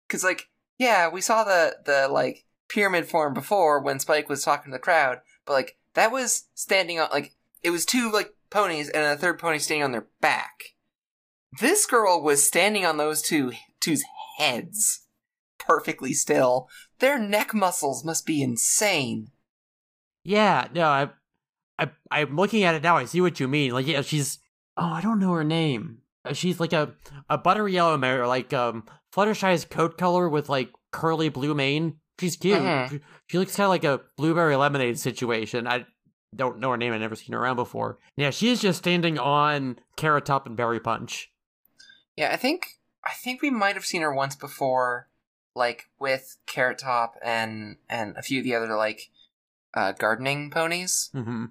Because, 0.08 0.24
like, 0.24 0.50
yeah, 0.78 1.10
we 1.10 1.22
saw 1.22 1.44
the 1.44 1.78
the 1.86 2.08
like 2.08 2.46
pyramid 2.70 3.08
form 3.08 3.34
before 3.34 3.80
when 3.82 4.00
Spike 4.00 4.30
was 4.30 4.44
talking 4.44 4.72
to 4.72 4.76
the 4.76 4.80
crowd, 4.80 5.22
but 5.46 5.54
like 5.54 5.78
that 5.94 6.12
was 6.12 6.46
standing 6.54 7.00
on 7.00 7.10
like 7.12 7.34
it 7.64 7.70
was 7.70 7.86
two 7.86 8.12
like 8.12 8.34
ponies 8.50 8.90
and 8.90 9.04
a 9.04 9.18
third 9.18 9.40
pony 9.40 9.60
standing 9.60 9.84
on 9.84 9.92
their 9.92 10.08
back. 10.22 10.76
This 11.60 11.86
girl 11.86 12.22
was 12.22 12.46
standing 12.46 12.86
on 12.86 12.98
those 12.98 13.22
two 13.22 13.54
two's 13.80 14.04
heads, 14.38 15.08
perfectly 15.58 16.14
still. 16.14 16.68
Their 17.00 17.18
neck 17.18 17.54
muscles 17.54 18.04
must 18.04 18.26
be 18.26 18.42
insane. 18.42 19.32
Yeah, 20.28 20.68
no, 20.76 20.84
I, 20.88 21.10
I, 21.80 21.90
I'm 22.12 22.36
looking 22.36 22.64
at 22.64 22.76
it 22.76 22.84
now. 22.84 22.98
I 22.98 23.06
see 23.06 23.22
what 23.22 23.40
you 23.40 23.48
mean. 23.48 23.72
Like, 23.72 23.88
yeah, 23.88 24.02
she's. 24.02 24.40
Oh, 24.76 24.84
I 24.92 25.00
don't 25.00 25.20
know 25.20 25.32
her 25.32 25.46
name. 25.46 26.00
Uh, 26.26 26.34
She's 26.34 26.60
like 26.60 26.74
a 26.74 26.94
a 27.30 27.38
buttery 27.38 27.74
yellow 27.74 27.98
mare, 27.98 28.28
like 28.28 28.54
um 28.54 28.84
Fluttershy's 29.16 29.64
coat 29.64 29.98
color 29.98 30.28
with 30.28 30.50
like 30.50 30.70
curly 30.92 31.30
blue 31.30 31.56
mane. 31.56 31.96
She's 32.20 32.36
cute. 32.36 32.60
Mhm. 32.60 32.90
She, 32.90 33.00
she 33.28 33.38
looks 33.40 33.56
kind 33.56 33.66
of 33.66 33.70
like 33.70 33.86
a 33.86 34.02
blueberry 34.18 34.56
lemonade 34.58 35.00
situation. 35.00 35.66
I 35.66 35.86
don't 36.36 36.60
know 36.60 36.72
her 36.72 36.78
name. 36.78 36.92
I've 36.92 37.00
never 37.00 37.16
seen 37.16 37.32
her 37.34 37.40
around 37.40 37.56
before. 37.56 38.00
Yeah, 38.18 38.32
she's 38.32 38.62
just 38.62 38.80
standing 38.80 39.18
on 39.18 39.80
Carrot 39.96 40.26
Top 40.26 40.46
and 40.46 40.58
Berry 40.58 40.82
Punch. 40.82 41.32
Yeah, 42.18 42.32
I 42.34 42.36
think 42.36 42.68
I 43.06 43.14
think 43.14 43.42
we 43.42 43.50
might 43.50 43.76
have 43.76 43.86
seen 43.86 44.02
her 44.02 44.14
once 44.14 44.36
before, 44.36 45.08
like 45.56 45.86
with 46.00 46.36
Carrot 46.46 46.80
Top 46.80 47.16
and 47.24 47.78
and 47.90 48.16
a 48.18 48.22
few 48.22 48.40
of 48.40 48.44
the 48.44 48.56
other 48.56 48.76
like 48.76 49.10
uh, 49.78 49.92
gardening 49.94 50.50
ponies. 50.50 51.10
hmm 51.14 51.46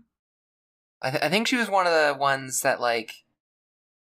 I, 1.03 1.11
th- 1.11 1.23
I 1.23 1.29
think 1.29 1.47
she 1.47 1.57
was 1.57 1.69
one 1.71 1.87
of 1.87 1.93
the 1.93 2.17
ones 2.19 2.61
that 2.63 2.81
like 2.81 3.13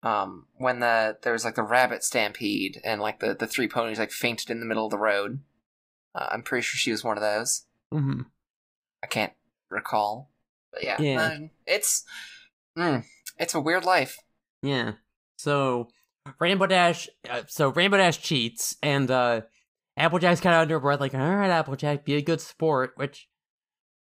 um 0.02 0.46
when 0.56 0.80
the 0.80 1.18
there 1.22 1.32
was 1.34 1.44
like 1.44 1.54
the 1.56 1.62
rabbit 1.62 2.02
stampede 2.02 2.80
and 2.84 3.00
like 3.02 3.20
the 3.20 3.34
the 3.34 3.46
three 3.46 3.68
ponies 3.68 3.98
like 3.98 4.10
fainted 4.10 4.50
in 4.50 4.60
the 4.60 4.66
middle 4.66 4.86
of 4.86 4.90
the 4.90 4.98
road. 4.98 5.40
Uh, 6.14 6.26
I'm 6.32 6.42
pretty 6.42 6.62
sure 6.62 6.76
she 6.78 6.90
was 6.90 7.04
one 7.04 7.16
of 7.16 7.22
those. 7.22 7.66
hmm 7.92 8.22
I 9.02 9.06
can't 9.06 9.32
recall, 9.70 10.30
but 10.72 10.82
yeah, 10.82 11.00
Yeah. 11.00 11.20
uh, 11.20 11.38
it's 11.66 12.04
mm, 12.76 13.04
it's 13.38 13.54
a 13.54 13.60
weird 13.60 13.84
life. 13.84 14.16
Yeah. 14.62 14.92
So 15.38 15.88
Rainbow 16.38 16.66
Dash, 16.66 17.08
uh, 17.28 17.42
so 17.46 17.68
Rainbow 17.70 17.96
Dash 17.98 18.20
cheats, 18.20 18.76
and 18.82 19.10
uh 19.10 19.42
Applejack's 19.96 20.40
kind 20.40 20.54
of 20.54 20.62
under 20.62 20.74
her 20.76 20.80
breath, 20.80 21.00
like, 21.00 21.14
"All 21.14 21.20
right, 21.36 21.50
Applejack, 21.50 22.04
be 22.04 22.14
a 22.16 22.22
good 22.22 22.40
sport." 22.40 22.92
Which 22.96 23.28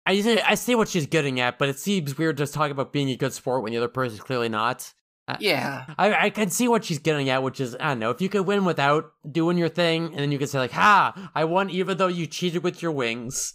I 0.10 0.22
see, 0.22 0.41
I 0.41 0.55
see 0.55 0.74
what 0.74 0.89
she's 0.89 1.05
getting 1.05 1.39
at, 1.39 1.60
but 1.60 1.70
it 1.70 1.78
seems 1.78 2.18
weird 2.18 2.38
to 2.38 2.47
talk 2.47 2.72
about 2.72 2.91
being 2.91 3.10
a 3.12 3.16
good 3.16 3.32
sport 3.32 3.62
when 3.62 3.72
the 3.72 3.78
other 3.78 3.88
person's 3.88 4.22
clearly 4.22 4.49
not. 4.49 4.91
Yeah, 5.39 5.86
I 5.99 6.26
I 6.26 6.30
can 6.32 6.49
see 6.49 6.68
what 6.68 6.84
she's 6.84 6.97
getting 6.97 7.30
at, 7.30 7.43
which 7.43 7.60
is 7.60 7.76
I 7.80 7.89
don't 7.89 7.99
know 7.99 8.10
if 8.10 8.20
you 8.20 8.30
could 8.30 8.47
win 8.47 8.66
without 8.66 9.12
doing 9.32 9.60
your 9.60 9.70
thing, 9.70 10.05
and 10.07 10.18
then 10.18 10.32
you 10.32 10.39
could 10.39 10.49
say 10.49 10.57
like, 10.57 10.72
"Ha, 10.72 11.32
I 11.36 11.45
won 11.45 11.70
even 11.70 11.97
though 11.97 12.07
you 12.07 12.26
cheated 12.26 12.64
with 12.64 12.82
your 12.82 12.91
wings." 12.91 13.53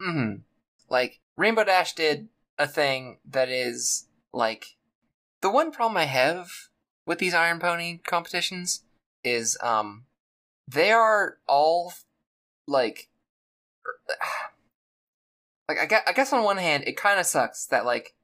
hmm 0.00 0.36
Like 0.88 1.20
Rainbow 1.36 1.64
Dash 1.64 1.92
did 1.92 2.28
a 2.58 2.66
thing 2.66 3.18
that 3.28 3.50
is 3.50 4.06
like 4.32 4.76
the 5.42 5.50
one 5.50 5.70
problem 5.70 5.98
I 5.98 6.04
have 6.04 6.48
with 7.04 7.18
these 7.18 7.34
Iron 7.34 7.58
Pony 7.58 7.98
competitions 7.98 8.82
is 9.22 9.58
um 9.62 10.06
they 10.66 10.90
are 10.90 11.36
all 11.46 11.92
like 12.66 13.10
like 15.68 15.78
I 15.78 15.86
guess, 15.86 16.02
I 16.06 16.12
guess 16.12 16.32
on 16.32 16.44
one 16.44 16.58
hand 16.58 16.84
it 16.86 16.96
kind 16.96 17.18
of 17.20 17.26
sucks 17.26 17.66
that 17.66 17.84
like 17.84 18.14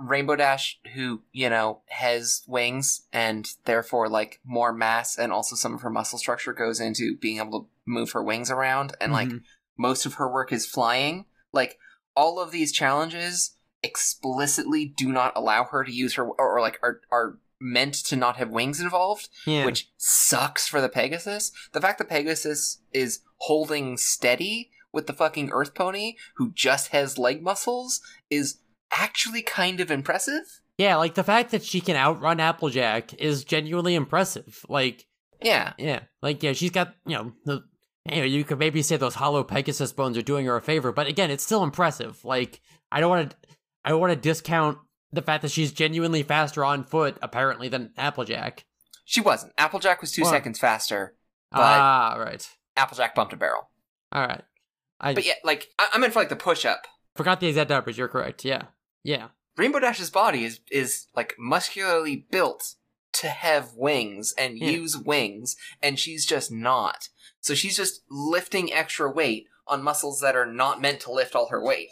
Rainbow 0.00 0.36
Dash 0.36 0.78
who 0.94 1.22
you 1.32 1.50
know 1.50 1.82
has 1.88 2.42
wings 2.46 3.06
and 3.12 3.48
therefore 3.64 4.08
like 4.08 4.40
more 4.44 4.72
mass 4.72 5.18
and 5.18 5.32
also 5.32 5.56
some 5.56 5.74
of 5.74 5.82
her 5.82 5.90
muscle 5.90 6.18
structure 6.18 6.52
goes 6.52 6.78
into 6.80 7.16
being 7.16 7.38
able 7.38 7.62
to 7.62 7.68
move 7.84 8.12
her 8.12 8.22
wings 8.22 8.50
around 8.50 8.94
and 9.00 9.12
like 9.12 9.28
Mhm. 9.28 9.42
most 9.76 10.06
of 10.06 10.14
her 10.14 10.30
work 10.30 10.52
is 10.52 10.66
flying. 10.66 11.26
Like 11.52 11.78
all 12.14 12.38
of 12.40 12.52
these 12.52 12.70
challenges 12.72 13.56
explicitly 13.82 14.84
do 14.86 15.10
not 15.10 15.32
allow 15.36 15.64
her 15.64 15.82
to 15.84 15.92
use 15.92 16.14
her 16.14 16.24
or, 16.24 16.56
or 16.56 16.60
like 16.60 16.78
are 16.82 17.00
are 17.10 17.38
meant 17.60 17.94
to 17.94 18.14
not 18.14 18.36
have 18.36 18.50
wings 18.50 18.80
involved, 18.80 19.28
yeah, 19.46 19.64
which 19.64 19.90
sucks 19.96 20.68
for 20.68 20.80
the 20.80 20.88
Pegasus. 20.88 21.50
The 21.72 21.80
fact 21.80 21.98
that 21.98 22.08
Pegasus 22.08 22.78
is 22.92 23.20
holding 23.38 23.96
steady 23.96 24.70
with 24.92 25.06
the 25.06 25.12
fucking 25.12 25.50
Earth 25.52 25.74
Pony 25.74 26.14
who 26.36 26.52
just 26.52 26.88
has 26.88 27.18
leg 27.18 27.42
muscles 27.42 28.00
is 28.30 28.58
actually 28.92 29.42
kind 29.42 29.80
of 29.80 29.90
impressive. 29.90 30.60
yeah, 30.78 30.96
like 30.96 31.14
the 31.14 31.24
fact 31.24 31.50
that 31.50 31.62
she 31.64 31.80
can 31.80 31.96
outrun 31.96 32.40
Applejack 32.40 33.14
is 33.14 33.44
genuinely 33.44 33.94
impressive. 33.94 34.64
Like. 34.68 35.06
Yeah. 35.42 35.74
Yeah, 35.78 36.00
like 36.20 36.42
yeah, 36.42 36.52
she's 36.52 36.72
got 36.72 36.94
you 37.06 37.14
know 37.16 37.32
the 37.44 37.62
you 38.10 38.16
know, 38.16 38.24
you 38.24 38.42
could 38.44 38.58
maybe 38.58 38.82
say 38.82 38.96
those 38.96 39.14
hollow 39.14 39.44
Pegasus 39.44 39.92
bones 39.92 40.16
are 40.16 40.22
doing 40.22 40.46
her 40.46 40.56
a 40.56 40.62
favor, 40.62 40.92
but 40.92 41.06
again, 41.06 41.30
it's 41.30 41.44
still 41.44 41.62
impressive. 41.62 42.24
Like, 42.24 42.60
I 42.90 43.00
don't 43.00 43.10
want 43.10 43.30
to, 43.30 43.36
I 43.84 43.90
don't 43.90 44.00
want 44.00 44.12
to 44.12 44.18
discount 44.18 44.78
the 45.12 45.22
fact 45.22 45.42
that 45.42 45.50
she's 45.50 45.72
genuinely 45.72 46.22
faster 46.22 46.64
on 46.64 46.84
foot, 46.84 47.18
apparently, 47.22 47.68
than 47.68 47.92
Applejack. 47.98 48.64
She 49.04 49.20
wasn't. 49.20 49.52
Applejack 49.58 50.00
was 50.00 50.12
two 50.12 50.22
Well- 50.22 50.30
seconds 50.30 50.58
faster. 50.58 51.14
But 51.50 51.60
ah, 51.60 52.16
right. 52.18 52.48
Applejack 52.76 53.14
bumped 53.14 53.32
a 53.32 53.36
barrel. 53.36 53.70
All 54.12 54.22
right. 54.26 54.42
I 55.00 55.14
But 55.14 55.26
yeah, 55.26 55.34
like 55.44 55.68
I, 55.78 55.88
I 55.94 55.98
meant 55.98 56.12
for 56.12 56.18
like 56.20 56.28
the 56.28 56.36
push 56.36 56.64
up. 56.64 56.86
forgot 57.16 57.40
the 57.40 57.48
exact 57.48 57.70
numbers. 57.70 57.96
You're 57.98 58.08
correct. 58.08 58.44
Yeah. 58.44 58.62
Yeah. 59.04 59.28
Rainbow 59.56 59.80
Dash's 59.80 60.10
body 60.10 60.44
is 60.44 60.60
is 60.70 61.06
like 61.16 61.34
muscularly 61.38 62.26
built 62.30 62.74
to 63.14 63.28
have 63.28 63.72
wings 63.74 64.32
and 64.38 64.58
Yeah. 64.58 64.70
use 64.70 64.96
wings, 64.96 65.56
and 65.82 65.98
she's 65.98 66.24
just 66.26 66.52
not. 66.52 67.08
So 67.40 67.54
she's 67.54 67.76
just 67.76 68.02
lifting 68.10 68.72
extra 68.72 69.10
weight 69.10 69.46
on 69.66 69.82
muscles 69.82 70.20
that 70.20 70.36
are 70.36 70.46
not 70.46 70.80
meant 70.80 71.00
to 71.00 71.12
lift 71.12 71.34
all 71.34 71.48
her 71.48 71.62
weight, 71.62 71.88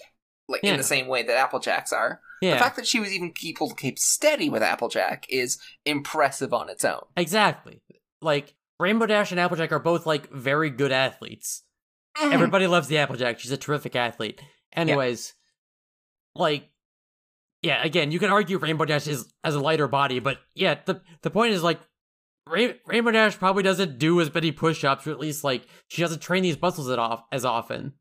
like 0.48 0.62
in 0.64 0.76
the 0.76 0.82
same 0.82 1.06
way 1.08 1.22
that 1.22 1.36
Applejack's 1.36 1.92
are. 1.92 2.20
Yeah. 2.42 2.54
The 2.54 2.60
fact 2.60 2.76
that 2.76 2.86
she 2.86 3.00
was 3.00 3.12
even 3.12 3.32
able 3.44 3.68
to 3.70 3.74
keep 3.74 3.98
steady 3.98 4.48
with 4.50 4.62
Applejack 4.62 5.26
is 5.30 5.58
impressive 5.84 6.52
on 6.52 6.68
its 6.68 6.84
own. 6.84 7.00
exactly. 7.16 7.80
Like, 8.20 8.54
Rainbow 8.78 9.06
Dash 9.06 9.30
and 9.30 9.40
Applejack 9.40 9.72
are 9.72 9.78
both, 9.78 10.04
like, 10.06 10.30
very 10.30 10.68
good 10.70 10.92
athletes. 10.92 11.62
Mm-hmm. 12.18 12.32
Everybody 12.32 12.66
loves 12.66 12.88
the 12.88 12.98
Applejack. 12.98 13.38
She's 13.38 13.52
a 13.52 13.56
terrific 13.56 13.94
athlete. 13.96 14.40
Anyways, 14.72 15.34
like, 16.34 16.68
yeah, 17.62 17.82
again, 17.84 18.10
you 18.12 18.18
can 18.18 18.30
argue 18.30 18.58
Rainbow 18.58 18.84
Dash 18.84 19.06
is 19.06 19.32
as 19.44 19.54
a 19.54 19.60
lighter 19.60 19.88
body, 19.88 20.18
but 20.18 20.38
yeah, 20.54 20.76
the 20.84 21.02
the 21.22 21.30
point 21.30 21.52
is 21.52 21.62
like 21.62 21.80
Rain- 22.46 22.76
Rainbow 22.86 23.10
Dash 23.10 23.38
probably 23.38 23.62
doesn't 23.62 23.98
do 23.98 24.20
as 24.20 24.32
many 24.32 24.52
push-ups, 24.52 25.06
or 25.06 25.10
at 25.10 25.18
least 25.18 25.44
like 25.44 25.66
she 25.88 26.02
doesn't 26.02 26.20
train 26.20 26.42
these 26.42 26.60
muscles 26.60 26.90
at 26.90 26.98
off 26.98 27.24
as 27.32 27.44
often. 27.44 27.94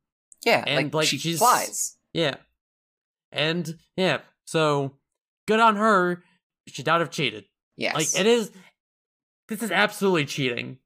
yeah, 0.46 0.64
and, 0.68 0.86
like, 0.88 0.94
like, 0.94 1.08
she 1.08 1.18
she's- 1.18 1.40
flies. 1.40 1.98
Yeah, 2.14 2.36
and 3.32 3.78
yeah, 3.98 4.20
so 4.46 4.98
good 5.48 5.60
on 5.60 5.76
her. 5.78 6.24
She 6.68 6.82
would 6.82 6.88
not 6.88 7.00
have 7.02 7.10
cheated. 7.12 7.46
Yes, 7.78 7.96
Like 7.96 8.20
it 8.20 8.26
is. 8.28 8.52
This 9.48 9.62
is 9.62 9.72
absolutely 9.72 10.26
cheating. 10.26 10.78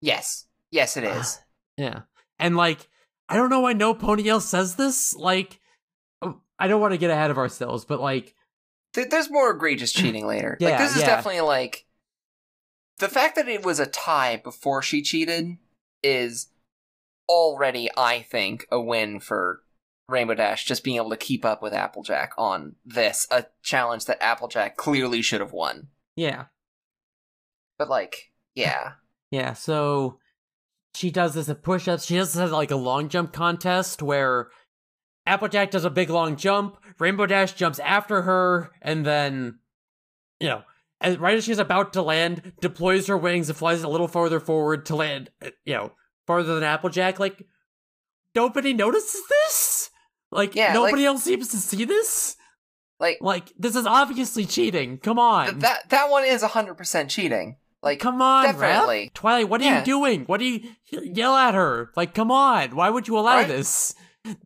yes, 0.00 0.46
yes, 0.70 0.96
it 0.96 1.04
is. 1.04 1.38
Yeah. 1.76 2.00
And 2.38 2.56
like, 2.56 2.88
I 3.28 3.36
don't 3.36 3.50
know 3.50 3.60
why 3.60 3.72
no 3.72 3.94
Ponytail 3.94 4.40
says 4.40 4.76
this. 4.76 5.14
Like, 5.14 5.60
oh, 6.22 6.40
I 6.58 6.68
don't 6.68 6.80
want 6.80 6.92
to 6.92 6.98
get 6.98 7.10
ahead 7.10 7.30
of 7.30 7.38
ourselves, 7.38 7.84
but 7.84 8.00
like, 8.00 8.34
there's 8.94 9.30
more 9.30 9.50
egregious 9.50 9.92
mm. 9.92 10.00
cheating 10.00 10.26
later. 10.26 10.56
like 10.60 10.78
this 10.78 10.96
is 10.96 11.02
yeah. 11.02 11.08
definitely 11.08 11.42
like 11.42 11.86
the 12.98 13.08
fact 13.08 13.36
that 13.36 13.48
it 13.48 13.64
was 13.64 13.78
a 13.78 13.86
tie 13.86 14.36
before 14.36 14.82
she 14.82 15.02
cheated 15.02 15.56
is 16.02 16.48
already, 17.28 17.88
I 17.96 18.22
think, 18.22 18.66
a 18.70 18.80
win 18.80 19.20
for 19.20 19.62
Rainbow 20.08 20.34
Dash 20.34 20.64
just 20.64 20.82
being 20.82 20.96
able 20.96 21.10
to 21.10 21.16
keep 21.16 21.44
up 21.44 21.62
with 21.62 21.72
Applejack 21.72 22.32
on 22.38 22.76
this, 22.84 23.26
a 23.30 23.46
challenge 23.62 24.06
that 24.06 24.22
Applejack 24.22 24.76
clearly 24.76 25.22
should 25.22 25.40
have 25.40 25.52
won. 25.52 25.88
yeah, 26.16 26.46
But 27.78 27.88
like, 27.88 28.32
yeah. 28.54 28.92
yeah. 29.30 29.52
So 29.52 30.18
she 30.94 31.10
does 31.10 31.34
this 31.34 31.48
at 31.48 31.62
push-ups. 31.62 32.06
She 32.06 32.16
does 32.16 32.32
this 32.32 32.42
at 32.42 32.50
like 32.50 32.70
a 32.70 32.76
long 32.76 33.08
jump 33.08 33.32
contest 33.32 34.02
where 34.02 34.48
Applejack 35.26 35.70
does 35.70 35.84
a 35.84 35.90
big 35.90 36.10
long 36.10 36.36
jump. 36.36 36.76
Rainbow 36.98 37.26
Dash 37.26 37.52
jumps 37.52 37.78
after 37.78 38.22
her, 38.22 38.70
and 38.82 39.04
then, 39.06 39.58
you 40.40 40.48
know, 40.48 40.62
as, 41.00 41.16
right 41.18 41.36
as 41.36 41.44
she's 41.44 41.58
about 41.58 41.92
to 41.92 42.02
land, 42.02 42.54
deploys 42.60 43.06
her 43.06 43.16
wings 43.16 43.48
and 43.48 43.56
flies 43.56 43.82
a 43.82 43.88
little 43.88 44.08
farther 44.08 44.40
forward 44.40 44.86
to 44.86 44.96
land. 44.96 45.30
uh, 45.40 45.50
You 45.64 45.74
know, 45.74 45.92
farther 46.26 46.54
than 46.54 46.64
Applejack. 46.64 47.20
Like, 47.20 47.46
nobody 48.34 48.72
notices 48.72 49.20
this. 49.28 49.90
Like, 50.32 50.54
Yeah, 50.56 50.72
nobody 50.72 51.02
like- 51.02 51.06
else 51.06 51.24
seems 51.24 51.48
to 51.48 51.56
see 51.58 51.84
this. 51.84 52.36
Like 53.00 53.18
Like, 53.20 53.52
this 53.56 53.76
is 53.76 53.86
obviously 53.86 54.44
cheating. 54.44 54.98
Come 54.98 55.20
on. 55.20 55.46
th- 55.46 55.58
that 55.60 55.88
that 55.90 56.10
one 56.10 56.24
is 56.24 56.42
100% 56.42 57.08
cheating. 57.08 57.58
Like 57.82 58.00
come 58.00 58.20
on, 58.20 58.44
definitely. 58.44 59.04
ref. 59.04 59.14
Twilight, 59.14 59.48
what 59.48 59.60
are 59.60 59.64
Yeah. 59.64 59.78
you 59.80 59.84
doing? 59.84 60.24
What 60.24 60.40
do 60.40 60.46
you 60.46 60.60
yell 60.90 61.36
at 61.36 61.54
her? 61.54 61.92
Like, 61.96 62.12
come 62.14 62.30
on. 62.30 62.74
Why 62.74 62.90
would 62.90 63.06
you 63.06 63.16
allow 63.18 63.36
Right? 63.36 63.48
this? 63.48 63.94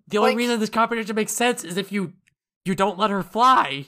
The 0.06 0.18
only 0.18 0.32
Like- 0.32 0.36
reason 0.38 0.60
this 0.60 0.68
competition 0.70 1.16
makes 1.16 1.32
sense 1.32 1.64
is 1.64 1.76
if 1.76 1.90
you 1.92 2.12
you 2.64 2.74
don't 2.76 2.98
let 2.98 3.10
her 3.10 3.22
fly. 3.24 3.86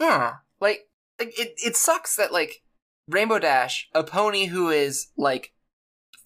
Yeah. 0.00 0.34
Like, 0.60 0.88
like 1.18 1.36
it, 1.38 1.54
it 1.56 1.76
sucks 1.76 2.14
that, 2.16 2.32
like, 2.32 2.62
Rainbow 3.08 3.40
Dash, 3.40 3.88
a 3.92 4.04
pony 4.04 4.46
who 4.46 4.70
is, 4.70 5.08
like, 5.16 5.52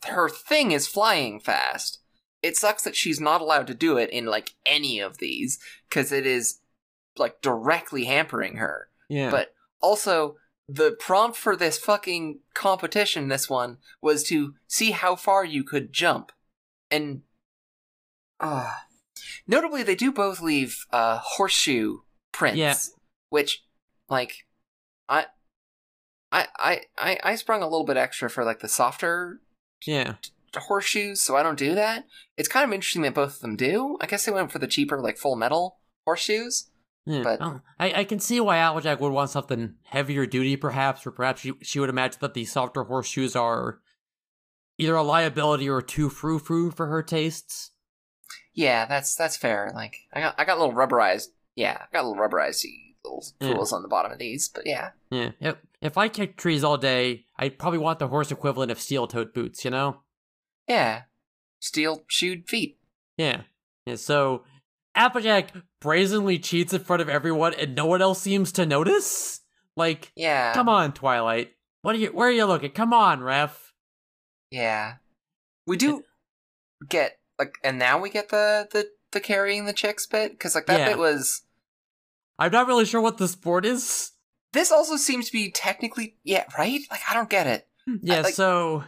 her 0.06 0.28
thing 0.28 0.72
is 0.72 0.86
flying 0.86 1.40
fast. 1.40 2.00
It 2.42 2.56
sucks 2.58 2.82
that 2.84 2.94
she's 2.96 3.20
not 3.20 3.40
allowed 3.40 3.66
to 3.68 3.74
do 3.74 3.96
it 3.96 4.10
in, 4.10 4.26
like, 4.26 4.50
any 4.66 5.00
of 5.00 5.16
these, 5.16 5.58
because 5.88 6.12
it 6.12 6.26
is, 6.26 6.60
like, 7.16 7.40
directly 7.40 8.04
hampering 8.04 8.56
her. 8.56 8.90
Yeah. 9.08 9.30
But 9.30 9.54
also, 9.80 10.36
the 10.68 10.92
prompt 10.98 11.36
for 11.36 11.54
this 11.54 11.78
fucking 11.78 12.40
competition, 12.54 13.28
this 13.28 13.48
one, 13.48 13.78
was 14.00 14.24
to 14.24 14.54
see 14.66 14.90
how 14.90 15.14
far 15.14 15.44
you 15.44 15.62
could 15.62 15.92
jump. 15.92 16.32
And, 16.90 17.22
uh, 18.40 18.72
notably, 19.46 19.82
they 19.82 19.94
do 19.94 20.10
both 20.10 20.40
leave, 20.40 20.84
uh, 20.92 21.18
horseshoe 21.22 21.98
prints. 22.32 22.58
Yeah. 22.58 22.74
Which, 23.30 23.64
like, 24.08 24.46
I, 25.08 25.26
I, 26.32 26.46
I, 26.58 26.80
I, 26.98 27.18
I 27.22 27.34
sprung 27.36 27.62
a 27.62 27.68
little 27.68 27.86
bit 27.86 27.96
extra 27.96 28.28
for, 28.28 28.44
like, 28.44 28.60
the 28.60 28.68
softer 28.68 29.40
yeah. 29.84 30.14
horseshoes, 30.56 31.20
so 31.20 31.36
I 31.36 31.42
don't 31.42 31.58
do 31.58 31.74
that. 31.74 32.06
It's 32.36 32.48
kind 32.48 32.64
of 32.64 32.72
interesting 32.72 33.02
that 33.02 33.14
both 33.14 33.36
of 33.36 33.40
them 33.40 33.56
do. 33.56 33.98
I 34.00 34.06
guess 34.06 34.24
they 34.24 34.32
went 34.32 34.50
for 34.50 34.58
the 34.58 34.66
cheaper, 34.66 35.00
like, 35.00 35.16
full 35.16 35.36
metal 35.36 35.78
horseshoes. 36.04 36.70
Yeah. 37.06 37.22
But- 37.22 37.40
Oh, 37.40 37.60
I, 37.78 38.00
I 38.00 38.04
can 38.04 38.18
see 38.18 38.40
why 38.40 38.58
Applejack 38.58 39.00
would 39.00 39.12
want 39.12 39.30
something 39.30 39.74
heavier 39.84 40.26
duty, 40.26 40.56
perhaps, 40.56 41.06
or 41.06 41.10
perhaps 41.12 41.40
she, 41.40 41.52
she 41.62 41.78
would 41.80 41.88
imagine 41.90 42.18
that 42.20 42.34
the 42.34 42.44
softer 42.44 42.84
horseshoes 42.84 43.36
are 43.36 43.80
either 44.78 44.94
a 44.96 45.02
liability 45.02 45.68
or 45.68 45.80
too 45.80 46.08
frou 46.10 46.38
frou 46.38 46.70
for 46.70 46.86
her 46.86 47.02
tastes. 47.02 47.70
Yeah, 48.54 48.86
that's 48.86 49.14
that's 49.14 49.36
fair. 49.36 49.70
Like 49.74 49.96
I 50.12 50.20
got 50.20 50.34
I 50.38 50.44
got 50.44 50.58
little 50.58 50.74
rubberized. 50.74 51.28
Yeah, 51.54 51.78
I 51.80 51.86
got 51.92 52.04
little 52.06 52.20
rubberized 52.22 52.64
little 53.04 53.24
Yeah. 53.40 53.52
fools 53.54 53.72
on 53.72 53.82
the 53.82 53.88
bottom 53.88 54.10
of 54.12 54.18
these. 54.18 54.48
But 54.48 54.66
yeah, 54.66 54.90
Yeah. 55.10 55.30
If, 55.40 55.56
if 55.80 55.96
I 55.98 56.08
kicked 56.08 56.38
trees 56.40 56.64
all 56.64 56.76
day, 56.76 57.26
I'd 57.38 57.58
probably 57.58 57.78
want 57.78 57.98
the 58.00 58.08
horse 58.08 58.32
equivalent 58.32 58.70
of 58.72 58.80
steel 58.80 59.06
toed 59.06 59.32
boots, 59.32 59.64
you 59.64 59.70
know? 59.70 60.02
yeah, 60.66 61.02
steel 61.60 62.04
shoed 62.08 62.48
feet. 62.48 62.78
Yeah. 63.16 63.42
Yeah, 63.86 63.94
so 63.94 64.42
Applejack 64.96 65.52
brazenly 65.80 66.38
cheats 66.38 66.72
in 66.72 66.80
front 66.82 67.02
of 67.02 67.08
everyone 67.08 67.54
and 67.54 67.74
no 67.74 67.86
one 67.86 68.02
else 68.02 68.20
seems 68.20 68.50
to 68.52 68.66
notice? 68.66 69.40
Like, 69.76 70.10
Yeah, 70.16 70.54
come 70.54 70.68
on, 70.68 70.92
Twilight. 70.92 71.52
What 71.82 71.94
are 71.94 71.98
you 71.98 72.08
where 72.08 72.28
are 72.28 72.32
you 72.32 72.46
looking? 72.46 72.70
Come 72.72 72.92
on, 72.92 73.22
ref. 73.22 73.72
Yeah, 74.50 74.94
we 75.66 75.76
do 75.76 76.02
get 76.88 77.18
like, 77.38 77.58
and 77.62 77.78
now 77.78 78.00
we 78.00 78.10
get 78.10 78.30
the 78.30 78.66
the 78.72 78.88
the 79.12 79.20
carrying 79.20 79.66
the 79.66 79.72
chicks 79.72 80.06
bit 80.06 80.32
because 80.32 80.54
like 80.54 80.66
that 80.66 80.80
Yeah. 80.80 80.88
bit 80.88 80.98
was. 80.98 81.42
I'm 82.38 82.52
not 82.52 82.66
really 82.66 82.84
sure 82.84 83.00
what 83.00 83.18
the 83.18 83.28
sport 83.28 83.64
is. 83.64 84.12
This 84.52 84.72
also 84.72 84.96
seems 84.96 85.26
to 85.26 85.32
be 85.32 85.50
technically 85.50 86.16
yeah 86.24 86.44
right. 86.58 86.80
Like 86.90 87.00
I 87.08 87.14
don't 87.14 87.30
get 87.30 87.46
it. 87.46 87.68
Yeah, 88.02 88.22
like- 88.22 88.34
so 88.34 88.82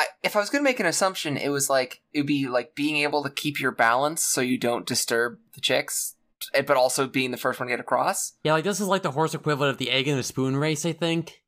I, 0.00 0.06
if 0.22 0.34
I 0.36 0.40
was 0.40 0.50
going 0.50 0.64
to 0.64 0.68
make 0.70 0.80
an 0.80 0.86
assumption, 0.86 1.36
it 1.36 1.48
was 1.50 1.68
like 1.70 2.00
it 2.12 2.20
would 2.20 2.26
be 2.26 2.48
like 2.48 2.74
being 2.74 2.96
able 2.98 3.22
to 3.22 3.30
keep 3.30 3.60
your 3.60 3.72
balance 3.72 4.24
so 4.24 4.40
you 4.40 4.58
don't 4.58 4.86
disturb 4.86 5.38
the 5.54 5.60
chicks, 5.60 6.14
eh, 6.54 6.62
but 6.62 6.76
also 6.76 7.06
being 7.06 7.30
the 7.30 7.36
first 7.36 7.60
one 7.60 7.68
to 7.68 7.72
get 7.72 7.80
across. 7.80 8.32
yeah, 8.44 8.52
like 8.54 8.64
this 8.64 8.80
is 8.80 8.86
like 8.86 9.02
the 9.02 9.10
horse 9.12 9.34
equivalent 9.34 9.70
of 9.72 9.78
the 9.78 9.90
egg 9.90 10.08
and 10.08 10.18
the 10.18 10.22
spoon 10.22 10.56
race, 10.56 10.84
I 10.86 10.92
think. 10.92 11.42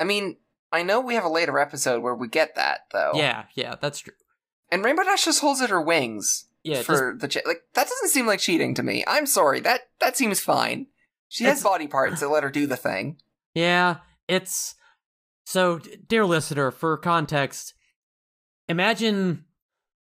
I 0.00 0.04
mean, 0.04 0.36
I 0.72 0.82
know 0.82 1.00
we 1.00 1.14
have 1.14 1.24
a 1.24 1.28
later 1.28 1.58
episode 1.58 2.02
where 2.02 2.14
we 2.14 2.28
get 2.28 2.54
that 2.56 2.80
though. 2.92 3.12
Yeah, 3.14 3.44
yeah, 3.54 3.76
that's 3.80 4.00
true. 4.00 4.14
And 4.70 4.84
Rainbow 4.84 5.04
Dash 5.04 5.24
just 5.24 5.40
holds 5.40 5.60
at 5.62 5.70
her 5.70 5.80
wings 5.80 6.46
Yeah, 6.64 6.76
just 6.76 6.86
for 6.86 7.16
the 7.18 7.28
chi- 7.28 7.42
like. 7.46 7.62
That 7.74 7.88
doesn't 7.88 8.08
seem 8.10 8.26
like 8.26 8.40
cheating 8.40 8.74
to 8.74 8.82
me. 8.82 9.04
I'm 9.06 9.26
sorry. 9.26 9.60
That 9.60 9.82
that 10.00 10.16
seems 10.16 10.40
fine. 10.40 10.86
She 11.28 11.44
has 11.44 11.58
It's- 11.60 11.62
body 11.62 11.86
parts 11.86 12.20
that 12.20 12.28
let 12.28 12.42
her 12.42 12.50
do 12.50 12.66
the 12.66 12.76
thing. 12.76 13.18
Yeah, 13.54 13.98
it's 14.28 14.74
so 15.44 15.78
dear 16.08 16.26
listener, 16.26 16.70
for 16.72 16.96
context, 16.98 17.74
imagine 18.68 19.44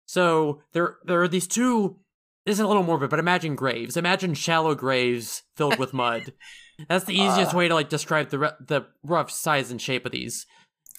so 0.06 0.60
there 0.72 0.96
there 1.04 1.22
are 1.22 1.28
these 1.28 1.46
two 1.46 1.98
this 2.44 2.54
is 2.54 2.60
a 2.60 2.66
little 2.66 2.82
morbid, 2.82 3.08
but 3.08 3.20
imagine 3.20 3.54
graves. 3.54 3.96
Imagine 3.96 4.34
shallow 4.34 4.74
graves 4.74 5.44
filled 5.54 5.78
with 5.78 5.92
mud. 5.92 6.32
That's 6.88 7.04
the 7.04 7.14
easiest 7.14 7.54
Uh. 7.54 7.58
way 7.58 7.68
to 7.68 7.74
like 7.74 7.88
describe 7.88 8.30
the 8.30 8.38
re- 8.40 8.50
the 8.60 8.86
rough 9.04 9.30
size 9.30 9.70
and 9.70 9.80
shape 9.80 10.04
of 10.06 10.10
these. 10.12 10.44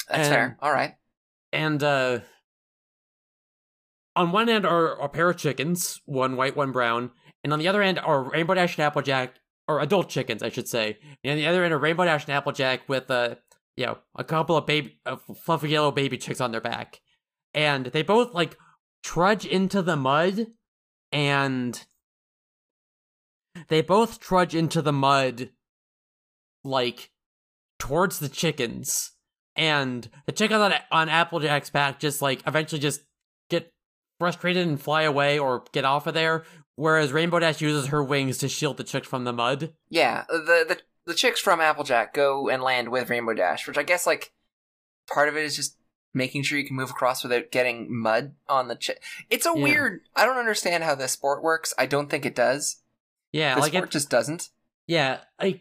That's 0.07 0.27
And- 0.27 0.33
fair. 0.33 0.57
All 0.61 0.71
right. 0.71 0.93
And 1.51 1.83
uh 1.83 2.19
on 4.15 4.31
one 4.31 4.47
end 4.49 4.65
are 4.65 4.99
a 5.01 5.09
pair 5.09 5.29
of 5.29 5.37
chickens, 5.37 5.99
one 6.05 6.35
white, 6.35 6.55
one 6.55 6.71
brown, 6.71 7.11
and 7.43 7.51
on 7.51 7.59
the 7.59 7.67
other 7.67 7.81
end 7.81 7.99
are 7.99 8.23
Rainbow 8.23 8.53
Dash 8.53 8.77
and 8.77 8.85
Applejack, 8.85 9.35
or 9.67 9.79
adult 9.79 10.09
chickens, 10.09 10.43
I 10.43 10.49
should 10.49 10.67
say. 10.67 10.97
And 11.23 11.31
on 11.31 11.37
the 11.37 11.47
other 11.47 11.63
end 11.63 11.73
are 11.73 11.79
Rainbow 11.79 12.05
Dash 12.05 12.25
and 12.25 12.33
Applejack 12.33 12.87
with 12.87 13.09
uh, 13.09 13.35
you 13.75 13.85
know, 13.87 13.97
a 14.15 14.23
couple 14.23 14.55
of 14.55 14.65
baby, 14.67 14.99
uh, 15.05 15.15
fluffy 15.43 15.69
yellow 15.69 15.91
baby 15.91 16.17
chicks 16.17 16.39
on 16.41 16.51
their 16.51 16.61
back. 16.61 17.01
And 17.53 17.87
they 17.87 18.01
both 18.01 18.33
like 18.33 18.57
trudge 19.03 19.45
into 19.45 19.81
the 19.81 19.95
mud 19.95 20.47
and 21.11 21.85
they 23.67 23.81
both 23.81 24.19
trudge 24.19 24.55
into 24.55 24.81
the 24.81 24.93
mud 24.93 25.49
like 26.63 27.11
towards 27.79 28.19
the 28.19 28.29
chickens. 28.29 29.11
And 29.55 30.09
the 30.25 30.31
chickens 30.31 30.61
on, 30.61 30.73
on 30.91 31.09
applejack's 31.09 31.69
back 31.69 31.99
just 31.99 32.21
like 32.21 32.41
eventually 32.47 32.79
just 32.79 33.01
get 33.49 33.71
frustrated 34.19 34.67
and 34.67 34.81
fly 34.81 35.03
away 35.03 35.37
or 35.37 35.63
get 35.73 35.85
off 35.85 36.07
of 36.07 36.13
there 36.13 36.43
whereas 36.75 37.13
rainbow 37.13 37.39
dash 37.39 37.61
uses 37.61 37.87
her 37.87 38.03
wings 38.03 38.37
to 38.39 38.49
shield 38.49 38.77
the 38.77 38.83
chicks 38.83 39.07
from 39.07 39.23
the 39.23 39.33
mud. 39.33 39.73
Yeah, 39.89 40.25
the 40.29 40.65
the 40.67 40.81
the 41.05 41.13
chicks 41.13 41.39
from 41.39 41.61
Applejack 41.61 42.13
go 42.13 42.49
and 42.49 42.63
land 42.63 42.89
with 42.89 43.09
Rainbow 43.09 43.33
Dash, 43.33 43.67
which 43.67 43.77
I 43.77 43.83
guess 43.83 44.07
like 44.07 44.31
part 45.11 45.29
of 45.29 45.37
it 45.37 45.43
is 45.43 45.55
just 45.55 45.77
making 46.13 46.43
sure 46.43 46.57
you 46.59 46.65
can 46.67 46.75
move 46.75 46.91
across 46.91 47.23
without 47.23 47.51
getting 47.51 47.87
mud 47.93 48.33
on 48.47 48.67
the 48.67 48.75
chick. 48.75 49.01
It's 49.29 49.45
a 49.45 49.53
Yeah. 49.55 49.63
weird. 49.63 50.01
I 50.15 50.25
don't 50.25 50.37
understand 50.37 50.83
how 50.83 50.95
this 50.95 51.11
sport 51.11 51.41
works. 51.43 51.73
I 51.77 51.85
don't 51.85 52.09
think 52.09 52.25
it 52.25 52.35
does. 52.35 52.77
yeah 53.31 53.55
The 53.55 53.61
like 53.61 53.71
sport 53.73 53.85
it, 53.89 53.91
just 53.91 54.09
doesn't. 54.11 54.49
yeah 54.85 55.21
i 55.39 55.59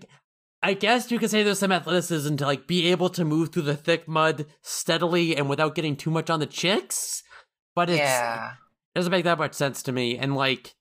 i 0.63 0.75
guess 0.75 1.11
you 1.11 1.19
could 1.19 1.31
say 1.31 1.43
there's 1.43 1.59
some 1.59 1.73
athleticism 1.73 2.37
to 2.37 2.45
like 2.45 2.67
be 2.67 2.89
able 2.91 3.09
to 3.11 3.25
move 3.25 3.49
through 3.51 3.63
the 3.63 3.77
thick 3.77 4.07
mud 4.07 4.45
steadily 4.61 5.35
and 5.37 5.49
without 5.49 5.75
getting 5.75 5.97
too 5.97 6.11
much 6.11 6.29
on 6.29 6.39
the 6.41 6.47
chicks 6.47 7.23
but 7.75 7.89
it's 7.89 7.99
yeah. 7.99 8.53
It 8.95 8.99
doesn't 8.99 9.11
make 9.11 9.25
that 9.25 9.39
much 9.39 9.55
sense 9.55 9.83
to 9.85 9.93
me. 9.93 10.19
And 10.19 10.37
like, 10.37 10.75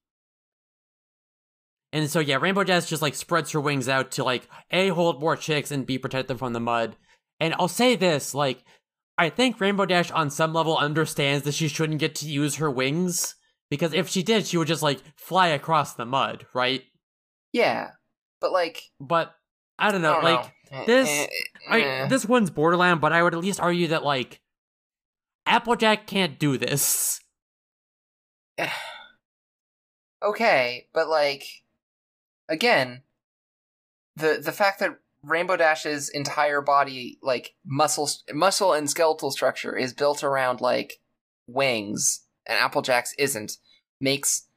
and 1.93 2.09
so 2.09 2.19
yeah, 2.19 2.35
Rainbow 2.37 2.63
Dash 2.65 2.87
just 2.87 3.01
like 3.01 3.15
spreads 3.15 3.51
her 3.51 3.61
wings 3.61 3.87
out 3.89 4.11
to 4.11 4.23
like 4.25 4.49
a 4.71 4.89
hold 4.89 5.21
more 5.21 5.37
chicks 5.37 5.71
and 5.71 5.85
b 5.85 5.97
protect 5.97 6.27
them 6.27 6.37
from 6.37 6.51
the 6.53 6.59
mud. 6.59 6.95
And 7.39 7.53
I'll 7.57 7.67
say 7.67 7.95
this, 7.95 8.35
like, 8.35 8.63
I 9.21 9.29
think 9.29 9.59
Rainbow 9.61 9.85
Dash 9.85 10.09
on 10.09 10.31
some 10.31 10.51
level 10.51 10.75
understands 10.75 11.45
that 11.45 11.53
she 11.53 11.67
shouldn't 11.67 11.99
get 11.99 12.15
to 12.15 12.25
use 12.25 12.55
her 12.55 12.71
wings 12.71 13.35
because 13.69 13.93
if 13.93 14.09
she 14.09 14.23
did, 14.23 14.47
she 14.47 14.57
would 14.57 14.67
just 14.67 14.81
like 14.81 14.99
fly 15.15 15.49
across 15.49 15.93
the 15.93 16.05
mud, 16.05 16.47
right? 16.55 16.81
Yeah, 17.53 17.91
but 18.39 18.51
like, 18.51 18.81
But 18.99 19.35
I 19.77 19.91
don't 19.91 20.01
know, 20.01 20.13
I 20.13 20.15
don't 20.15 20.23
like 20.23 20.53
know. 20.71 20.85
this- 20.87 21.07
Eh, 21.07 21.27
I 21.69 21.81
eh. 21.81 22.07
this 22.07 22.25
one's 22.25 22.49
borderland. 22.49 22.99
but 22.99 23.13
I 23.13 23.21
would 23.21 23.35
at 23.35 23.39
least 23.41 23.59
argue 23.59 23.89
that 23.89 24.03
like 24.03 24.41
Applejack 25.45 26.07
can't 26.07 26.39
do 26.39 26.57
this. 26.57 27.19
okay, 30.23 30.87
but 30.93 31.07
like 31.07 31.43
again, 32.49 33.03
the 34.15 34.41
the 34.43 34.51
fact 34.51 34.79
that 34.79 34.97
Rainbow 35.23 35.57
Dash's 35.57 36.09
entire 36.09 36.61
body, 36.61 37.19
like 37.21 37.53
muscle, 37.65 38.09
muscle 38.33 38.73
and 38.73 38.89
skeletal 38.89 39.31
structure, 39.31 39.75
is 39.75 39.93
built 39.93 40.23
around 40.23 40.61
like 40.61 40.99
wings, 41.47 42.25
and 42.47 42.57
Applejack's 42.57 43.13
isn't, 43.17 43.57
makes 43.99 44.47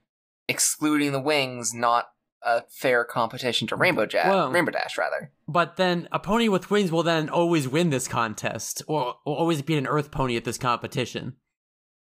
excluding 0.49 1.12
the 1.12 1.21
wings 1.21 1.73
not 1.75 2.11
a 2.43 2.62
fair 2.71 3.05
competition 3.05 3.67
to 3.69 3.77
Rainbow 3.77 4.07
Jack, 4.07 4.27
Well- 4.27 4.51
Rainbow 4.51 4.73
Dash 4.73 4.99
rather. 4.99 5.33
But 5.49 5.77
then 5.77 6.09
a 6.12 6.19
pony 6.19 6.49
with 6.49 6.71
wings 6.71 6.91
will 6.93 7.03
then 7.03 7.29
always 7.29 7.69
win 7.69 7.91
this 7.91 8.09
contest, 8.09 8.83
or 8.87 9.17
will 9.25 9.35
always 9.35 9.62
beat 9.62 9.79
an 9.79 9.87
Earth 9.87 10.11
pony 10.11 10.37
at 10.37 10.45
this 10.45 10.59
competition. 10.59 11.37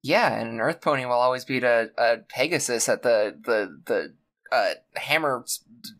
Yeah, 0.02 0.38
and 0.38 0.50
an 0.50 0.60
Earth 0.60 0.82
Pony 0.82 1.06
will 1.06 1.12
always 1.12 1.46
beat 1.46 1.64
a, 1.64 1.88
a 1.96 2.18
Pegasus 2.28 2.90
at 2.90 3.02
the 3.02 3.38
the 3.42 3.80
the 3.86 4.14
uh, 4.52 4.74
hammer 4.96 5.46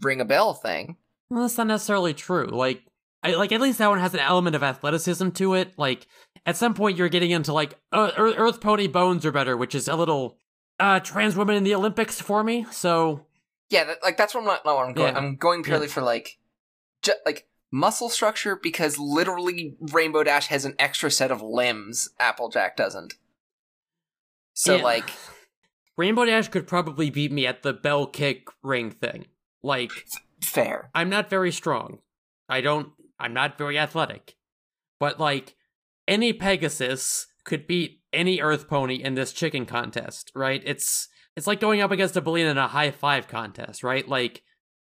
ring 0.03 0.21
a 0.21 0.27
bell 0.27 0.53
thing. 0.53 0.99
Well, 1.31 1.43
that's 1.43 1.59
not 1.59 1.67
necessarily 1.67 2.15
true. 2.15 2.47
Like, 2.47 2.85
I, 3.23 3.35
like 3.35 3.53
at 3.53 3.61
least 3.61 3.79
that 3.79 3.89
one 3.89 3.99
has 3.99 4.15
an 4.15 4.21
element 4.21 4.55
of 4.57 4.63
athleticism 4.63 5.31
to 5.31 5.55
it. 5.55 5.73
Like, 5.79 6.07
at 6.47 6.57
some 6.57 6.75
point 6.75 6.99
you're 6.99 7.09
getting 7.09 7.31
into 7.31 7.53
like 7.53 7.75
uh, 7.93 8.11
Earth, 8.17 8.61
pony 8.61 8.87
bones 8.87 9.25
are 9.25 9.33
better, 9.33 9.57
which 9.57 9.75
is 9.75 9.89
a 9.89 9.97
little 9.97 10.39
uh 10.81 11.01
trans 11.01 11.37
women 11.37 11.55
in 11.57 11.65
the 11.65 11.75
Olympics 11.75 12.21
for 12.21 12.43
me. 12.45 12.67
So 12.71 13.27
Yeah, 13.71 13.85
that, 13.85 13.99
like 14.03 14.17
that's 14.17 14.35
what 14.35 14.41
I'm 14.41 14.47
not, 14.47 14.65
not 14.65 14.77
what 14.77 14.87
I'm 14.87 14.93
going. 14.93 15.15
Yeah. 15.15 15.21
I'm 15.21 15.37
going 15.37 15.63
purely 15.63 15.87
for 15.89 16.03
like, 16.03 16.39
ju- 17.03 17.13
like 17.25 17.47
muscle 17.73 18.09
structure 18.11 18.57
because 18.63 18.99
literally 18.99 19.77
Rainbow 19.81 20.23
Dash 20.23 20.49
has 20.49 20.65
an 20.65 20.75
extra 20.79 21.11
set 21.11 21.31
of 21.31 21.41
limbs. 21.43 22.11
Applejack 22.21 22.77
doesn't. 22.77 23.15
So 24.53 24.77
Yeah. 24.77 24.83
like, 24.83 25.11
Rainbow 25.97 26.25
Dash 26.25 26.49
could 26.49 26.67
probably 26.67 27.09
beat 27.09 27.33
me 27.33 27.47
at 27.47 27.63
the 27.63 27.73
bell 27.73 28.07
kick 28.07 28.49
ring 28.63 28.91
thing. 28.91 29.27
Like, 29.63 29.93
fair. 30.45 30.91
I'm 30.95 31.09
not 31.09 31.31
very 31.31 31.53
strong. 31.53 31.99
I 32.49 32.61
don't. 32.61 32.91
I'm 33.19 33.35
not 33.35 33.59
very 33.59 33.79
athletic. 33.79 34.37
But 35.01 35.21
like 35.21 35.55
any 36.07 36.33
Pegasus 36.33 37.27
could 37.45 37.67
beat 37.67 38.01
any 38.13 38.41
Earth 38.41 38.69
pony 38.69 38.97
in 38.97 39.15
this 39.15 39.33
chicken 39.33 39.67
contest, 39.67 40.33
right? 40.35 40.63
It's 40.65 41.09
it's 41.37 41.47
like 41.47 41.61
going 41.61 41.81
up 41.81 41.91
against 41.91 42.17
a 42.17 42.23
Boolean 42.23 42.51
in 42.51 42.59
a 42.59 42.69
high 42.69 42.91
five 42.91 43.29
contest, 43.29 43.83
right? 43.83 44.09
Like 44.09 44.43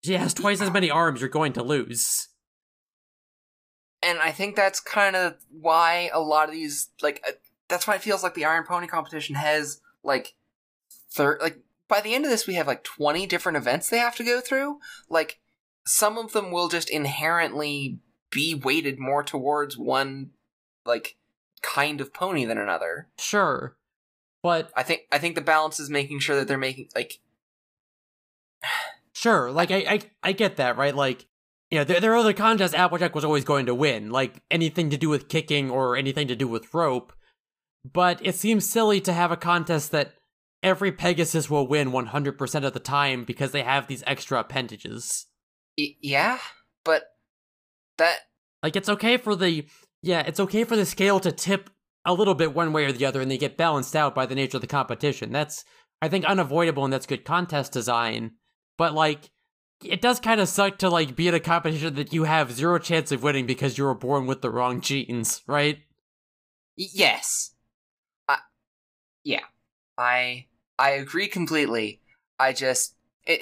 she 0.03 0.13
has 0.13 0.33
twice 0.33 0.61
as 0.61 0.71
many 0.71 0.89
arms. 0.89 1.21
You're 1.21 1.29
going 1.29 1.53
to 1.53 1.63
lose. 1.63 2.29
And 4.03 4.19
I 4.19 4.31
think 4.31 4.55
that's 4.55 4.79
kind 4.79 5.15
of 5.15 5.35
why 5.49 6.11
a 6.13 6.19
lot 6.19 6.47
of 6.47 6.53
these 6.53 6.89
like 7.01 7.23
uh, 7.27 7.31
that's 7.67 7.87
why 7.87 7.95
it 7.95 8.01
feels 8.01 8.23
like 8.23 8.35
the 8.35 8.45
Iron 8.45 8.65
Pony 8.67 8.87
competition 8.87 9.35
has 9.35 9.81
like 10.03 10.35
third 11.11 11.39
like 11.41 11.59
by 11.87 12.01
the 12.01 12.13
end 12.13 12.25
of 12.25 12.31
this 12.31 12.45
we 12.45 12.53
have 12.55 12.67
like 12.67 12.83
20 12.83 13.25
different 13.25 13.57
events 13.57 13.89
they 13.89 13.97
have 13.97 14.15
to 14.17 14.23
go 14.23 14.39
through. 14.39 14.77
Like 15.09 15.39
some 15.85 16.17
of 16.17 16.33
them 16.33 16.51
will 16.51 16.67
just 16.67 16.89
inherently 16.89 17.99
be 18.31 18.55
weighted 18.55 18.99
more 18.99 19.23
towards 19.23 19.77
one 19.77 20.31
like 20.85 21.15
kind 21.61 22.01
of 22.01 22.13
pony 22.13 22.45
than 22.45 22.57
another. 22.57 23.07
Sure, 23.17 23.77
but 24.43 24.71
I 24.75 24.83
think 24.83 25.01
I 25.11 25.17
think 25.17 25.35
the 25.35 25.41
balance 25.41 25.79
is 25.79 25.89
making 25.89 26.19
sure 26.19 26.35
that 26.35 26.47
they're 26.47 26.57
making 26.57 26.89
like 26.95 27.19
sure, 29.13 29.51
like 29.51 29.71
I 29.71 29.77
I, 29.77 30.01
I 30.23 30.31
get 30.31 30.57
that, 30.57 30.77
right? 30.77 30.95
Like. 30.95 31.27
You 31.71 31.79
know, 31.79 31.83
there, 31.83 31.99
there 31.99 32.13
are 32.13 32.17
other 32.17 32.31
contests 32.31 32.75
Applejack 32.75 33.15
was 33.15 33.25
always 33.25 33.43
going 33.43 33.65
to 33.65 33.73
win, 33.73 34.11
like 34.11 34.43
anything 34.51 34.91
to 34.91 34.97
do 34.97 35.09
with 35.09 35.27
kicking 35.27 35.71
or 35.71 35.97
anything 35.97 36.27
to 36.27 36.35
do 36.35 36.47
with 36.47 36.71
rope. 36.75 37.11
But 37.91 38.23
it 38.23 38.35
seems 38.35 38.69
silly 38.69 39.01
to 39.01 39.11
have 39.11 39.31
a 39.31 39.35
contest 39.35 39.91
that 39.91 40.13
every 40.61 40.91
Pegasus 40.91 41.49
will 41.49 41.67
win 41.67 41.91
100% 41.91 42.63
of 42.65 42.73
the 42.73 42.79
time 42.79 43.23
because 43.23 43.51
they 43.51 43.63
have 43.63 43.87
these 43.87 44.03
extra 44.07 44.39
appendages. 44.39 45.25
Y- 45.77 45.95
yeah, 46.01 46.39
but 46.83 47.03
that 47.97 48.19
Like, 48.63 48.75
it's 48.75 48.89
okay 48.89 49.17
for 49.17 49.35
the. 49.35 49.65
Yeah, 50.01 50.21
it's 50.21 50.39
okay 50.39 50.63
for 50.63 50.75
the 50.75 50.85
scale 50.85 51.19
to 51.21 51.31
tip 51.31 51.69
a 52.05 52.13
little 52.13 52.35
bit 52.35 52.53
one 52.53 52.71
way 52.73 52.85
or 52.85 52.91
the 52.91 53.05
other 53.05 53.21
and 53.21 53.31
they 53.31 53.37
get 53.37 53.57
balanced 53.57 53.95
out 53.95 54.13
by 54.13 54.25
the 54.27 54.35
nature 54.35 54.57
of 54.57 54.61
the 54.61 54.67
competition. 54.67 55.31
That's, 55.31 55.65
I 56.01 56.09
think, 56.09 56.25
unavoidable 56.25 56.83
and 56.83 56.93
that's 56.93 57.07
good 57.07 57.25
contest 57.25 57.71
design. 57.71 58.33
But, 58.77 58.93
like, 58.93 59.31
it 59.83 60.01
does 60.01 60.19
kind 60.19 60.39
of 60.39 60.47
suck 60.47 60.77
to, 60.79 60.89
like, 60.89 61.15
be 61.15 61.27
in 61.27 61.33
a 61.33 61.39
competition 61.39 61.95
that 61.95 62.13
you 62.13 62.25
have 62.25 62.51
zero 62.51 62.77
chance 62.77 63.11
of 63.11 63.23
winning 63.23 63.47
because 63.47 63.77
you 63.79 63.85
were 63.85 63.95
born 63.95 64.27
with 64.27 64.41
the 64.43 64.51
wrong 64.51 64.81
genes, 64.81 65.41
right? 65.47 65.79
Yes. 66.75 67.55
I, 68.27 68.37
yeah. 69.23 69.45
I 69.97 70.45
I 70.77 70.91
agree 70.91 71.27
completely. 71.27 72.01
I 72.37 72.53
just 72.53 72.95
it, 73.25 73.41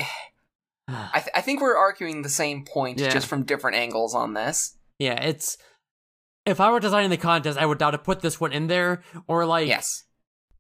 I 0.88 1.20
th- 1.20 1.32
I 1.34 1.42
think 1.42 1.62
we're 1.62 1.78
arguing 1.78 2.22
the 2.22 2.30
same 2.30 2.66
point 2.66 3.00
Yeah. 3.00 3.10
just 3.10 3.28
from 3.28 3.44
different 3.44 3.78
angles 3.78 4.14
on 4.14 4.34
this. 4.34 4.76
Yeah, 5.00 5.22
it's. 5.22 5.58
If 6.46 6.60
I 6.60 6.72
were 6.72 6.82
designing 6.82 7.10
the 7.10 7.18
contest, 7.18 7.58
I 7.58 7.66
would 7.66 7.78
doubt 7.78 7.92
to 7.92 7.98
put 7.98 8.20
this 8.20 8.40
one 8.40 8.52
in 8.52 8.68
there, 8.68 9.02
or 9.28 9.46
like 9.46 9.68
yes. 9.68 10.04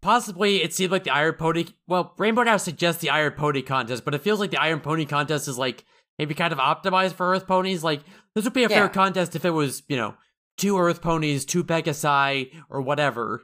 possibly 0.01 0.63
it 0.63 0.73
seemed 0.73 0.91
like 0.91 1.03
the 1.03 1.11
Iron 1.11 1.33
Pony. 1.33 1.65
Well, 1.87 2.13
Rainbow 2.17 2.45
Dash 2.45 2.61
suggests 2.61 3.01
the 3.01 3.09
Iron 3.09 3.33
Pony 3.33 3.61
contest, 3.61 4.05
but 4.05 4.15
it 4.15 4.21
feels 4.21 4.39
like 4.39 4.51
the 4.51 4.61
Iron 4.61 4.79
Pony 4.79 5.05
contest 5.05 5.49
is 5.49 5.57
like 5.57 5.83
maybe 6.17 6.33
kind 6.33 6.53
of 6.53 6.59
optimized 6.59 7.13
for 7.13 7.31
Earth 7.33 7.47
ponies. 7.47 7.83
Like 7.83 8.01
this 8.33 8.45
would 8.45 8.53
be 8.53 8.63
a 8.63 8.69
fair 8.69 8.87
contest 8.87 9.35
if 9.35 9.43
it 9.43 9.49
was 9.49 9.83
you 9.89 9.97
know 9.97 10.15
two 10.57 10.79
Earth 10.79 11.01
ponies, 11.01 11.43
two 11.43 11.65
Pegasi, 11.65 12.49
or 12.69 12.81
whatever. 12.81 13.43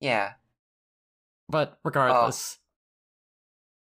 Yeah. 0.00 0.32
But 1.48 1.78
regardless, 1.84 2.58
oh. 2.58 2.61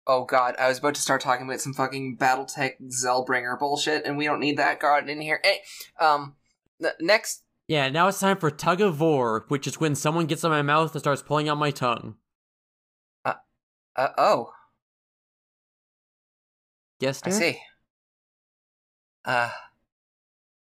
Oh 0.08 0.24
god, 0.26 0.56
I 0.60 0.68
was 0.68 0.78
about 0.80 0.96
to 0.96 1.02
start 1.02 1.22
talking 1.22 1.48
about 1.48 1.62
some 1.62 1.74
fucking 1.74 2.18
BattleTech 2.18 2.74
Zellbrigen 2.90 3.58
bullshit, 3.58 4.06
and 4.06 4.18
we 4.18 4.26
don't 4.26 4.40
need 4.40 4.58
that 4.58 4.80
god 4.80 5.10
in 5.10 5.20
here. 5.20 5.40
Hey, 5.44 5.62
um, 6.00 6.36
n- 6.84 6.92
next. 7.00 7.44
yeah. 7.68 7.90
Now 7.90 8.08
it's 8.08 8.20
time 8.20 8.38
for 8.38 8.52
tug 8.52 8.82
of 8.82 9.00
war, 9.02 9.46
which 9.48 9.66
is 9.66 9.80
when 9.80 9.96
someone 9.96 10.28
gets 10.28 10.44
on 10.44 10.52
my 10.52 10.62
mouth 10.62 10.92
and 10.94 11.02
starts 11.02 11.24
pulling 11.24 11.50
out 11.50 11.58
my 11.58 11.72
tongue. 11.72 12.16
Uh, 13.24 13.34
uh 13.96 14.10
oh, 14.18 14.52
Yes, 17.00 17.22
dear? 17.22 17.34
I 17.34 17.38
see. 17.38 17.60
Uh, 19.26 19.50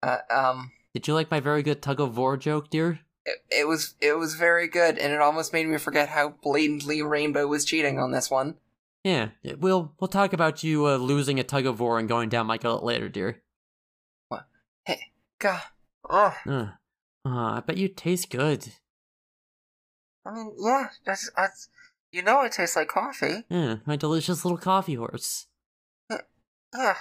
uh, 0.01 0.17
um. 0.31 0.71
Did 0.95 1.07
you 1.07 1.13
like 1.13 1.29
my 1.29 1.39
very 1.39 1.61
good 1.61 1.81
tug 1.81 1.99
of 1.99 2.17
war 2.17 2.37
joke, 2.37 2.69
dear? 2.71 3.01
it, 3.27 3.37
it 3.51 3.67
was 3.67 3.93
it 4.01 4.13
was 4.13 4.33
very 4.35 4.67
good, 4.67 4.97
and 4.97 5.13
it 5.13 5.21
almost 5.21 5.53
made 5.53 5.67
me 5.67 5.77
forget 5.77 6.09
how 6.09 6.29
blatantly 6.41 7.03
Rainbow 7.03 7.45
was 7.45 7.65
cheating 7.65 7.99
on 7.99 8.11
this 8.11 8.31
one. 8.31 8.55
Yeah, 9.07 9.29
we'll 9.59 9.93
we'll 10.01 10.09
talk 10.09 10.33
about 10.33 10.63
you 10.65 10.85
uh, 10.85 10.97
losing 10.97 11.39
a 11.39 11.43
tug 11.45 11.65
of 11.65 11.79
war 11.79 11.97
and 11.97 12.09
going 12.09 12.27
down 12.27 12.45
my 12.45 12.57
gullet 12.57 12.83
later, 12.83 13.07
dear. 13.07 13.41
What? 14.27 14.47
Hey, 14.83 14.99
God, 15.39 15.61
oh, 16.09 16.35
Uh, 16.45 16.71
uh, 17.25 17.29
I 17.53 17.63
bet 17.65 17.77
you 17.77 17.87
taste 17.87 18.29
good. 18.29 18.67
I 20.25 20.31
mean, 20.33 20.51
yeah, 20.59 20.89
that's, 21.05 21.31
that's 21.37 21.69
you 22.11 22.21
know 22.21 22.41
it 22.41 22.51
tastes 22.51 22.75
like 22.75 22.89
coffee. 22.89 23.45
Yeah, 23.49 23.77
my 23.85 23.95
delicious 23.95 24.43
little 24.43 24.57
coffee 24.57 24.95
horse. 24.95 25.47
Yeah. 26.11 26.95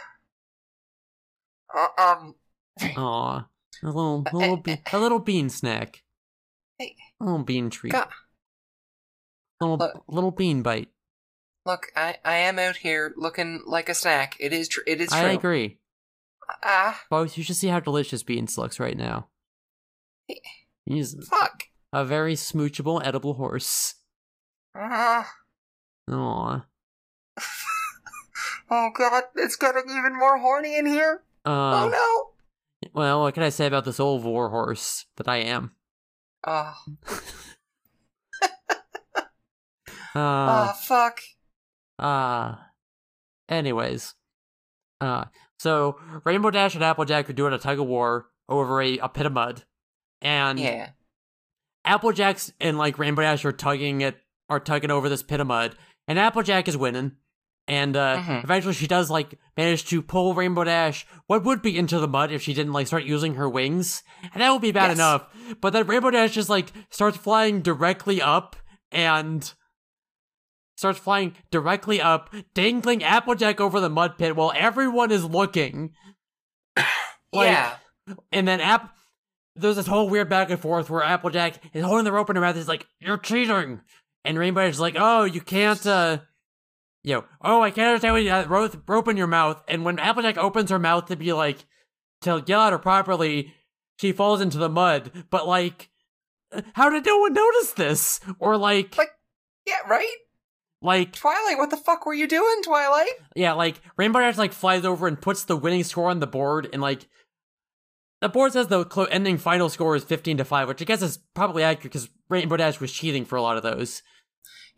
Uh, 1.77 1.87
um. 1.99 2.35
Aw, 2.81 3.49
a 3.83 3.87
little, 3.87 4.25
a 4.33 4.37
little, 4.37 4.57
be- 4.59 4.81
a 4.93 4.99
little 5.01 5.19
bean 5.19 5.49
snack. 5.49 6.05
Hey. 6.79 6.95
A 7.21 7.25
little 7.25 7.43
bean 7.43 7.69
treat. 7.69 7.93
God. 7.95 8.07
Little, 9.61 9.77
Look. 9.79 10.05
little 10.07 10.31
bean 10.31 10.63
bite. 10.63 10.91
Look, 11.67 11.89
I, 11.97 12.17
I 12.25 12.37
am 12.37 12.61
out 12.61 12.77
here 12.77 13.13
looking 13.17 13.61
like 13.67 13.89
a 13.89 13.95
snack. 13.95 14.37
It 14.39 14.53
is 14.53 14.69
true. 14.69 14.85
It 14.87 15.01
is 15.01 15.09
true. 15.09 15.19
I 15.19 15.33
agree. 15.33 15.79
Ah, 16.63 17.03
Both, 17.11 17.37
you 17.37 17.43
should 17.43 17.57
see 17.57 17.67
how 17.67 17.81
delicious 17.81 18.23
Beans 18.23 18.57
looks 18.57 18.79
right 18.79 18.97
now. 18.97 19.27
He's 20.85 21.17
fuck. 21.29 21.65
a 21.93 22.05
very 22.05 22.35
smoochable, 22.35 23.05
edible 23.05 23.35
horse. 23.35 23.97
Ah. 24.75 25.29
Aw. 26.11 26.65
Oh 28.69 28.91
god, 28.99 29.23
it's 29.37 29.55
getting 29.55 29.85
even 29.89 30.19
more 30.19 30.39
horny 30.39 30.77
in 30.77 30.87
here. 30.87 31.23
Uh, 31.45 31.85
oh 31.85 31.89
no. 31.89 32.91
Well, 32.93 33.21
what 33.21 33.35
can 33.35 33.45
I 33.45 33.51
say 33.51 33.67
about 33.67 33.85
this 33.85 34.01
old 34.01 34.25
war 34.25 34.49
horse 34.49 35.05
that 35.19 35.29
I 35.29 35.37
am? 35.37 35.71
Oh, 36.45 36.75
Uh, 40.17 40.71
oh 40.71 40.73
fuck. 40.83 41.21
Uh, 41.99 42.57
anyways. 43.49 44.15
Uh, 45.01 45.25
so 45.59 45.99
Rainbow 46.25 46.51
Dash 46.51 46.75
and 46.75 46.85
Applejack 46.85 47.29
are 47.29 47.35
doing 47.35 47.53
a 47.53 47.59
tug 47.59 47.79
of 47.79 47.87
war 47.87 48.27
over 48.49 48.81
a, 48.81 48.99
a 48.99 49.09
pit 49.09 49.27
of 49.27 49.33
mud. 49.33 49.65
And 50.23 50.59
Yeah. 50.59 50.91
Applejack's 51.85 52.53
and 52.61 52.79
like 52.79 52.99
Rainbow 52.99 53.23
Dash 53.23 53.45
are 53.45 53.53
tugging 53.53 54.01
it 54.01 54.17
are 54.49 54.61
tugging 54.61 54.91
over 54.91 55.09
this 55.09 55.23
pit 55.23 55.41
of 55.41 55.47
mud, 55.49 55.77
and 56.09 56.19
Applejack 56.19 56.69
is 56.69 56.77
winning. 56.77 57.13
And 57.69 57.97
uh, 57.97 58.19
Mhm. 58.19 58.45
eventually, 58.45 58.75
she 58.75 58.87
does 58.87 59.11
like 59.11 59.39
manage 59.57 59.87
to 59.87 60.01
pull 60.01 60.35
Rainbow 60.35 60.63
Dash 60.65 61.05
what 61.27 61.43
would 61.45 61.63
be 61.63 61.77
into 61.77 61.99
the 61.99 62.07
mud 62.09 62.31
if 62.31 62.43
she 62.43 62.55
didn't 62.55 62.73
like 62.73 62.87
start 62.87 63.03
using 63.05 63.35
her 63.35 63.49
wings, 63.49 64.03
and 64.33 64.41
that 64.41 64.51
would 64.51 64.63
be 64.63 64.71
bad 64.73 64.89
Yes. 64.91 64.97
enough. 64.99 65.27
But 65.61 65.73
then 65.73 65.87
Rainbow 65.87 66.11
Dash 66.11 66.33
just 66.33 66.49
like 66.49 66.73
starts 66.91 67.17
flying 67.17 67.61
directly 67.63 68.23
up 68.23 68.55
and 68.93 69.53
starts 70.77 70.99
flying 70.99 71.35
directly 71.51 72.01
up, 72.01 72.33
dangling 72.55 73.03
Applejack 73.03 73.61
over 73.61 73.81
the 73.81 73.89
mud 73.91 74.19
pit 74.19 74.37
while 74.37 74.53
everyone 74.55 75.11
is 75.11 75.25
looking. 75.25 75.93
Like, 77.33 77.49
yeah. 77.49 77.75
and 78.33 78.47
then 78.49 78.61
App, 78.61 78.95
there's 79.57 79.77
this 79.77 79.87
whole 79.89 80.09
weird 80.09 80.31
back 80.31 80.49
and 80.49 80.61
forth 80.61 80.89
where 80.89 81.03
Applejack 81.03 81.61
is 81.75 81.85
holding 81.85 82.05
the 82.05 82.13
rope 82.13 82.31
in 82.31 82.37
her 82.37 82.41
mouth. 82.41 82.57
He's 82.57 82.69
like, 82.69 82.87
"You're 83.01 83.19
cheating," 83.19 83.81
and 84.25 84.39
Rainbow 84.39 84.67
is 84.67 84.81
like, 84.81 84.95
"Oh, 84.97 85.25
you 85.25 85.41
can't." 85.43 85.85
uh 85.87 86.19
you 87.03 87.15
know, 87.15 87.25
oh, 87.43 87.63
I 87.63 87.71
can't 87.71 87.89
understand 87.89 88.15
when 88.15 88.25
you 88.25 88.31
have 88.31 88.51
rope, 88.51 88.83
rope 88.89 89.07
in 89.09 89.17
your 89.17 89.27
mouth. 89.29 89.63
And 89.69 89.85
when 89.85 89.99
Applejack 89.99 90.39
opens 90.39 90.71
her 90.71 90.79
mouth 90.79 91.07
to 91.07 91.17
be 91.17 91.33
like, 91.33 91.59
to 92.23 92.43
yell 92.47 92.63
at 92.63 92.73
her 92.73 92.79
properly, 92.81 93.55
she 94.01 94.11
falls 94.11 94.41
into 94.41 94.59
the 94.59 94.69
mud. 94.69 95.13
But 95.31 95.47
like, 95.47 95.89
how 96.73 96.91
did 96.91 97.07
no 97.07 97.19
one 97.19 97.33
notice 97.33 97.73
this? 97.73 98.19
Or 98.41 98.57
like, 98.57 98.97
Like- 98.99 99.13
Yeah, 99.67 99.87
right? 99.89 100.17
Like, 100.87 101.13
Twilight, 101.13 101.59
what 101.59 101.71
the 101.71 101.77
fuck 101.77 102.07
were 102.07 102.15
you 102.15 102.27
doing, 102.27 102.63
Twilight? 102.65 103.11
yeah, 103.35 103.53
like 103.53 103.81
Rainbow 103.99 104.21
Dash 104.21 104.39
like 104.39 104.53
flies 104.53 104.85
over 104.85 105.07
and 105.07 105.21
puts 105.21 105.45
the 105.45 105.57
winning 105.57 105.85
score 105.85 106.09
on 106.09 106.21
the 106.21 106.27
board, 106.27 106.69
and 106.73 106.81
like 106.81 107.07
the 108.23 108.29
board 108.31 108.53
says 108.53 108.69
the 108.69 108.85
clo- 108.85 109.05
ending 109.05 109.37
final 109.37 109.69
score 109.69 109.95
is 109.97 110.05
fifteen 110.05 110.39
to 110.39 110.45
five, 110.45 110.69
which 110.69 110.81
I 110.81 110.87
guess 110.87 111.03
is 111.03 111.19
probably 111.35 111.63
accurate 111.63 111.93
because 111.93 112.09
Rainbow 112.29 112.57
Dash 112.57 112.81
was 112.81 112.93
cheating 112.93 113.25
for 113.25 113.37
a 113.37 113.43
lot 113.43 113.57
of 113.57 113.63
those. 113.63 114.03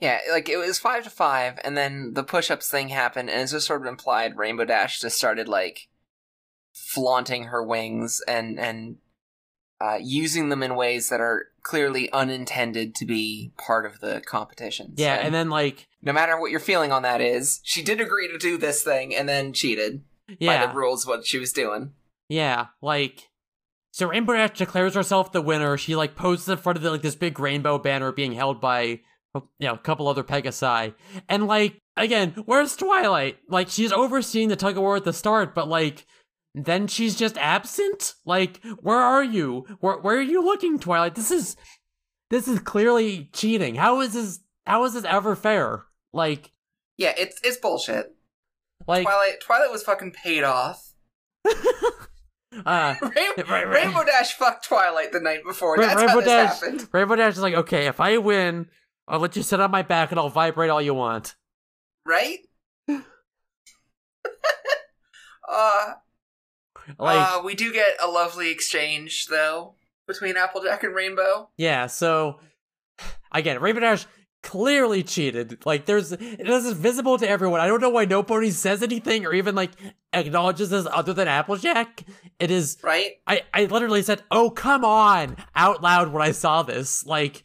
Yeah, 0.00 0.20
like 0.30 0.48
it 0.48 0.56
was 0.56 0.78
five 0.78 1.04
to 1.04 1.10
five, 1.10 1.58
and 1.64 1.76
then 1.76 2.14
the 2.14 2.22
push-ups 2.22 2.70
thing 2.70 2.88
happened, 2.88 3.30
and 3.30 3.40
it's 3.40 3.52
just 3.52 3.66
sort 3.66 3.80
of 3.80 3.86
implied 3.88 4.36
Rainbow 4.36 4.64
Dash 4.64 5.00
just 5.00 5.16
started 5.16 5.48
like 5.48 5.88
flaunting 6.72 7.44
her 7.44 7.62
wings 7.62 8.20
and 8.28 8.60
and 8.60 8.98
uh, 9.80 9.98
using 10.00 10.50
them 10.50 10.62
in 10.62 10.76
ways 10.76 11.08
that 11.08 11.20
are 11.20 11.46
clearly 11.62 12.10
unintended 12.12 12.94
to 12.94 13.04
be 13.04 13.50
part 13.58 13.86
of 13.86 13.98
the 13.98 14.20
competition. 14.24 14.94
Yeah, 14.96 15.14
and 15.14 15.34
then 15.34 15.50
like 15.50 15.87
no 16.02 16.12
matter 16.12 16.38
what 16.38 16.50
your 16.50 16.60
feeling 16.60 16.92
on 16.92 17.02
that 17.02 17.20
is, 17.20 17.60
she 17.62 17.82
did 17.82 18.00
agree 18.00 18.28
to 18.28 18.38
do 18.38 18.56
this 18.56 18.82
thing 18.82 19.14
and 19.14 19.28
then 19.28 19.52
cheated 19.52 20.02
yeah. 20.38 20.60
by 20.60 20.66
the 20.66 20.76
rules 20.76 21.06
what 21.06 21.26
she 21.26 21.38
was 21.38 21.52
doing. 21.52 21.92
yeah, 22.28 22.66
like 22.82 23.28
so 23.98 24.06
Rainbow 24.06 24.34
Dash 24.34 24.56
declares 24.56 24.94
herself 24.94 25.32
the 25.32 25.42
winner. 25.42 25.76
She 25.76 25.96
like 25.96 26.14
poses 26.14 26.48
in 26.48 26.58
front 26.58 26.76
of 26.76 26.82
the, 26.82 26.92
like 26.92 27.02
this 27.02 27.16
big 27.16 27.40
rainbow 27.40 27.78
banner 27.78 28.12
being 28.12 28.32
held 28.32 28.60
by 28.60 29.00
you 29.34 29.40
know 29.60 29.74
a 29.74 29.78
couple 29.78 30.06
other 30.06 30.22
Pegasi, 30.22 30.94
and 31.28 31.46
like 31.48 31.80
again, 31.96 32.30
where's 32.44 32.76
Twilight? 32.76 33.38
Like 33.48 33.68
she's 33.68 33.92
overseeing 33.92 34.50
the 34.50 34.56
tug 34.56 34.76
of 34.76 34.82
war 34.82 34.96
at 34.96 35.04
the 35.04 35.12
start, 35.12 35.52
but 35.52 35.66
like 35.66 36.06
then 36.54 36.86
she's 36.86 37.16
just 37.16 37.36
absent. 37.38 38.14
Like 38.24 38.64
where 38.80 39.00
are 39.00 39.24
you? 39.24 39.66
Where 39.80 39.98
where 39.98 40.18
are 40.18 40.22
you 40.22 40.44
looking, 40.44 40.78
Twilight? 40.78 41.16
This 41.16 41.32
is 41.32 41.56
this 42.30 42.46
is 42.46 42.60
clearly 42.60 43.30
cheating. 43.32 43.74
How 43.74 44.00
is 44.00 44.12
this? 44.12 44.40
How 44.64 44.84
is 44.84 44.94
this 44.94 45.04
ever 45.04 45.34
fair? 45.34 45.86
Like 46.12 46.52
Yeah, 46.96 47.12
it's 47.16 47.40
it's 47.42 47.56
bullshit. 47.58 48.14
like 48.86 49.04
Twilight 49.04 49.40
Twilight 49.40 49.70
was 49.70 49.82
fucking 49.82 50.12
paid 50.12 50.44
off. 50.44 50.92
uh. 52.66 52.94
Rain- 53.02 53.12
Right, 53.36 53.46
right. 53.48 53.66
Rainbow 53.66 54.04
Dash 54.04 54.32
fucked 54.34 54.64
Twilight 54.66 55.12
the 55.12 55.20
night 55.20 55.40
before. 55.46 55.76
That's 55.78 55.96
Rainbow 55.96 56.08
how 56.12 56.20
this 56.20 56.26
Dash, 56.26 56.60
happened. 56.60 56.88
Rainbow 56.92 57.16
Dash 57.16 57.34
is 57.34 57.40
like, 57.40 57.54
okay, 57.54 57.86
if 57.86 58.00
I 58.00 58.18
win, 58.18 58.66
I'll 59.06 59.20
let 59.20 59.36
you 59.36 59.42
sit 59.42 59.60
on 59.60 59.70
my 59.70 59.82
back 59.82 60.10
and 60.10 60.18
I'll 60.20 60.28
vibrate 60.28 60.70
all 60.70 60.82
you 60.82 60.94
want. 60.94 61.34
Right? 62.06 62.38
uh, 62.88 63.00
Like, 66.98 67.36
uh, 67.38 67.42
we 67.44 67.54
do 67.54 67.72
get 67.72 67.96
a 68.02 68.08
lovely 68.08 68.50
exchange 68.50 69.26
though 69.26 69.74
between 70.06 70.36
Applejack 70.36 70.82
and 70.84 70.94
Rainbow. 70.94 71.50
yeah. 71.56 71.86
So 71.86 72.40
again, 73.32 73.60
Rainbow 73.60 73.80
Dash 73.80 74.06
clearly 74.42 75.02
cheated. 75.02 75.64
Like, 75.66 75.86
there's 75.86 76.10
this 76.10 76.64
is 76.64 76.72
visible 76.72 77.18
to 77.18 77.28
everyone. 77.28 77.60
I 77.60 77.66
don't 77.66 77.80
know 77.80 77.90
why 77.90 78.04
nobody 78.04 78.50
says 78.50 78.82
anything 78.82 79.26
or 79.26 79.34
even 79.34 79.54
like 79.54 79.72
acknowledges 80.12 80.70
this 80.70 80.86
other 80.90 81.12
than 81.12 81.28
Applejack. 81.28 82.04
It 82.38 82.50
is. 82.50 82.78
Right? 82.82 83.12
I 83.26 83.42
I 83.52 83.64
literally 83.66 84.02
said, 84.02 84.22
"Oh 84.30 84.50
come 84.50 84.84
on!" 84.84 85.36
out 85.54 85.82
loud 85.82 86.12
when 86.12 86.22
I 86.22 86.30
saw 86.32 86.62
this. 86.62 87.04
Like, 87.04 87.44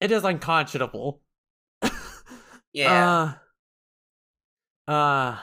it 0.00 0.10
is 0.12 0.24
unconscionable. 0.24 1.20
Yeah. 2.72 3.34
Uh. 4.86 4.90
Uh. 4.92 5.38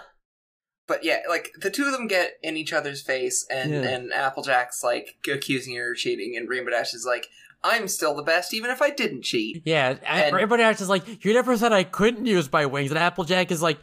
but 0.87 1.03
yeah, 1.03 1.19
like 1.27 1.51
the 1.59 1.69
two 1.71 1.85
of 1.85 1.91
them 1.91 2.07
get 2.07 2.33
in 2.43 2.55
each 2.55 2.71
other's 2.71 3.01
face, 3.01 3.45
and 3.49 3.71
Yeah. 3.71 3.81
and 3.81 4.13
Applejack's 4.13 4.83
like 4.83 5.15
accusing 5.31 5.75
her 5.75 5.91
of 5.91 5.97
cheating, 5.97 6.35
and 6.37 6.47
Rainbow 6.47 6.71
Dash 6.71 6.93
is 6.93 7.05
like, 7.05 7.27
"I'm 7.65 7.87
still 7.87 8.15
the 8.15 8.23
best, 8.23 8.53
even 8.53 8.69
if 8.71 8.81
I 8.81 8.89
didn't 8.91 9.23
cheat." 9.23 9.63
Yeah, 9.65 9.95
And- 10.05 10.35
Rainbow 10.35 10.57
Dash 10.57 10.79
is 10.81 10.89
like, 10.89 11.23
you 11.25 11.33
never 11.33 11.57
said 11.57 11.73
I 11.73 11.83
couldn't 11.83 12.25
use 12.25 12.51
my 12.51 12.65
wings, 12.65 12.91
and 12.91 12.97
Applejack 12.97 13.51
is 13.51 13.61
like, 13.61 13.79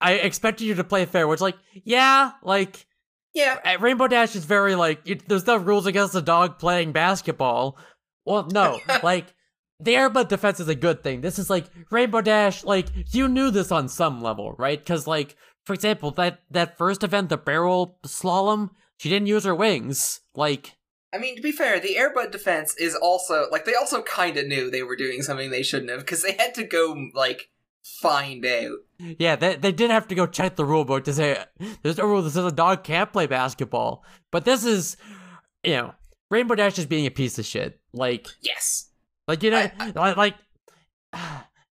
I 0.00 0.14
expected 0.14 0.64
you 0.64 0.74
to 0.74 0.84
play 0.84 1.04
fair, 1.06 1.26
which 1.26 1.40
like, 1.40 1.56
yeah, 1.84 2.32
like 2.42 2.86
Yeah, 3.32 3.58
Rainbow 3.80 4.06
Dash 4.08 4.36
is 4.36 4.44
very 4.44 4.74
like, 4.74 5.00
it, 5.06 5.28
there's 5.28 5.46
no 5.46 5.56
rules 5.56 5.86
against 5.86 6.14
a 6.14 6.22
dog 6.22 6.58
playing 6.58 6.92
basketball. 6.92 7.78
Well, 8.24 8.46
no, 8.52 8.78
like 9.02 9.34
the 9.80 9.94
airbud 9.94 10.28
defense 10.28 10.60
is 10.60 10.68
a 10.68 10.74
good 10.74 11.02
thing. 11.02 11.20
This 11.20 11.38
is 11.38 11.50
like 11.50 11.66
Rainbow 11.90 12.20
Dash, 12.20 12.62
like 12.64 12.86
you 13.12 13.26
knew 13.28 13.50
this 13.50 13.72
on 13.72 13.88
some 13.88 14.22
level, 14.22 14.54
right? 14.58 14.78
Because 14.78 15.06
like, 15.06 15.36
for 15.64 15.72
example, 15.72 16.10
that 16.12 16.40
that 16.50 16.76
first 16.78 17.02
event, 17.02 17.28
the 17.28 17.36
barrel 17.36 17.98
slalom, 18.06 18.70
she 18.98 19.08
didn't 19.08 19.26
use 19.28 19.44
her 19.44 19.54
wings, 19.54 20.20
like. 20.34 20.76
I 21.14 21.18
mean, 21.18 21.36
to 21.36 21.42
be 21.42 21.52
fair, 21.52 21.78
the 21.78 21.94
Airbud 21.96 22.32
defense 22.32 22.74
is 22.76 22.94
also 22.96 23.46
like 23.52 23.64
they 23.64 23.74
also 23.74 24.02
kind 24.02 24.36
of 24.36 24.46
knew 24.48 24.70
they 24.70 24.82
were 24.82 24.96
doing 24.96 25.22
something 25.22 25.50
they 25.50 25.62
shouldn't 25.62 25.90
have 25.90 26.00
because 26.00 26.22
they 26.22 26.32
had 26.32 26.54
to 26.56 26.64
go 26.64 27.08
like 27.14 27.50
find 27.84 28.44
out. 28.44 28.78
Yeah, 28.98 29.36
they, 29.36 29.56
they 29.56 29.72
did 29.72 29.90
have 29.90 30.08
to 30.08 30.14
go 30.14 30.26
check 30.26 30.56
the 30.56 30.64
rule 30.64 30.84
book 30.84 31.04
to 31.04 31.12
say 31.12 31.38
there's 31.82 31.98
no 31.98 32.06
rule 32.06 32.22
that 32.22 32.30
says 32.30 32.44
a 32.44 32.50
dog 32.52 32.82
can't 32.82 33.12
play 33.12 33.26
basketball. 33.26 34.04
But 34.32 34.44
this 34.44 34.64
is, 34.64 34.96
you 35.62 35.74
know, 35.76 35.94
Rainbow 36.30 36.54
Dash 36.56 36.78
is 36.78 36.86
being 36.86 37.06
a 37.06 37.10
piece 37.10 37.38
of 37.38 37.44
shit. 37.44 37.78
Like, 37.92 38.26
Yes. 38.42 38.90
like 39.28 39.42
you 39.42 39.50
know, 39.50 39.68
I- 39.78 39.92
like, 39.94 40.16
like 40.16 40.34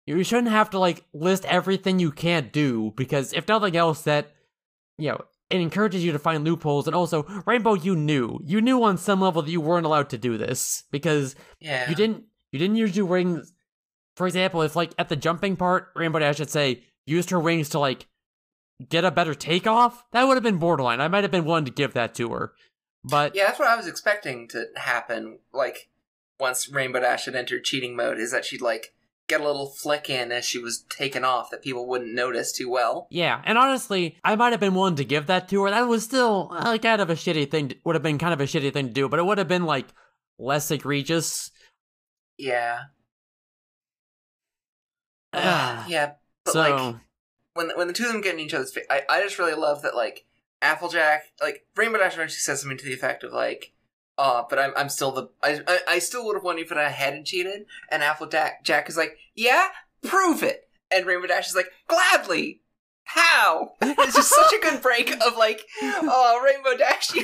you 0.06 0.22
shouldn't 0.24 0.48
have 0.48 0.70
to 0.70 0.78
like 0.78 1.04
list 1.12 1.44
everything 1.44 1.98
you 1.98 2.12
can't 2.12 2.52
do 2.52 2.92
because 2.96 3.32
if 3.32 3.46
nothing 3.48 3.76
else, 3.76 4.02
that 4.02 4.32
you 4.98 5.10
know 5.10 5.24
it 5.50 5.60
encourages 5.60 6.04
you 6.04 6.12
to 6.12 6.18
find 6.18 6.44
loopholes. 6.44 6.86
And 6.86 6.96
also, 6.96 7.22
Rainbow, 7.46 7.74
you 7.74 7.94
knew 7.94 8.40
you 8.44 8.60
knew 8.60 8.82
on 8.82 8.98
some 8.98 9.20
level 9.20 9.42
that 9.42 9.50
you 9.50 9.60
weren't 9.60 9.86
allowed 9.86 10.10
to 10.10 10.18
do 10.18 10.36
this 10.38 10.84
because 10.90 11.34
Yeah. 11.60 11.88
you 11.88 11.94
didn't 11.94 12.24
you 12.52 12.58
didn't 12.58 12.76
use 12.76 12.96
your 12.96 13.06
wings. 13.06 13.52
For 14.16 14.26
example, 14.26 14.62
if 14.62 14.74
like 14.76 14.92
at 14.98 15.08
the 15.08 15.16
jumping 15.16 15.56
part, 15.56 15.88
Rainbow 15.94 16.18
Dash 16.20 16.36
should 16.38 16.50
say 16.50 16.84
used 17.06 17.30
her 17.30 17.38
wings 17.40 17.68
to 17.70 17.78
like 17.78 18.06
get 18.88 19.04
a 19.04 19.10
better 19.10 19.34
takeoff, 19.34 20.04
that 20.12 20.24
would 20.24 20.34
have 20.36 20.42
been 20.42 20.58
borderline. 20.58 21.00
I 21.00 21.08
might 21.08 21.24
have 21.24 21.30
been 21.30 21.44
willing 21.44 21.64
to 21.64 21.70
give 21.70 21.94
that 21.94 22.14
to 22.16 22.30
her. 22.32 22.52
But 23.04 23.34
Yeah, 23.34 23.46
that's 23.46 23.58
what 23.58 23.68
I 23.68 23.76
was 23.76 23.86
expecting 23.86 24.48
to 24.48 24.66
happen. 24.76 25.38
Like, 25.52 25.88
once 26.40 26.68
Rainbow 26.68 27.00
Dash 27.00 27.24
had 27.26 27.34
entered 27.36 27.64
cheating 27.64 27.94
mode 27.96 28.18
is 28.18 28.32
that 28.32 28.44
she'd 28.44 28.60
like 28.60 28.92
get 29.28 29.40
a 29.40 29.44
little 29.44 29.66
flick 29.66 30.08
in 30.08 30.30
as 30.30 30.44
she 30.44 30.58
was 30.58 30.84
taken 30.88 31.24
off 31.24 31.50
that 31.50 31.62
people 31.62 31.86
wouldn't 31.86 32.14
notice 32.14 32.52
too 32.52 32.70
well. 32.70 33.06
Yeah, 33.10 33.42
and 33.44 33.58
honestly, 33.58 34.16
I 34.24 34.36
might 34.36 34.52
have 34.52 34.60
been 34.60 34.74
willing 34.74 34.96
to 34.96 35.04
give 35.04 35.26
that 35.26 35.48
to 35.48 35.64
her. 35.64 35.70
That 35.70 35.88
was 35.88 36.04
still 36.04 36.48
like 36.50 36.82
kind 36.82 37.00
of 37.00 37.10
a 37.10 37.14
shitty 37.14 37.50
thing. 37.50 37.72
Would 37.84 37.96
have 37.96 38.02
been 38.02 38.18
kind 38.18 38.32
of 38.32 38.40
a 38.40 38.44
shitty 38.44 38.72
thing 38.72 38.88
to 38.88 38.92
do, 38.92 39.08
but 39.08 39.18
it 39.18 39.26
would 39.26 39.38
have 39.38 39.48
been 39.48 39.64
like 39.64 39.86
less 40.38 40.70
egregious. 40.70 41.50
Yeah. 42.38 42.80
Ah. 45.32 45.86
yeah, 45.88 46.12
but 46.44 46.52
so 46.52 46.60
like 46.60 46.96
when 47.54 47.70
when 47.76 47.86
the 47.88 47.92
two 47.92 48.06
of 48.06 48.12
them 48.12 48.20
get 48.20 48.34
in 48.34 48.40
each 48.40 48.54
other's 48.54 48.72
face, 48.72 48.86
I, 48.90 49.02
I 49.08 49.22
just 49.22 49.38
really 49.38 49.54
love 49.54 49.82
that 49.82 49.96
like 49.96 50.26
Applejack, 50.62 51.24
like 51.40 51.66
Rainbow 51.76 51.98
Dash 51.98 52.16
actually 52.18 52.28
says 52.30 52.60
something 52.60 52.78
to 52.78 52.84
the 52.84 52.94
effect 52.94 53.24
of 53.24 53.32
like, 53.32 53.72
"Uh, 54.18 54.44
but 54.48 54.58
I'm 54.58 54.72
I'm 54.76 54.88
still 54.88 55.12
the 55.12 55.28
I 55.42 55.60
I, 55.86 55.98
still 55.98 56.24
would 56.26 56.36
have 56.36 56.44
won 56.44 56.58
if 56.58 56.72
I 56.72 56.88
hadn't 56.88 57.26
cheated." 57.26 57.66
And 57.90 58.02
Applejack 58.02 58.64
Jack 58.64 58.88
is 58.88 58.96
like, 58.96 59.16
"Yeah, 59.34 59.68
prove 60.02 60.42
it." 60.42 60.68
And 60.90 61.06
Rainbow 61.06 61.26
Dash 61.26 61.48
is 61.48 61.56
like, 61.56 61.70
"Gladly." 61.88 62.60
How? 63.08 63.72
It's 63.80 64.14
just 64.16 64.30
such 64.34 64.52
a 64.52 64.60
good 64.60 64.82
break 64.82 65.10
of 65.24 65.36
like, 65.36 65.62
oh, 65.82 66.42
Rainbow 66.44 66.76
Dash, 66.76 67.14
you, 67.14 67.22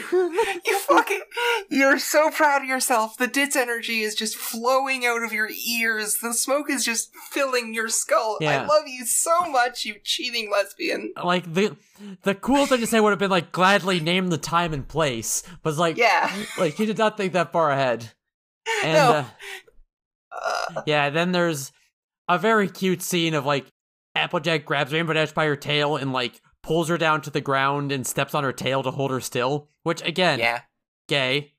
you 0.64 0.78
fucking, 0.78 1.20
you're 1.70 1.98
so 1.98 2.30
proud 2.30 2.62
of 2.62 2.68
yourself. 2.68 3.16
The 3.16 3.26
ditz 3.26 3.56
energy 3.56 4.00
is 4.02 4.14
just 4.14 4.36
flowing 4.36 5.04
out 5.04 5.22
of 5.24 5.32
your 5.32 5.50
ears. 5.68 6.18
The 6.22 6.34
smoke 6.34 6.70
is 6.70 6.84
just 6.84 7.10
filling 7.30 7.74
your 7.74 7.88
skull. 7.88 8.38
Yeah. 8.40 8.62
I 8.62 8.66
love 8.66 8.86
you 8.86 9.04
so 9.04 9.50
much, 9.50 9.84
you 9.84 9.96
cheating 10.04 10.50
lesbian. 10.50 11.12
like 11.22 11.52
the 11.52 11.76
the 12.22 12.34
cool 12.36 12.66
thing 12.66 12.80
to 12.80 12.86
say 12.86 13.00
would 13.00 13.10
have 13.10 13.18
been 13.18 13.30
like 13.30 13.52
gladly 13.52 13.98
name 14.00 14.28
the 14.28 14.38
time 14.38 14.72
and 14.72 14.86
place, 14.86 15.42
but 15.62 15.76
like 15.76 15.96
Yeah. 15.96 16.32
like 16.58 16.74
he 16.74 16.86
did 16.86 16.98
not 16.98 17.16
think 17.16 17.32
that 17.32 17.52
far 17.52 17.70
ahead. 17.72 18.10
And 18.84 18.92
No. 18.94 19.10
uh, 19.12 19.24
Uh, 20.74 20.82
yeah, 20.86 21.10
then 21.10 21.32
there's 21.32 21.72
a 22.28 22.38
very 22.38 22.68
cute 22.68 23.02
scene 23.02 23.34
of 23.34 23.44
like 23.44 23.66
Applejack 24.14 24.64
grabs 24.64 24.92
Rainbow 24.92 25.12
Dash 25.14 25.32
by 25.32 25.46
her 25.46 25.56
tail 25.56 25.96
and 25.96 26.12
like 26.12 26.40
pulls 26.62 26.88
her 26.88 26.98
down 26.98 27.22
to 27.22 27.30
the 27.30 27.40
ground 27.40 27.90
and 27.92 28.06
steps 28.06 28.34
on 28.34 28.44
her 28.44 28.52
tail 28.52 28.82
to 28.82 28.90
hold 28.90 29.10
her 29.10 29.20
still. 29.20 29.68
Which 29.82 30.02
again, 30.02 30.38
yeah. 30.38 30.62
gay. 31.08 31.54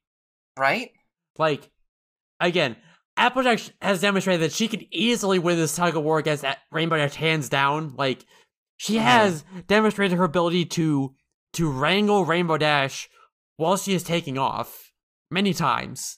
Right? 0.57 0.91
Like 1.37 1.69
again, 2.39 2.75
Applejack 3.17 3.59
has 3.81 4.01
demonstrated 4.01 4.41
that 4.41 4.51
she 4.55 4.67
could 4.67 4.85
easily 4.91 5.39
win 5.39 5.57
this 5.57 5.75
tug 5.75 5.95
of 5.95 6.03
war 6.03 6.19
against 6.19 6.45
Rainbow 6.71 6.97
Dash 6.97 7.15
hands 7.15 7.49
down. 7.49 7.95
Like 7.95 8.25
she 8.77 8.95
Mhm. 8.95 9.01
has 9.03 9.43
demonstrated 9.67 10.17
her 10.17 10.23
ability 10.23 10.65
to 10.65 11.15
to 11.53 11.69
wrangle 11.71 12.25
Rainbow 12.25 12.57
Dash 12.57 13.09
while 13.57 13.77
she 13.77 13.93
is 13.93 14.03
taking 14.03 14.37
off 14.37 14.91
many 15.29 15.53
times 15.53 16.17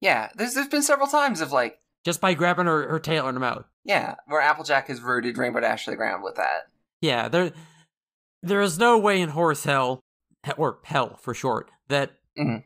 Yeah. 0.00 0.28
There's, 0.34 0.54
there's 0.54 0.68
been 0.68 0.82
several 0.82 1.06
times 1.08 1.40
of 1.40 1.50
like, 1.52 1.78
just 2.04 2.20
by 2.20 2.34
grabbing 2.34 2.66
her, 2.66 2.88
her 2.88 2.98
tail 3.00 3.26
in 3.28 3.34
her 3.34 3.40
mouth. 3.40 3.64
Yeah, 3.84 4.14
where 4.26 4.40
Applejack 4.40 4.88
has 4.88 5.00
rooted 5.00 5.38
Rainbow 5.38 5.60
Dash 5.60 5.84
to 5.84 5.90
the 5.90 5.96
ground 5.96 6.22
with 6.22 6.36
that. 6.36 6.68
Yeah, 7.00 7.28
there 7.28 7.52
there 8.42 8.60
is 8.60 8.78
no 8.78 8.98
way 8.98 9.20
in 9.20 9.30
horse 9.30 9.64
hell 9.64 10.00
or 10.56 10.78
hell 10.84 11.16
for 11.20 11.34
short 11.34 11.70
that 11.88 12.12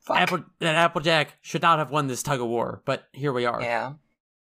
Fuck. 0.00 0.16
Apple 0.16 0.44
that 0.60 0.76
Applejack 0.76 1.36
should 1.42 1.62
not 1.62 1.78
have 1.80 1.90
won 1.90 2.06
this 2.06 2.22
tug 2.22 2.40
of 2.40 2.46
war, 2.46 2.82
but 2.84 3.08
here 3.12 3.32
we 3.32 3.44
are. 3.44 3.60
Yeah. 3.60 3.94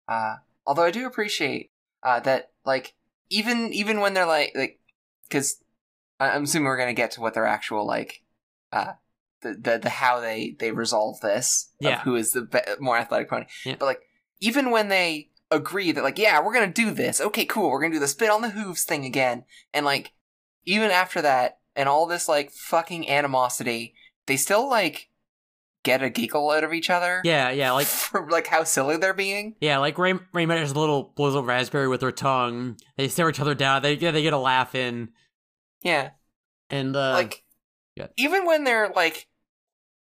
Uh, 0.08 0.36
although 0.66 0.84
I 0.84 0.92
do 0.92 1.06
appreciate 1.06 1.72
uh, 2.04 2.22
that, 2.22 2.52
like, 2.66 2.94
even 3.30 3.74
even 3.74 4.00
when 4.00 4.14
they're 4.14 4.26
like, 4.26 4.54
like, 4.56 4.80
because 5.28 5.62
I'm 6.20 6.44
assuming 6.44 6.66
we're 6.68 6.78
gonna 6.78 6.94
get 6.94 7.12
to 7.12 7.22
what 7.22 7.34
their 7.34 7.46
actual 7.46 7.86
like, 7.86 8.22
uh, 8.72 8.94
the 9.42 9.56
the, 9.60 9.80
the 9.80 9.90
how 9.90 10.22
they 10.22 10.56
they 10.58 10.72
resolve 10.72 11.20
this. 11.20 11.72
of 11.82 11.86
Yeah. 11.86 12.00
who 12.02 12.16
is 12.16 12.32
the 12.32 12.44
be- 12.44 12.60
more 12.80 12.98
athletic 12.98 13.30
pony? 13.30 13.46
Yeah. 13.66 13.76
But 13.78 13.86
like, 13.88 14.02
even 14.40 14.72
when 14.72 14.88
they 14.88 15.31
agree 15.52 15.92
that 15.92 16.04
like, 16.04 16.18
yeah, 16.18 16.42
we're 16.44 16.54
gonna 16.54 16.68
do 16.72 16.92
this. 16.92 17.20
Okay, 17.22 17.46
cool. 17.46 17.70
We're 17.70 17.82
gonna 17.82 17.94
do 17.94 18.00
the 18.00 18.08
spit 18.08 18.30
on 18.30 18.42
the 18.42 18.50
hooves 18.52 18.84
thing 18.84 19.06
again. 19.06 19.44
And 19.74 19.86
like, 19.86 20.14
even 20.66 20.92
after 20.92 21.22
that, 21.22 21.60
and 21.76 21.88
all 21.88 22.06
this 22.08 22.28
like 22.28 22.52
fucking 22.52 23.10
animosity, 23.10 23.94
they 24.28 24.38
still 24.38 24.70
like 24.70 25.10
get 25.84 26.04
a 26.04 26.10
giggle 26.12 26.52
out 26.52 26.64
of 26.64 26.74
each 26.74 26.92
other 26.92 27.22
Yeah, 27.26 27.50
yeah, 27.50 27.72
like 27.72 27.88
for 27.88 28.30
like 28.30 28.48
how 28.48 28.64
silly 28.64 28.98
they're 28.98 29.14
being. 29.14 29.56
yeah, 29.62 29.78
like 29.80 29.98
Ray 29.98 30.14
Raymond 30.34 30.60
has 30.60 30.72
a 30.72 30.80
little 30.80 31.12
blows 31.16 31.34
a 31.36 31.42
raspberry 31.42 31.88
with 31.88 32.02
her 32.02 32.12
tongue. 32.12 32.78
They 32.98 33.08
stare 33.08 33.30
each 33.30 33.40
other 33.40 33.56
down. 33.56 33.82
They 33.82 33.96
get 33.96 34.12
they 34.12 34.22
get 34.22 34.34
a 34.34 34.38
laugh 34.38 34.76
in, 34.76 35.10
Yeah, 35.82 36.12
and 36.70 36.96
uh, 36.96 37.12
like 37.14 37.44
yeah. 37.96 38.08
even 38.18 38.46
when 38.46 38.64
they're 38.64 38.92
like 38.96 39.28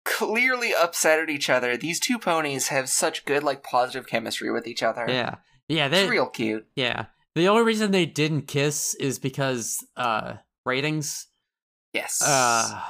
clearly 0.06 0.72
upset 0.74 1.18
at 1.18 1.28
each 1.28 1.50
other, 1.50 1.76
these 1.76 2.00
two 2.00 2.18
ponies 2.18 2.68
have 2.68 2.88
such 2.88 3.24
good 3.26 3.42
like 3.42 3.62
positive 3.62 4.06
chemistry 4.06 4.50
with 4.50 4.66
each 4.66 4.82
other. 4.82 5.04
yeah, 5.08 5.34
yeah, 5.68 5.86
it's 5.86 5.94
they 5.94 6.08
real 6.08 6.26
cute. 6.26 6.66
yeah. 6.76 7.06
The 7.34 7.48
only 7.48 7.64
reason 7.64 7.90
they 7.90 8.06
didn't 8.06 8.42
kiss 8.42 8.94
is 8.94 9.18
because 9.18 9.84
uh 9.96 10.34
ratings. 10.64 11.26
Yes. 11.92 12.22
Uh, 12.22 12.80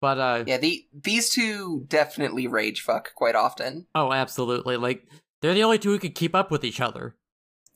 but 0.00 0.18
uh, 0.18 0.44
yeah, 0.46 0.56
the 0.56 0.86
these 0.94 1.28
two 1.28 1.84
definitely 1.86 2.46
rage 2.46 2.80
fuck 2.80 3.14
quite 3.14 3.34
often. 3.34 3.86
oh, 3.94 4.12
absolutely. 4.12 4.78
Like 4.78 5.06
they're 5.42 5.52
the 5.52 5.64
only 5.64 5.78
two 5.78 5.90
who 5.90 5.98
could 5.98 6.14
keep 6.14 6.34
up 6.34 6.50
with 6.50 6.64
each 6.64 6.80
other. 6.80 7.16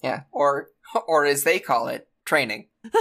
Yeah, 0.03 0.23
or 0.33 0.69
or 1.07 1.27
as 1.27 1.45
they 1.45 1.59
call 1.59 1.89
it, 1.89 2.09
training. 2.25 2.69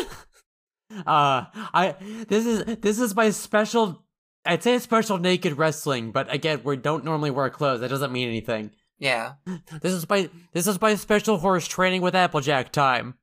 Uh, 1.08 1.46
I 1.74 1.96
this 2.28 2.46
is 2.46 2.78
this 2.82 3.00
is 3.00 3.16
my 3.16 3.32
special. 3.32 4.04
I'd 4.46 4.64
say 4.64 4.78
special 4.80 5.18
naked 5.18 5.58
wrestling, 5.58 6.12
but 6.12 6.32
again, 6.34 6.62
we 6.64 6.76
don't 6.78 7.06
normally 7.06 7.32
wear 7.32 7.50
clothes. 7.50 7.80
That 7.80 7.90
doesn't 7.90 8.12
mean 8.12 8.28
anything. 8.28 8.72
Yeah. 9.00 9.34
This 9.82 9.94
is 9.94 10.08
my 10.10 10.30
this 10.54 10.68
is 10.68 10.80
my 10.82 10.96
special 10.96 11.38
horse 11.38 11.68
training 11.68 12.02
with 12.02 12.16
Applejack 12.16 12.72
time. 12.72 13.16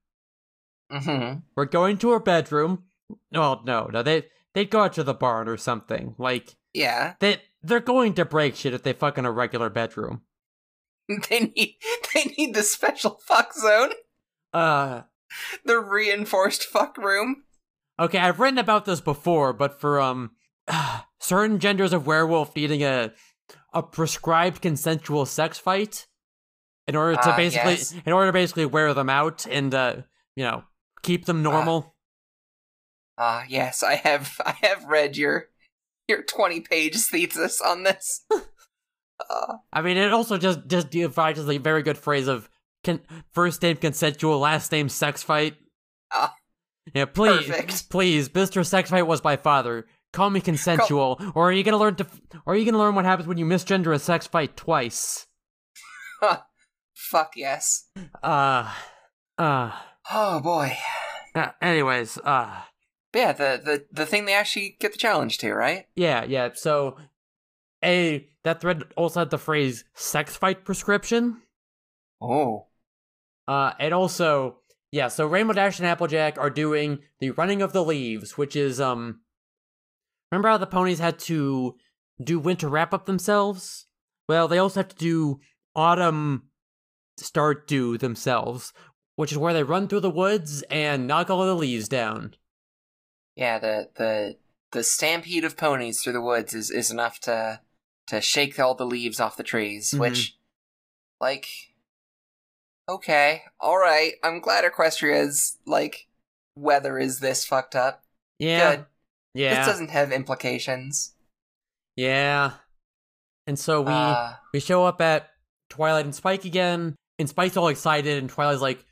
Mm-hmm. 0.92 1.40
We're 1.56 1.64
going 1.66 1.98
to 1.98 2.10
her 2.10 2.20
bedroom. 2.20 2.84
Well, 3.32 3.62
no, 3.64 3.86
no, 3.92 4.02
they 4.02 4.24
they'd 4.54 4.70
go 4.70 4.80
out 4.82 4.92
to 4.94 5.02
the 5.04 5.14
barn 5.14 5.48
or 5.48 5.56
something. 5.56 6.14
Like 6.18 6.56
Yeah. 6.74 7.14
they 7.20 7.42
they're 7.62 7.80
going 7.80 8.14
to 8.14 8.24
break 8.24 8.56
shit 8.56 8.74
if 8.74 8.82
they 8.82 8.92
fuck 8.92 9.18
in 9.18 9.24
a 9.26 9.30
regular 9.32 9.70
bedroom. 9.70 10.22
They 11.28 11.40
need 11.56 11.76
they 12.14 12.24
need 12.38 12.54
the 12.54 12.62
special 12.62 13.20
fuck 13.26 13.52
zone, 13.54 13.90
Uh, 14.52 15.02
the 15.64 15.78
reinforced 15.80 16.64
fuck 16.64 16.96
room. 16.98 17.44
okay, 17.98 18.18
I've 18.18 18.40
written 18.40 18.58
about 18.58 18.84
this 18.84 19.00
before, 19.00 19.52
but 19.52 19.80
for 19.80 20.00
um 20.00 20.32
certain 21.20 21.58
genders 21.58 21.92
of 21.92 22.06
werewolf 22.06 22.54
needing 22.56 22.82
a 22.82 23.12
a 23.72 23.82
prescribed 23.82 24.60
consensual 24.62 25.26
sex 25.26 25.58
fight 25.58 26.06
in 26.88 26.96
order 26.96 27.14
to 27.14 27.32
Ah, 27.32 27.36
basically 27.36 27.72
yes. 27.74 27.94
in 28.04 28.12
order 28.12 28.28
to 28.28 28.32
basically 28.32 28.66
wear 28.66 28.92
them 28.94 29.08
out 29.10 29.46
and 29.46 29.74
uh 29.74 29.96
you 30.36 30.44
know 30.44 30.64
keep 31.02 31.26
them 31.26 31.42
normal. 31.42 31.94
Ah, 33.18 33.44
yes, 33.48 33.82
I 33.82 33.96
have 33.96 34.40
I 34.44 34.56
have 34.62 34.84
read 34.84 35.16
your 35.16 35.46
your 36.08 36.22
20 36.22 36.60
page 36.60 36.96
thesis 36.96 37.60
on 37.60 37.82
this. 37.84 38.24
uh, 38.32 39.54
I 39.72 39.82
mean, 39.82 39.96
it 39.96 40.12
also 40.12 40.38
just 40.38 40.66
just 40.66 40.90
provides 40.90 41.38
a 41.38 41.58
very 41.58 41.82
good 41.82 41.98
phrase 41.98 42.26
of 42.28 42.48
con- 42.82 43.02
first 43.32 43.62
name 43.62 43.76
consensual, 43.76 44.38
last 44.38 44.72
name 44.72 44.88
sex 44.88 45.22
fight. 45.22 45.56
Ah, 46.12 46.34
yeah, 46.94 47.04
please, 47.04 47.46
perfect. 47.46 47.90
please, 47.90 48.34
Mister 48.34 48.64
Sex 48.64 48.90
Fight 48.90 49.06
was 49.06 49.22
my 49.22 49.36
father. 49.36 49.86
Call 50.12 50.30
me 50.30 50.40
consensual, 50.40 51.20
or 51.34 51.48
are 51.48 51.52
you 51.52 51.62
gonna 51.62 51.76
learn 51.76 51.94
to, 51.96 52.06
or 52.44 52.54
are 52.54 52.56
you 52.56 52.64
gonna 52.64 52.78
learn 52.78 52.94
what 52.94 53.04
happens 53.04 53.28
when 53.28 53.38
you 53.38 53.44
misgender 53.44 53.94
a 53.94 53.98
sex 53.98 54.26
fight 54.26 54.56
twice? 54.56 55.26
fuck 56.94 57.32
yes. 57.36 57.88
Uh, 58.22 58.72
uh. 59.38 59.72
Oh 60.10 60.40
boy. 60.40 60.76
uh, 61.34 61.50
anyways, 61.62 62.18
uh, 62.18 62.62
yeah, 63.14 63.32
the, 63.32 63.60
the 63.64 63.86
the 63.92 64.06
thing 64.06 64.24
they 64.24 64.34
actually 64.34 64.76
get 64.80 64.92
the 64.92 64.98
challenge 64.98 65.38
to, 65.38 65.52
right? 65.52 65.86
yeah, 65.94 66.24
yeah. 66.24 66.50
So, 66.54 66.96
a 67.84 68.28
that 68.42 68.60
thread 68.60 68.82
also 68.96 69.20
had 69.20 69.30
the 69.30 69.38
phrase 69.38 69.84
"sex 69.94 70.36
fight 70.36 70.64
prescription." 70.64 71.42
Oh. 72.20 72.66
Uh, 73.48 73.72
and 73.80 73.92
also, 73.92 74.58
yeah, 74.92 75.08
so 75.08 75.26
Rainbow 75.26 75.54
Dash 75.54 75.78
and 75.78 75.88
Applejack 75.88 76.38
are 76.38 76.50
doing 76.50 77.00
the 77.18 77.30
running 77.30 77.62
of 77.62 77.72
the 77.72 77.82
leaves, 77.82 78.38
which 78.38 78.54
is, 78.54 78.80
um, 78.80 79.20
remember 80.30 80.48
how 80.48 80.58
the 80.58 80.66
ponies 80.66 80.98
had 80.98 81.18
to 81.20 81.76
do 82.22 82.38
winter 82.38 82.68
wrap 82.68 82.92
up 82.94 83.06
themselves? 83.06 83.86
Well, 84.28 84.48
they 84.48 84.58
also 84.58 84.80
have 84.80 84.88
to 84.88 84.96
do 84.96 85.40
autumn 85.74 86.44
start 87.16 87.66
do 87.66 87.98
themselves, 87.98 88.72
which 89.16 89.32
is 89.32 89.38
where 89.38 89.52
they 89.52 89.62
run 89.62 89.88
through 89.88 90.00
the 90.00 90.10
woods 90.10 90.62
and 90.70 91.06
knock 91.06 91.30
all 91.30 91.44
the 91.44 91.54
leaves 91.54 91.88
down. 91.88 92.34
Yeah, 93.36 93.58
the 93.58 93.90
the 93.96 94.36
the 94.72 94.84
stampede 94.84 95.44
of 95.44 95.56
ponies 95.56 96.02
through 96.02 96.12
the 96.12 96.20
woods 96.20 96.54
is, 96.54 96.70
is 96.70 96.90
enough 96.90 97.18
to 97.20 97.60
to 98.06 98.20
shake 98.20 98.58
all 98.58 98.74
the 98.74 98.86
leaves 98.86 99.20
off 99.20 99.36
the 99.36 99.42
trees, 99.42 99.92
Mhm. 99.92 99.98
which 100.00 100.38
like 101.20 101.48
okay, 102.88 103.42
all 103.60 103.78
right. 103.78 104.14
I'm 104.22 104.40
glad 104.40 104.64
Equestria's 104.64 105.58
like 105.66 106.08
weather 106.56 106.98
is 106.98 107.20
this 107.20 107.44
fucked 107.44 107.76
up. 107.76 108.04
Yeah. 108.38 108.76
Good. 108.76 108.86
Yeah. 109.34 109.56
This 109.56 109.66
doesn't 109.66 109.90
have 109.90 110.12
implications. 110.12 111.14
Yeah. 111.96 112.52
And 113.46 113.58
so 113.58 113.82
we 113.82 113.92
Uh, 113.92 114.34
we 114.52 114.60
show 114.60 114.84
up 114.84 115.00
at 115.00 115.30
Twilight 115.68 116.04
and 116.04 116.14
Spike 116.14 116.44
again, 116.44 116.94
and 117.18 117.28
Spike's 117.28 117.56
all 117.56 117.68
excited, 117.68 118.18
and 118.18 118.28
Twilight's 118.30 118.60
like, 118.62 118.84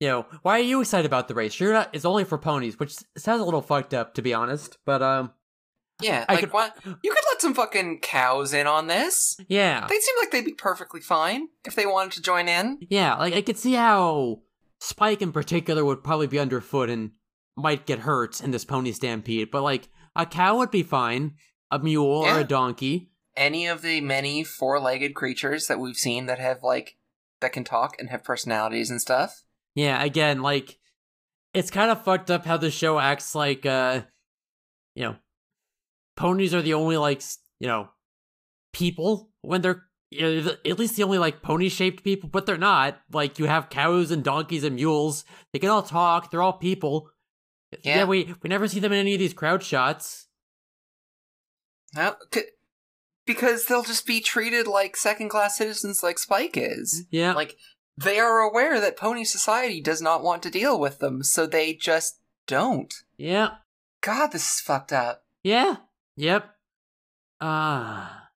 you 0.00 0.08
know, 0.08 0.26
why 0.42 0.58
are 0.58 0.62
you 0.62 0.80
excited 0.80 1.06
about 1.06 1.28
the 1.28 1.34
race? 1.34 1.58
You're 1.60 1.72
not. 1.72 1.90
It's 1.92 2.04
only 2.04 2.24
for 2.24 2.36
ponies, 2.38 2.78
which 2.78 2.94
sounds 3.16 3.40
a 3.40 3.44
little 3.44 3.62
fucked 3.62 3.94
up 3.94 4.14
to 4.14 4.22
be 4.22 4.34
honest. 4.34 4.78
But 4.84 5.02
um, 5.02 5.32
yeah, 6.00 6.24
I 6.28 6.34
like 6.34 6.40
could- 6.40 6.52
what? 6.52 6.76
You 6.84 7.10
could 7.10 7.24
let 7.32 7.40
some 7.40 7.54
fucking 7.54 8.00
cows 8.00 8.52
in 8.52 8.66
on 8.66 8.86
this. 8.88 9.36
yeah, 9.48 9.86
They 9.88 9.98
seem 9.98 10.14
like 10.20 10.30
they'd 10.30 10.44
be 10.44 10.52
perfectly 10.54 11.00
fine 11.00 11.48
if 11.64 11.74
they 11.74 11.86
wanted 11.86 12.12
to 12.12 12.22
join 12.22 12.48
in. 12.48 12.78
yeah. 12.90 13.14
Like 13.16 13.34
I 13.34 13.42
could 13.42 13.58
see 13.58 13.74
how 13.74 14.40
Spike 14.80 15.22
in 15.22 15.32
particular 15.32 15.84
would 15.84 16.02
probably 16.04 16.26
be 16.26 16.38
underfoot 16.38 16.90
and 16.90 17.12
might 17.56 17.86
get 17.86 18.00
hurt 18.00 18.40
in 18.42 18.50
this 18.50 18.64
pony 18.64 18.92
stampede, 18.92 19.50
but 19.50 19.62
like 19.62 19.88
a 20.16 20.26
cow 20.26 20.58
would 20.58 20.70
be 20.70 20.82
fine, 20.82 21.34
a 21.70 21.78
mule 21.78 22.24
or 22.24 22.40
a 22.40 22.44
donkey. 22.44 23.10
Any 23.36 23.66
of 23.66 23.82
the 23.82 24.00
many 24.00 24.44
four-legged 24.44 25.14
creatures 25.14 25.66
that 25.66 25.80
we've 25.80 25.96
seen 25.96 26.26
that 26.26 26.38
have 26.38 26.62
like 26.62 26.96
that 27.40 27.52
can 27.52 27.64
talk 27.64 27.96
and 27.98 28.10
have 28.10 28.24
personalities 28.24 28.90
and 28.90 29.00
stuff. 29.00 29.42
Yeah, 29.74 30.02
again, 30.02 30.42
like 30.42 30.78
it's 31.52 31.70
kind 31.70 31.90
of 31.90 32.04
fucked 32.04 32.30
up 32.30 32.44
how 32.44 32.56
the 32.56 32.70
show 32.70 32.98
acts 32.98 33.34
like 33.34 33.66
uh 33.66 34.02
you 34.94 35.04
know, 35.04 35.16
ponies 36.16 36.54
are 36.54 36.62
the 36.62 36.74
only 36.74 36.96
like, 36.96 37.22
you 37.58 37.66
know, 37.66 37.88
people 38.72 39.30
when 39.42 39.62
they're 39.62 39.82
you 40.10 40.42
know, 40.42 40.52
at 40.64 40.78
least 40.78 40.94
the 40.94 41.02
only 41.02 41.18
like 41.18 41.42
pony-shaped 41.42 42.04
people, 42.04 42.28
but 42.28 42.46
they're 42.46 42.56
not. 42.56 43.00
Like 43.12 43.40
you 43.40 43.46
have 43.46 43.68
cows 43.68 44.12
and 44.12 44.22
donkeys 44.22 44.62
and 44.62 44.76
mules. 44.76 45.24
They 45.52 45.58
can 45.58 45.70
all 45.70 45.82
talk. 45.82 46.30
They're 46.30 46.42
all 46.42 46.52
people. 46.52 47.10
Yeah. 47.82 48.04
we 48.04 48.34
we 48.42 48.48
never 48.48 48.68
see 48.68 48.80
them 48.80 48.92
in 48.92 48.98
any 48.98 49.14
of 49.14 49.18
these 49.18 49.34
crowd 49.34 49.62
shots. 49.62 50.28
No, 51.94 52.16
c- 52.32 52.42
because 53.26 53.66
they'll 53.66 53.82
just 53.82 54.06
be 54.06 54.20
treated 54.20 54.66
like 54.66 54.96
second-class 54.96 55.56
citizens, 55.56 56.02
like 56.02 56.18
Spike 56.18 56.56
is. 56.56 57.06
Yeah. 57.10 57.32
Like 57.32 57.56
they 57.96 58.18
are 58.18 58.40
aware 58.40 58.80
that 58.80 58.96
Pony 58.96 59.24
Society 59.24 59.80
does 59.80 60.02
not 60.02 60.22
want 60.22 60.42
to 60.42 60.50
deal 60.50 60.78
with 60.78 60.98
them, 60.98 61.22
so 61.22 61.46
they 61.46 61.74
just 61.74 62.18
don't. 62.46 62.92
yeah. 63.16 63.50
God, 64.02 64.32
this 64.32 64.42
is 64.56 64.60
fucked 64.60 64.92
up. 64.92 65.24
Yeah. 65.42 65.76
Yep. 66.16 66.44
Ah. 67.40 68.28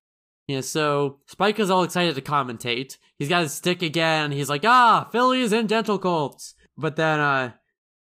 yeah, 0.46 0.62
so 0.62 1.18
Spike 1.26 1.58
is 1.58 1.68
all 1.68 1.82
excited 1.82 2.14
to 2.14 2.22
commentate. 2.22 2.96
He's 3.18 3.28
got 3.28 3.42
his 3.42 3.52
stick 3.52 3.82
again. 3.82 4.32
He's 4.32 4.48
like, 4.48 4.64
ah, 4.64 5.08
fillies 5.12 5.52
and 5.52 5.68
gentle 5.68 5.98
colts. 5.98 6.54
But 6.78 6.96
then, 6.96 7.20
uh, 7.20 7.52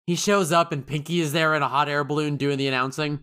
he 0.08 0.16
shows 0.16 0.52
up 0.52 0.72
and 0.72 0.88
Pinkie 0.88 1.20
is 1.20 1.34
there 1.34 1.54
in 1.54 1.62
a 1.62 1.68
hot 1.68 1.88
air 1.88 2.04
balloon 2.04 2.38
doing 2.38 2.58
the 2.58 2.68
announcing. 2.68 3.20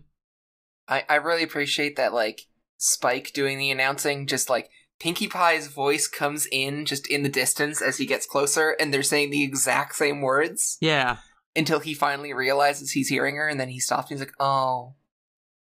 I, 0.87 1.03
I 1.09 1.15
really 1.15 1.43
appreciate 1.43 1.97
that, 1.97 2.13
like, 2.13 2.43
Spike 2.77 3.33
doing 3.33 3.57
the 3.57 3.71
announcing, 3.71 4.27
just 4.27 4.49
like 4.49 4.69
Pinkie 4.99 5.27
Pie's 5.27 5.67
voice 5.67 6.07
comes 6.07 6.45
in 6.51 6.85
just 6.85 7.07
in 7.07 7.23
the 7.23 7.29
distance 7.29 7.81
as 7.81 7.97
he 7.97 8.05
gets 8.05 8.25
closer, 8.27 8.77
and 8.79 8.93
they're 8.93 9.01
saying 9.03 9.31
the 9.31 9.43
exact 9.43 9.95
same 9.95 10.21
words 10.21 10.77
Yeah. 10.79 11.17
until 11.55 11.79
he 11.79 11.93
finally 11.93 12.33
realizes 12.33 12.91
he's 12.91 13.07
hearing 13.09 13.35
her, 13.37 13.47
and 13.47 13.59
then 13.59 13.69
he 13.69 13.79
stops 13.79 14.11
and 14.11 14.19
he's 14.19 14.27
like, 14.27 14.35
oh. 14.39 14.93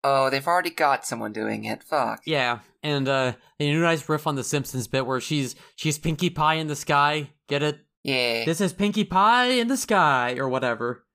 Oh, 0.04 0.30
they've 0.30 0.46
already 0.48 0.72
got 0.72 1.06
someone 1.06 1.32
doing 1.32 1.64
it. 1.64 1.82
Fuck. 1.84 2.24
Yeah. 2.26 2.60
And, 2.82 3.08
uh, 3.08 3.34
they 3.60 3.72
do 3.72 3.80
a 3.80 3.84
nice 3.84 4.10
riff 4.10 4.28
on 4.28 4.36
the 4.36 4.44
Simpsons 4.44 4.88
bit 4.88 5.06
where 5.06 5.22
she's, 5.22 5.56
she's 5.78 5.98
Pinkie 5.98 6.30
Pie 6.32 6.56
in 6.56 6.68
the 6.68 6.76
sky. 6.76 7.30
Get 7.48 7.64
it? 7.64 7.80
Yeah. 8.04 8.46
This 8.46 8.60
is 8.62 8.74
Pinkie 8.74 9.06
Pie 9.06 9.48
in 9.52 9.68
the 9.68 9.78
sky, 9.78 10.36
or 10.38 10.50
whatever. 10.50 11.06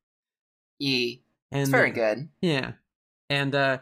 yeah. 0.78 1.16
And 1.51 1.62
It's 1.62 1.70
very 1.70 1.91
uh, 1.91 1.95
good. 1.95 2.28
Yeah. 2.43 2.72
And 3.30 3.55
uh 3.55 3.78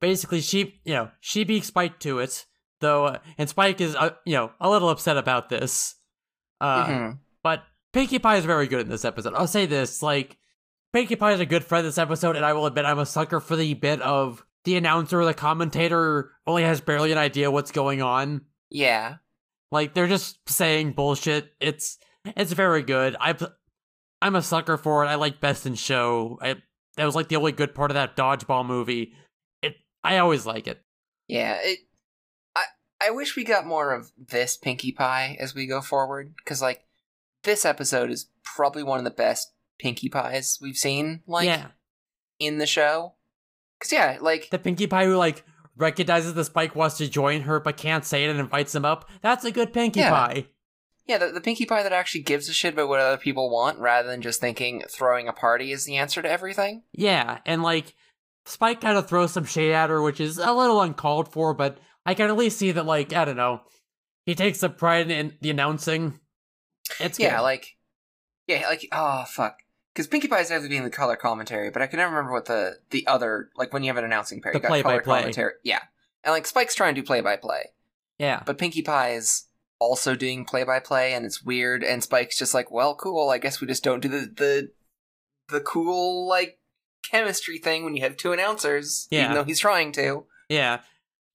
basically 0.00 0.40
she, 0.40 0.80
you 0.84 0.94
know, 0.94 1.10
she 1.20 1.44
beats 1.44 1.66
Spike 1.68 1.98
to 2.00 2.18
it, 2.20 2.46
though 2.80 3.06
uh, 3.06 3.18
and 3.36 3.48
Spike 3.48 3.80
is 3.80 3.94
uh, 3.96 4.10
you 4.24 4.34
know, 4.34 4.52
a 4.60 4.70
little 4.70 4.88
upset 4.88 5.16
about 5.16 5.48
this. 5.48 5.96
Uh 6.60 6.86
Mhm. 6.86 7.18
but 7.42 7.62
Pinkie 7.92 8.18
Pie 8.18 8.36
is 8.36 8.44
very 8.44 8.66
good 8.66 8.80
in 8.80 8.88
this 8.88 9.04
episode. 9.04 9.34
I'll 9.34 9.46
say 9.46 9.66
this, 9.66 10.02
like 10.02 10.36
Pinkie 10.92 11.16
Pie 11.16 11.32
is 11.32 11.40
a 11.40 11.46
good 11.46 11.64
friend 11.64 11.86
this 11.86 11.98
episode 11.98 12.36
and 12.36 12.44
I 12.44 12.52
will 12.52 12.66
admit 12.66 12.84
I'm 12.84 12.98
a 12.98 13.06
sucker 13.06 13.40
for 13.40 13.56
the 13.56 13.74
bit 13.74 14.00
of 14.02 14.44
the 14.64 14.76
announcer 14.76 15.24
the 15.24 15.34
commentator 15.34 16.32
only 16.46 16.62
has 16.62 16.80
barely 16.80 17.12
an 17.12 17.18
idea 17.18 17.50
what's 17.50 17.70
going 17.72 18.02
on. 18.02 18.42
Yeah. 18.70 19.16
Like 19.70 19.94
they're 19.94 20.06
just 20.08 20.48
saying 20.48 20.92
bullshit. 20.92 21.52
It's 21.60 21.98
it's 22.36 22.52
very 22.52 22.82
good. 22.82 23.16
I 23.20 23.36
I'm 24.20 24.36
a 24.36 24.42
sucker 24.42 24.76
for 24.76 25.04
it. 25.04 25.08
I 25.08 25.14
like 25.14 25.40
Best 25.40 25.66
in 25.66 25.74
Show. 25.74 26.38
I 26.42 26.56
that 26.96 27.04
was 27.04 27.14
like 27.14 27.28
the 27.28 27.36
only 27.36 27.52
good 27.52 27.74
part 27.74 27.90
of 27.90 27.94
that 27.94 28.16
dodgeball 28.16 28.66
movie. 28.66 29.12
It 29.62 29.76
I 30.02 30.18
always 30.18 30.46
like 30.46 30.66
it. 30.66 30.80
Yeah, 31.28 31.58
it. 31.62 31.78
I 32.56 32.64
I 33.00 33.10
wish 33.10 33.36
we 33.36 33.44
got 33.44 33.66
more 33.66 33.92
of 33.94 34.10
this 34.16 34.56
Pinkie 34.56 34.92
Pie 34.92 35.36
as 35.38 35.54
we 35.54 35.66
go 35.66 35.80
forward, 35.80 36.34
because 36.36 36.60
like 36.60 36.84
this 37.44 37.64
episode 37.64 38.10
is 38.10 38.30
probably 38.42 38.82
one 38.82 38.98
of 38.98 39.04
the 39.04 39.10
best 39.10 39.52
Pinkie 39.78 40.08
Pies 40.08 40.58
we've 40.60 40.76
seen, 40.76 41.22
like 41.26 41.46
yeah, 41.46 41.68
in 42.40 42.58
the 42.58 42.66
show. 42.66 43.14
Because 43.78 43.92
yeah, 43.92 44.18
like 44.20 44.50
the 44.50 44.58
Pinkie 44.58 44.88
Pie 44.88 45.04
who 45.04 45.16
like 45.16 45.44
recognizes 45.76 46.34
the 46.34 46.44
Spike 46.44 46.74
wants 46.74 46.98
to 46.98 47.08
join 47.08 47.42
her 47.42 47.60
but 47.60 47.76
can't 47.76 48.04
say 48.04 48.24
it 48.24 48.30
and 48.30 48.40
invites 48.40 48.74
him 48.74 48.84
up. 48.84 49.08
That's 49.22 49.44
a 49.44 49.52
good 49.52 49.72
Pinkie 49.72 50.00
Yeah. 50.00 50.10
Pie. 50.10 50.46
Yeah, 51.08 51.18
the, 51.18 51.28
the 51.32 51.40
Pinkie 51.40 51.66
Pie 51.66 51.82
that 51.82 51.92
actually 51.92 52.22
gives 52.22 52.48
a 52.48 52.52
shit 52.52 52.74
about 52.74 52.88
what 52.88 53.00
other 53.00 53.16
people 53.16 53.50
want, 53.50 53.78
rather 53.78 54.08
than 54.08 54.22
just 54.22 54.40
thinking 54.40 54.82
throwing 54.88 55.26
a 55.26 55.32
party 55.32 55.72
is 55.72 55.84
the 55.84 55.96
answer 55.96 56.22
to 56.22 56.30
everything. 56.30 56.82
Yeah, 56.92 57.38
and 57.46 57.62
like 57.62 57.94
Spike 58.44 58.80
kind 58.80 58.96
of 58.96 59.08
throws 59.08 59.32
some 59.32 59.44
shade 59.44 59.72
at 59.72 59.90
her, 59.90 60.00
which 60.02 60.20
is 60.20 60.38
a 60.38 60.52
little 60.52 60.80
uncalled 60.80 61.32
for, 61.32 61.54
but 61.54 61.78
I 62.06 62.14
can 62.14 62.28
at 62.30 62.36
least 62.36 62.58
see 62.58 62.70
that 62.72 62.86
like 62.86 63.12
I 63.12 63.24
don't 63.24 63.36
know, 63.36 63.62
he 64.26 64.34
takes 64.34 64.60
some 64.60 64.74
pride 64.74 65.10
in 65.10 65.36
the 65.40 65.50
announcing. 65.50 66.20
It's 67.00 67.18
Yeah, 67.18 67.36
good. 67.38 67.42
like 67.42 67.76
yeah, 68.46 68.66
like 68.68 68.86
oh 68.92 69.24
fuck. 69.26 69.58
Because 69.94 70.06
Pinkie 70.06 70.28
Pie 70.28 70.40
is 70.40 70.48
definitely 70.48 70.68
being 70.68 70.84
the 70.84 70.90
color 70.90 71.16
commentary, 71.16 71.70
but 71.70 71.82
I 71.82 71.86
can 71.88 71.96
never 71.98 72.10
remember 72.14 72.32
what 72.32 72.44
the 72.44 72.76
the 72.90 73.06
other 73.06 73.50
like 73.56 73.72
when 73.72 73.82
you 73.82 73.88
have 73.88 73.96
an 73.96 74.04
announcing 74.04 74.40
pair, 74.40 74.52
The 74.52 74.58
you 74.58 74.62
got 74.62 74.68
color 74.68 74.82
play-by-play. 74.82 75.18
commentary. 75.20 75.52
Yeah, 75.64 75.80
and 76.22 76.32
like 76.32 76.46
Spike's 76.46 76.74
trying 76.74 76.94
to 76.94 77.00
do 77.00 77.06
play 77.06 77.20
by 77.20 77.36
play, 77.36 77.64
yeah. 78.18 78.42
but 78.46 78.58
Pinkie 78.58 78.82
Pie 78.82 79.14
is 79.14 79.44
also 79.78 80.14
doing 80.14 80.44
play 80.44 80.64
by 80.64 80.80
play, 80.80 81.12
and 81.14 81.24
it's 81.24 81.42
weird. 81.42 81.82
And 81.84 82.02
Spike's 82.02 82.38
just 82.38 82.54
like, 82.54 82.70
well, 82.70 82.94
cool. 82.94 83.30
I 83.30 83.38
guess 83.38 83.60
we 83.60 83.66
just 83.66 83.84
don't 83.84 84.00
do 84.00 84.08
the 84.08 84.30
the 84.36 84.70
the 85.48 85.60
cool 85.60 86.28
like 86.28 86.58
chemistry 87.10 87.58
thing 87.58 87.84
when 87.84 87.96
you 87.96 88.02
have 88.02 88.16
two 88.16 88.32
announcers, 88.32 89.06
Yeah. 89.10 89.24
even 89.24 89.34
though 89.34 89.44
he's 89.44 89.60
trying 89.60 89.92
to. 89.92 90.26
Yeah. 90.48 90.80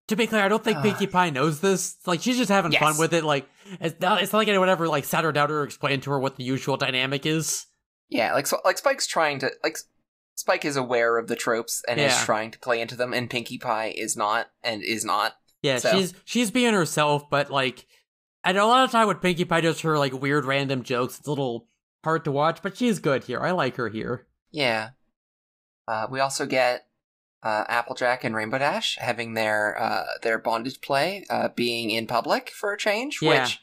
To 0.09 0.15
be 0.17 0.27
clear, 0.27 0.41
I 0.43 0.49
don't 0.49 0.63
think. 0.63 0.81
Pinkie 0.81 1.07
Pie 1.07 1.29
knows 1.29 1.61
this. 1.61 1.95
Like, 2.05 2.21
she's 2.21 2.37
just 2.37 2.49
having 2.51 2.73
fun 2.73 2.97
with 2.97 3.13
it. 3.13 3.23
Like, 3.23 3.47
it's 3.79 3.99
not, 4.01 4.21
it's 4.21 4.33
not 4.33 4.39
like 4.39 4.49
anyone 4.49 4.67
ever, 4.67 4.87
like, 4.89 5.05
sat 5.05 5.23
her 5.23 5.31
down 5.31 5.49
or 5.49 5.63
explained 5.63 6.03
to 6.03 6.11
her 6.11 6.19
what 6.19 6.35
the 6.35 6.43
usual 6.43 6.75
dynamic 6.75 7.25
is. 7.25 7.65
Yeah, 8.09 8.33
like 8.33 8.45
so, 8.45 8.59
like 8.65 8.77
Spike's 8.77 9.07
trying 9.07 9.39
to 9.39 9.49
like 9.63 9.77
Spike 10.35 10.65
is 10.65 10.75
aware 10.75 11.17
of 11.17 11.27
the 11.29 11.35
tropes 11.37 11.81
and 11.87 11.99
is 12.01 12.15
trying 12.25 12.51
to 12.51 12.59
play 12.59 12.81
into 12.81 12.95
them, 12.97 13.13
and 13.13 13.29
Pinkie 13.29 13.57
Pie 13.57 13.93
is 13.95 14.17
not 14.17 14.47
and 14.61 14.83
is 14.83 15.05
not. 15.05 15.33
Yeah, 15.61 15.77
So- 15.77 15.91
she's 15.97 16.13
she's 16.25 16.51
being 16.51 16.73
herself, 16.73 17.29
but, 17.29 17.49
like, 17.49 17.87
I 18.43 18.51
know 18.51 18.65
a 18.65 18.67
lot 18.67 18.83
of 18.83 18.91
time 18.91 19.07
when 19.07 19.17
Pinkie 19.17 19.45
Pie 19.45 19.61
does 19.61 19.81
her, 19.81 19.97
like, 19.97 20.13
weird 20.13 20.45
random 20.45 20.83
jokes, 20.83 21.17
it's 21.17 21.27
a 21.27 21.31
little 21.31 21.67
hard 22.03 22.25
to 22.25 22.31
watch, 22.31 22.61
but 22.61 22.75
she's 22.77 22.99
good 22.99 23.23
here. 23.23 23.39
I 23.39 23.51
like 23.51 23.77
her 23.77 23.89
here. 23.89 24.27
Yeah. 24.51 24.89
Uh, 25.87 26.07
we 26.09 26.19
also 26.19 26.45
get 26.45 26.87
uh, 27.43 27.63
Applejack 27.67 28.23
and 28.23 28.35
Rainbow 28.35 28.57
Dash 28.57 28.97
having 28.99 29.33
their 29.33 29.77
uh, 29.81 30.05
their 30.21 30.37
bondage 30.39 30.79
play 30.81 31.25
uh, 31.29 31.49
being 31.49 31.89
in 31.89 32.07
public 32.07 32.49
for 32.49 32.71
a 32.73 32.77
change, 32.77 33.19
Yeah. 33.21 33.43
which 33.43 33.59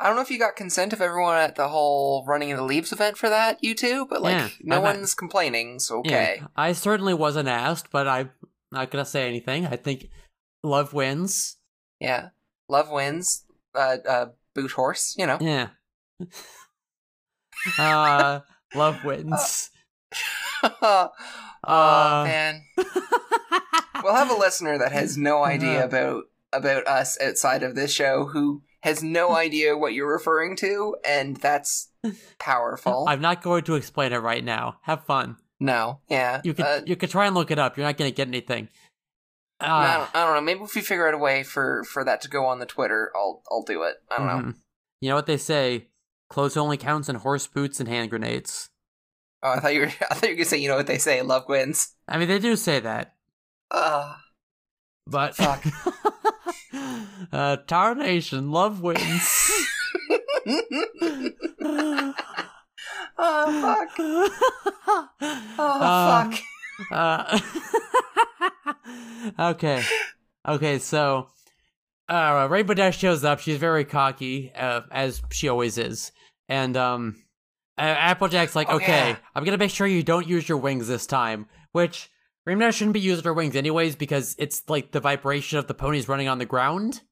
I 0.00 0.06
don't 0.06 0.16
know 0.16 0.22
if 0.22 0.30
you 0.30 0.38
got 0.38 0.56
consent 0.56 0.92
of 0.92 1.00
everyone 1.00 1.36
at 1.36 1.56
the 1.56 1.68
whole 1.68 2.24
running 2.26 2.50
in 2.50 2.56
the 2.56 2.62
leaves 2.64 2.92
event 2.92 3.16
for 3.16 3.28
that, 3.30 3.58
you 3.64 3.74
two, 3.74 4.06
but 4.10 4.20
like 4.22 4.34
Yeah, 4.34 4.48
no 4.62 4.76
had- 4.76 4.96
one's 4.96 5.14
complaining, 5.14 5.78
so 5.78 6.00
okay. 6.00 6.36
Yeah, 6.40 6.46
I 6.54 6.72
certainly 6.72 7.14
wasn't 7.14 7.48
asked, 7.48 7.90
but 7.90 8.06
I'm 8.06 8.30
not 8.70 8.90
gonna 8.90 9.06
say 9.06 9.26
anything. 9.26 9.66
I 9.66 9.76
think 9.76 10.08
love 10.62 10.92
wins. 10.92 11.56
Yeah. 12.00 12.28
Love 12.68 12.90
wins. 12.90 13.44
Uh, 13.74 13.96
uh, 14.08 14.26
boot 14.54 14.70
horse, 14.72 15.14
you 15.18 15.26
know. 15.26 15.38
Yeah. 15.40 15.68
uh, 17.78 18.40
love 18.74 19.04
wins. 19.04 19.70
oh 20.82 21.08
Uh, 21.64 22.22
man. 22.26 22.62
we'll 24.02 24.14
have 24.14 24.30
a 24.30 24.34
listener 24.38 24.78
that 24.78 24.92
has 24.92 25.16
no 25.16 25.44
idea 25.44 25.82
Uh. 25.82 25.86
about 25.86 26.24
about 26.52 26.86
us 26.86 27.20
outside 27.20 27.62
of 27.62 27.74
this 27.74 27.92
show 27.92 28.24
who 28.26 28.62
has 28.82 29.02
no 29.02 29.36
idea 29.36 29.76
what 29.76 29.92
you're 29.92 30.10
referring 30.10 30.56
to, 30.56 30.96
and 31.04 31.36
that's 31.36 31.90
powerful. 32.38 33.04
I'm 33.06 33.20
not 33.20 33.42
going 33.42 33.64
to 33.64 33.74
explain 33.74 34.12
it 34.14 34.18
right 34.18 34.42
now. 34.42 34.76
Have 34.82 35.04
fun. 35.04 35.36
no, 35.60 36.00
yeah. 36.08 36.40
You 36.44 36.54
could 36.54 36.64
uh, 36.64 36.80
you 36.86 36.96
could 36.96 37.10
try 37.10 37.26
and 37.26 37.34
look 37.34 37.50
it 37.50 37.58
up. 37.58 37.76
You're 37.76 37.84
not 37.86 37.98
going 37.98 38.10
to 38.10 38.14
get 38.16 38.28
anything. 38.28 38.68
I, 39.60 39.66
Uh, 39.66 39.98
don't, 39.98 40.10
I 40.16 40.24
don't 40.26 40.34
know. 40.36 40.40
Maybe 40.40 40.60
if 40.62 40.74
we 40.74 40.80
figure 40.82 41.08
out 41.08 41.14
a 41.14 41.18
way 41.18 41.42
for 41.42 41.84
for 41.84 42.04
that 42.04 42.20
to 42.22 42.28
go 42.28 42.46
on 42.46 42.58
the 42.60 42.66
Twitter, 42.66 43.10
I'll 43.16 43.42
I'll 43.50 43.62
do 43.62 43.82
it. 43.82 43.96
I 44.10 44.16
don't 44.18 44.26
know. 44.26 44.52
mhm. 44.52 44.54
You 45.00 45.08
know 45.10 45.14
what 45.16 45.26
they 45.26 45.36
say? 45.36 45.88
Clothes 46.30 46.56
only 46.56 46.76
counts 46.76 47.08
in 47.08 47.16
horse 47.16 47.46
boots 47.46 47.80
and 47.80 47.88
hand 47.88 48.10
grenades. 48.10 48.70
Oh, 49.42 49.50
I 49.52 49.60
thought 49.60 49.74
you 49.74 49.80
were. 49.80 49.86
I 50.10 50.14
thought 50.14 50.22
you 50.24 50.28
were 50.30 50.34
gonna 50.36 50.44
say. 50.44 50.58
You 50.58 50.68
know 50.68 50.76
what 50.76 50.86
they 50.86 50.98
say? 50.98 51.22
Love 51.22 51.44
wins. 51.48 51.94
I 52.06 52.18
mean, 52.18 52.28
they 52.28 52.38
do 52.38 52.54
say 52.56 52.80
that, 52.80 53.14
Uh, 53.70 54.14
but 55.06 55.34
Fuck. 55.36 55.64
uh, 57.32 57.56
Tarnation, 57.66 58.50
love 58.50 58.80
wins. 58.82 59.50
oh 61.60 62.14
fuck! 63.62 63.88
Oh 63.98 65.08
Uh, 65.58 66.30
fuck! 66.30 66.40
Uh, 66.90 67.38
okay. 69.38 69.82
Okay, 70.46 70.78
so 70.78 71.28
uh, 72.08 72.46
Rainbow 72.50 72.74
Dash 72.74 72.98
shows 72.98 73.24
up. 73.24 73.40
She's 73.40 73.58
very 73.58 73.84
cocky, 73.84 74.52
uh, 74.54 74.82
as 74.90 75.22
she 75.30 75.48
always 75.48 75.76
is. 75.78 76.12
And 76.48 76.76
um, 76.76 77.16
Applejack's 77.76 78.56
like, 78.56 78.68
Oh, 78.70 78.76
okay, 78.76 79.10
yeah. 79.10 79.16
I'm 79.34 79.44
gonna 79.44 79.58
make 79.58 79.70
sure 79.70 79.86
you 79.86 80.02
don't 80.02 80.26
use 80.26 80.48
your 80.48 80.58
wings 80.58 80.88
this 80.88 81.06
time. 81.06 81.46
Which 81.72 82.10
Rainbow 82.46 82.64
Dash 82.66 82.76
shouldn't 82.76 82.94
be 82.94 83.00
using 83.00 83.24
her 83.24 83.34
wings 83.34 83.56
anyways 83.56 83.96
because 83.96 84.34
it's 84.38 84.62
like 84.68 84.92
the 84.92 85.00
vibration 85.00 85.58
of 85.58 85.66
the 85.66 85.74
ponies 85.74 86.08
running 86.08 86.28
on 86.28 86.38
the 86.38 86.46
ground. 86.46 87.02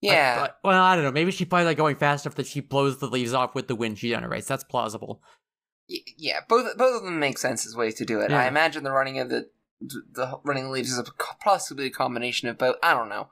Yeah, 0.00 0.40
but- 0.40 0.58
well, 0.64 0.82
I 0.82 0.96
don't 0.96 1.04
know. 1.04 1.12
Maybe 1.12 1.30
she 1.30 1.44
probably 1.44 1.66
like 1.66 1.76
going 1.76 1.96
fast 1.96 2.24
enough 2.26 2.36
that 2.36 2.46
she 2.46 2.60
blows 2.60 2.98
the 2.98 3.06
leaves 3.06 3.34
off 3.34 3.54
with 3.54 3.68
the 3.68 3.76
wind 3.76 3.98
she 3.98 4.08
generates. 4.10 4.48
That's 4.48 4.64
plausible. 4.64 5.22
Yeah. 6.16 6.40
Both 6.48 6.76
both 6.76 6.96
of 6.96 7.04
them 7.04 7.18
make 7.18 7.38
sense 7.38 7.66
as 7.66 7.76
ways 7.76 7.94
to 7.96 8.04
do 8.04 8.20
it. 8.20 8.30
Yeah. 8.30 8.40
I 8.40 8.46
imagine 8.48 8.84
the 8.84 8.92
running 8.92 9.18
of 9.18 9.28
the 9.28 9.48
the 9.80 10.38
running 10.44 10.64
the 10.64 10.70
leaves 10.70 10.92
is 10.92 10.98
a, 10.98 11.04
possibly 11.42 11.86
a 11.86 11.90
combination 11.90 12.48
of 12.48 12.58
both. 12.58 12.76
I 12.82 12.94
don't 12.94 13.08
know. 13.08 13.28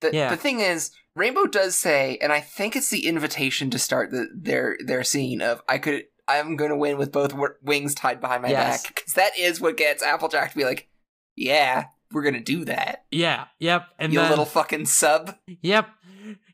The 0.00 0.10
Yeah. 0.12 0.30
the 0.30 0.36
thing 0.36 0.60
is, 0.60 0.90
Rainbow 1.14 1.46
does 1.46 1.76
say, 1.78 2.18
and 2.20 2.32
I 2.32 2.40
think 2.40 2.74
it's 2.74 2.90
the 2.90 3.06
invitation 3.06 3.70
to 3.70 3.78
start 3.78 4.10
the, 4.10 4.26
their 4.34 4.76
their 4.84 5.04
scene 5.04 5.40
of 5.40 5.62
I 5.68 5.78
could 5.78 6.04
I'm 6.28 6.56
going 6.56 6.70
to 6.70 6.76
win 6.76 6.98
with 6.98 7.12
both 7.12 7.30
w- 7.30 7.54
wings 7.62 7.94
tied 7.94 8.20
behind 8.20 8.42
my 8.42 8.48
Yes. 8.50 8.82
back 8.82 8.94
because 8.94 9.12
that 9.14 9.36
is 9.38 9.60
what 9.60 9.76
gets 9.76 10.02
Applejack 10.02 10.52
to 10.52 10.56
be 10.56 10.64
like, 10.64 10.88
yeah, 11.36 11.86
we're 12.12 12.22
gonna 12.22 12.40
do 12.40 12.64
that. 12.66 13.04
Yeah. 13.10 13.46
Yep. 13.58 13.86
And 13.98 14.12
you 14.12 14.20
then, 14.20 14.30
little 14.30 14.44
fucking 14.44 14.86
sub. 14.86 15.36
Yep. 15.62 15.88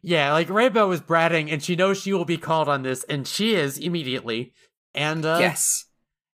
Yeah, 0.02 0.32
like 0.32 0.48
Rainbow 0.48 0.90
is 0.92 1.00
bratting, 1.00 1.52
and 1.52 1.62
she 1.62 1.76
knows 1.76 2.00
she 2.00 2.12
will 2.12 2.24
be 2.24 2.38
called 2.38 2.68
on 2.68 2.82
this, 2.82 3.04
and 3.04 3.26
she 3.26 3.54
is 3.54 3.76
immediately. 3.78 4.52
And 4.94 5.24
uh, 5.24 5.38
yes. 5.40 5.86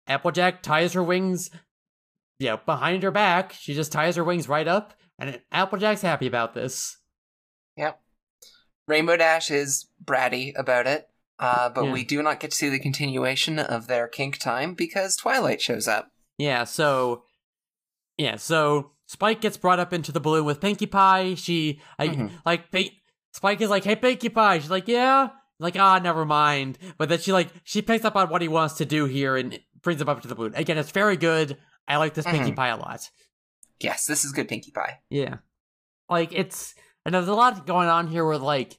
Applejack 0.06 0.62
ties 0.62 0.92
her 0.92 1.02
wings, 1.02 1.50
yeah, 2.38 2.56
behind 2.56 3.02
her 3.02 3.10
back. 3.10 3.52
She 3.52 3.74
just 3.74 3.92
ties 3.92 4.16
her 4.16 4.24
wings 4.24 4.48
right 4.48 4.68
up, 4.68 4.94
and 5.18 5.40
Applejack's 5.52 6.02
happy 6.02 6.26
about 6.26 6.54
this. 6.54 6.98
Yep. 7.76 8.00
Rainbow 8.86 9.16
Dash 9.16 9.50
is 9.50 9.86
bratty 10.04 10.52
about 10.56 10.86
it, 10.86 11.08
uh, 11.38 11.70
but 11.70 11.86
Yeah. 11.86 11.92
we 11.92 12.04
do 12.04 12.22
not 12.22 12.38
get 12.40 12.50
to 12.50 12.56
see 12.56 12.68
the 12.68 12.78
continuation 12.78 13.58
of 13.58 13.86
their 13.86 14.06
kink 14.08 14.38
time 14.38 14.74
because 14.74 15.16
Twilight 15.16 15.60
shows 15.62 15.88
up. 15.88 16.10
Yeah, 16.38 16.64
so 16.64 17.24
yeah, 18.18 18.36
so 18.36 18.92
Spike 19.06 19.40
gets 19.40 19.56
brought 19.56 19.80
up 19.80 19.92
into 19.92 20.12
the 20.12 20.20
balloon 20.20 20.44
with 20.44 20.60
Pinkie 20.60 20.86
Pie. 20.86 21.34
She 21.34 21.80
like 21.98 22.12
Mhm. 22.12 22.30
like 22.44 22.70
Pink, 22.70 22.92
Spike 23.32 23.60
is 23.60 23.70
like, 23.70 23.84
"Hey, 23.84 23.96
Pinkie 23.96 24.28
Pie." 24.28 24.58
She's 24.58 24.70
like, 24.70 24.86
"Yeah." 24.86 25.30
Like, 25.64 25.76
ah, 25.78 25.98
never 25.98 26.24
mind. 26.24 26.78
But 26.98 27.08
then 27.08 27.18
she 27.18 27.32
like 27.32 27.48
she 27.64 27.80
picks 27.82 28.04
up 28.04 28.14
on 28.16 28.28
what 28.28 28.42
he 28.42 28.48
wants 28.48 28.74
to 28.74 28.84
do 28.84 29.06
here 29.06 29.36
and 29.36 29.58
brings 29.82 30.00
him 30.00 30.08
up 30.08 30.20
to 30.22 30.28
the 30.28 30.34
balloon. 30.34 30.54
Again, 30.54 30.78
it's 30.78 30.90
very 30.92 31.16
good. 31.16 31.56
I 31.88 31.96
like 31.96 32.14
this 32.14 32.24
Pinkie 32.26 32.52
Mhm. 32.52 32.56
Pie 32.56 32.68
a 32.68 32.76
lot. 32.76 33.10
Yes, 33.80 34.06
this 34.06 34.24
is 34.24 34.32
good 34.32 34.46
Pinkie 34.48 34.70
Pie. 34.70 35.00
Yeah, 35.10 35.36
like 36.08 36.32
it's 36.32 36.74
and 37.04 37.14
there's 37.14 37.28
a 37.28 37.34
lot 37.34 37.66
going 37.66 37.88
on 37.88 38.06
here 38.08 38.24
where 38.24 38.38
like 38.38 38.78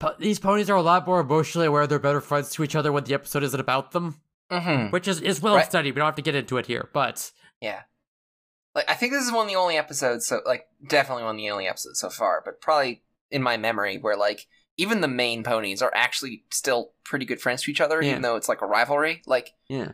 po- 0.00 0.14
these 0.18 0.38
ponies 0.38 0.68
are 0.68 0.76
a 0.76 0.82
lot 0.82 1.06
more 1.06 1.20
emotionally 1.20 1.66
aware 1.66 1.86
they're 1.86 1.98
better 1.98 2.20
friends 2.20 2.50
to 2.50 2.64
each 2.64 2.74
other 2.74 2.92
when 2.92 3.04
the 3.04 3.14
episode 3.14 3.42
isn't 3.42 3.60
about 3.60 3.92
them, 3.92 4.20
Mm-hmm. 4.50 4.90
which 4.90 5.06
is 5.08 5.20
is 5.20 5.40
well 5.40 5.56
Right. 5.56 5.64
studied. 5.66 5.94
We 5.94 5.98
don't 6.00 6.06
have 6.06 6.16
to 6.16 6.22
get 6.22 6.34
into 6.34 6.58
it 6.58 6.66
here, 6.66 6.88
but 6.92 7.30
Yeah. 7.60 7.82
Like 8.74 8.88
I 8.90 8.94
think 8.94 9.12
this 9.12 9.24
is 9.24 9.32
one 9.32 9.46
of 9.46 9.48
the 9.52 9.56
only 9.58 9.76
episodes 9.76 10.26
so 10.26 10.40
like 10.46 10.66
definitely 10.86 11.24
one 11.24 11.34
of 11.36 11.38
the 11.40 11.50
only 11.50 11.66
episodes 11.68 12.00
so 12.00 12.08
far, 12.10 12.42
but 12.44 12.60
probably 12.60 13.02
in 13.30 13.42
my 13.42 13.56
memory 13.56 13.98
where 13.98 14.16
like 14.16 14.46
even 14.76 15.00
the 15.00 15.08
main 15.08 15.42
ponies 15.42 15.82
are 15.82 15.92
actually 15.94 16.44
still 16.50 16.92
pretty 17.04 17.24
good 17.24 17.40
friends 17.40 17.62
to 17.62 17.70
each 17.70 17.80
other, 17.80 18.02
Yeah. 18.02 18.10
even 18.10 18.22
though 18.22 18.36
it's 18.36 18.48
like 18.48 18.62
a 18.62 18.66
rivalry. 18.66 19.22
Like 19.26 19.50
yeah. 19.68 19.92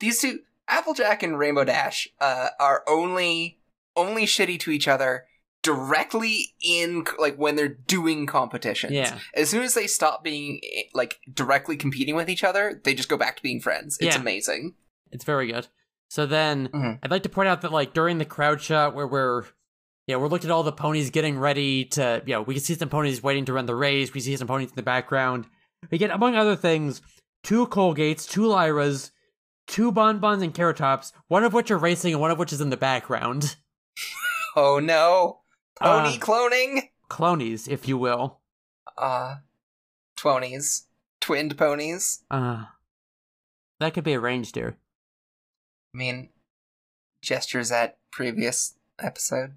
these 0.00 0.20
two 0.20 0.40
Applejack 0.68 1.22
and 1.22 1.38
Rainbow 1.38 1.64
Dash 1.64 2.08
uh, 2.20 2.48
are 2.58 2.82
only 2.88 3.60
only 3.96 4.24
shitty 4.26 4.58
to 4.60 4.70
each 4.70 4.88
other 4.88 5.24
directly 5.62 6.54
in 6.62 7.04
like 7.18 7.36
when 7.36 7.56
they're 7.56 7.68
doing 7.68 8.26
competitions. 8.26 8.92
Yeah. 8.92 9.18
As 9.34 9.48
soon 9.50 9.62
as 9.62 9.74
they 9.74 9.86
stop 9.86 10.22
being 10.22 10.60
like 10.94 11.20
directly 11.32 11.76
competing 11.76 12.14
with 12.14 12.28
each 12.28 12.44
other, 12.44 12.80
they 12.84 12.94
just 12.94 13.08
go 13.08 13.16
back 13.16 13.36
to 13.36 13.42
being 13.42 13.60
friends. 13.60 13.96
It's 14.00 14.14
Yeah. 14.14 14.20
amazing. 14.20 14.74
It's 15.10 15.24
very 15.24 15.46
good. 15.50 15.68
So 16.08 16.26
then 16.26 16.68
Mhm. 16.68 16.98
I'd 17.02 17.10
like 17.10 17.22
to 17.24 17.28
point 17.28 17.48
out 17.48 17.62
that 17.62 17.72
like 17.72 17.92
during 17.94 18.18
the 18.18 18.24
crowd 18.24 18.60
shot 18.60 18.94
where 18.94 19.06
we're 19.06 19.44
yeah, 20.06 20.16
we're 20.16 20.28
looking 20.28 20.50
at 20.50 20.54
all 20.54 20.62
the 20.62 20.72
ponies 20.72 21.10
getting 21.10 21.38
ready 21.38 21.84
to 21.86 22.22
yeah, 22.26 22.38
we 22.40 22.54
can 22.54 22.62
see 22.62 22.74
some 22.74 22.88
ponies 22.88 23.22
waiting 23.22 23.44
to 23.46 23.52
run 23.52 23.66
the 23.66 23.74
race, 23.74 24.12
we 24.14 24.20
see 24.20 24.36
some 24.36 24.48
ponies 24.48 24.70
in 24.70 24.76
the 24.76 24.82
background. 24.82 25.46
We 25.90 25.98
get 25.98 26.10
among 26.10 26.34
other 26.34 26.56
things, 26.56 27.02
two 27.42 27.66
Colgates, 27.66 28.28
two 28.28 28.42
Lyras, 28.42 29.10
two 29.66 29.92
Bonbons 29.92 30.42
and 30.42 30.54
Carrot 30.54 30.78
Tops, 30.78 31.12
one 31.28 31.44
of 31.44 31.52
which 31.52 31.70
are 31.70 31.78
racing 31.78 32.12
and 32.12 32.20
one 32.20 32.30
of 32.30 32.38
which 32.38 32.52
is 32.52 32.60
in 32.60 32.70
the 32.70 32.76
background. 32.76 33.56
Oh 34.56 34.78
no. 34.78 35.40
Pony 35.80 36.16
Uh. 36.16 36.20
cloning? 36.20 36.82
Clonies, 37.10 37.66
if 37.66 37.88
you 37.88 37.98
will. 37.98 38.40
Uh 38.96 39.36
twonies. 40.16 40.82
Twinned 41.20 41.58
ponies. 41.58 42.22
Uh 42.30 42.66
that 43.80 43.94
could 43.94 44.04
be 44.04 44.14
arranged 44.14 44.54
here. 44.54 44.76
I 45.92 45.98
mean 45.98 46.28
gestures 47.20 47.72
at 47.72 47.98
previous 48.12 48.76
episode. 49.00 49.54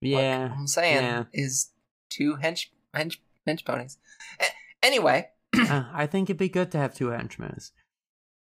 Yeah. 0.00 0.52
I'm 0.56 0.66
saying 0.66 1.02
yeah. 1.02 1.24
is 1.32 1.70
two 2.10 2.36
hench 2.36 2.66
hench 2.94 3.18
hench 3.46 3.64
ponies. 3.64 3.98
A- 4.40 4.44
anyway, 4.86 5.28
uh, 5.56 5.84
I 5.92 6.06
think 6.06 6.28
it'd 6.30 6.38
be 6.38 6.48
good 6.48 6.70
to 6.72 6.78
have 6.78 6.94
two 6.94 7.08
henchmen. 7.08 7.58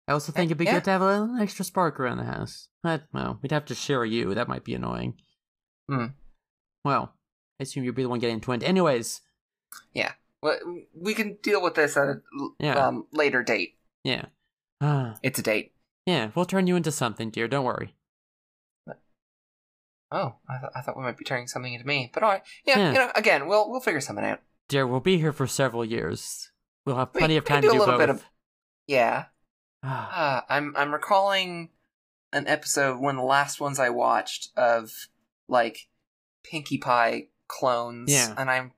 I 0.08 0.12
also 0.12 0.32
think 0.32 0.46
it'd 0.48 0.58
be 0.58 0.64
Yeah. 0.64 0.74
good 0.74 0.84
to 0.84 0.90
have 0.90 1.02
a 1.02 1.06
little 1.06 1.36
extra 1.40 1.64
spark 1.64 1.98
around 2.00 2.18
the 2.18 2.24
house. 2.24 2.68
But, 2.82 3.04
well, 3.12 3.38
we'd 3.40 3.52
have 3.52 3.64
to 3.66 3.74
share 3.74 4.04
you. 4.04 4.34
That 4.34 4.48
might 4.48 4.64
be 4.64 4.74
annoying. 4.74 5.14
Hmm. 5.88 6.06
Well, 6.84 7.14
I 7.60 7.62
assume 7.62 7.84
you'd 7.84 7.94
be 7.94 8.02
the 8.02 8.08
one 8.08 8.18
getting 8.18 8.40
twinned. 8.40 8.64
Anyways, 8.64 9.20
Yeah. 9.94 10.12
well, 10.42 10.58
we 10.94 11.14
can 11.14 11.38
deal 11.42 11.62
with 11.62 11.74
this 11.76 11.96
at 11.96 12.08
a 12.08 12.20
Yeah. 12.58 12.74
um, 12.86 13.06
later 13.12 13.42
date. 13.44 13.76
yeah. 14.04 14.26
Ah, 14.80 15.14
It's 15.22 15.38
a 15.38 15.42
date. 15.42 15.72
yeah, 16.06 16.30
we'll 16.34 16.44
turn 16.46 16.66
you 16.66 16.74
into 16.74 16.90
something, 16.90 17.30
dear. 17.30 17.46
Don't 17.46 17.64
worry. 17.64 17.94
Oh, 20.12 20.34
I, 20.48 20.58
th- 20.58 20.72
I 20.76 20.80
thought 20.82 20.96
we 20.96 21.02
might 21.02 21.16
be 21.16 21.24
turning 21.24 21.46
something 21.48 21.72
into 21.72 21.86
me, 21.86 22.10
but 22.12 22.22
all 22.22 22.28
right. 22.30 22.42
Yeah, 22.66 22.78
Yeah. 22.78 22.88
you 22.92 22.98
know, 22.98 23.10
again, 23.14 23.46
we'll 23.48 23.70
we'll 23.70 23.80
figure 23.80 24.00
something 24.00 24.24
out. 24.24 24.40
Dear, 24.68 24.86
we'll 24.86 25.00
be 25.00 25.18
here 25.18 25.32
for 25.32 25.46
several 25.46 25.84
years. 25.84 26.50
We'll 26.84 26.96
have 26.96 27.12
plenty 27.12 27.36
of 27.36 27.44
we 27.44 27.46
can 27.48 27.54
time 27.56 27.62
do 27.62 27.68
to 27.68 27.72
a 27.72 27.74
do 27.74 27.78
little 27.80 27.94
both. 27.94 28.00
bit 28.00 28.10
of- 28.10 28.24
Yeah, 28.86 29.24
Ah, 29.82 30.38
uh, 30.38 30.42
I'm 30.48 30.74
I'm 30.76 30.92
recalling 30.92 31.70
an 32.32 32.46
episode 32.46 32.98
one 33.00 33.16
of 33.16 33.20
the 33.22 33.26
last 33.26 33.60
ones 33.60 33.78
I 33.78 33.88
watched 33.90 34.50
of 34.56 34.92
like 35.48 35.88
Pinkie 36.44 36.78
Pie 36.78 37.28
clones, 37.48 38.12
Yeah. 38.12 38.34
and 38.36 38.50
I'm 38.50 38.72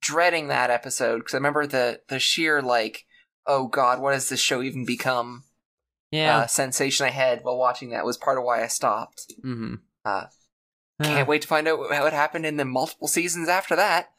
dreading 0.00 0.48
that 0.48 0.70
episode 0.70 1.18
because 1.18 1.34
I 1.34 1.38
remember 1.38 1.66
the 1.66 2.00
the 2.08 2.18
sheer 2.18 2.60
like, 2.62 3.06
oh 3.46 3.66
god, 3.68 4.00
what 4.00 4.14
has 4.14 4.28
this 4.28 4.40
show 4.40 4.62
even 4.62 4.84
become? 4.84 5.44
yeah. 6.10 6.38
Uh, 6.38 6.46
sensation 6.48 7.06
I 7.06 7.10
had 7.10 7.44
while 7.44 7.56
watching 7.56 7.90
that 7.90 8.04
was 8.04 8.16
part 8.16 8.36
of 8.36 8.42
why 8.44 8.62
I 8.64 8.66
stopped. 8.66 9.32
mm-hmm. 9.44 9.74
uh, 10.04 10.24
Can't 11.02 11.28
wait 11.28 11.42
to 11.42 11.48
find 11.48 11.66
out 11.66 11.78
what 11.78 12.12
happened 12.12 12.44
in 12.44 12.56
the 12.56 12.64
multiple 12.64 13.08
seasons 13.08 13.48
after 13.48 13.74
that. 13.76 14.10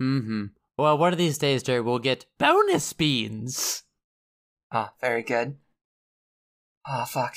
Mm-hmm. 0.00 0.46
Well, 0.78 0.96
one 0.96 1.12
of 1.12 1.18
these 1.18 1.38
days, 1.38 1.62
Jerry, 1.62 1.80
we'll 1.80 1.98
get 1.98 2.26
bonus 2.38 2.92
beans. 2.92 3.82
Ah, 4.72 4.92
very 5.00 5.22
good. 5.22 5.56
Ah, 6.86 7.04
fuck. 7.04 7.34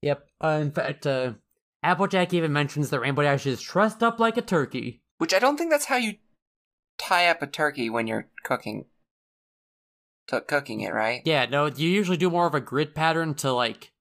Yep. 0.00 0.26
Uh, 0.42 0.58
in 0.60 0.72
fact, 0.72 1.06
uh, 1.06 1.34
Applejack 1.82 2.32
even 2.32 2.52
mentions 2.52 2.90
that 2.90 3.00
Rainbow 3.00 3.22
Dash 3.22 3.46
is 3.46 3.60
trussed 3.60 4.02
up 4.02 4.18
like 4.18 4.36
a 4.36 4.42
turkey. 4.42 5.02
Which 5.18 5.34
I 5.34 5.38
don't 5.38 5.56
think 5.56 5.70
that's 5.70 5.84
how 5.84 5.96
you 5.96 6.14
tie 6.98 7.28
up 7.28 7.42
a 7.42 7.46
turkey 7.46 7.90
when 7.90 8.06
you're 8.06 8.28
cooking. 8.42 8.86
To 10.28 10.40
cooking 10.40 10.80
it, 10.80 10.94
right? 10.94 11.22
Yeah, 11.24 11.46
no, 11.46 11.66
you 11.66 11.88
usually 11.88 12.16
do 12.16 12.30
more 12.30 12.46
of 12.46 12.54
a 12.54 12.60
grid 12.60 12.94
pattern 12.94 13.34
to 13.34 13.52
like 13.52 13.92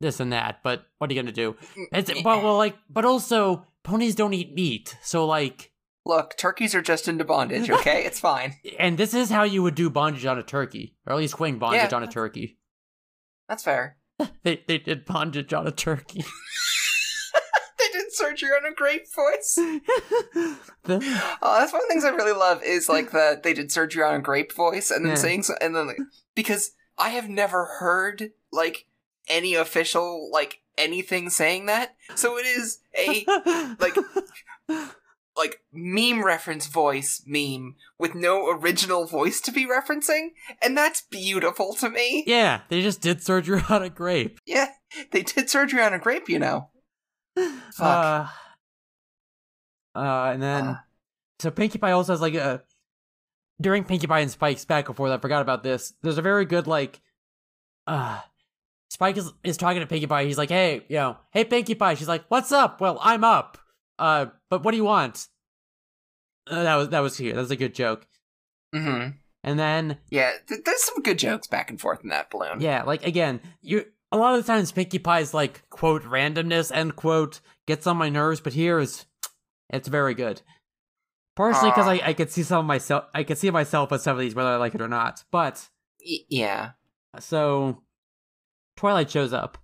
this 0.00 0.20
and 0.20 0.32
that, 0.32 0.60
but 0.62 0.86
what 0.98 1.10
are 1.10 1.14
you 1.14 1.20
gonna 1.22 1.32
do? 1.32 1.54
Mm, 1.76 1.84
it's 1.92 2.10
eh, 2.10 2.22
well, 2.24 2.38
eh. 2.38 2.42
well, 2.42 2.56
like, 2.56 2.76
but 2.88 3.04
also 3.04 3.66
ponies 3.82 4.14
don't 4.14 4.34
eat 4.34 4.54
meat, 4.54 4.96
so 5.02 5.26
like, 5.26 5.72
Look, 6.06 6.36
turkeys 6.38 6.74
are 6.74 6.80
just 6.82 7.06
into 7.08 7.24
bondage, 7.24 7.70
okay? 7.80 8.04
it's 8.06 8.18
fine. 8.20 8.54
and 8.78 8.96
this 8.98 9.12
is 9.14 9.30
how 9.30 9.42
you 9.42 9.62
would 9.62 9.74
do 9.74 9.90
bondage 9.90 10.24
on 10.26 10.38
a 10.38 10.42
turkey, 10.42 10.96
or 11.06 11.12
at 11.12 11.18
least 11.18 11.38
wing 11.38 11.58
bondage 11.58 11.90
Yeah. 11.90 11.96
on 11.96 12.02
a 12.02 12.08
turkey. 12.08 12.58
That's 13.48 13.62
fair. 13.62 13.96
They 14.42 14.62
they 14.66 14.78
did 14.78 15.04
bondage 15.06 15.52
on 15.54 15.66
a 15.66 15.70
turkey. 15.72 16.24
they 17.78 17.88
did 17.98 18.12
surgery 18.12 18.50
on 18.50 18.70
a 18.70 18.74
grape 18.74 19.06
voice. 19.14 19.54
The- 19.54 21.00
Oh, 21.42 21.58
that's 21.58 21.72
one 21.72 21.82
of 21.82 21.88
the 21.88 21.92
things 21.94 22.04
I 22.04 22.10
really 22.10 22.32
love 22.38 22.62
is 22.62 22.88
like 22.88 23.10
the 23.12 23.40
they 23.42 23.54
did 23.54 23.72
surgery 23.72 24.02
on 24.02 24.14
a 24.14 24.20
grape 24.20 24.52
voice 24.54 24.90
and 24.90 25.04
then 25.04 25.12
Yeah. 25.12 25.16
saying 25.18 25.42
so, 25.44 25.54
and 25.60 25.74
then 25.74 25.86
like, 25.86 25.98
because 26.34 26.72
I 26.98 27.10
have 27.10 27.28
never 27.28 27.64
heard 27.80 28.32
like 28.52 28.86
any 29.30 29.54
official 29.54 30.28
like 30.30 30.58
anything 30.76 31.30
saying 31.30 31.66
that. 31.66 31.94
So 32.16 32.36
it 32.36 32.44
is 32.46 32.80
a 32.98 33.24
like 33.80 33.96
like 35.36 35.60
meme 35.72 36.24
reference 36.24 36.66
voice 36.66 37.22
meme 37.26 37.76
with 37.98 38.14
no 38.14 38.50
original 38.50 39.06
voice 39.06 39.40
to 39.42 39.52
be 39.52 39.66
referencing, 39.66 40.30
and 40.60 40.76
that's 40.76 41.02
beautiful 41.02 41.74
to 41.74 41.88
me. 41.88 42.24
Yeah, 42.26 42.62
they 42.68 42.82
just 42.82 43.00
did 43.00 43.22
surgery 43.22 43.62
on 43.70 43.82
a 43.82 43.88
grape. 43.88 44.38
Yeah, 44.44 44.68
they 45.12 45.22
did 45.22 45.48
surgery 45.48 45.82
on 45.82 45.94
a 45.94 45.98
grape, 45.98 46.28
you 46.28 46.38
know. 46.38 46.68
Fuck. 47.36 47.80
Uh, 47.80 48.26
uh, 49.98 50.30
and 50.32 50.42
then 50.42 50.66
Uh. 50.66 50.76
so 51.38 51.50
Pinkie 51.50 51.78
Pie 51.78 51.92
also 51.92 52.12
has 52.12 52.20
like 52.20 52.34
a 52.34 52.62
during 53.60 53.84
Pinkie 53.84 54.06
Pie 54.06 54.20
and 54.20 54.30
Spike's 54.30 54.64
back 54.64 54.88
and 54.88 54.96
forth. 54.96 55.12
I 55.12 55.18
forgot 55.18 55.42
about 55.42 55.62
this. 55.62 55.94
There's 56.02 56.18
a 56.18 56.22
very 56.22 56.44
good 56.44 56.66
like, 56.66 57.00
uh, 57.86 58.20
Spike 58.90 59.16
is 59.16 59.32
is 59.42 59.56
talking 59.56 59.80
to 59.80 59.86
Pinkie 59.86 60.06
Pie. 60.06 60.24
He's 60.24 60.36
like, 60.38 60.50
"Hey, 60.50 60.84
you 60.88 60.96
know, 60.96 61.16
hey 61.32 61.44
Pinkie 61.44 61.74
Pie." 61.74 61.94
She's 61.94 62.08
like, 62.08 62.24
"What's 62.28 62.52
up?" 62.52 62.80
Well, 62.80 62.98
I'm 63.00 63.24
up. 63.24 63.56
Uh, 63.98 64.26
but 64.50 64.62
what 64.64 64.72
do 64.72 64.76
you 64.76 64.84
want? 64.84 65.28
Uh, 66.48 66.62
that 66.64 66.74
was 66.76 66.88
that 66.90 67.00
was 67.00 67.16
here. 67.16 67.34
That 67.34 67.40
was 67.40 67.50
a 67.50 67.56
good 67.56 67.74
joke. 67.74 68.06
hmm 68.74 69.08
And 69.44 69.58
then 69.58 69.98
Yeah, 70.10 70.32
th- 70.48 70.62
there's 70.64 70.82
some 70.82 71.02
good 71.02 71.18
jokes 71.18 71.46
back 71.46 71.70
and 71.70 71.80
forth 71.80 72.00
in 72.02 72.10
that 72.10 72.30
balloon. 72.30 72.60
Yeah, 72.60 72.82
like 72.82 73.06
again, 73.06 73.40
you 73.62 73.84
a 74.12 74.16
lot 74.16 74.34
of 74.36 74.44
the 74.44 74.52
times 74.52 74.72
Pinkie 74.72 74.98
Pie's 74.98 75.32
like 75.32 75.68
quote 75.70 76.02
randomness 76.02 76.72
end 76.74 76.96
quote 76.96 77.40
gets 77.66 77.86
on 77.86 77.96
my 77.96 78.08
nerves, 78.08 78.40
but 78.40 78.54
here 78.54 78.80
is 78.80 79.06
it's 79.68 79.86
very 79.88 80.14
good. 80.14 80.42
Partially 81.36 81.70
because 81.70 81.86
I. 81.86 82.00
I 82.08 82.12
could 82.12 82.30
see 82.30 82.42
some 82.42 82.58
of 82.60 82.64
myself 82.66 83.04
I 83.14 83.22
could 83.22 83.38
see 83.38 83.50
myself 83.50 83.92
as 83.92 84.02
some 84.02 84.16
of 84.16 84.20
these 84.20 84.34
whether 84.34 84.48
I 84.50 84.56
like 84.56 84.74
it 84.74 84.80
or 84.82 84.88
not. 84.88 85.22
But 85.30 85.68
Y- 86.04 86.24
yeah. 86.28 86.70
so 87.20 87.82
Twilight 88.80 89.10
shows 89.10 89.34
up. 89.34 89.58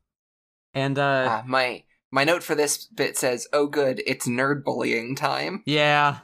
And 0.74 0.98
uh 0.98 1.26
Ah, 1.40 1.44
my 1.46 1.84
my 2.12 2.24
note 2.24 2.42
for 2.42 2.54
this 2.54 2.84
bit 2.84 3.16
says, 3.16 3.48
"Oh, 3.50 3.66
good, 3.66 4.02
it's 4.06 4.28
nerd 4.28 4.62
bullying 4.62 5.16
time." 5.16 5.62
yeah. 5.64 6.18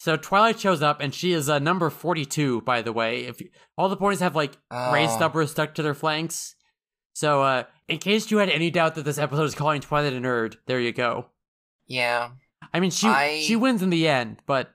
So 0.00 0.16
Twilight 0.16 0.58
shows 0.60 0.82
up 0.82 1.00
and 1.00 1.14
she 1.14 1.32
is 1.32 1.48
uh, 1.48 1.58
number 1.60 1.88
42 1.88 2.62
by 2.62 2.82
the 2.82 2.92
way. 2.92 3.26
If 3.26 3.40
you, 3.40 3.48
all 3.78 3.88
the 3.88 3.96
ponies 3.96 4.18
have 4.20 4.34
like 4.34 4.56
raised 4.92 5.12
Oh. 5.14 5.18
numbers 5.20 5.52
stuck 5.52 5.74
to 5.76 5.82
their 5.84 5.94
flanks. 5.94 6.56
So 7.14 7.42
uh 7.44 7.62
in 7.88 7.98
case 7.98 8.30
you 8.32 8.38
had 8.38 8.50
any 8.50 8.70
doubt 8.72 8.96
that 8.96 9.04
this 9.04 9.18
episode 9.18 9.44
is 9.44 9.54
calling 9.54 9.80
Twilight 9.80 10.12
a 10.12 10.16
nerd, 10.16 10.56
there 10.66 10.80
you 10.80 10.92
go. 10.92 11.26
Yeah. 11.86 12.30
I 12.74 12.80
mean, 12.80 12.90
she 12.90 13.06
I- 13.06 13.40
she 13.40 13.54
wins 13.54 13.82
in 13.82 13.90
the 13.90 14.08
end, 14.08 14.42
but 14.46 14.74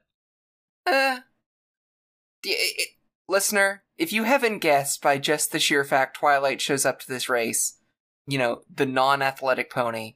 Uh, 0.88 1.20
it- 2.44 2.90
listener, 3.32 3.84
if 3.98 4.14
you 4.14 4.24
haven't 4.26 4.60
guessed 4.60 5.02
by 5.02 5.18
just 5.18 5.52
the 5.52 5.60
sheer 5.60 5.84
fact 5.84 6.18
Twilight 6.18 6.62
shows 6.62 6.86
up 6.86 7.00
to 7.00 7.08
this 7.08 7.30
race, 7.30 7.78
you 8.28 8.38
know, 8.38 8.62
the 8.74 8.86
non-athletic 8.86 9.72
pony, 9.72 10.16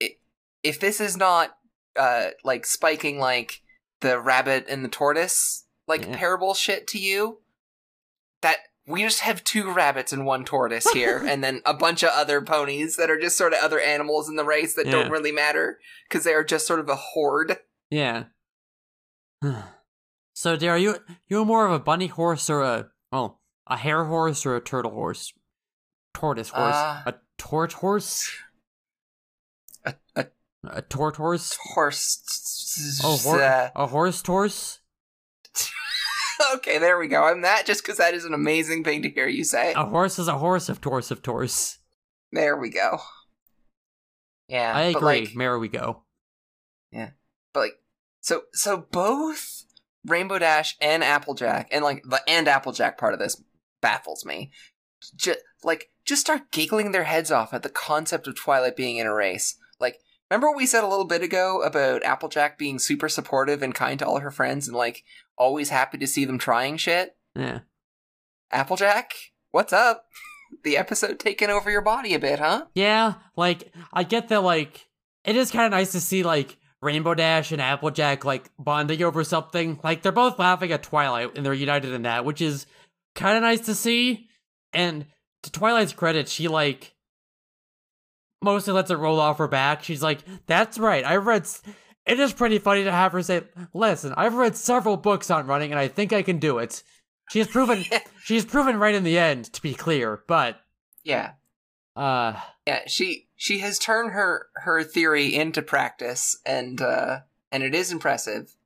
it, 0.00 0.18
if 0.62 0.78
this 0.78 1.00
is 1.00 1.16
not 1.16 1.56
uh 1.96 2.28
like 2.44 2.66
spiking 2.66 3.18
like 3.18 3.62
the 4.02 4.20
rabbit 4.20 4.66
and 4.68 4.84
the 4.84 4.88
tortoise 4.90 5.64
like 5.88 6.02
Yeah. 6.02 6.16
parable 6.16 6.52
shit 6.52 6.86
to 6.88 6.98
you, 6.98 7.40
that 8.42 8.58
we 8.86 9.02
just 9.02 9.20
have 9.20 9.42
two 9.44 9.72
rabbits 9.72 10.12
and 10.12 10.26
one 10.26 10.44
tortoise 10.44 10.90
here, 10.92 11.18
and 11.26 11.42
then 11.42 11.62
a 11.64 11.72
bunch 11.74 12.02
of 12.02 12.10
other 12.12 12.42
ponies 12.42 12.96
that 12.96 13.10
are 13.10 13.18
just 13.18 13.36
sort 13.38 13.52
of 13.54 13.60
other 13.62 13.80
animals 13.80 14.28
in 14.28 14.36
the 14.36 14.44
race 14.44 14.74
that 14.74 14.86
Yeah. 14.86 14.92
don't 14.92 15.10
really 15.10 15.32
matter 15.32 15.78
because 16.08 16.24
they 16.24 16.34
are 16.34 16.44
just 16.44 16.66
sort 16.66 16.80
of 16.80 16.88
a 16.88 16.96
horde. 16.96 17.58
yeah. 17.90 18.24
so, 20.38 20.54
dear, 20.54 20.72
are 20.72 20.78
you 20.78 20.96
you 21.28 21.44
more 21.46 21.64
of 21.64 21.72
a 21.72 21.78
bunny 21.78 22.08
horse 22.08 22.50
or 22.50 22.60
a 22.60 22.88
well 23.10 23.40
a 23.66 23.78
hare 23.78 24.04
horse 24.04 24.44
or 24.44 24.54
a 24.54 24.60
turtle 24.60 24.90
horse? 24.92 25.32
Tortoise 26.12 26.50
horse, 26.50 26.74
Uh, 26.74 27.02
a 27.06 27.14
tort 27.38 27.72
horse, 27.72 28.30
A, 29.86 29.94
a 30.14 30.26
a 30.68 30.82
tort 30.82 31.16
horse, 31.16 31.56
horse. 31.74 33.00
oh, 33.02 33.16
hor- 33.22 33.40
uh, 33.42 33.70
a 33.74 33.86
horse 33.86 34.20
torse, 34.22 34.80
okay, 36.54 36.78
there 36.78 36.98
we 36.98 37.08
go. 37.08 37.22
I'm 37.24 37.40
that 37.42 37.64
just 37.66 37.82
because 37.82 37.96
that 37.98 38.14
is 38.14 38.24
an 38.24 38.34
amazing 38.34 38.84
thing 38.84 39.02
to 39.02 39.10
hear 39.10 39.26
you 39.28 39.44
say. 39.44 39.72
a 39.74 39.84
horse 39.86 40.18
is 40.18 40.28
a 40.28 40.38
horse 40.38 40.68
of 40.68 40.80
torse 40.82 41.10
of 41.10 41.22
torse. 41.22 41.78
There 42.32 42.56
we 42.58 42.70
go. 42.70 42.98
Yeah, 44.48 44.72
I 44.74 44.82
agree. 44.82 45.02
like, 45.02 45.34
There 45.34 45.58
we 45.58 45.68
go. 45.68 46.02
Yeah, 46.92 47.10
but 47.52 47.60
like, 47.60 47.78
so 48.20 48.42
so 48.52 48.86
both 48.90 49.55
Rainbow 50.06 50.38
Dash 50.38 50.76
and 50.80 51.02
Applejack, 51.02 51.68
and 51.70 51.84
like 51.84 52.02
the 52.04 52.20
and 52.28 52.48
Applejack 52.48 52.98
part 52.98 53.12
of 53.12 53.18
this 53.18 53.42
baffles 53.80 54.24
me. 54.24 54.50
Just 55.16 55.40
like 55.62 55.90
just 56.04 56.20
start 56.20 56.50
giggling 56.52 56.92
their 56.92 57.04
heads 57.04 57.30
off 57.30 57.52
at 57.52 57.62
the 57.62 57.68
concept 57.68 58.26
of 58.26 58.36
Twilight 58.36 58.76
being 58.76 58.96
in 58.96 59.06
a 59.06 59.14
race. 59.14 59.56
Like, 59.80 59.98
remember 60.30 60.48
what 60.48 60.56
we 60.56 60.66
said 60.66 60.84
a 60.84 60.88
little 60.88 61.04
bit 61.04 61.22
ago 61.22 61.62
about 61.62 62.04
Applejack 62.04 62.58
being 62.58 62.78
super 62.78 63.08
supportive 63.08 63.62
and 63.62 63.74
kind 63.74 63.98
to 63.98 64.06
all 64.06 64.20
her 64.20 64.30
friends, 64.30 64.68
and 64.68 64.76
like 64.76 65.04
always 65.36 65.70
happy 65.70 65.98
to 65.98 66.06
see 66.06 66.24
them 66.24 66.38
trying 66.38 66.76
shit. 66.76 67.16
Yeah. 67.34 67.60
Applejack, 68.50 69.12
what's 69.50 69.72
up? 69.72 70.06
the 70.64 70.76
episode 70.76 71.18
taking 71.18 71.50
over 71.50 71.70
your 71.70 71.82
body 71.82 72.14
a 72.14 72.18
bit, 72.18 72.38
huh? 72.38 72.66
Yeah, 72.74 73.14
like 73.36 73.72
I 73.92 74.04
get 74.04 74.28
that 74.28 74.42
like 74.42 74.86
it 75.24 75.36
is 75.36 75.50
kind 75.50 75.66
of 75.66 75.72
nice 75.72 75.92
to 75.92 76.00
see 76.00 76.22
like 76.22 76.56
Rainbow 76.86 77.14
Dash 77.14 77.50
and 77.52 77.60
Applejack 77.60 78.24
like 78.24 78.50
bonding 78.58 79.02
over 79.02 79.24
something. 79.24 79.78
Like 79.84 80.02
they're 80.02 80.12
both 80.12 80.38
laughing 80.38 80.70
at 80.72 80.82
Twilight 80.82 81.36
and 81.36 81.44
they're 81.44 81.52
united 81.52 81.92
in 81.92 82.02
that, 82.02 82.24
which 82.24 82.40
is 82.40 82.66
kind 83.14 83.36
of 83.36 83.42
nice 83.42 83.60
to 83.66 83.74
see. 83.74 84.28
And 84.72 85.06
to 85.42 85.50
Twilight's 85.52 85.92
credit, 85.92 86.28
she 86.28 86.48
like 86.48 86.94
mostly 88.42 88.72
lets 88.72 88.90
it 88.90 88.96
roll 88.98 89.20
off 89.20 89.38
her 89.38 89.48
back. 89.48 89.82
She's 89.82 90.02
like, 90.02 90.20
"That's 90.46 90.78
right. 90.78 91.04
I 91.04 91.16
read." 91.16 91.42
S-. 91.42 91.62
It 92.06 92.20
is 92.20 92.32
pretty 92.32 92.58
funny 92.58 92.84
to 92.84 92.92
have 92.92 93.12
her 93.12 93.22
say, 93.22 93.42
"Listen, 93.74 94.14
I've 94.16 94.34
read 94.34 94.56
several 94.56 94.96
books 94.96 95.30
on 95.30 95.46
running, 95.46 95.72
and 95.72 95.80
I 95.80 95.88
think 95.88 96.12
I 96.12 96.22
can 96.22 96.38
do 96.38 96.58
it." 96.58 96.82
She 97.30 97.40
has 97.40 97.48
proven 97.48 97.84
she's 98.24 98.44
proven 98.44 98.78
right 98.78 98.94
in 98.94 99.02
the 99.04 99.18
end, 99.18 99.46
to 99.54 99.62
be 99.62 99.74
clear. 99.74 100.22
But 100.28 100.60
Yeah. 101.04 101.32
uh, 101.96 102.34
Yeah, 102.66 102.82
she 102.86 103.25
she 103.36 103.58
has 103.60 103.78
turned 103.78 104.12
her 104.12 104.48
her 104.56 104.82
theory 104.82 105.34
into 105.34 105.62
practice 105.62 106.38
and 106.44 106.80
uh 106.80 107.20
and 107.52 107.62
it 107.62 107.74
is 107.74 107.92
impressive. 107.92 108.56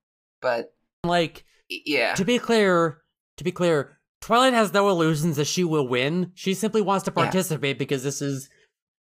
But 0.41 0.75
like 1.05 1.45
yeah. 1.69 2.15
to 2.15 2.25
be 2.25 2.39
clear, 2.39 3.03
to 3.37 3.45
be 3.45 3.53
clear, 3.53 3.99
Twilight 4.21 4.53
has 4.55 4.73
no 4.73 4.89
illusions 4.89 5.37
that 5.37 5.47
she 5.47 5.65
will 5.65 5.87
win. 5.87 6.33
She 6.35 6.55
simply 6.55 6.81
wants 6.83 7.05
to 7.05 7.11
Yeah. 7.17 7.23
participate 7.25 7.79
because 7.79 8.03
this 8.03 8.23
is 8.23 8.49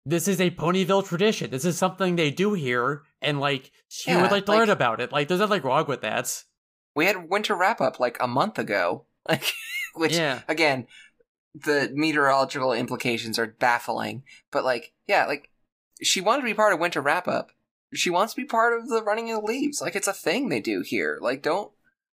this 0.06 0.28
is 0.28 0.40
a 0.42 0.50
Ponyville 0.52 1.06
tradition. 1.08 1.52
This 1.52 1.66
is 1.66 1.78
something 1.78 2.16
they 2.16 2.32
do 2.32 2.54
here, 2.54 3.04
and 3.22 3.40
like 3.40 3.72
she 3.90 4.12
Yeah, 4.12 4.22
would 4.22 4.32
like 4.32 4.46
to 4.46 4.52
like- 4.52 4.60
learn 4.60 4.70
about 4.70 5.00
it. 5.02 5.12
Like 5.12 5.28
there's 5.28 5.40
nothing 5.40 5.62
wrong 5.62 5.86
with 5.88 6.02
that. 6.02 6.44
We 6.96 7.06
had 7.06 7.30
winter 7.30 7.56
wrap 7.56 7.80
up 7.80 8.00
like 8.00 8.18
a 8.20 8.28
month 8.28 8.58
ago. 8.60 9.06
Like 9.30 9.44
which 9.96 10.16
yeah, 10.16 10.42
again, 10.48 10.88
the 11.54 11.92
meteorological 11.94 12.74
implications 12.74 13.38
are 13.38 13.48
baffling. 13.60 14.24
But 14.52 14.64
like, 14.64 14.94
yeah, 15.08 15.26
like 15.26 15.49
she 16.02 16.22
wanted 16.22 16.42
to 16.42 16.48
be 16.48 16.54
part 16.54 16.74
of 16.74 16.80
winter 16.80 17.02
wrap 17.02 17.28
up. 17.28 17.52
She 17.94 18.10
wants 18.10 18.34
to 18.34 18.42
be 18.42 18.46
part 18.46 18.80
of 18.80 18.88
the 18.90 19.04
running 19.04 19.32
of 19.32 19.42
the 19.42 19.46
leaves. 19.48 19.82
Like 19.82 19.96
it's 19.96 20.08
a 20.08 20.14
thing 20.14 20.50
they 20.50 20.60
do 20.60 20.82
here. 20.82 21.18
Like 21.22 21.42
don't 21.42 21.72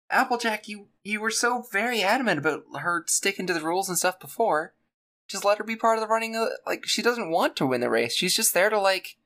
Applejack, 0.09 0.67
you 0.67 0.87
you 1.03 1.19
were 1.19 1.31
so 1.31 1.63
very 1.71 2.01
adamant 2.03 2.39
about 2.39 2.63
her 2.79 3.03
sticking 3.07 3.47
to 3.47 3.53
the 3.53 3.61
rules 3.61 3.89
and 3.89 3.97
stuff 3.97 4.19
before. 4.19 4.73
Just 5.27 5.43
let 5.43 5.57
her 5.57 5.63
be 5.63 5.75
part 5.75 5.97
of 5.97 6.01
the 6.01 6.07
running 6.07 6.35
of 6.35 6.47
like 6.67 6.85
she 6.85 7.01
doesn't 7.01 7.31
want 7.31 7.55
to 7.55 7.65
win 7.65 7.81
the 7.81 7.89
race. 7.89 8.13
She's 8.13 8.35
just 8.35 8.53
there 8.53 8.69
to 8.69 8.79
like 8.79 9.17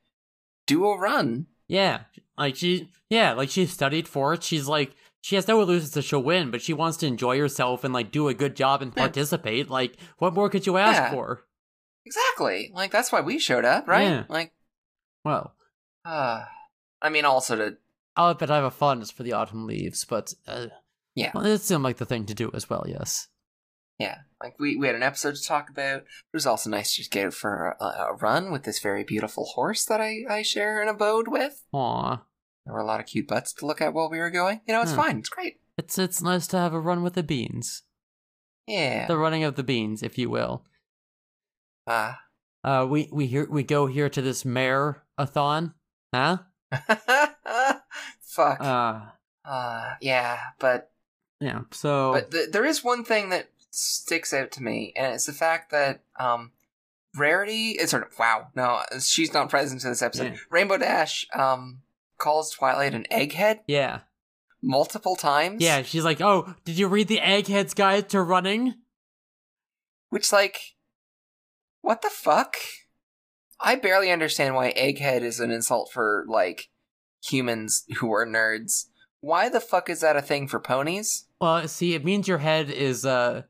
do 0.66 0.86
a 0.86 0.98
run. 0.98 1.46
yeah. 1.68 2.00
Like 2.38 2.56
she, 2.56 2.88
yeah, 3.10 3.34
like 3.34 3.50
she 3.50 3.66
studied 3.66 4.08
for 4.08 4.32
it. 4.32 4.42
She's 4.42 4.66
like 4.66 4.92
she 5.20 5.34
has 5.36 5.46
no 5.46 5.60
illusions 5.60 5.90
that 5.90 6.02
she'll 6.02 6.22
win, 6.22 6.50
but 6.50 6.62
she 6.62 6.72
wants 6.72 6.96
to 6.98 7.06
enjoy 7.06 7.38
herself 7.38 7.84
and 7.84 7.92
like 7.92 8.10
do 8.10 8.28
a 8.28 8.34
good 8.34 8.56
job 8.56 8.80
and 8.80 8.92
Yeah. 8.96 9.02
participate. 9.02 9.68
Like 9.68 9.96
what 10.16 10.32
more 10.32 10.48
could 10.48 10.66
you 10.66 10.78
ask 10.78 10.96
Yeah. 10.96 11.10
for? 11.12 11.44
Exactly. 12.10 12.70
Like 12.74 12.90
that's 12.90 13.12
why 13.12 13.20
we 13.20 13.38
showed 13.38 13.64
up, 13.64 13.86
right? 13.86 14.02
Yeah. 14.02 14.24
Like 14.28 14.52
Well, 15.24 15.54
uh 16.04 16.44
I 17.00 17.08
mean 17.08 17.24
also 17.24 17.56
to 17.56 17.76
I'll 18.16 18.30
admit 18.30 18.50
I 18.50 18.56
have 18.56 18.64
a 18.64 18.70
fondness 18.70 19.10
for 19.10 19.22
the 19.22 19.32
autumn 19.32 19.66
leaves, 19.66 20.04
but 20.04 20.34
uh, 20.46 20.66
Yeah. 21.14 21.30
well, 21.34 21.46
it 21.46 21.60
seemed 21.60 21.84
like 21.84 21.98
the 21.98 22.04
thing 22.04 22.26
to 22.26 22.34
do 22.34 22.50
as 22.52 22.68
well. 22.68 22.84
Yes. 22.88 23.28
Yeah, 23.98 24.18
like 24.42 24.58
we, 24.58 24.76
we 24.76 24.86
had 24.86 24.96
an 24.96 25.02
episode 25.02 25.36
to 25.36 25.42
talk 25.44 25.68
about. 25.70 25.98
It 26.02 26.04
was 26.34 26.46
also 26.46 26.70
nice 26.70 26.90
to 26.94 26.96
just 27.02 27.10
get 27.10 27.32
for 27.34 27.76
a, 27.80 27.84
a 27.84 28.14
run 28.14 28.50
with 28.50 28.64
this 28.64 28.80
very 28.80 29.04
beautiful 29.04 29.44
horse 29.44 29.84
that 29.84 30.00
I, 30.00 30.24
I 30.28 30.40
share 30.42 30.80
an 30.82 30.88
abode 30.88 31.28
with. 31.28 31.62
Aw, 31.72 32.22
There 32.64 32.74
were 32.74 32.80
a 32.80 32.86
lot 32.86 33.00
of 33.00 33.06
cute 33.06 33.28
butts 33.28 33.52
to 33.54 33.66
look 33.66 33.80
at 33.82 33.92
while 33.94 34.10
we 34.10 34.18
were 34.18 34.30
going. 34.30 34.62
You 34.66 34.72
know, 34.74 34.80
it's 34.82 34.92
Hmm. 34.92 34.96
fine. 34.96 35.18
It's 35.18 35.28
great. 35.28 35.60
it's 35.78 35.98
it's 35.98 36.20
nice 36.22 36.46
to 36.48 36.58
have 36.58 36.72
a 36.74 36.80
run 36.80 37.02
with 37.02 37.12
the 37.14 37.22
beans, 37.22 37.82
Yeah. 38.66 39.06
the 39.06 39.18
running 39.18 39.44
of 39.44 39.54
the 39.56 39.62
beans, 39.62 40.02
if 40.02 40.16
you 40.18 40.28
will. 40.30 40.64
Ah. 41.86 42.20
Uh, 42.62 42.86
we 42.88 43.08
we 43.12 43.26
here 43.26 43.46
we 43.50 43.62
go 43.62 43.86
here 43.86 44.08
to 44.10 44.20
this 44.22 44.44
mare 44.44 45.02
a 45.16 45.26
thon, 45.26 45.74
huh? 46.14 46.38
Fuck. 48.20 48.60
Uh, 48.60 49.00
Uh, 49.44 49.94
yeah, 50.00 50.38
but 50.58 50.90
yeah. 51.40 51.62
So 51.72 52.12
but 52.12 52.30
th- 52.30 52.50
there 52.50 52.64
is 52.64 52.84
one 52.84 53.04
thing 53.04 53.30
that 53.30 53.48
sticks 53.70 54.32
out 54.34 54.50
to 54.52 54.62
me, 54.62 54.92
and 54.96 55.14
it's 55.14 55.26
the 55.26 55.32
fact 55.32 55.70
that 55.70 56.00
um, 56.18 56.52
Rarity 57.16 57.70
is 57.70 57.90
sort 57.90 58.02
of 58.06 58.16
wow. 58.18 58.48
No, 58.54 58.82
she's 59.00 59.32
not 59.32 59.48
present 59.48 59.82
in 59.82 59.90
this 59.90 60.02
episode. 60.02 60.32
Yeah. 60.34 60.38
Rainbow 60.50 60.76
Dash 60.76 61.26
um 61.34 61.80
calls 62.18 62.50
Twilight 62.50 62.94
an 62.94 63.06
egghead. 63.10 63.60
yeah, 63.66 64.00
multiple 64.62 65.16
times. 65.16 65.62
Yeah, 65.62 65.82
she's 65.82 66.04
like, 66.04 66.20
"Oh, 66.20 66.54
did 66.66 66.78
you 66.78 66.86
read 66.88 67.08
the 67.08 67.18
Egghead's 67.18 67.72
Guide 67.74 68.10
to 68.10 68.20
Running?" 68.22 68.74
Which, 70.10 70.32
like, 70.32 70.74
what 71.82 72.02
the 72.02 72.10
fuck? 72.10 72.56
I 73.60 73.74
barely 73.76 74.10
understand 74.10 74.54
why 74.54 74.72
egghead 74.72 75.22
is 75.22 75.40
an 75.40 75.50
insult 75.50 75.90
for, 75.92 76.24
like, 76.28 76.68
humans 77.22 77.84
who 77.98 78.10
are 78.12 78.26
nerds. 78.26 78.86
Why 79.20 79.48
the 79.50 79.60
fuck 79.60 79.90
is 79.90 80.00
that 80.00 80.16
a 80.16 80.22
thing 80.22 80.48
for 80.48 80.58
ponies? 80.60 81.26
Well, 81.40 81.68
see, 81.68 81.94
it 81.94 82.04
means 82.04 82.26
your 82.26 82.38
head 82.38 82.70
is 82.70 83.04
uh 83.04 83.42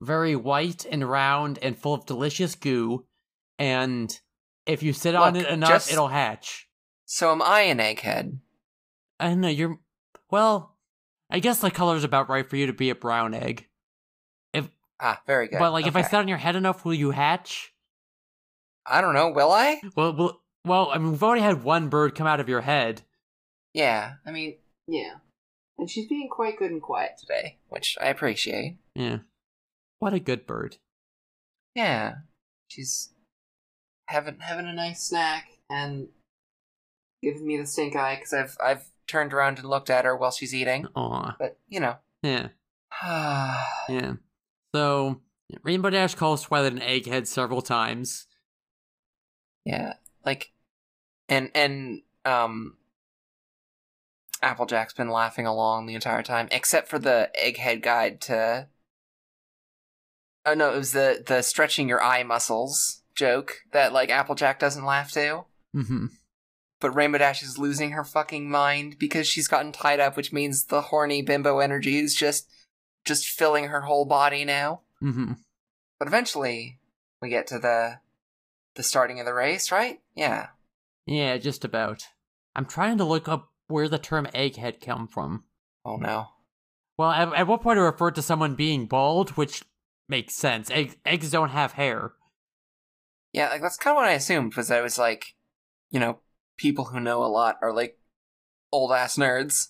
very 0.00 0.34
white 0.34 0.84
and 0.90 1.08
round 1.08 1.58
and 1.62 1.78
full 1.78 1.94
of 1.94 2.06
delicious 2.06 2.54
goo, 2.54 3.04
and 3.58 4.18
if 4.66 4.82
you 4.82 4.92
sit 4.92 5.14
on 5.14 5.36
it 5.36 5.46
enough, 5.46 5.68
just- 5.70 5.92
it'll 5.92 6.08
hatch. 6.08 6.68
So 7.04 7.30
am 7.30 7.42
I 7.42 7.60
an 7.62 7.78
egghead? 7.78 8.38
I 9.20 9.28
don't 9.28 9.40
know, 9.42 9.48
you're 9.48 9.78
well, 10.30 10.76
I 11.30 11.40
guess 11.40 11.60
the 11.60 11.70
color's 11.70 12.04
about 12.04 12.30
right 12.30 12.48
for 12.48 12.56
you 12.56 12.66
to 12.66 12.72
be 12.72 12.88
a 12.88 12.94
brown 12.94 13.34
egg. 13.34 13.68
Ah, 15.04 15.20
very 15.26 15.48
good. 15.48 15.58
But 15.58 15.72
like 15.72 15.86
if 15.86 15.96
I 15.96 16.00
Okay. 16.00 16.08
sit 16.10 16.16
on 16.16 16.28
your 16.28 16.38
head 16.38 16.54
enough, 16.56 16.84
will 16.84 16.94
you 16.94 17.10
hatch? 17.10 17.74
I 18.86 19.00
don't 19.00 19.14
know, 19.14 19.30
will 19.30 19.50
I? 19.50 19.80
Well, 19.96 20.14
well, 20.14 20.40
well. 20.64 20.90
I 20.92 20.98
mean, 20.98 21.10
we've 21.12 21.22
already 21.22 21.42
had 21.42 21.64
one 21.64 21.88
bird 21.88 22.14
come 22.14 22.26
out 22.26 22.40
of 22.40 22.48
your 22.48 22.60
head. 22.62 23.02
Yeah, 23.74 24.14
I 24.26 24.30
mean, 24.30 24.56
yeah. 24.86 25.14
And 25.78 25.90
she's 25.90 26.06
being 26.08 26.28
quite 26.28 26.58
good 26.58 26.70
and 26.70 26.80
quiet 26.82 27.12
today, 27.18 27.58
which 27.68 27.96
I 28.00 28.06
appreciate. 28.06 28.78
Yeah. 28.94 29.18
What 29.98 30.14
a 30.14 30.20
good 30.20 30.46
bird. 30.46 30.76
Yeah, 31.74 32.16
she's 32.68 33.12
having 34.08 34.38
having 34.40 34.66
a 34.66 34.72
nice 34.72 35.02
snack 35.02 35.48
and 35.70 36.08
giving 37.22 37.46
me 37.46 37.56
the 37.56 37.66
stink 37.66 37.96
eye 37.96 38.16
because 38.16 38.32
I've 38.32 38.56
I've 38.62 38.84
turned 39.08 39.32
around 39.32 39.58
and 39.58 39.68
looked 39.68 39.90
at 39.90 40.04
her 40.04 40.16
while 40.16 40.30
she's 40.32 40.54
eating. 40.54 40.86
Aw. 40.94 41.36
But 41.38 41.58
you 41.68 41.80
know, 41.80 41.96
Yeah. 42.22 42.48
yeah, 43.02 43.64
Yeah. 43.88 44.12
So 44.74 45.20
Rainbow 45.62 45.90
Dash 45.90 46.14
calls 46.14 46.42
Twilight 46.42 46.72
an 46.72 46.80
egghead 46.80 47.26
several 47.26 47.62
times. 47.62 48.26
Yeah, 49.64 49.94
like, 50.24 50.52
and 51.28 51.50
and 51.54 52.02
um, 52.24 52.76
Applejack's 54.42 54.94
been 54.94 55.10
laughing 55.10 55.46
along 55.46 55.86
the 55.86 55.94
entire 55.94 56.22
time, 56.22 56.48
except 56.50 56.88
for 56.88 56.98
the 56.98 57.30
egghead 57.40 57.82
guide 57.82 58.20
to. 58.22 58.68
Oh 60.44 60.54
no, 60.54 60.72
it 60.72 60.78
was 60.78 60.92
the 60.92 61.22
the 61.24 61.42
stretching 61.42 61.88
your 61.88 62.02
eye 62.02 62.22
muscles 62.22 63.02
joke 63.14 63.58
that 63.72 63.92
like 63.92 64.10
Applejack 64.10 64.58
doesn't 64.58 64.84
laugh 64.84 65.12
to. 65.12 65.44
Mm-hmm. 65.76 66.06
But 66.80 66.96
Rainbow 66.96 67.18
Dash 67.18 67.44
is 67.44 67.58
losing 67.58 67.92
her 67.92 68.02
fucking 68.02 68.50
mind 68.50 68.96
because 68.98 69.28
she's 69.28 69.46
gotten 69.46 69.70
tied 69.70 70.00
up, 70.00 70.16
which 70.16 70.32
means 70.32 70.64
the 70.64 70.80
horny 70.82 71.22
bimbo 71.22 71.60
energy 71.60 71.98
is 71.98 72.16
just 72.16 72.48
just 73.04 73.28
filling 73.28 73.68
her 73.68 73.82
whole 73.82 74.04
body 74.04 74.44
now. 74.44 74.80
Mm-hmm. 75.02 75.32
But 75.98 76.08
eventually 76.08 76.78
we 77.20 77.28
get 77.28 77.46
to 77.48 77.58
the 77.58 77.98
the 78.74 78.82
starting 78.82 79.20
of 79.20 79.26
the 79.26 79.34
race, 79.34 79.70
right? 79.70 80.00
Yeah. 80.14 80.48
Yeah, 81.06 81.36
just 81.36 81.64
about. 81.64 82.04
I'm 82.54 82.64
trying 82.64 82.98
to 82.98 83.04
look 83.04 83.28
up 83.28 83.50
where 83.68 83.88
the 83.88 83.98
term 83.98 84.26
egghead 84.34 84.80
come 84.80 85.08
from. 85.08 85.44
Oh 85.84 85.96
no. 85.96 86.28
Well, 86.98 87.10
at, 87.10 87.32
at 87.34 87.46
what 87.46 87.62
point 87.62 87.78
it 87.78 87.82
referred 87.82 88.14
to 88.16 88.22
someone 88.22 88.54
being 88.54 88.86
bald, 88.86 89.30
which 89.30 89.64
makes 90.08 90.34
sense. 90.34 90.70
Egg, 90.70 90.98
eggs 91.04 91.30
don't 91.30 91.50
have 91.50 91.72
hair. 91.72 92.12
Yeah, 93.32 93.48
like 93.48 93.62
that's 93.62 93.78
kind 93.78 93.96
of 93.96 94.02
what 94.02 94.08
I 94.08 94.12
assumed 94.12 94.54
was 94.56 94.68
that 94.68 94.78
it 94.78 94.82
was 94.82 94.98
like, 94.98 95.34
you 95.90 95.98
know, 95.98 96.18
people 96.58 96.86
who 96.86 97.00
know 97.00 97.24
a 97.24 97.26
lot 97.26 97.58
are 97.62 97.72
like 97.72 97.98
old 98.70 98.92
ass 98.92 99.16
nerds, 99.16 99.68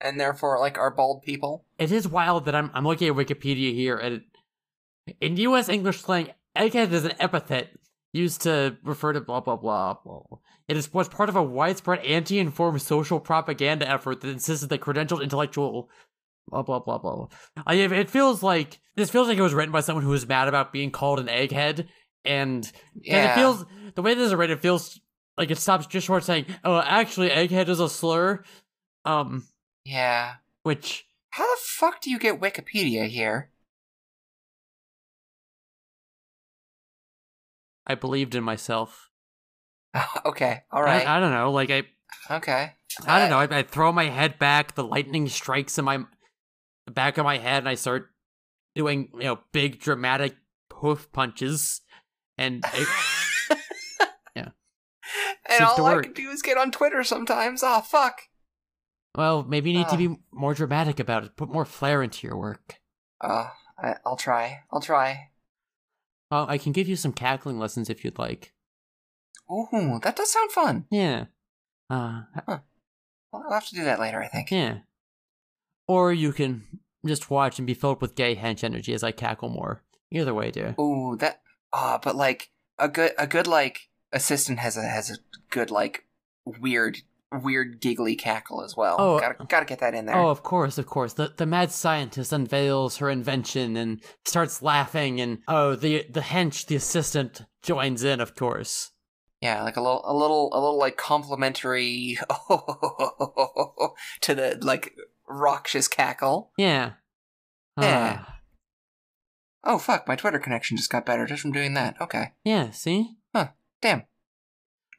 and 0.00 0.18
therefore 0.18 0.58
like 0.58 0.78
are 0.78 0.90
bald 0.90 1.22
people. 1.22 1.64
It 1.78 1.92
is 1.92 2.08
wild 2.08 2.44
that 2.46 2.54
I'm 2.54 2.70
I'm 2.74 2.86
looking 2.86 3.08
at 3.08 3.14
Wikipedia 3.14 3.74
here, 3.74 3.96
and 3.96 4.22
it, 5.06 5.16
in 5.20 5.36
U.S. 5.36 5.68
English 5.68 6.00
slang, 6.00 6.30
egghead 6.56 6.92
is 6.92 7.04
an 7.04 7.14
epithet 7.20 7.70
used 8.12 8.42
to 8.42 8.76
refer 8.84 9.12
to 9.12 9.20
blah 9.20 9.40
blah 9.40 9.56
blah 9.56 9.96
blah. 10.04 10.22
It 10.68 10.76
is 10.76 10.92
was 10.94 11.08
part 11.08 11.28
of 11.28 11.36
a 11.36 11.42
widespread 11.42 12.04
anti-informed 12.04 12.80
social 12.80 13.20
propaganda 13.20 13.88
effort 13.88 14.20
that 14.20 14.28
insisted 14.28 14.68
that 14.68 14.80
credentialed 14.80 15.22
intellectual 15.22 15.90
blah 16.48 16.62
blah 16.62 16.78
blah 16.78 16.98
blah. 16.98 17.28
I, 17.66 17.74
it 17.74 18.10
feels 18.10 18.42
like 18.42 18.80
this 18.96 19.10
feels 19.10 19.28
like 19.28 19.36
it 19.36 19.42
was 19.42 19.54
written 19.54 19.72
by 19.72 19.80
someone 19.80 20.04
who 20.04 20.10
was 20.10 20.26
mad 20.26 20.48
about 20.48 20.72
being 20.72 20.90
called 20.90 21.18
an 21.18 21.26
egghead, 21.26 21.88
and 22.24 22.70
Yeah. 23.00 23.16
And 23.16 23.30
it 23.30 23.34
feels 23.34 23.64
the 23.94 24.02
way 24.02 24.14
this 24.14 24.28
is 24.28 24.34
written, 24.34 24.56
it 24.56 24.62
feels 24.62 25.00
like 25.36 25.50
it 25.50 25.58
stops 25.58 25.86
just 25.86 26.06
short 26.06 26.24
saying, 26.24 26.46
"Oh, 26.62 26.78
actually, 26.78 27.30
egghead 27.30 27.68
is 27.68 27.80
a 27.80 27.88
slur," 27.88 28.44
um, 29.04 29.44
yeah. 29.84 30.34
which 30.62 31.06
How 31.30 31.44
the 31.44 31.60
fuck 31.60 32.00
do 32.00 32.10
you 32.10 32.18
get 32.18 32.40
Wikipedia 32.40 33.06
here? 33.06 33.50
I 37.86 37.94
believed 37.94 38.34
in 38.34 38.44
myself. 38.44 39.10
okay. 40.24 40.62
All 40.70 40.82
right. 40.82 41.06
I, 41.06 41.16
I 41.16 41.20
don't 41.20 41.32
know, 41.32 41.52
like 41.52 41.70
I, 41.70 41.82
okay. 42.30 42.72
I 43.06 43.18
don't 43.18 43.32
uh, 43.32 43.44
know. 43.44 43.54
I, 43.54 43.58
I 43.58 43.62
throw 43.62 43.92
my 43.92 44.04
head 44.04 44.38
back, 44.38 44.74
the 44.74 44.84
lightning 44.84 45.28
strikes 45.28 45.78
in 45.78 45.84
my 45.84 46.04
the 46.86 46.92
back 46.92 47.18
of 47.18 47.24
my 47.24 47.38
head, 47.38 47.58
and 47.58 47.68
I 47.68 47.74
start 47.74 48.10
doing 48.74 49.08
you 49.14 49.24
know 49.24 49.40
big 49.52 49.80
dramatic 49.80 50.36
hoof 50.72 51.10
punches, 51.12 51.80
and 52.38 52.64
it, 52.74 52.88
Yeah. 54.36 54.48
And 55.48 55.58
Seems 55.58 55.70
all 55.78 55.86
I 55.86 55.94
work. 55.94 56.04
can 56.04 56.12
do 56.12 56.30
is 56.30 56.42
get 56.42 56.58
on 56.58 56.70
Twitter 56.70 57.02
sometimes. 57.04 57.62
Oh 57.62 57.80
fuck. 57.80 58.22
Well, 59.16 59.42
maybe 59.42 59.70
you 59.70 59.78
need 59.78 59.88
to 59.88 59.94
Ah. 59.94 59.98
be 59.98 60.16
more 60.32 60.54
dramatic 60.54 60.98
about 61.00 61.24
it. 61.24 61.36
Put 61.36 61.48
more 61.48 61.64
flair 61.64 62.02
into 62.02 62.26
your 62.26 62.36
work. 62.36 62.80
Uh, 63.20 63.48
I, 63.78 63.96
I'll 64.04 64.16
try. 64.16 64.60
I'll 64.70 64.80
try. 64.80 65.30
Well, 66.30 66.46
I 66.48 66.58
can 66.58 66.72
give 66.72 66.88
you 66.88 66.96
some 66.96 67.12
cackling 67.12 67.58
lessons 67.58 67.88
if 67.90 68.04
you'd 68.04 68.18
like. 68.18 68.52
Ooh, 69.50 70.00
that 70.02 70.16
does 70.16 70.32
sound 70.32 70.50
fun. 70.52 70.86
Yeah. 70.90 71.26
Uh, 71.90 72.22
Well, 72.46 72.62
I'll 73.32 73.52
have 73.52 73.66
to 73.68 73.74
do 73.74 73.84
that 73.84 74.00
later. 74.00 74.22
I 74.22 74.28
think. 74.28 74.50
Yeah. 74.50 74.78
Or 75.88 76.12
you 76.12 76.32
can 76.32 76.62
just 77.04 77.30
watch 77.30 77.58
and 77.58 77.66
be 77.66 77.74
filled 77.74 78.00
with 78.00 78.14
gay 78.14 78.36
hench 78.36 78.64
energy 78.64 78.94
as 78.94 79.02
I 79.02 79.12
cackle 79.12 79.48
more. 79.48 79.82
Either 80.10 80.32
way, 80.32 80.50
dear. 80.50 80.74
Ooh, 80.80 81.16
that. 81.18 81.42
Ah, 81.72 81.98
but 82.02 82.14
like 82.16 82.50
a 82.78 82.88
good, 82.88 83.12
a 83.18 83.26
good 83.26 83.46
like 83.46 83.88
assistant 84.12 84.60
has 84.60 84.76
a 84.76 84.82
has 84.82 85.10
a 85.10 85.16
good 85.50 85.70
like 85.70 86.06
weird, 86.44 87.02
weird 87.42 87.80
giggly 87.80 88.14
cackle 88.16 88.62
as 88.62 88.76
well. 88.76 88.96
Oh, 88.98 89.18
gotta 89.18 89.44
gotta 89.46 89.66
get 89.66 89.78
that 89.80 89.94
in 89.94 90.06
there. 90.06 90.16
Oh, 90.16 90.28
of 90.28 90.42
course, 90.42 90.78
of 90.78 90.86
course. 90.86 91.14
The 91.14 91.32
the 91.36 91.46
mad 91.46 91.72
scientist 91.72 92.32
unveils 92.32 92.98
her 92.98 93.10
invention 93.10 93.76
and 93.76 94.00
starts 94.24 94.62
laughing, 94.62 95.20
and 95.20 95.38
oh, 95.48 95.74
the 95.74 96.06
the 96.10 96.20
hench, 96.20 96.66
the 96.66 96.76
assistant, 96.76 97.42
joins 97.62 98.04
in, 98.04 98.20
of 98.20 98.34
course. 98.36 98.90
Yeah, 99.40 99.62
like 99.62 99.76
a 99.76 99.82
little, 99.82 100.00
a 100.06 100.14
little, 100.14 100.48
a 100.54 100.58
little 100.60 100.78
like 100.78 100.96
complimentary 100.96 102.16
to 104.22 104.34
the 104.34 104.58
like 104.62 104.94
raucous 105.28 105.86
cackle. 105.88 106.52
Yeah. 106.56 106.92
Yeah. 107.80 108.22
Ah, 108.26 108.30
Oh 109.66 109.78
fuck, 109.78 110.06
my 110.06 110.14
Twitter 110.16 110.38
connection 110.38 110.76
just 110.76 110.90
got 110.90 111.04
better 111.06 111.26
just 111.26 111.42
from 111.42 111.52
doing 111.52 111.74
that. 111.74 111.96
Okay, 112.00 112.32
yeah. 112.44 112.70
See, 112.70 113.16
Huh. 113.34 113.48
damn. 113.82 114.04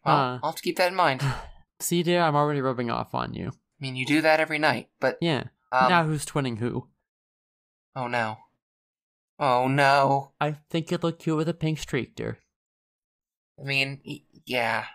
Well, 0.04 0.16
Uh. 0.16 0.40
I'll 0.44 0.50
have 0.52 0.56
to 0.56 0.62
keep 0.62 0.78
that 0.78 0.90
in 0.90 0.96
mind. 0.96 1.22
See, 1.80 2.04
dear. 2.04 2.22
I'm 2.22 2.36
already 2.36 2.62
rubbing 2.62 2.90
off 2.90 3.14
on 3.14 3.34
you. 3.34 3.50
I 3.50 3.54
mean, 3.80 3.96
you 3.96 4.06
do 4.06 4.22
that 4.22 4.40
every 4.40 4.58
night, 4.60 4.90
but 5.00 5.18
Yeah. 5.22 5.46
um, 5.72 5.90
now 5.90 6.04
who's 6.06 6.26
twinning 6.26 6.58
who? 6.60 6.88
oh 7.98 8.08
no, 8.08 8.38
oh 9.40 9.68
no. 9.68 10.32
I 10.40 10.58
think 10.70 10.92
you'd 10.92 11.04
look 11.04 11.20
cute 11.20 11.38
with 11.38 11.48
a 11.50 11.54
pink 11.54 11.80
streak, 11.80 12.16
dear. 12.16 12.40
I 13.60 13.64
mean, 13.64 14.02
y- 14.06 14.24
yeah. 14.46 14.86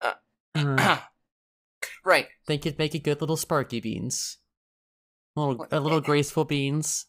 Uh, 0.00 0.14
right. 2.04 2.28
think 2.46 2.64
you'd 2.64 2.78
make 2.78 2.94
a 2.94 2.98
good 2.98 3.20
little 3.20 3.36
sparky 3.36 3.80
beans. 3.80 4.38
A 5.36 5.40
little, 5.40 5.66
a 5.70 5.78
little 5.80 6.00
graceful 6.00 6.44
beans. 6.44 7.06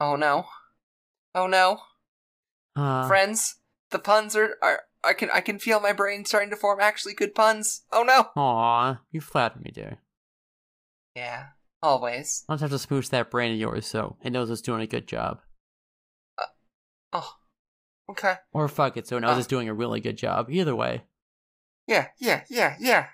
Oh 0.00 0.16
no. 0.16 0.46
Oh 1.34 1.46
no. 1.46 1.80
Uh, 2.76 3.06
Friends, 3.06 3.56
the 3.90 3.98
puns 3.98 4.34
are, 4.34 4.56
are 4.62 4.80
I 5.04 5.12
can 5.12 5.30
I 5.30 5.40
can 5.40 5.58
feel 5.58 5.80
my 5.80 5.92
brain 5.92 6.24
starting 6.24 6.50
to 6.50 6.56
form 6.56 6.80
actually 6.80 7.14
good 7.14 7.34
puns. 7.34 7.82
Oh 7.92 8.02
no. 8.02 8.28
Aw, 8.36 9.00
you 9.10 9.20
flatter 9.20 9.58
me, 9.60 9.70
dear. 9.72 9.98
Yeah. 11.14 11.46
Always. 11.82 12.44
I'll 12.48 12.56
just 12.56 12.62
have 12.62 12.70
to 12.70 12.78
smooch 12.78 13.10
that 13.10 13.30
brain 13.30 13.52
of 13.52 13.58
yours 13.58 13.86
so 13.86 14.16
it 14.24 14.30
knows 14.30 14.50
it's 14.50 14.62
doing 14.62 14.80
a 14.80 14.86
good 14.86 15.06
job. 15.06 15.40
Oh. 17.12 17.34
Okay. 18.10 18.34
Or 18.52 18.66
fuck 18.68 18.96
it 18.96 19.06
so 19.06 19.16
it 19.18 19.20
knows 19.20 19.36
Ah. 19.36 19.38
it's 19.38 19.46
doing 19.46 19.68
a 19.68 19.74
really 19.74 20.00
good 20.00 20.16
job. 20.16 20.48
Either 20.50 20.74
way. 20.74 21.04
Yeah, 21.86 22.08
yeah, 22.18 22.44
yeah, 22.48 22.76
yeah. 22.80 23.06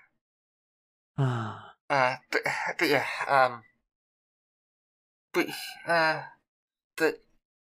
Ah, 1.18 1.66
Uh, 1.90 2.16
but, 2.30 2.42
but 2.78 2.88
yeah, 2.88 3.04
um, 3.26 3.64
but 5.34 5.48
uh, 5.88 6.22
the 6.98 7.18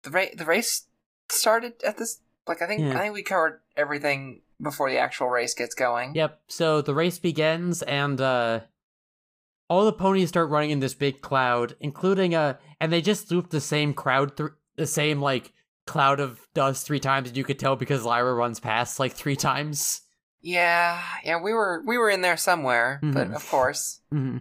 the 0.03 0.09
race 0.11 0.35
the 0.35 0.43
race 0.45 0.87
started 1.29 1.81
at 1.85 1.97
this. 1.97 2.19
Like 2.49 2.61
I 2.61 2.67
think 2.67 2.81
Yeah. 2.81 2.97
I 2.97 3.01
think 3.03 3.13
we 3.13 3.23
covered 3.23 3.61
everything 3.77 4.41
before 4.61 4.89
the 4.89 4.97
actual 4.97 5.29
race 5.29 5.53
gets 5.53 5.73
going. 5.75 6.15
Yep. 6.15 6.41
So 6.47 6.81
the 6.81 6.93
race 6.93 7.17
begins, 7.19 7.81
and 7.83 8.19
uh, 8.19 8.61
all 9.69 9.85
the 9.85 9.93
ponies 9.93 10.29
start 10.29 10.49
running 10.49 10.71
in 10.71 10.79
this 10.79 10.93
big 10.95 11.21
cloud, 11.21 11.75
including 11.79 12.35
uh, 12.35 12.55
and 12.81 12.91
they 12.91 13.01
just 13.01 13.31
loop 13.31 13.51
the 13.51 13.61
same 13.61 13.93
crowd, 13.93 14.35
through 14.35 14.55
the 14.75 14.87
same 14.87 15.21
like 15.21 15.53
cloud 15.85 16.19
of 16.19 16.39
dust 16.53 16.85
three 16.85 16.99
times, 16.99 17.29
and 17.29 17.37
you 17.37 17.43
could 17.43 17.59
tell 17.59 17.75
because 17.75 18.03
Lyra 18.03 18.33
runs 18.33 18.59
past 18.59 18.99
like 18.99 19.13
three 19.13 19.35
times. 19.35 20.01
Yeah, 20.41 21.01
yeah, 21.23 21.41
we 21.41 21.53
were 21.53 21.83
we 21.85 21.97
were 21.97 22.09
in 22.09 22.21
there 22.21 22.37
somewhere, 22.37 22.99
but 23.03 23.29
Mhm. 23.29 23.35
of 23.35 23.47
course 23.49 24.01
hmm 24.09 24.37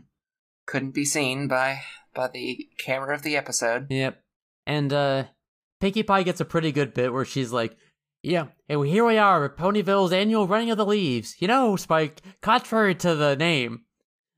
couldn't 0.66 0.92
be 0.94 1.04
seen 1.04 1.48
by 1.48 1.80
by 2.14 2.28
the 2.28 2.68
camera 2.78 3.14
of 3.14 3.22
the 3.22 3.36
episode. 3.36 3.86
Yep. 3.90 4.22
And 4.66 4.92
uh, 4.92 5.24
Pinkie 5.80 6.02
Pie 6.02 6.24
gets 6.24 6.40
a 6.40 6.44
pretty 6.44 6.72
good 6.72 6.92
bit 6.92 7.12
where 7.12 7.24
she's 7.24 7.52
like, 7.52 7.76
"Yeah, 8.22 8.46
and 8.68 8.84
here 8.86 9.04
we 9.04 9.16
are 9.18 9.44
at 9.44 9.56
Ponyville's 9.56 10.12
annual 10.12 10.46
running 10.46 10.70
of 10.70 10.76
the 10.78 10.86
leaves. 10.86 11.36
You 11.40 11.48
know, 11.48 11.76
Spike, 11.76 12.20
contrary 12.40 12.94
to 12.96 13.14
the 13.14 13.36
name, 13.36 13.82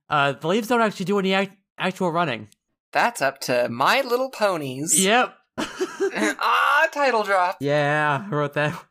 uh, 0.08 0.32
the 0.32 0.48
leaves 0.48 0.68
don't 0.68 0.80
actually 0.82 1.06
do 1.06 1.18
any 1.18 1.34
act- 1.34 1.56
actual 1.78 2.10
running." 2.12 2.48
That's 2.92 3.22
up 3.22 3.40
to 3.42 3.68
My 3.68 4.00
Little 4.00 4.30
Ponies. 4.30 5.02
Yep. 5.04 5.34
ah, 5.58 6.88
title 6.92 7.22
drop. 7.22 7.56
Yeah, 7.60 8.24
I 8.26 8.34
wrote 8.34 8.54
that. 8.54 8.82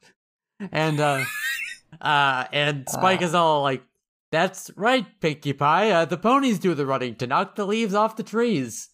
And 0.72 0.99
uh 0.99 1.24
uh 2.02 2.45
and 2.53 2.88
Spike 2.90 3.22
Ah. 3.22 3.26
is 3.26 3.34
all 3.34 3.61
like 3.64 3.84
that's 4.32 4.70
right, 4.76 5.06
Pinkie 5.20 5.53
Pie. 5.53 5.90
Uh, 5.91 6.06
the 6.06 6.18
ponies 6.18 6.60
do 6.60 6.76
the 6.76 6.86
running 6.86 7.16
to 7.16 7.26
knock 7.28 7.56
the 7.56 7.66
leaves 7.66 7.94
off 7.95 8.16
the 8.16 8.24
trees. 8.24 8.90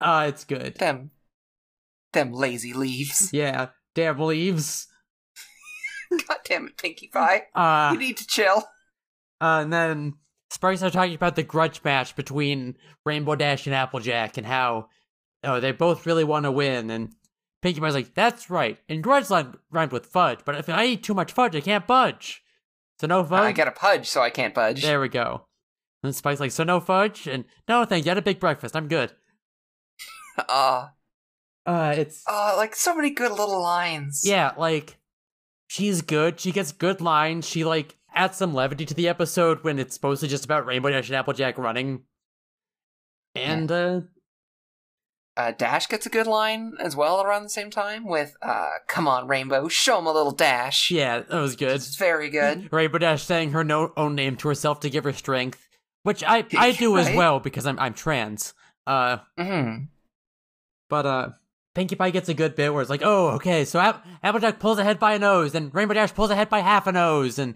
Uh 0.00 0.26
it's 0.28 0.44
good. 0.44 0.76
Them, 0.76 1.10
them 2.12 2.32
lazy 2.32 2.72
leaves. 2.72 3.30
Yeah, 3.32 3.68
damn 3.94 4.18
leaves. 4.20 4.86
God 6.28 6.38
damn 6.44 6.66
it, 6.68 6.76
Pinkie 6.78 7.08
Pie. 7.08 7.42
Uh, 7.54 7.90
you 7.92 7.98
need 7.98 8.16
to 8.18 8.26
chill. 8.26 8.64
uh 9.40 9.60
and 9.62 9.72
then 9.72 10.14
Spike 10.50 10.78
starts 10.78 10.94
talking 10.94 11.14
about 11.14 11.36
the 11.36 11.42
grudge 11.42 11.82
match 11.84 12.16
between 12.16 12.76
Rainbow 13.04 13.34
Dash 13.36 13.66
and 13.66 13.74
Applejack 13.74 14.36
and 14.38 14.46
how 14.46 14.88
oh 15.44 15.60
they 15.60 15.72
both 15.72 16.06
really 16.06 16.24
want 16.24 16.44
to 16.44 16.50
win 16.52 16.90
and 16.90 17.12
Pinkie 17.60 17.80
Pie's 17.80 17.94
like, 17.94 18.14
that's 18.14 18.50
right. 18.50 18.78
And 18.88 19.02
grudge 19.02 19.30
line 19.30 19.54
rhymed 19.70 19.90
with 19.92 20.06
fudge, 20.06 20.38
but 20.44 20.54
if 20.54 20.68
I 20.68 20.84
eat 20.86 21.02
too 21.02 21.12
much 21.14 21.32
fudge, 21.32 21.56
I 21.56 21.60
can't 21.60 21.86
budge. 21.88 22.40
So 23.00 23.06
no 23.08 23.24
fudge. 23.24 23.40
I 23.40 23.52
got 23.52 23.66
a 23.68 23.72
pudge, 23.72 24.06
so 24.08 24.20
I 24.22 24.30
can't 24.30 24.54
budge. 24.54 24.82
There 24.82 25.00
we 25.00 25.08
go. 25.08 25.46
And 26.04 26.14
Spike's 26.14 26.38
like, 26.38 26.52
so 26.52 26.62
no 26.62 26.78
fudge? 26.78 27.26
And 27.26 27.44
no, 27.68 27.84
thank 27.84 28.04
you. 28.04 28.10
I 28.10 28.12
had 28.12 28.18
a 28.18 28.22
big 28.22 28.38
breakfast. 28.38 28.76
I'm 28.76 28.86
good. 28.88 29.12
Uh, 30.48 30.86
Uh, 31.66 31.94
it's 31.96 32.22
oh, 32.28 32.54
like 32.56 32.76
so 32.76 32.94
many 32.94 33.10
good 33.10 33.32
little 33.32 33.60
lines. 33.60 34.22
yeah, 34.24 34.52
like 34.56 34.97
she's 35.68 36.02
good. 36.02 36.40
She 36.40 36.50
gets 36.50 36.72
good 36.72 37.00
lines. 37.00 37.46
She 37.48 37.64
like 37.64 37.94
adds 38.12 38.36
some 38.36 38.52
levity 38.52 38.84
to 38.86 38.94
the 38.94 39.06
episode 39.08 39.62
when 39.62 39.78
it's 39.78 39.94
supposedly 39.94 40.28
just 40.28 40.44
about 40.44 40.66
Rainbow 40.66 40.90
Dash 40.90 41.08
and 41.08 41.14
Applejack 41.16 41.56
running. 41.56 42.02
And 43.36 43.70
uh, 43.70 44.00
Uh, 45.36 45.52
Dash 45.52 45.86
gets 45.86 46.04
a 46.06 46.08
good 46.08 46.26
line 46.26 46.72
as 46.80 46.96
well 46.96 47.22
around 47.22 47.44
the 47.44 47.48
same 47.48 47.70
time 47.70 48.04
with, 48.04 48.34
uh, 48.42 48.70
come 48.88 49.06
on, 49.06 49.28
Rainbow, 49.28 49.68
show 49.68 49.98
him 50.00 50.06
a 50.06 50.12
little 50.12 50.32
dash. 50.32 50.90
yeah, 50.90 51.20
that 51.20 51.40
was 51.40 51.54
good. 51.54 51.76
It's 51.76 51.94
very 51.96 52.28
good. 52.28 52.68
Rainbow 52.72 52.98
Dash 52.98 53.22
saying 53.22 53.52
her 53.52 53.62
no- 53.62 53.92
own 53.96 54.16
name 54.16 54.34
to 54.38 54.48
herself 54.48 54.80
to 54.80 54.90
give 54.90 55.04
her 55.04 55.12
strength, 55.12 55.68
which 56.02 56.24
I 56.24 56.44
I 56.56 56.72
do 56.78 56.96
as 56.98 57.14
well 57.14 57.38
because 57.38 57.66
I'm 57.66 57.78
I'm 57.78 57.94
trans. 57.94 58.52
Uh, 58.86 59.18
hmm 59.38 59.84
But 60.88 61.06
uh 61.06 61.28
Pinkie 61.78 61.94
Pie 61.94 62.10
gets 62.10 62.28
a 62.28 62.34
good 62.34 62.56
bit 62.56 62.72
where 62.72 62.82
it's 62.82 62.90
like, 62.90 63.02
oh, 63.04 63.28
okay, 63.36 63.64
so 63.64 63.78
App- 63.78 64.04
Applejack 64.24 64.58
pulls 64.58 64.80
ahead 64.80 64.98
by 64.98 65.14
a 65.14 65.18
nose, 65.20 65.54
and 65.54 65.72
Rainbow 65.72 65.94
Dash 65.94 66.12
pulls 66.12 66.30
ahead 66.30 66.48
by 66.48 66.58
half 66.58 66.88
a 66.88 66.92
nose, 66.92 67.38
and 67.38 67.54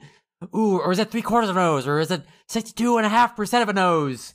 ooh, 0.54 0.78
or 0.78 0.92
is 0.92 1.00
it 1.00 1.10
three 1.10 1.22
quarters 1.22 1.50
of 1.50 1.56
a 1.56 1.60
nose, 1.60 1.88
or 1.88 1.98
is 1.98 2.12
it 2.12 2.22
sixty-two 2.46 2.96
and 2.98 3.04
a 3.04 3.08
half 3.08 3.34
percent 3.34 3.64
of 3.64 3.68
a 3.68 3.72
nose? 3.72 4.34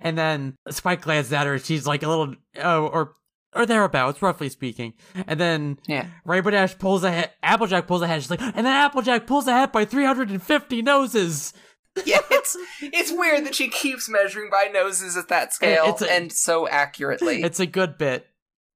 And 0.00 0.16
then 0.16 0.56
Spike 0.70 1.02
glances 1.02 1.32
at 1.34 1.46
her, 1.46 1.54
and 1.54 1.62
she's 1.62 1.86
like 1.86 2.02
a 2.02 2.08
little, 2.08 2.34
oh, 2.62 2.86
or 2.86 3.16
or 3.54 3.66
thereabouts, 3.66 4.22
roughly 4.22 4.48
speaking. 4.48 4.94
And 5.26 5.38
then 5.38 5.78
Yeah. 5.86 6.06
Rainbow 6.24 6.48
Dash 6.50 6.78
pulls 6.78 7.04
ahead, 7.04 7.30
Applejack 7.42 7.86
pulls 7.86 8.00
ahead. 8.02 8.22
She's 8.22 8.30
like, 8.30 8.40
and 8.40 8.54
then 8.54 8.66
Applejack 8.66 9.26
pulls 9.26 9.46
ahead 9.46 9.72
by 9.72 9.84
three 9.84 10.04
hundred 10.06 10.30
and 10.30 10.42
fifty 10.42 10.80
noses. 10.80 11.52
Yeah, 12.06 12.20
it's 12.30 12.56
it's 12.80 13.10
weird 13.10 13.44
that 13.44 13.56
she 13.56 13.68
keeps 13.68 14.08
measuring 14.08 14.50
by 14.50 14.70
noses 14.72 15.16
at 15.16 15.26
that 15.28 15.52
scale 15.52 15.96
a- 16.00 16.04
and 16.10 16.32
so 16.32 16.68
accurately. 16.68 17.42
It's 17.42 17.58
a 17.58 17.66
good 17.66 17.98
bit. 17.98 18.24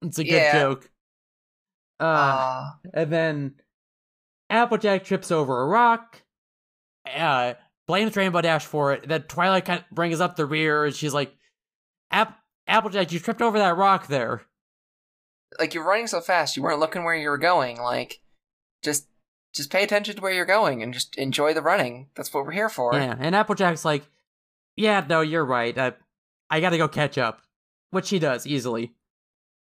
It's 0.02 0.18
a 0.18 0.24
good 0.24 0.32
Yeah. 0.32 0.52
joke. 0.52 0.90
Uh, 2.00 2.04
Ah, 2.04 2.78
And 2.94 3.12
then 3.12 3.54
Applejack 4.50 5.04
trips 5.04 5.30
over 5.30 5.62
a 5.62 5.66
rock, 5.66 6.22
uh, 7.06 7.54
blames 7.86 8.16
Rainbow 8.16 8.40
Dash 8.40 8.64
for 8.66 8.92
it. 8.92 9.08
Then 9.08 9.22
Twilight 9.22 9.64
kind 9.64 9.80
of 9.80 9.90
brings 9.90 10.20
up 10.20 10.36
the 10.36 10.46
rear, 10.46 10.84
and 10.84 10.94
she's 10.94 11.14
like, 11.14 11.34
App- 12.10 12.38
Applejack, 12.66 13.12
you 13.12 13.18
tripped 13.20 13.42
over 13.42 13.58
that 13.58 13.76
rock 13.76 14.06
there. 14.08 14.42
like 15.58 15.74
you're 15.74 15.84
running 15.84 16.06
so 16.06 16.18
fast, 16.20 16.56
you 16.56 16.62
weren't 16.62 16.80
looking 16.80 17.04
where 17.04 17.14
you 17.14 17.28
were 17.28 17.36
going. 17.36 17.76
Like, 17.78 18.20
just 18.82 19.06
just 19.52 19.70
pay 19.70 19.82
attention 19.84 20.16
to 20.16 20.22
where 20.22 20.32
you're 20.32 20.46
going 20.46 20.82
and 20.82 20.94
just 20.94 21.14
enjoy 21.16 21.52
the 21.52 21.60
running. 21.60 22.08
That's 22.14 22.32
what 22.32 22.46
we're 22.46 22.52
here 22.52 22.70
for. 22.70 22.94
Yeah, 22.94 23.14
and 23.18 23.36
Applejack's 23.36 23.84
like, 23.84 24.02
yeah, 24.76 25.04
no, 25.06 25.20
you're 25.20 25.44
right. 25.44 25.76
I, 25.76 25.92
I 26.48 26.60
gotta 26.60 26.78
go 26.78 26.88
catch 26.88 27.18
up. 27.18 27.42
Which 27.90 28.06
she 28.06 28.18
does, 28.18 28.46
easily. 28.46 28.94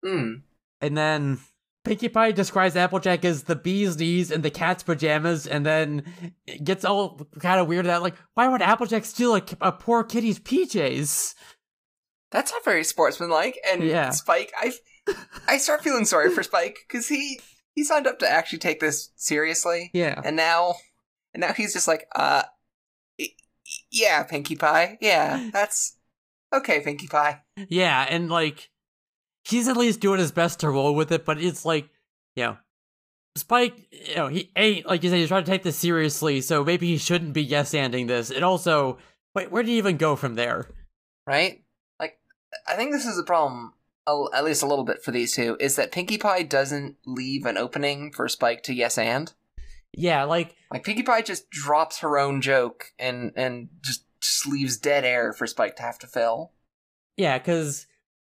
Mm. 0.04 0.42
And 0.82 0.98
then 0.98 1.40
Pinkie 1.86 2.10
Pie 2.10 2.32
describes 2.32 2.76
Applejack 2.76 3.24
as 3.26 3.44
the 3.44 3.56
bee's 3.56 3.98
knees 3.98 4.32
and 4.32 4.44
the 4.44 4.50
cat's 4.50 4.84
pajamas, 4.84 5.48
and 5.48 5.66
then 5.66 6.04
it 6.48 6.64
gets 6.64 6.86
all 6.86 7.28
kind 7.40 7.60
of 7.60 7.68
weird 7.68 7.86
that, 7.86 8.02
like, 8.02 8.16
why 8.34 8.48
would 8.48 8.62
Applejack 8.62 9.06
steal 9.06 9.36
a, 9.36 9.42
a 9.62 9.72
poor 9.72 10.04
kitty's 10.04 10.40
PJs? 10.40 11.36
That's 12.32 12.52
not 12.52 12.66
very 12.66 12.84
sportsmanlike. 12.84 13.58
And 13.70 13.84
Yeah. 13.84 14.10
Spike, 14.12 14.52
I 14.58 14.74
I 15.48 15.58
start 15.58 15.84
feeling 15.84 16.06
sorry 16.06 16.30
for 16.32 16.42
Spike 16.44 16.78
because 16.88 17.08
he 17.08 17.40
he 17.76 17.84
signed 17.84 18.08
up 18.08 18.20
to 18.20 18.30
actually 18.30 18.60
take 18.60 18.80
this 18.80 19.12
seriously, 19.16 19.90
Yeah. 19.94 20.22
and 20.24 20.36
now 20.36 20.76
and 21.34 21.42
now 21.42 21.54
he's 21.54 21.74
just 21.74 21.88
like, 21.88 22.08
uh, 22.16 22.44
yeah, 23.92 24.24
Pinkie 24.24 24.56
Pie, 24.56 24.98
yeah, 25.02 25.50
that's 25.54 25.98
okay, 26.54 26.80
Pinkie 26.82 27.08
Pie. 27.08 27.42
Yeah, 27.70 28.06
and 28.10 28.30
like 28.30 28.70
he's 29.44 29.68
at 29.68 29.78
least 29.78 30.00
doing 30.00 30.20
his 30.20 30.32
best 30.32 30.60
to 30.62 30.70
roll 30.70 30.96
with 30.96 31.12
it, 31.12 31.26
but 31.26 31.42
it's 31.42 31.66
like, 31.66 31.90
you 32.36 32.44
know, 32.44 32.58
Spike, 33.36 33.88
you 33.92 34.16
know, 34.16 34.28
he 34.28 34.52
ain't 34.56 34.86
like 34.86 35.04
you 35.04 35.10
said, 35.10 35.18
he's 35.18 35.28
trying 35.28 35.44
to 35.44 35.52
take 35.52 35.64
this 35.64 35.78
seriously, 35.78 36.40
so 36.42 36.64
maybe 36.64 36.88
he 36.88 36.98
shouldn't 36.98 37.34
be 37.34 37.44
yes 37.44 37.74
anding 37.74 38.08
this. 38.08 38.30
And 38.30 38.44
also, 38.46 39.00
wait, 39.36 39.52
where 39.52 39.64
do 39.64 39.72
you 39.72 39.78
even 39.78 39.98
go 39.98 40.16
from 40.16 40.36
there? 40.36 40.68
right? 41.26 41.64
Like, 42.00 42.20
I 42.68 42.76
think 42.76 42.92
this 42.92 43.06
is 43.06 43.18
a 43.18 43.24
problem, 43.24 43.74
at 44.08 44.44
least 44.44 44.64
a 44.64 44.68
little 44.68 44.86
bit 44.86 45.04
for 45.04 45.12
these 45.12 45.34
two, 45.34 45.58
is 45.60 45.76
that 45.78 45.92
Pinkie 45.92 46.18
Pie 46.18 46.44
doesn't 46.44 46.98
leave 47.06 47.46
an 47.46 47.58
opening 47.58 48.12
for 48.12 48.28
Spike 48.28 48.64
to 48.64 48.74
yes 48.74 48.98
and. 48.98 49.34
Yeah, 49.96 50.24
like 50.24 50.56
Like 50.72 50.84
Pinkie 50.84 51.04
Pie 51.04 51.22
just 51.22 51.50
drops 51.50 52.00
her 52.00 52.18
own 52.18 52.42
joke 52.42 52.94
and 52.98 53.32
and 53.36 53.70
just, 53.82 54.06
just 54.20 54.48
leaves 54.48 54.78
dead 54.78 55.06
air 55.06 55.34
for 55.34 55.48
Spike 55.48 55.76
to 55.78 55.84
have 55.84 56.00
to 56.00 56.08
fill. 56.08 56.52
yeah, 57.16 57.38
because 57.38 57.86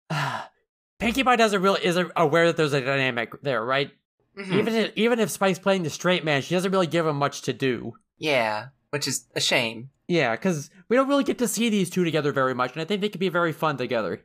uh, 0.08 0.42
Pinkie 1.00 1.24
Pie 1.24 1.36
doesn't 1.36 1.62
really 1.62 1.84
isn't 1.84 2.12
aware 2.14 2.46
that 2.46 2.56
there's 2.56 2.72
a 2.72 2.80
dynamic 2.80 3.32
there, 3.42 3.64
right? 3.64 3.90
Mhm. 4.38 4.52
Even 4.58 4.74
if, 4.74 4.92
even 4.96 5.18
if 5.18 5.30
Spike's 5.30 5.58
playing 5.58 5.82
the 5.82 5.90
straight 5.90 6.24
man, 6.24 6.42
she 6.42 6.54
doesn't 6.54 6.70
really 6.70 6.86
give 6.86 7.06
him 7.06 7.16
much 7.16 7.42
to 7.42 7.52
do. 7.52 7.94
Yeah, 8.18 8.68
which 8.90 9.08
is 9.08 9.26
a 9.34 9.40
shame. 9.40 9.90
Yeah, 10.06 10.36
because 10.36 10.70
we 10.88 10.96
don't 10.96 11.08
really 11.08 11.24
get 11.24 11.38
to 11.38 11.48
see 11.48 11.68
these 11.68 11.90
two 11.90 12.04
together 12.04 12.32
very 12.32 12.54
much, 12.54 12.72
and 12.72 12.82
I 12.82 12.84
think 12.84 13.00
they 13.00 13.08
could 13.08 13.20
be 13.20 13.28
very 13.28 13.52
fun 13.52 13.76
together. 13.76 14.22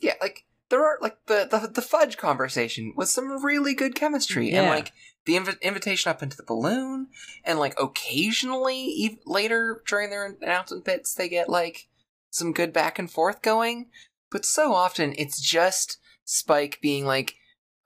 Yeah, 0.00 0.14
like 0.20 0.44
there 0.68 0.84
are 0.84 0.98
like 1.00 1.16
the 1.26 1.46
the, 1.50 1.68
the 1.68 1.82
fudge 1.82 2.16
conversation 2.16 2.92
with 2.96 3.08
some 3.08 3.44
really 3.44 3.74
good 3.74 3.94
chemistry, 3.94 4.52
and 4.52 4.66
like 4.68 4.92
the 5.24 5.34
inv- 5.34 5.60
invitation 5.62 6.10
up 6.10 6.22
into 6.22 6.36
the 6.36 6.42
balloon, 6.42 7.08
and 7.44 7.58
like 7.58 7.74
occasionally 7.80 8.94
ev- 9.04 9.18
later 9.26 9.82
during 9.86 10.10
their 10.10 10.36
announcement 10.40 10.84
bits, 10.84 11.14
they 11.14 11.28
get 11.28 11.48
like 11.48 11.88
some 12.30 12.52
good 12.52 12.72
back 12.72 12.98
and 12.98 13.10
forth 13.10 13.42
going. 13.42 13.86
But 14.30 14.44
so 14.44 14.72
often 14.74 15.14
it's 15.16 15.40
just 15.40 15.98
Spike 16.24 16.78
being 16.82 17.04
like, 17.06 17.34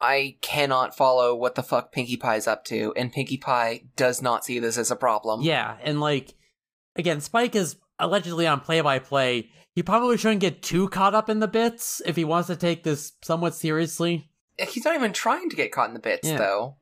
"I 0.01 0.37
cannot 0.41 0.97
follow 0.97 1.35
what 1.35 1.55
the 1.55 1.63
fuck 1.63 1.93
Pinkie 1.93 2.17
Pie's 2.17 2.47
up 2.47 2.65
to," 2.67 2.93
and 2.97 3.13
Pinkie 3.13 3.37
Pie 3.39 3.83
does 3.97 4.23
not 4.23 4.45
see 4.45 4.59
this 4.59 4.79
as 4.79 4.91
a 4.91 4.97
problem. 4.97 5.43
Yeah, 5.43 5.77
and 5.83 6.01
like 6.01 6.35
again, 6.97 7.21
Spike 7.21 7.55
is 7.55 7.77
allegedly 7.99 8.47
on 8.47 8.61
play 8.61 8.81
by 8.81 8.99
play. 8.99 9.51
He 9.75 9.83
probably 9.83 10.17
shouldn't 10.17 10.41
get 10.41 10.63
too 10.63 10.89
caught 10.89 11.15
up 11.15 11.29
in 11.29 11.39
the 11.41 11.47
bits 11.49 12.03
if 12.05 12.17
he 12.17 12.25
wants 12.25 12.49
to 12.49 12.57
take 12.57 12.83
this 12.85 13.13
somewhat 13.23 13.55
seriously. 13.55 14.31
he's 14.71 14.85
not 14.85 14.95
even 14.97 15.13
trying 15.13 15.49
to 15.51 15.55
get 15.57 15.71
caught 15.71 15.89
in 15.89 15.95
the 15.95 16.01
bits 16.01 16.27
Yeah. 16.27 16.37
though 16.39 16.77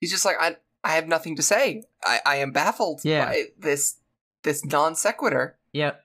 he's 0.00 0.10
just 0.10 0.24
like 0.24 0.36
i 0.40 0.56
i 0.82 0.94
have 0.94 1.06
nothing 1.06 1.36
to 1.36 1.42
say 1.42 1.82
i 2.02 2.18
i 2.24 2.36
am 2.36 2.50
baffled 2.50 3.02
Yeah. 3.04 3.26
by 3.26 3.44
this 3.58 3.96
this 4.42 4.64
non 4.64 4.94
sequitur 4.94 5.58
Yep. 5.74 6.02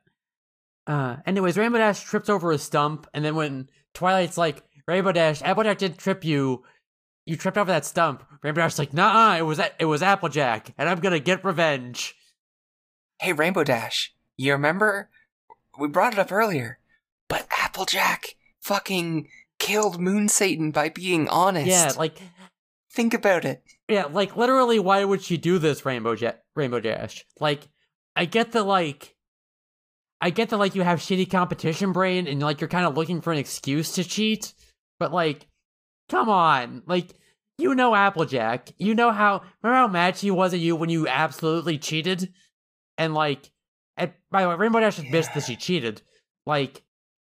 Uh 0.88 1.16
anyways, 1.26 1.58
Rainbow 1.58 1.78
Dash 1.78 2.04
trips 2.04 2.28
over 2.30 2.52
a 2.52 2.58
stump, 2.58 3.08
and 3.14 3.24
then 3.24 3.36
when 3.36 3.70
Twilight's 3.94 4.38
like, 4.38 4.62
Rainbow 4.88 5.12
Dash, 5.12 5.42
Applejack 5.42 5.78
didn't 5.80 5.98
trip 5.98 6.24
you, 6.24 6.64
you 7.26 7.36
tripped 7.36 7.58
over 7.58 7.72
that 7.72 7.86
stump. 7.86 8.24
Rainbow 8.44 8.62
Dash's 8.62 8.80
like, 8.80 8.94
nah, 8.94 9.36
it 9.36 9.42
was 9.42 9.60
it 9.80 9.86
was 9.86 10.04
Applejack, 10.04 10.74
and 10.78 10.88
I'm 10.88 11.00
gonna 11.00 11.20
get 11.20 11.44
revenge. 11.44 12.16
Hey, 13.20 13.34
Rainbow 13.34 13.64
Dash, 13.64 14.14
you 14.38 14.52
remember? 14.52 15.10
We 15.80 15.88
brought 15.88 16.14
it 16.14 16.20
up 16.20 16.32
earlier, 16.32 16.80
but 17.28 17.48
Applejack 17.60 18.36
fucking 18.62 19.28
killed 19.60 20.00
Moon 20.00 20.28
Satan 20.30 20.72
by 20.72 20.90
being 20.90 21.28
honest. 21.30 21.68
Yeah, 21.68 21.92
like 21.98 22.20
think 22.92 23.14
about 23.14 23.46
it. 23.46 23.64
Yeah, 23.90 24.06
like 24.06 24.36
literally, 24.36 24.80
why 24.80 25.04
would 25.04 25.22
she 25.22 25.38
do 25.38 25.60
this, 25.60 25.86
Rainbow 25.86 26.14
ja- 26.14 26.34
Rainbow 26.56 26.80
Dash? 26.80 27.26
Like, 27.40 27.68
I 28.16 28.26
get 28.26 28.52
the 28.52 28.64
like, 28.64 29.16
I 30.22 30.30
get 30.30 30.50
the 30.50 30.58
like 30.58 30.76
you 30.76 30.82
have 30.82 31.00
shitty 31.00 31.30
competition 31.30 31.92
brain 31.92 32.28
and 32.28 32.42
like 32.42 32.62
you're 32.62 32.68
kind 32.68 32.86
of 32.86 32.98
looking 32.98 33.22
for 33.22 33.32
an 33.32 33.38
excuse 33.38 33.92
to 33.94 34.04
cheat, 34.04 34.54
but 35.00 35.12
like, 35.14 35.48
come 36.10 36.30
on, 36.30 36.84
like 36.86 37.14
you 37.58 37.74
know 37.76 37.96
Applejack, 37.96 38.70
you 38.78 38.94
know 38.96 39.12
how 39.12 39.42
remember 39.64 39.78
how 39.78 39.88
mad 39.88 40.18
she 40.18 40.32
was 40.32 40.54
at 40.54 40.60
you 40.60 40.76
when 40.76 40.90
you 40.90 41.08
absolutely 41.08 41.78
cheated, 41.78 42.34
and 42.98 43.14
like, 43.14 43.52
and 43.98 44.12
by 44.32 44.42
the 44.44 44.50
way, 44.50 44.56
Rainbow 44.56 44.80
Dash 44.82 45.00
admits 45.00 45.28
that 45.30 45.44
she 45.44 45.56
cheated, 45.56 46.02
like. 46.46 46.82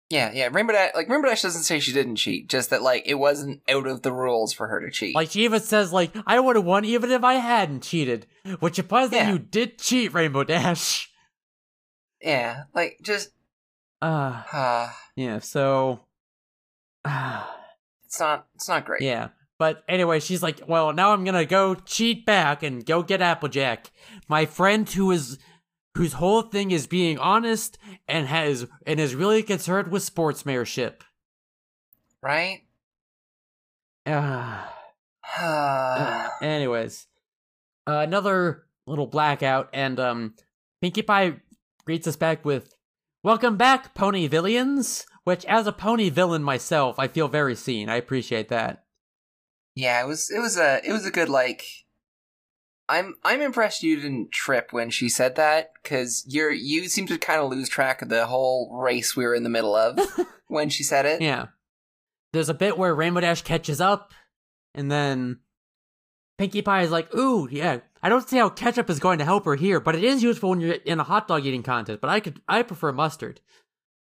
Yeah, 0.10 0.32
yeah. 0.34 0.50
Rainbow 0.52 0.74
Dash, 0.74 0.92
like 0.94 1.08
Rainbow 1.08 1.30
Dash 1.30 1.42
doesn't 1.42 1.64
say 1.64 1.80
she 1.80 1.94
didn't 1.94 2.18
cheat, 2.18 2.50
just 2.50 2.70
that 2.72 2.82
like 2.82 3.04
it 3.06 3.14
wasn't 3.16 3.62
out 3.70 3.88
of 3.88 4.02
the 4.02 4.12
rules 4.12 4.52
for 4.52 4.68
her 4.68 4.82
to 4.82 4.92
cheat. 4.92 5.16
Like 5.16 5.32
she 5.32 5.46
even 5.46 5.62
says, 5.62 5.94
like 5.94 6.12
I 6.28 6.38
would 6.38 6.58
have 6.58 6.66
won 6.66 6.84
even 6.84 7.12
if 7.12 7.24
I 7.24 7.36
hadn't 7.36 7.84
cheated, 7.84 8.28
which 8.60 8.78
implies 8.78 9.10
Yeah. 9.14 9.24
that 9.24 9.32
you 9.32 9.40
did 9.40 9.78
cheat, 9.80 10.14
Rainbow 10.14 10.44
Dash. 10.44 11.10
yeah, 12.22 12.64
like 12.76 13.00
just 13.02 13.30
Uh, 14.02 14.44
uh 14.52 14.90
yeah. 15.16 15.40
So, 15.40 16.02
uh, 17.06 17.46
it's 18.12 18.20
not 18.20 18.46
it's 18.56 18.68
not 18.68 18.86
great. 18.86 19.02
yeah. 19.02 19.30
But 19.58 19.84
anyway, 19.88 20.20
she's 20.20 20.42
like, 20.44 20.60
well, 20.68 20.92
now 20.92 21.14
I'm 21.14 21.24
gonna 21.24 21.46
go 21.46 21.76
cheat 21.76 22.26
back 22.26 22.62
and 22.62 22.86
go 22.86 23.04
get 23.04 23.22
Applejack, 23.22 23.92
my 24.28 24.46
friend 24.46 24.90
who 24.90 25.12
is 25.12 25.38
whose 25.96 26.14
whole 26.14 26.42
thing 26.42 26.72
is 26.72 26.88
being 26.88 27.18
honest 27.20 27.78
and 28.08 28.28
has 28.28 28.68
and 28.86 29.00
is 29.00 29.16
really 29.16 29.44
concerned 29.44 29.90
with 29.92 30.04
sportsmanship. 30.04 31.04
Right? 32.22 32.64
Uh, 34.06 34.12
Uh, 34.12 34.68
Uh, 35.42 36.28
anyways, 36.42 37.08
uh, 37.88 38.00
another 38.00 38.66
little 38.86 39.08
blackout, 39.08 39.70
and 39.72 39.98
um, 40.00 40.34
Pinkie 40.82 41.04
Pie 41.04 41.36
greets 41.86 42.08
us 42.08 42.18
back 42.18 42.44
with 42.44 42.74
"Welcome 43.24 43.56
back, 43.56 43.94
Pony 43.94 44.28
Villains." 44.28 45.06
Which, 45.24 45.46
as 45.46 45.68
a 45.68 45.72
pony 45.72 46.10
villain 46.10 46.44
myself, 46.44 46.98
I 46.98 47.08
feel 47.08 47.28
very 47.28 47.56
seen. 47.56 47.90
I 47.90 47.96
appreciate 47.96 48.50
that. 48.50 48.86
yeah, 49.76 50.04
it 50.04 50.08
was 50.08 50.30
it 50.32 50.40
was 50.40 50.58
a 50.58 50.82
it 50.84 50.92
was 50.92 51.06
a 51.06 51.12
good 51.12 51.30
like 51.30 51.64
I'm 52.90 53.16
I'm 53.24 53.42
impressed 53.42 53.84
you 53.84 53.96
didn't 53.96 54.32
trip 54.32 54.74
when 54.74 54.90
she 54.90 55.08
said 55.10 55.36
that 55.36 55.72
cuz 55.84 56.26
you're 56.28 56.52
you 56.52 56.88
seem 56.90 57.08
to 57.08 57.18
kind 57.18 57.40
of 57.40 57.50
lose 57.52 57.70
track 57.70 58.02
of 58.02 58.10
the 58.10 58.26
whole 58.26 58.76
race 58.82 59.16
we 59.16 59.24
were 59.26 59.36
in 59.36 59.44
the 59.44 59.50
middle 59.50 59.76
of 59.76 60.00
when 60.48 60.70
she 60.70 60.84
said 60.84 61.06
it. 61.06 61.22
Yeah, 61.22 61.48
there's 62.34 62.50
a 62.50 62.54
bit 62.54 62.78
where 62.78 62.96
Rainbow 62.96 63.22
Dash 63.22 63.44
catches 63.44 63.80
up, 63.80 64.14
and 64.74 64.92
then 64.92 65.40
Pinkie 66.38 66.64
Pie 66.64 66.82
is 66.82 66.92
like, 66.92 67.14
"Ooh, 67.16 67.48
yeah." 67.52 67.80
I 68.04 68.10
don't 68.10 68.28
see 68.28 68.38
how 68.38 68.50
ketchup 68.50 68.90
is 68.90 68.98
going 69.00 69.20
to 69.20 69.26
help 69.26 69.46
her 69.46 69.54
here, 69.54 69.80
but 69.80 69.96
it 69.96 70.04
is 70.04 70.24
useful 70.24 70.50
when 70.50 70.60
you're 70.60 70.74
in 70.74 71.00
a 71.00 71.04
hot 71.04 71.28
dog 71.28 71.46
eating 71.46 71.62
contest. 71.62 72.02
But 72.02 72.10
I 72.10 72.20
could, 72.20 72.42
I 72.48 72.64
prefer 72.64 72.92
mustard. 72.92 73.42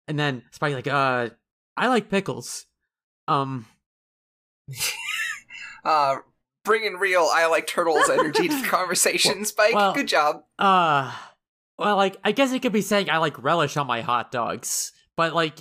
And 0.08 0.18
then 0.18 0.42
Spike 0.50 0.74
like, 0.74 0.86
uh, 0.88 1.30
I 1.76 1.88
like 1.88 2.08
pickles. 2.10 2.66
Um, 3.28 3.66
Uh 5.84 6.16
bringing 6.64 6.94
real 6.94 7.28
I 7.32 7.46
like 7.46 7.66
turtles 7.66 8.08
energy 8.08 8.46
to 8.46 8.62
the 8.62 8.66
conversation, 8.68 9.44
Spike. 9.44 9.74
well- 9.74 9.92
good 9.94 10.06
job. 10.08 10.42
uh, 10.58 11.12
well, 11.78 11.96
like 11.96 12.16
I 12.22 12.30
guess 12.32 12.52
it 12.52 12.62
could 12.62 12.72
be 12.72 12.82
saying 12.82 13.10
I 13.10 13.18
like 13.18 13.42
relish 13.42 13.76
on 13.76 13.86
my 13.88 14.00
hot 14.00 14.30
dogs, 14.30 14.92
but 15.16 15.34
like 15.34 15.60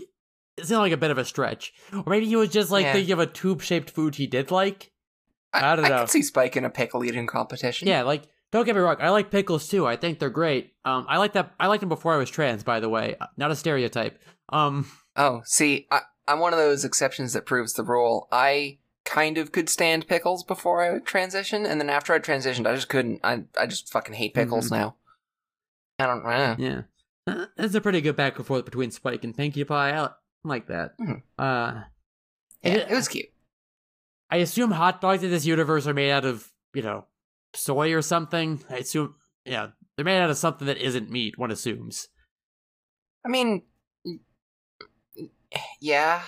it 0.57 0.65
seemed 0.67 0.79
like 0.79 0.91
a 0.91 0.97
bit 0.97 1.09
of 1.09 1.17
a 1.17 1.25
stretch. 1.25 1.73
Or 1.91 2.03
maybe 2.05 2.27
he 2.27 2.35
was 2.35 2.49
just 2.49 2.69
like 2.69 2.83
Yeah. 2.85 2.93
thinking 2.93 3.13
of 3.13 3.19
a 3.19 3.25
tube-shaped 3.25 3.89
food 3.89 4.15
he 4.15 4.27
did 4.27 4.51
like. 4.51 4.91
I 5.53 5.75
don't 5.75 5.85
I 5.85 5.89
know. 5.89 5.99
could 6.01 6.09
see 6.11 6.21
Spike 6.21 6.55
in 6.55 6.65
a 6.65 6.69
pickle 6.69 7.03
eating 7.03 7.25
competition. 7.25 7.87
Yeah, 7.87 8.03
like 8.03 8.23
don't 8.51 8.65
get 8.65 8.75
me 8.75 8.81
wrong, 8.81 8.97
I 8.99 9.09
like 9.09 9.31
pickles 9.31 9.67
too. 9.67 9.87
I 9.87 9.95
think 9.95 10.19
they're 10.19 10.29
great. 10.29 10.73
Um, 10.85 11.05
I 11.09 11.17
like 11.17 11.33
that. 11.33 11.53
I 11.59 11.67
liked 11.67 11.79
them 11.81 11.89
before 11.89 12.13
I 12.13 12.17
was 12.17 12.29
trans, 12.29 12.63
by 12.63 12.79
the 12.79 12.89
way. 12.89 13.15
Not 13.37 13.51
a 13.51 13.55
stereotype. 13.55 14.19
Um, 14.49 14.87
Oh, 15.15 15.41
see, 15.45 15.87
I, 15.91 16.01
I'm 16.27 16.39
one 16.39 16.53
of 16.53 16.59
those 16.59 16.85
exceptions 16.85 17.33
that 17.33 17.45
proves 17.45 17.73
the 17.73 17.83
rule. 17.83 18.27
I 18.31 18.77
kind 19.03 19.37
of 19.37 19.51
could 19.51 19.67
stand 19.67 20.07
pickles 20.07 20.43
before 20.43 20.81
I 20.83 20.99
transitioned, 20.99 21.67
and 21.67 21.81
then 21.81 21.89
after 21.89 22.13
I 22.13 22.19
transitioned, 22.19 22.65
I 22.67 22.75
just 22.75 22.87
couldn't. 22.89 23.19
I 23.23 23.43
I 23.59 23.65
just 23.67 23.91
fucking 23.91 24.13
hate 24.15 24.33
pickles 24.33 24.65
Mm-hmm. 24.69 24.75
now. 24.75 24.95
I 25.99 26.05
don't 26.07 26.23
know. 26.23 26.55
yeah, 26.57 26.81
Uh, 27.27 27.45
it's 27.57 27.75
a 27.75 27.81
pretty 27.81 28.01
good 28.01 28.15
back 28.15 28.37
and 28.37 28.45
forth 28.45 28.65
between 28.65 28.91
Spike 28.91 29.23
and 29.23 29.35
Pinkie 29.35 29.63
Pie. 29.65 29.97
I 29.97 30.09
like 30.43 30.67
that. 30.67 30.97
Mhm. 30.97 31.21
Uh, 31.37 31.83
Yeah, 32.63 32.71
it- 32.73 32.91
it 32.91 32.95
was 32.95 33.07
cute. 33.07 33.29
I 34.29 34.37
assume 34.37 34.71
hot 34.71 35.01
dogs 35.01 35.23
in 35.23 35.29
this 35.29 35.45
universe 35.45 35.87
are 35.87 35.93
made 35.93 36.11
out 36.11 36.25
of, 36.25 36.49
you 36.73 36.81
know, 36.83 37.05
soy 37.53 37.93
or 37.93 38.01
something. 38.01 38.63
I 38.69 38.77
assume, 38.77 39.15
yeah, 39.45 39.67
they're 39.95 40.05
made 40.05 40.19
out 40.21 40.29
of 40.29 40.37
something 40.37 40.67
that 40.67 40.77
isn't 40.77 41.09
meat. 41.11 41.37
One 41.37 41.51
assumes. 41.51 42.07
I 43.25 43.29
mean, 43.29 43.63
yeah, 45.79 46.23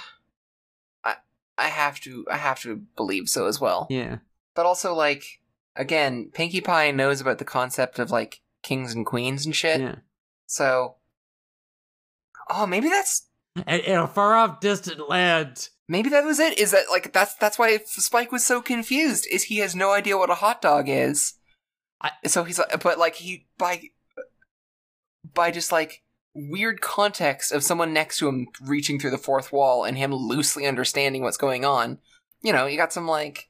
I 1.03 1.15
I 1.57 1.67
have 1.67 1.99
to 2.01 2.25
I 2.29 2.37
have 2.37 2.59
to 2.61 2.75
believe 2.95 3.29
so 3.29 3.47
as 3.47 3.59
well. 3.59 3.87
Yeah, 3.89 4.17
But 4.55 4.65
also, 4.65 4.93
like, 4.93 5.39
again, 5.75 6.29
Pinkie 6.33 6.61
Pie 6.61 6.91
knows 6.91 7.21
about 7.21 7.37
the 7.39 7.45
concept 7.45 7.99
of 7.99 8.11
like 8.11 8.41
kings 8.61 8.93
and 8.93 9.05
queens 9.05 9.45
and 9.45 9.55
shit. 9.55 9.81
yeah. 9.81 9.95
So, 10.45 10.95
oh, 12.49 12.65
maybe 12.67 12.89
that's 12.89 13.27
in 13.67 13.95
a 13.95 14.07
far 14.07 14.35
off 14.35 14.59
distant 14.59 15.09
land. 15.09 15.69
Maybe 15.87 16.09
that 16.09 16.23
was 16.25 16.39
it. 16.39 16.57
Is 16.57 16.71
that 16.71 16.85
like 16.89 17.13
that's 17.13 17.35
that's 17.35 17.59
why 17.59 17.77
Spike 17.85 18.31
was 18.31 18.45
so 18.45 18.61
confused? 18.61 19.27
Is 19.31 19.43
he 19.43 19.57
has 19.57 19.75
no 19.75 19.91
idea 19.91 20.17
what 20.17 20.29
a 20.29 20.35
hot 20.35 20.61
dog 20.61 20.87
is? 20.87 21.33
I- 22.01 22.11
so 22.27 22.43
he's 22.43 22.59
like, 22.59 22.81
but 22.83 22.97
like 22.97 23.15
he 23.15 23.47
by 23.57 23.81
by 25.33 25.51
just 25.51 25.71
like 25.71 26.03
weird 26.33 26.81
context 26.81 27.51
of 27.51 27.63
someone 27.63 27.93
next 27.93 28.17
to 28.17 28.27
him 28.27 28.47
reaching 28.61 28.99
through 28.99 29.11
the 29.11 29.17
fourth 29.17 29.51
wall 29.51 29.83
and 29.83 29.97
him 29.97 30.13
loosely 30.13 30.65
understanding 30.65 31.21
what's 31.21 31.37
going 31.37 31.63
on. 31.63 31.99
You 32.41 32.51
know, 32.51 32.65
you 32.65 32.75
got 32.77 32.91
some 32.93 33.07
like 33.07 33.47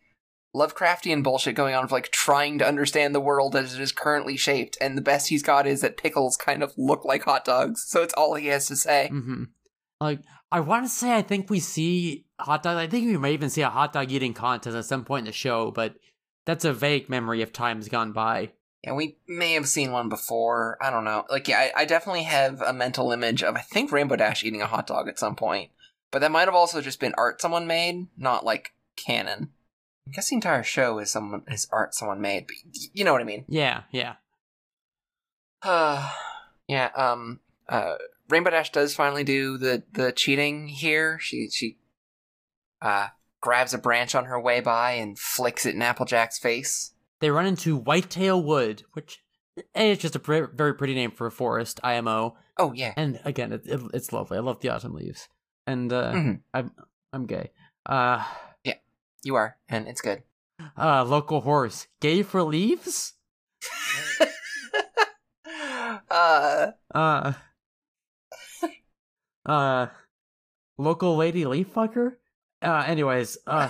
Lovecraftian 0.55 1.23
bullshit 1.23 1.55
going 1.55 1.73
on 1.73 1.84
of 1.85 1.91
like 1.91 2.11
trying 2.11 2.60
to 2.60 2.68
understand 2.68 3.15
the 3.15 3.19
world 3.19 3.55
as 3.55 3.73
it 3.73 3.81
is 3.81 3.91
currently 3.91 4.38
shaped, 4.38 4.77
and 4.80 4.95
the 4.95 5.01
best 5.01 5.30
he's 5.30 5.41
got 5.41 5.65
is 5.65 5.81
that 5.81 5.97
pickles 5.97 6.38
kind 6.38 6.61
of 6.61 6.73
look 6.77 7.03
like 7.03 7.23
hot 7.23 7.43
dogs, 7.43 7.84
so 7.88 8.03
it's 8.03 8.14
all 8.14 8.35
he 8.35 8.47
has 8.47 8.68
to 8.68 8.76
say. 8.76 9.07
hmm 9.07 9.43
Like, 9.99 10.20
I 10.52 10.60
want 10.60 10.86
to 10.86 10.90
say 10.90 11.15
I 11.15 11.22
think 11.22 11.49
we 11.49 11.60
see 11.60 12.26
hot 12.40 12.64
dog. 12.64 12.78
I 12.78 12.88
think 12.88 13.07
we 13.07 13.18
may 13.18 13.34
even 13.34 13.49
see 13.49 13.61
a 13.61 13.70
hot 13.70 13.94
dog 13.94 14.11
eating 14.11 14.34
contest 14.34 14.76
at 14.76 14.86
some 14.86 15.06
point 15.06 15.22
in 15.22 15.26
the 15.28 15.32
show, 15.32 15.72
but 15.72 15.95
that's 16.45 16.65
a 16.65 16.74
vague 16.74 17.10
memory 17.10 17.41
of 17.41 17.53
times 17.53 17.88
gone 17.88 18.11
by. 18.11 18.52
Yeah, 18.84 18.94
we 18.94 19.18
may 19.28 19.53
have 19.53 19.68
seen 19.68 19.94
one 19.94 20.10
before. 20.10 20.78
I 20.82 20.90
don't 20.90 21.06
know. 21.06 21.26
Like, 21.30 21.48
yeah, 21.48 21.70
I, 21.76 21.82
I 21.82 21.86
definitely 21.86 22.24
have 22.24 22.61
a 22.61 22.74
mental 22.74 23.11
image 23.14 23.41
of 23.41 23.56
I 23.56 23.61
think 23.61 23.91
Rainbow 23.91 24.18
Dash 24.18 24.44
eating 24.44 24.61
a 24.61 24.68
hot 24.68 24.88
dog 24.88 25.07
at 25.07 25.20
some 25.20 25.36
point, 25.36 25.72
but 26.11 26.20
that 26.20 26.32
might 26.32 26.48
have 26.48 26.56
also 26.56 26.82
just 26.82 26.99
been 26.99 27.14
art 27.18 27.40
someone 27.41 27.65
made, 27.65 28.07
not 28.18 28.44
like 28.44 28.74
canon. 28.98 29.52
I 30.07 30.11
guess 30.11 30.30
the 30.30 30.36
entire 30.36 30.64
show 30.64 30.99
is 30.99 31.10
someone 31.10 31.44
is 31.48 31.68
art 31.72 31.95
someone 31.95 32.20
made, 32.20 32.48
but 32.48 32.57
y- 32.65 32.90
you 32.94 33.06
know 33.06 33.14
what 33.14 33.22
I 33.22 33.26
mean. 33.26 33.45
Yeah, 33.48 33.84
yeah. 33.91 34.15
Uh, 35.61 36.11
yeah. 36.68 36.90
Um. 36.95 37.40
Uh. 37.70 37.95
Rainbow 38.34 38.49
Dash 38.49 38.72
does 38.72 38.95
finally 38.95 39.23
do 39.23 39.57
the 39.57 39.84
the 39.93 40.11
cheating 40.11 40.68
here. 40.68 41.19
She 41.22 41.49
she. 41.51 41.77
Uh. 42.81 43.07
Grabs 43.41 43.73
a 43.73 43.77
branch 43.77 44.15
on 44.15 44.23
her 44.23 44.39
way 44.39 44.61
by 44.61 44.91
and 44.91 45.19
flicks 45.19 45.65
it 45.65 45.76
in 45.76 45.81
Applejack's 45.81 46.39
face. 46.39 46.93
They 47.19 47.30
run 47.30 47.45
into 47.45 47.76
Whitetail 47.76 48.41
Wood, 48.41 48.84
which 48.93 49.22
it's 49.76 50.01
just 50.01 50.15
a 50.15 50.19
pre- 50.19 50.47
very 50.53 50.73
pretty 50.73 50.95
name 50.95 51.11
for 51.11 51.27
a 51.27 51.31
forest, 51.31 51.81
IMO. 51.84 52.38
Oh 52.57 52.72
yeah. 52.72 52.93
And 52.95 53.19
again, 53.26 53.51
it, 53.51 53.64
it, 53.65 53.81
it's 53.93 54.14
lovely. 54.14 54.38
I 54.38 54.39
love 54.39 54.61
the 54.61 54.69
autumn 54.69 54.93
leaves. 54.93 55.27
And 55.68 55.91
uh, 55.91 56.14
Mhm. 56.14 56.39
I'm 56.53 56.72
I'm 57.11 57.26
gay. 57.26 57.51
Uh, 57.85 58.23
yeah, 58.64 58.76
You 59.23 59.35
are, 59.35 59.57
and 59.68 59.89
it's 59.89 59.99
good. 59.99 60.23
uh, 60.77 61.03
local 61.03 61.41
horse, 61.41 61.88
gay 61.99 62.23
for 62.23 62.43
leaves? 62.43 63.15
uh. 66.10 66.72
Uh, 66.95 67.34
uh, 69.45 69.88
local 70.78 71.15
lady 71.15 71.45
leaf 71.45 71.74
fucker? 71.74 72.15
Uh, 72.61 72.84
anyways, 72.88 73.38
uh, 73.45 73.70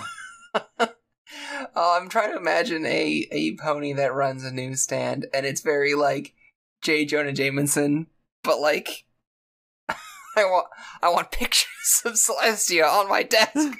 oh, 0.78 1.98
I'm 2.00 2.08
trying 2.08 2.30
to 2.32 2.38
imagine 2.38 2.86
a 2.86 3.26
a 3.30 3.56
pony 3.56 3.92
that 3.94 4.14
runs 4.14 4.44
a 4.44 4.52
newsstand, 4.52 5.26
and 5.34 5.44
it's 5.44 5.60
very 5.60 5.94
like 5.94 6.34
J. 6.82 7.04
Jonah 7.04 7.32
Jameson, 7.32 8.06
but 8.42 8.60
like 8.60 9.04
I 9.88 10.44
want 10.44 10.66
I 11.02 11.08
want 11.08 11.32
pictures 11.32 12.02
of 12.04 12.12
Celestia 12.12 12.88
on 12.88 13.08
my 13.08 13.22
desk 13.22 13.76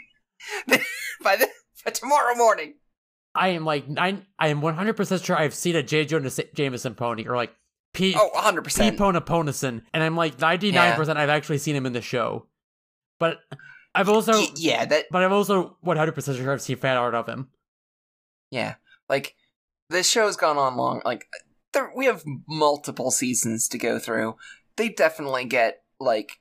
by 1.23 1.37
the 1.37 1.49
by 1.85 1.91
tomorrow 1.93 2.35
morning. 2.35 2.75
I 3.35 3.49
am 3.49 3.65
like 3.65 3.85
I 3.97 4.23
I 4.39 4.49
am 4.49 4.61
one 4.61 4.75
hundred 4.75 4.97
percent 4.97 5.23
sure 5.23 5.37
I've 5.37 5.55
seen 5.55 5.77
a 5.77 5.83
J. 5.83 6.05
Jonah 6.05 6.31
Jameson 6.55 6.95
pony 6.95 7.27
or 7.27 7.37
like 7.37 7.55
P. 7.95 8.15
Oh, 8.17 8.29
100 8.35 8.61
P. 8.63 8.65
percent. 8.65 8.99
Pona 8.99 9.25
Ponison, 9.25 9.83
and 9.95 10.03
I'm 10.03 10.17
like 10.17 10.39
ninety 10.41 10.71
nine 10.73 10.95
percent 10.97 11.19
I've 11.19 11.31
actually 11.31 11.59
seen 11.59 11.75
him 11.75 11.87
in 11.87 11.93
the 11.95 12.03
show, 12.03 12.47
but 13.19 13.39
I've 13.95 14.09
also 14.11 14.35
Yeah, 14.57 14.85
that 14.85 15.07
but 15.11 15.23
I'm 15.23 15.33
also 15.33 15.77
one 15.81 15.97
hundred 15.97 16.13
percent 16.13 16.37
sure 16.37 16.53
I've 16.53 16.61
seen 16.61 16.77
fan 16.77 16.97
art 16.97 17.15
of 17.15 17.27
him. 17.29 17.49
yeah. 18.51 18.75
Like 19.09 19.35
this 19.91 20.09
show's 20.09 20.37
gone 20.37 20.59
on 20.59 20.77
long. 20.77 21.01
Like 21.05 21.27
there, 21.73 21.93
we 21.95 22.07
have 22.07 22.25
multiple 22.49 23.11
seasons 23.11 23.69
to 23.69 23.79
go 23.79 23.99
through. 23.99 24.37
They 24.77 24.89
definitely 24.89 25.45
get 25.45 25.83
like 26.01 26.41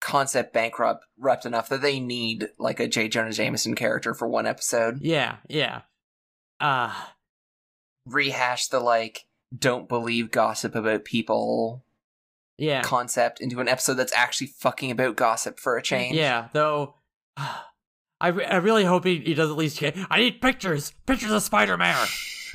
concept 0.00 0.52
bankrupt 0.52 1.04
rupt 1.18 1.44
enough 1.46 1.68
that 1.70 1.82
they 1.82 1.98
need 1.98 2.48
like 2.58 2.78
a 2.80 2.86
J. 2.88 3.08
Jonah 3.08 3.32
Jameson 3.32 3.74
character 3.74 4.14
for 4.14 4.28
one 4.28 4.46
episode. 4.46 4.98
Yeah, 5.02 5.36
yeah. 5.48 5.82
Uh 6.60 6.94
Rehash 8.06 8.68
the 8.68 8.80
like 8.80 9.24
don't 9.56 9.88
believe 9.88 10.30
gossip 10.30 10.74
about 10.74 11.04
people 11.04 11.84
yeah. 12.58 12.82
concept 12.82 13.40
into 13.40 13.60
an 13.60 13.68
episode 13.68 13.94
that's 13.94 14.12
actually 14.14 14.48
fucking 14.48 14.90
about 14.90 15.16
gossip 15.16 15.58
for 15.60 15.76
a 15.76 15.82
change. 15.82 16.16
Yeah, 16.16 16.48
though 16.52 16.94
I, 18.20 18.28
re- 18.28 18.46
I 18.46 18.56
really 18.56 18.84
hope 18.84 19.04
he, 19.04 19.18
he 19.18 19.34
does 19.34 19.50
at 19.50 19.56
least 19.56 19.78
get 19.78 19.96
I 20.10 20.18
need 20.20 20.40
pictures. 20.40 20.92
Pictures 21.06 21.30
of 21.30 21.42
Spider-Man. 21.42 22.06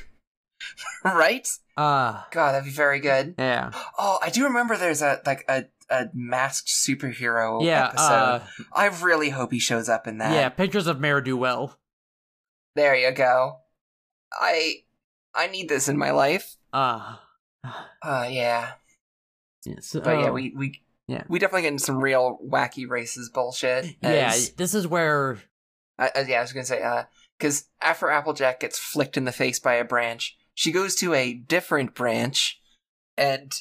right? 1.04 1.48
Uh 1.76 2.22
God, 2.30 2.52
that'd 2.52 2.64
be 2.64 2.70
very 2.70 3.00
good. 3.00 3.34
yeah. 3.38 3.70
Oh, 3.98 4.18
I 4.22 4.30
do 4.30 4.44
remember 4.44 4.76
there's 4.76 5.02
a 5.02 5.20
like 5.24 5.44
a, 5.48 5.64
a 5.88 6.06
masked 6.12 6.68
superhero 6.68 7.64
Yeah, 7.64 7.86
episode. 7.88 8.02
uh 8.04 8.40
I 8.72 8.86
really 9.02 9.30
hope 9.30 9.52
he 9.52 9.58
shows 9.58 9.88
up 9.88 10.06
in 10.06 10.18
that. 10.18 10.32
yeah, 10.32 10.48
pictures 10.48 10.86
of 10.86 11.00
Mare 11.00 11.20
Do 11.20 11.36
Well. 11.36 11.78
There 12.76 12.94
you 12.94 13.10
go. 13.12 13.58
I 14.32 14.82
I 15.34 15.46
need 15.48 15.68
this 15.68 15.88
in 15.88 15.96
my 15.96 16.10
life. 16.10 16.56
Uh 17.62 17.72
Uh 18.02 18.26
yeah. 18.30 18.72
so, 19.80 20.00
But 20.00 20.18
yeah, 20.20 20.30
we 20.30 20.54
we 20.56 20.80
yeah. 21.08 21.24
we 21.28 21.38
definitely 21.38 21.62
get 21.62 21.72
into 21.72 21.84
some 21.84 21.98
real 22.02 22.38
wacky 22.46 22.86
racist 22.86 23.32
bullshit. 23.34 23.96
Yeah, 24.02 24.34
this 24.56 24.74
is 24.74 24.86
where 24.86 25.38
uh, 25.98 26.08
uh, 26.16 26.24
yeah, 26.26 26.38
I 26.38 26.42
was 26.42 26.52
gonna 26.52 26.64
say, 26.64 26.82
uh, 26.82 27.04
because 27.38 27.66
after 27.82 28.08
Applejack 28.08 28.60
gets 28.60 28.78
flicked 28.78 29.16
in 29.16 29.24
the 29.24 29.32
face 29.32 29.58
by 29.58 29.74
a 29.74 29.84
branch, 29.84 30.36
she 30.54 30.72
goes 30.72 30.94
to 30.96 31.12
a 31.12 31.34
different 31.34 31.94
branch 31.94 32.60
and 33.18 33.52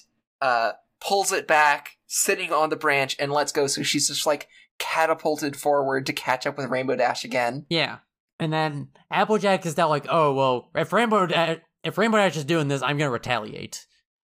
uh 0.42 0.74
pulls 1.02 1.32
it 1.32 1.48
back, 1.48 1.98
sitting 2.08 2.54
on 2.54 2.70
the 2.70 2.76
branch, 2.76 3.16
and 3.20 3.32
lets 3.32 3.52
go. 3.52 3.68
So 3.68 3.84
she's 3.84 4.08
just 4.08 4.26
like 4.26 4.48
catapulted 4.78 5.56
forward 5.58 6.06
to 6.06 6.14
catch 6.14 6.48
up 6.48 6.58
with 6.58 6.70
Rainbow 6.70 6.96
Dash 6.96 7.26
again. 7.26 7.66
Yeah. 7.70 7.98
And 8.40 8.54
then 8.54 8.88
Applejack 9.12 9.66
is 9.66 9.76
now 9.76 9.90
like, 9.90 10.06
oh 10.10 10.34
well, 10.34 10.70
if 10.76 10.94
Rainbow 10.94 11.26
Da- 11.26 11.58
if 11.84 11.98
Rainbow 11.98 12.18
Dash 12.18 12.38
is 12.38 12.46
doing 12.46 12.68
this, 12.68 12.82
I'm 12.82 12.98
gonna 12.98 13.12
retaliate. 13.12 13.86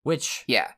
Which 0.04 0.44
Yeah, 0.48 0.72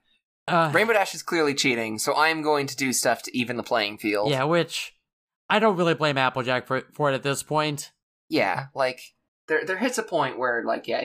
uh 0.48 0.72
Rainbow 0.74 0.94
Dash 0.94 1.14
is 1.14 1.24
clearly 1.24 1.54
cheating, 1.54 2.00
so 2.00 2.16
I'm 2.16 2.42
going 2.42 2.68
to 2.68 2.76
do 2.76 2.94
stuff 2.94 3.24
to 3.24 3.38
even 3.38 3.58
the 3.58 3.64
playing 3.64 3.98
field. 3.98 4.32
Yeah, 4.32 4.44
which 4.46 4.96
I 5.50 5.60
don't 5.60 5.78
really 5.78 5.96
blame 5.96 6.18
Applejack 6.18 6.68
for 6.68 6.82
for 6.94 7.12
it 7.12 7.16
at 7.16 7.24
this 7.24 7.44
point. 7.44 7.92
yeah, 8.30 8.68
like 8.76 9.02
there 9.48 9.66
there 9.66 9.78
hits 9.78 9.98
a 9.98 10.04
point 10.04 10.38
where 10.38 10.64
like 10.64 10.88
yeah, 10.88 11.04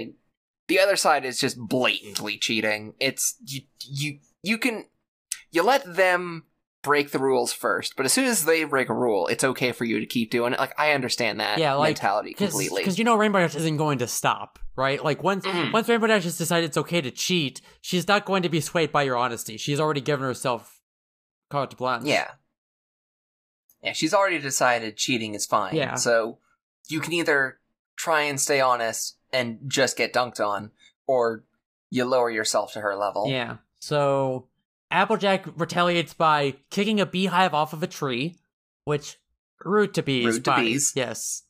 the 0.69 0.79
other 0.81 0.97
side 0.97 1.25
is 1.25 1.39
just 1.39 1.59
blatantly 1.59 2.39
cheating. 2.39 2.95
It's 3.01 3.37
you 3.45 3.63
you 3.81 4.19
you 4.43 4.59
can 4.59 4.87
you 5.51 5.63
let 5.63 5.97
them 5.97 6.45
break 6.83 7.11
the 7.11 7.19
rules 7.19 7.53
first, 7.53 7.95
but 7.97 8.05
as 8.05 8.13
soon 8.13 8.27
as 8.27 8.45
they 8.45 8.65
break 8.65 8.89
a 8.89 8.95
rule, 8.95 9.27
it's 9.27 9.43
okay 9.43 9.73
for 9.73 9.85
you 9.85 9.99
to 10.01 10.07
keep 10.07 10.31
doing 10.31 10.53
it. 10.53 10.59
Like 10.59 10.79
I 10.79 10.93
understand 10.93 11.41
that 11.41 11.59
Yeah, 11.59 11.75
like, 11.75 11.91
mentality 11.91 12.35
completely. 12.35 12.83
Because 12.83 12.99
you 12.99 13.05
know 13.05 13.17
Rainbow 13.17 13.41
Dash 13.41 13.55
isn't 13.55 13.77
going 13.79 13.99
to 13.99 14.07
stop, 14.07 14.59
right? 14.77 15.03
Like 15.03 15.23
once 15.23 15.45
Mhm. 15.47 15.73
once 15.73 15.89
Rainbow 15.89 16.07
Dash 16.09 16.25
has 16.25 16.39
decided 16.39 16.67
it's 16.67 16.77
okay 16.79 17.01
to 17.01 17.11
cheat, 17.11 17.61
she's 17.81 18.07
not 18.09 18.25
going 18.25 18.43
to 18.43 18.49
be 18.49 18.61
swayed 18.61 18.91
by 18.93 19.03
your 19.03 19.17
honesty. 19.17 19.57
She's 19.57 19.81
already 19.81 20.01
given 20.01 20.25
herself 20.25 20.81
carte 21.51 21.77
blanche. 21.77 22.05
yeah. 22.07 22.33
Yeah, 23.83 23.93
she's 23.93 24.15
already 24.15 24.39
decided 24.39 24.97
cheating 24.97 25.35
is 25.35 25.45
fine. 25.45 25.75
Yeah. 25.77 25.97
So 25.97 26.39
you 26.89 27.01
can 27.01 27.13
either 27.13 27.61
try 27.97 28.23
and 28.23 28.41
stay 28.41 28.61
honest 28.61 29.19
and 29.33 29.59
just 29.67 29.97
get 29.99 30.13
dunked 30.15 30.41
on, 30.45 30.71
or 31.07 31.45
you 31.91 32.05
lower 32.07 32.31
yourself 32.31 32.73
to 32.73 32.81
her 32.81 32.97
level. 32.97 33.29
Yeah. 33.29 33.59
So 33.81 34.49
Applejack 34.91 35.45
retaliates 35.59 36.15
by 36.15 36.57
kicking 36.71 36.99
a 36.99 37.05
beehive 37.07 37.53
off 37.53 37.73
of 37.75 37.83
a 37.83 37.87
tree, 37.87 38.37
which 38.85 39.19
rude 39.65 39.93
to 39.95 40.03
bees. 40.03 40.25
Rude 40.27 40.45
to 40.47 40.57
bees. 40.57 40.93
Yes. 40.97 41.43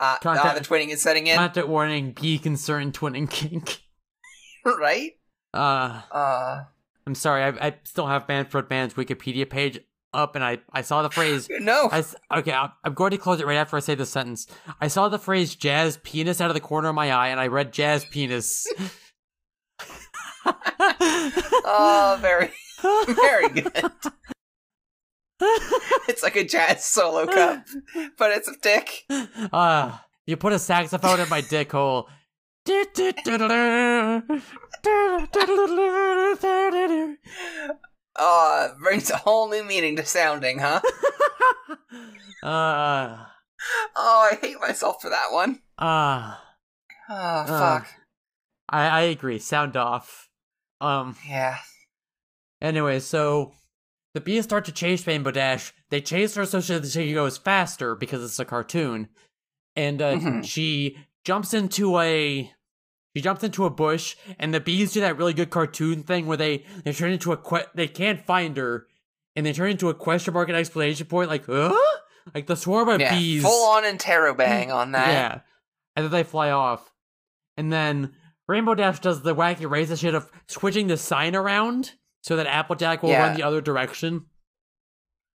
Uh, 0.00 0.18
Contact- 0.18 0.46
uh, 0.56 0.58
the 0.58 0.64
twinning 0.64 0.88
is 0.88 1.00
setting 1.02 1.26
in, 1.26 1.36
Content 1.36 1.68
warning: 1.68 2.12
bee 2.12 2.38
concern 2.38 2.92
twinning 2.92 3.28
kink. 3.30 3.80
right? 4.64 5.12
Uh, 5.52 6.02
Uh, 6.10 6.64
I'm 7.06 7.14
sorry. 7.14 7.42
I, 7.44 7.48
I 7.68 7.74
still 7.84 8.06
have 8.06 8.26
Manfred 8.28 8.68
Mann's 8.70 8.94
Wikipedia 8.94 9.48
page 9.48 9.78
up, 10.12 10.34
and 10.36 10.44
I 10.44 10.58
I 10.72 10.80
saw 10.82 11.02
the 11.02 11.10
phrase. 11.10 11.48
no. 11.60 11.88
I 11.92 12.04
okay, 12.38 12.52
I'm 12.52 12.72
I'm 12.82 12.94
going 12.94 13.10
to 13.12 13.18
close 13.18 13.40
it 13.40 13.46
right 13.46 13.56
after 13.56 13.76
I 13.76 13.80
say 13.80 13.94
this 13.94 14.10
sentence. 14.10 14.46
I 14.80 14.88
saw 14.88 15.08
the 15.08 15.18
phrase 15.18 15.54
"jazz 15.54 15.98
penis" 16.02 16.40
out 16.40 16.50
of 16.50 16.54
the 16.54 16.60
corner 16.60 16.88
of 16.88 16.94
my 16.94 17.12
eye, 17.12 17.28
and 17.28 17.38
I 17.38 17.46
read 17.48 17.72
"jazz 17.72 18.04
penis." 18.04 18.66
oh, 20.46 22.18
very, 22.20 22.50
very 22.82 23.48
good. 23.48 23.72
It's 26.08 26.22
like 26.22 26.36
a 26.36 26.44
jazz 26.44 26.84
solo 26.84 27.26
cup, 27.26 27.64
but 28.18 28.30
it's 28.32 28.48
a 28.48 28.56
dick. 28.60 29.04
Uh, 29.52 29.96
you 30.26 30.36
put 30.36 30.52
a 30.52 30.58
saxophone 30.58 31.20
in 31.20 31.28
my 31.28 31.40
dick 31.40 31.72
hole. 31.72 32.08
Oh, 38.16 38.68
it 38.70 38.78
brings 38.82 39.10
a 39.10 39.16
whole 39.16 39.50
new 39.50 39.64
meaning 39.64 39.96
to 39.96 40.04
sounding, 40.04 40.58
huh? 40.60 40.80
uh, 42.42 43.16
Oh, 43.96 44.28
I 44.30 44.36
hate 44.40 44.60
myself 44.60 45.00
for 45.02 45.10
that 45.10 45.32
one. 45.32 45.60
uh, 45.78 46.36
Oh, 47.08 47.44
fuck. 47.46 47.86
I, 48.68 48.86
I 48.88 49.00
agree. 49.02 49.38
Sound 49.38 49.76
off. 49.76 50.28
Um, 50.80 51.16
yeah. 51.28 51.58
anyway, 52.62 53.00
so 53.00 53.52
the 54.14 54.20
bees 54.20 54.44
start 54.44 54.64
to 54.66 54.72
chase 54.72 55.06
Rainbow 55.06 55.30
Dash. 55.32 55.72
They 55.90 56.00
chase 56.00 56.34
her 56.36 56.46
so 56.46 56.60
she, 56.60 57.12
goes 57.12 57.36
faster 57.36 57.94
because 57.94 58.22
it's 58.24 58.38
a 58.38 58.44
cartoon. 58.44 59.08
And 59.76 60.00
uh, 60.00 60.14
Mhm. 60.16 60.44
she 60.44 60.96
jumps 61.24 61.52
into 61.52 61.98
a 61.98 62.50
she 63.16 63.22
jumps 63.22 63.44
into 63.44 63.64
a 63.64 63.70
bush, 63.70 64.16
and 64.40 64.52
the 64.52 64.58
bees 64.60 64.92
do 64.92 65.00
that 65.00 65.16
really 65.16 65.34
good 65.34 65.50
cartoon 65.50 66.02
thing 66.02 66.26
where 66.26 66.36
they 66.36 66.64
they 66.84 66.92
turn 66.92 67.12
into 67.12 67.32
a 67.32 67.36
que- 67.36 67.66
they 67.74 67.86
can't 67.88 68.24
find 68.24 68.56
her, 68.56 68.86
and 69.36 69.44
they 69.46 69.52
turn 69.52 69.70
into 69.70 69.88
a 69.88 69.94
question 69.94 70.34
mark 70.34 70.48
and 70.48 70.56
explanation 70.58 71.06
point 71.06 71.28
like 71.28 71.46
huh? 71.46 71.74
like 72.34 72.46
the 72.46 72.56
swarm 72.56 72.88
of 72.88 73.00
Yeah. 73.00 73.14
bees 73.16 73.42
Full 73.42 73.70
on 73.70 73.82
interrobang 73.84 74.72
on 74.74 74.92
that. 74.92 75.08
yeah. 75.08 75.40
And 75.96 76.04
then 76.04 76.10
they 76.12 76.22
fly 76.24 76.50
off. 76.50 76.92
And 77.56 77.72
then 77.72 78.14
Rainbow 78.48 78.74
Dash 78.74 78.98
does 79.00 79.22
the 79.22 79.34
wacky 79.34 79.58
racist 79.68 80.00
shit 80.00 80.14
of 80.14 80.30
switching 80.48 80.86
the 80.88 80.96
sign 80.96 81.36
around 81.36 81.92
so 82.24 82.36
that 82.36 82.46
Applejack 82.46 83.02
will 83.02 83.10
Yeah. 83.10 83.20
run 83.26 83.36
the 83.36 83.42
other 83.42 83.60
direction. 83.60 84.24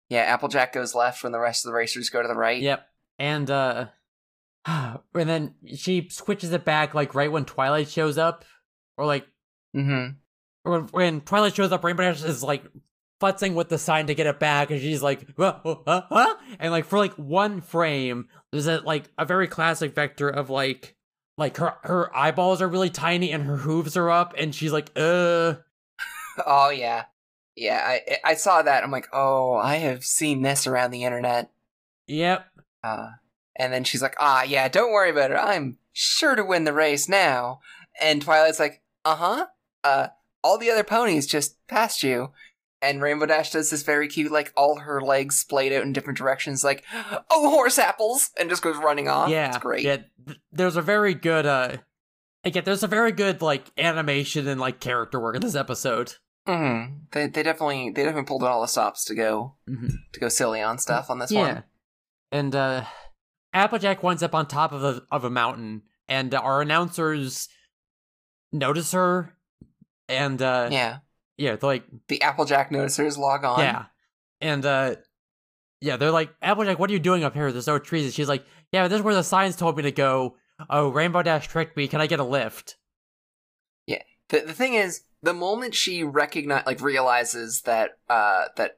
Yeah, 0.10 0.22
Applejack 0.22 0.72
goes 0.72 0.94
left 0.94 1.24
when 1.24 1.32
the 1.32 1.40
rest 1.40 1.66
of 1.66 1.70
the 1.72 1.76
racers 1.76 2.10
go 2.12 2.22
to 2.22 2.28
the 2.28 2.36
right. 2.36 2.62
Yep. 2.62 2.88
And 3.18 3.49
uh 3.49 3.88
and 4.66 4.99
then 5.14 5.56
she 5.76 6.10
switches 6.10 6.52
it 6.53 6.64
back 6.64 6.94
like 6.94 7.16
right 7.16 7.32
when 7.32 7.45
Twilight 7.45 7.90
shows 7.90 8.18
up. 8.18 8.45
Or 8.98 9.06
like 9.06 9.26
Mm-hmm. 9.76 10.12
or 10.64 10.82
when 10.91 11.20
Twilight 11.22 11.56
shows 11.56 11.72
up, 11.74 11.84
Rainbow 11.84 12.03
Dash 12.03 12.24
is 12.24 12.41
like 12.44 12.64
futzing 13.22 13.56
with 13.56 13.68
the 13.70 13.78
sign 13.78 14.07
to 14.07 14.16
get 14.16 14.26
it 14.28 14.40
back, 14.40 14.72
and 14.72 14.80
she's 14.80 15.03
like, 15.03 15.28
"Huh, 15.38 15.60
huh, 15.66 15.76
huh, 15.86 16.02
huh?" 16.10 16.36
and 16.60 16.72
like 16.72 16.86
for 16.86 16.98
like 16.98 17.14
one 17.16 17.60
frame, 17.60 18.30
there's 18.53 18.68
a 18.68 18.80
like 18.80 19.10
a 19.18 19.26
very 19.26 19.48
classic 19.49 19.94
vector 19.94 20.30
of 20.30 20.49
like 20.49 20.95
like 21.38 21.57
her 21.57 21.74
her 21.84 22.16
eyeballs 22.16 22.62
are 22.62 22.70
really 22.70 22.90
tiny 22.90 23.34
and 23.34 23.44
her 23.44 23.57
hooves 23.57 23.98
are 23.98 24.10
up, 24.10 24.34
and 24.38 24.56
she's 24.56 24.72
like, 24.72 24.90
uh, 24.95 25.56
Oh 26.45 26.70
yeah. 26.70 27.06
Yeah, 27.56 27.82
I 27.86 28.18
I 28.24 28.34
saw 28.36 28.62
that. 28.62 28.84
I'm 28.84 28.91
like, 28.91 29.07
oh, 29.14 29.53
I 29.53 29.76
have 29.76 30.03
seen 30.03 30.41
this 30.41 30.68
around 30.68 30.91
the 30.91 31.03
internet. 31.06 31.49
yep, 32.07 32.48
Uh, 32.84 33.12
and 33.56 33.72
then 33.72 33.84
she's 33.86 34.02
like, 34.02 34.16
ah, 34.20 34.44
yeah, 34.44 34.68
don't 34.68 34.91
worry 34.91 35.10
about 35.10 35.32
it. 35.32 35.36
I'm 35.36 35.78
sure 35.94 36.36
to 36.36 36.44
win 36.44 36.66
the 36.66 36.74
race 36.74 37.07
now. 37.07 37.62
And 38.02 38.22
Twilight's 38.22 38.60
like, 38.60 38.82
uh 39.06 39.16
huh. 39.16 39.45
Uh, 39.86 40.07
all 40.44 40.57
the 40.57 40.70
other 40.70 40.84
ponies 40.84 41.26
just 41.28 41.56
passed 41.68 42.03
you. 42.03 42.32
And 42.82 43.02
Rainbow 43.02 43.26
Dash 43.26 43.52
does 43.52 43.70
this 43.72 43.84
very 43.84 44.07
cute, 44.10 44.32
like 44.32 44.52
all 44.57 44.80
her 44.80 44.99
legs 45.02 45.38
splayed 45.38 45.72
out 45.72 45.84
in 45.84 45.94
different 45.94 46.18
directions, 46.18 46.64
like, 46.64 46.84
oh, 47.32 47.49
horse 47.49 47.80
apples, 47.80 48.32
and 48.38 48.49
just 48.49 48.62
goes 48.62 48.76
running 48.76 49.07
off. 49.07 49.30
yeah, 49.30 49.48
it's 49.48 49.57
great. 49.60 49.86
Yeah, 49.86 49.98
th- 50.28 50.40
there's 50.52 50.76
a 50.76 50.82
very 50.82 51.14
good 51.14 51.45
uh, 51.45 51.78
again, 52.44 52.64
there's 52.66 52.84
a 52.84 52.88
very 52.88 53.14
good 53.14 53.41
like 53.41 53.72
animation 53.78 54.48
and 54.49 54.60
like 54.60 54.82
character 54.82 55.20
work 55.20 55.36
in 55.38 55.41
this 55.41 55.56
episode. 55.56 56.16
Hmm 56.47 56.84
They 57.11 57.27
they 57.27 57.43
definitely 57.43 57.89
they 57.89 58.03
definitely 58.03 58.27
pulled 58.27 58.43
all 58.43 58.61
the 58.61 58.67
stops 58.67 59.03
to 59.05 59.15
go 59.15 59.55
Mhm. 59.69 59.91
to 60.13 60.19
go 60.19 60.30
silly 60.30 60.61
on 60.61 60.77
stuff 60.77 61.09
on 61.09 61.19
this 61.19 61.31
yeah. 61.31 61.41
one. 61.53 61.63
And 62.31 62.55
uh 62.55 62.85
Applejack 63.53 64.03
winds 64.03 64.22
up 64.22 64.35
on 64.35 64.47
top 64.47 64.72
of 64.73 64.84
a 64.84 65.01
of 65.11 65.23
a 65.23 65.30
mountain 65.30 65.84
and 66.07 66.34
our 66.34 66.61
announcers 66.61 67.47
notice 68.51 68.91
her, 68.91 69.35
and 70.07 70.41
uh, 70.41 70.69
Yeah. 70.72 70.97
yeah, 71.38 71.55
they're 71.55 71.67
like, 71.67 71.84
The 72.09 72.22
Applejack 72.22 72.69
noticers 72.69 73.17
log 73.17 73.43
on. 73.43 73.59
yeah, 73.59 73.85
and 74.41 74.63
uh, 74.65 74.95
yeah, 75.81 75.97
they're 75.97 76.11
like, 76.11 76.34
Applejack, 76.41 76.77
what 76.80 76.89
are 76.89 76.93
you 76.93 76.99
doing 76.99 77.23
up 77.23 77.34
here? 77.34 77.51
There's 77.51 77.65
no 77.67 77.80
trees. 77.80 78.05
And 78.05 78.13
she's 78.13 78.30
like, 78.30 78.45
yeah, 78.72 78.88
this 78.88 78.97
is 78.97 79.01
where 79.03 79.15
the 79.15 79.23
signs 79.23 79.55
told 79.55 79.77
me 79.77 79.84
to 79.84 79.91
go. 79.91 80.35
Oh, 80.69 80.89
Rainbow 80.89 81.22
Dash 81.23 81.47
tricked 81.47 81.76
me. 81.76 81.88
Can 81.88 82.01
I 82.01 82.07
get 82.07 82.19
a 82.19 82.23
lift? 82.23 82.76
Yeah. 83.88 84.01
The 84.30 84.41
the 84.41 84.53
thing 84.53 84.76
is, 84.76 85.01
the 85.26 85.34
moment 85.34 85.73
she 85.76 86.03
recognize 86.03 86.65
like 86.65 86.81
realizes 86.81 87.61
that 87.64 87.97
uh 88.07 88.45
that 88.57 88.77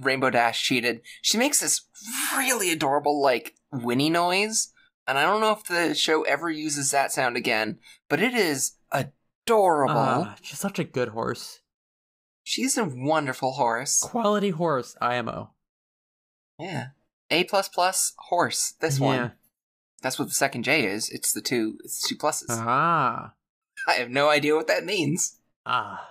Rainbow 0.00 0.30
Dash 0.30 0.62
cheated, 0.62 1.00
she 1.22 1.36
makes 1.38 1.60
this 1.60 1.82
really 2.36 2.70
adorable 2.70 3.20
like 3.20 3.54
whinny 3.72 4.08
noise. 4.10 4.72
And 5.08 5.18
I 5.18 5.22
don't 5.22 5.40
know 5.40 5.52
if 5.52 5.64
the 5.64 5.94
show 5.94 6.22
ever 6.22 6.50
uses 6.50 6.90
that 6.90 7.12
sound 7.12 7.36
again, 7.36 7.78
but 8.08 8.20
it 8.20 8.34
is 8.34 8.72
adorable. 8.92 9.94
Ah, 9.96 10.36
she's 10.42 10.58
such 10.58 10.78
a 10.78 10.84
good 10.84 11.08
horse. 11.08 11.60
She's 12.44 12.76
a 12.76 12.84
wonderful 12.84 13.52
horse. 13.52 14.00
Quality 14.00 14.50
horse, 14.50 14.96
IMO. 15.00 15.50
Yeah. 16.58 16.88
A 17.30 17.44
plus 17.44 17.68
plus 17.68 18.12
horse. 18.18 18.74
This 18.80 18.98
Yeah. 18.98 19.04
one. 19.06 19.32
That's 20.02 20.18
what 20.18 20.28
the 20.28 20.34
second 20.34 20.62
J 20.64 20.84
is. 20.86 21.08
It's 21.10 21.32
the 21.32 21.40
two 21.40 21.78
it's 21.82 22.06
two 22.06 22.16
pluses. 22.16 22.46
Ah. 22.50 23.32
I 23.88 23.94
have 23.94 24.10
no 24.10 24.28
idea 24.28 24.54
what 24.54 24.66
that 24.68 24.84
means. 24.84 25.38
Ah. 25.66 26.08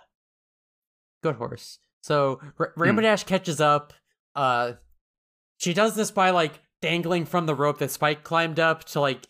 Good 1.24 1.36
horse. 1.36 1.80
So 2.02 2.40
R- 2.60 2.74
Rainbow 2.76 3.02
Dash 3.02 3.24
catches 3.24 3.60
up. 3.62 3.94
Uh 4.36 4.74
she 5.58 5.74
does 5.74 5.96
this 5.96 6.12
by 6.12 6.30
like 6.32 6.60
dangling 6.82 7.26
from 7.26 7.46
the 7.46 7.56
rope 7.56 7.80
that 7.80 7.90
Spike 7.92 8.24
climbed 8.24 8.60
up 8.60 8.84
to 8.86 9.00
like 9.00 9.26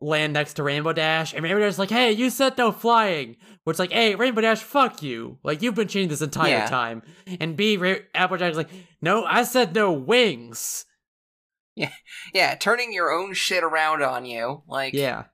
land 0.00 0.32
next 0.34 0.54
to 0.54 0.62
Rainbow 0.62 0.92
Dash. 0.92 1.32
And 1.32 1.42
Rainbow 1.42 1.60
Dash 1.60 1.70
is 1.74 1.78
like, 1.78 1.90
hey, 1.90 2.12
you 2.12 2.28
said 2.28 2.58
no 2.58 2.70
flying. 2.72 3.36
Which 3.64 3.78
like, 3.78 3.92
hey, 3.92 4.14
Rainbow 4.14 4.42
Dash, 4.42 4.60
fuck 4.60 5.02
you. 5.02 5.38
Like 5.42 5.62
you've 5.62 5.74
been 5.74 5.88
cheating 5.88 6.08
this 6.08 6.22
entire 6.22 6.50
Yeah. 6.50 6.66
time. 6.66 7.02
And 7.40 7.56
B, 7.56 7.76
Ra- 7.76 7.94
Applejack's 8.14 8.56
like, 8.56 8.70
no, 9.00 9.24
I 9.24 9.42
said 9.44 9.74
no 9.74 9.92
wings. 9.92 10.84
Yeah, 11.74 11.92
yeah, 12.34 12.54
turning 12.56 12.92
your 12.92 13.10
own 13.10 13.32
shit 13.32 13.64
around 13.64 14.02
on 14.02 14.26
you. 14.26 14.62
Like 14.68 14.92
Yeah. 14.92 15.24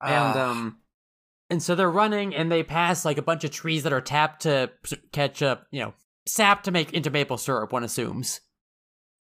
and 0.00 0.36
ah, 0.38 0.50
um 0.50 0.78
and 1.52 1.62
so 1.62 1.74
they're 1.74 1.90
running 1.90 2.34
and 2.34 2.50
they 2.50 2.62
pass 2.62 3.04
like 3.04 3.18
a 3.18 3.22
bunch 3.22 3.44
of 3.44 3.50
trees 3.50 3.82
that 3.82 3.92
are 3.92 4.00
tapped 4.00 4.42
to 4.42 4.70
catch 5.12 5.42
up 5.42 5.66
you 5.70 5.80
know 5.80 5.92
sap 6.26 6.62
to 6.62 6.70
make 6.70 6.92
into 6.94 7.10
maple 7.10 7.36
syrup 7.36 7.72
one 7.72 7.84
assumes. 7.84 8.40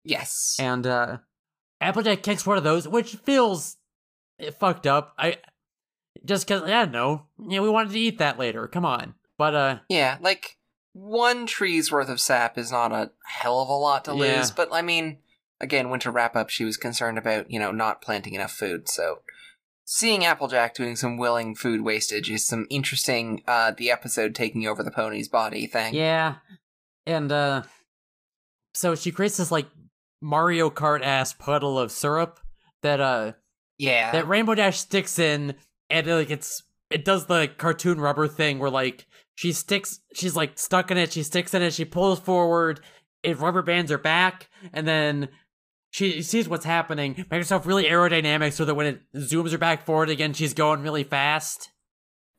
Yes. 0.04 0.56
and 0.58 0.86
uh 0.86 1.18
applejack 1.80 2.22
kicks 2.22 2.46
one 2.46 2.58
of 2.58 2.64
those 2.64 2.86
which 2.86 3.16
feels 3.16 3.76
eh, 4.38 4.50
fucked 4.50 4.86
up. 4.86 5.14
I 5.18 5.38
just 6.24 6.46
because 6.46 6.62
i 6.62 6.68
don't 6.70 6.92
know. 6.92 7.26
Yeah 7.38 7.60
we 7.60 7.68
wanted 7.68 7.92
to 7.92 7.98
eat 7.98 8.18
that 8.18 8.38
later. 8.38 8.68
Come 8.68 8.84
on. 8.84 9.14
But 9.38 9.54
uh 9.54 9.78
Yeah, 9.88 10.18
like 10.20 10.58
one 10.92 11.46
tree's 11.46 11.90
worth 11.90 12.08
of 12.08 12.20
sap 12.20 12.56
is 12.58 12.70
not 12.70 12.92
a 12.92 13.10
hell 13.26 13.60
of 13.60 13.68
a 13.68 13.72
lot 13.72 14.04
to 14.04 14.12
Yeah. 14.12 14.36
lose, 14.38 14.50
but 14.50 14.68
I 14.72 14.82
mean, 14.82 15.18
again, 15.60 15.88
winter 15.90 16.10
wrap 16.10 16.36
up, 16.36 16.50
she 16.50 16.64
was 16.64 16.76
concerned 16.76 17.16
about, 17.18 17.50
you 17.50 17.58
know, 17.58 17.70
not 17.72 18.02
planting 18.02 18.34
enough 18.34 18.52
food, 18.52 18.88
so 18.88 19.20
seeing 19.84 20.24
Applejack 20.24 20.74
doing 20.74 20.96
some 20.96 21.16
willing 21.18 21.54
food 21.54 21.82
wastage 21.82 22.30
is 22.30 22.46
some 22.46 22.66
interesting 22.70 23.42
uh 23.46 23.72
the 23.76 23.90
episode 23.90 24.34
taking 24.34 24.66
over 24.66 24.82
the 24.82 24.90
pony's 24.90 25.28
body 25.28 25.66
thing. 25.66 25.94
yeah 25.94 26.36
and 27.06 27.30
uh 27.32 27.62
so 28.74 28.94
she 28.94 29.10
creates 29.10 29.36
this 29.36 29.50
like 29.50 29.66
mario 30.20 30.70
kart 30.70 31.02
ass 31.02 31.32
puddle 31.32 31.78
of 31.78 31.90
syrup 31.90 32.40
that 32.82 33.00
uh 33.00 33.32
Yeah. 33.78 34.12
that 34.12 34.28
Rainbow 34.28 34.54
Dash 34.54 34.78
sticks 34.78 35.18
in, 35.18 35.54
and 35.90 36.06
like 36.06 36.30
it's 36.30 36.62
it 36.90 37.04
does 37.04 37.26
the 37.26 37.48
cartoon 37.58 38.00
rubber 38.00 38.28
thing 38.28 38.58
where 38.58 38.70
like 38.70 39.06
she 39.34 39.52
sticks, 39.52 40.00
she's 40.14 40.36
like 40.36 40.58
stuck 40.58 40.90
in 40.90 40.98
it, 40.98 41.12
she 41.12 41.22
sticks 41.22 41.54
in 41.54 41.62
it, 41.62 41.72
she 41.72 41.84
pulls 41.86 42.20
forward, 42.20 42.80
it 43.22 43.38
rubber 43.38 43.62
bands 43.62 43.90
her 43.90 43.98
back, 43.98 44.48
and 44.72 44.86
then 44.86 45.28
she 45.92 46.22
sees 46.22 46.48
what's 46.48 46.64
happening, 46.64 47.14
make 47.30 47.38
herself 47.38 47.66
really 47.66 47.84
aerodynamic 47.84 48.52
so 48.54 48.64
that 48.64 48.74
when 48.74 48.86
it 48.86 49.00
zooms 49.14 49.52
her 49.52 49.58
back 49.58 49.84
forward 49.84 50.08
again, 50.08 50.32
she's 50.32 50.54
going 50.54 50.80
really 50.80 51.04
fast. 51.04 51.68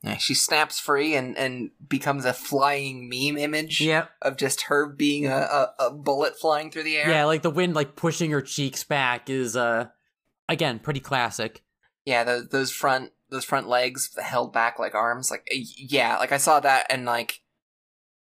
Yeah, 0.02 0.16
she 0.18 0.34
snaps 0.34 0.78
free 0.80 1.14
and 1.14 1.38
and 1.38 1.70
becomes 1.88 2.24
a 2.26 2.34
flying 2.34 3.08
meme 3.08 3.38
image 3.38 3.80
Yep. 3.80 4.10
of 4.20 4.36
just 4.36 4.62
her 4.62 4.86
being 4.86 5.26
a, 5.26 5.36
a, 5.36 5.74
a 5.86 5.90
bullet 5.92 6.38
flying 6.38 6.70
through 6.70 6.82
the 6.82 6.96
air. 6.98 7.08
Yeah, 7.08 7.24
like 7.24 7.42
the 7.42 7.48
wind 7.48 7.74
like 7.74 7.96
pushing 7.96 8.30
her 8.32 8.42
cheeks 8.42 8.84
back 8.84 9.30
is 9.30 9.56
uh 9.56 9.86
again 10.48 10.78
pretty 10.80 11.00
classic. 11.00 11.62
Yeah, 12.04 12.24
those 12.24 12.48
those 12.48 12.70
front 12.72 13.12
those 13.30 13.44
front 13.46 13.66
legs 13.68 14.10
held 14.20 14.52
back 14.52 14.78
like 14.80 14.94
arms, 14.94 15.30
like 15.30 15.46
yeah, 15.78 16.18
like 16.18 16.32
I 16.32 16.38
saw 16.38 16.60
that 16.60 16.86
and 16.90 17.06
like 17.06 17.40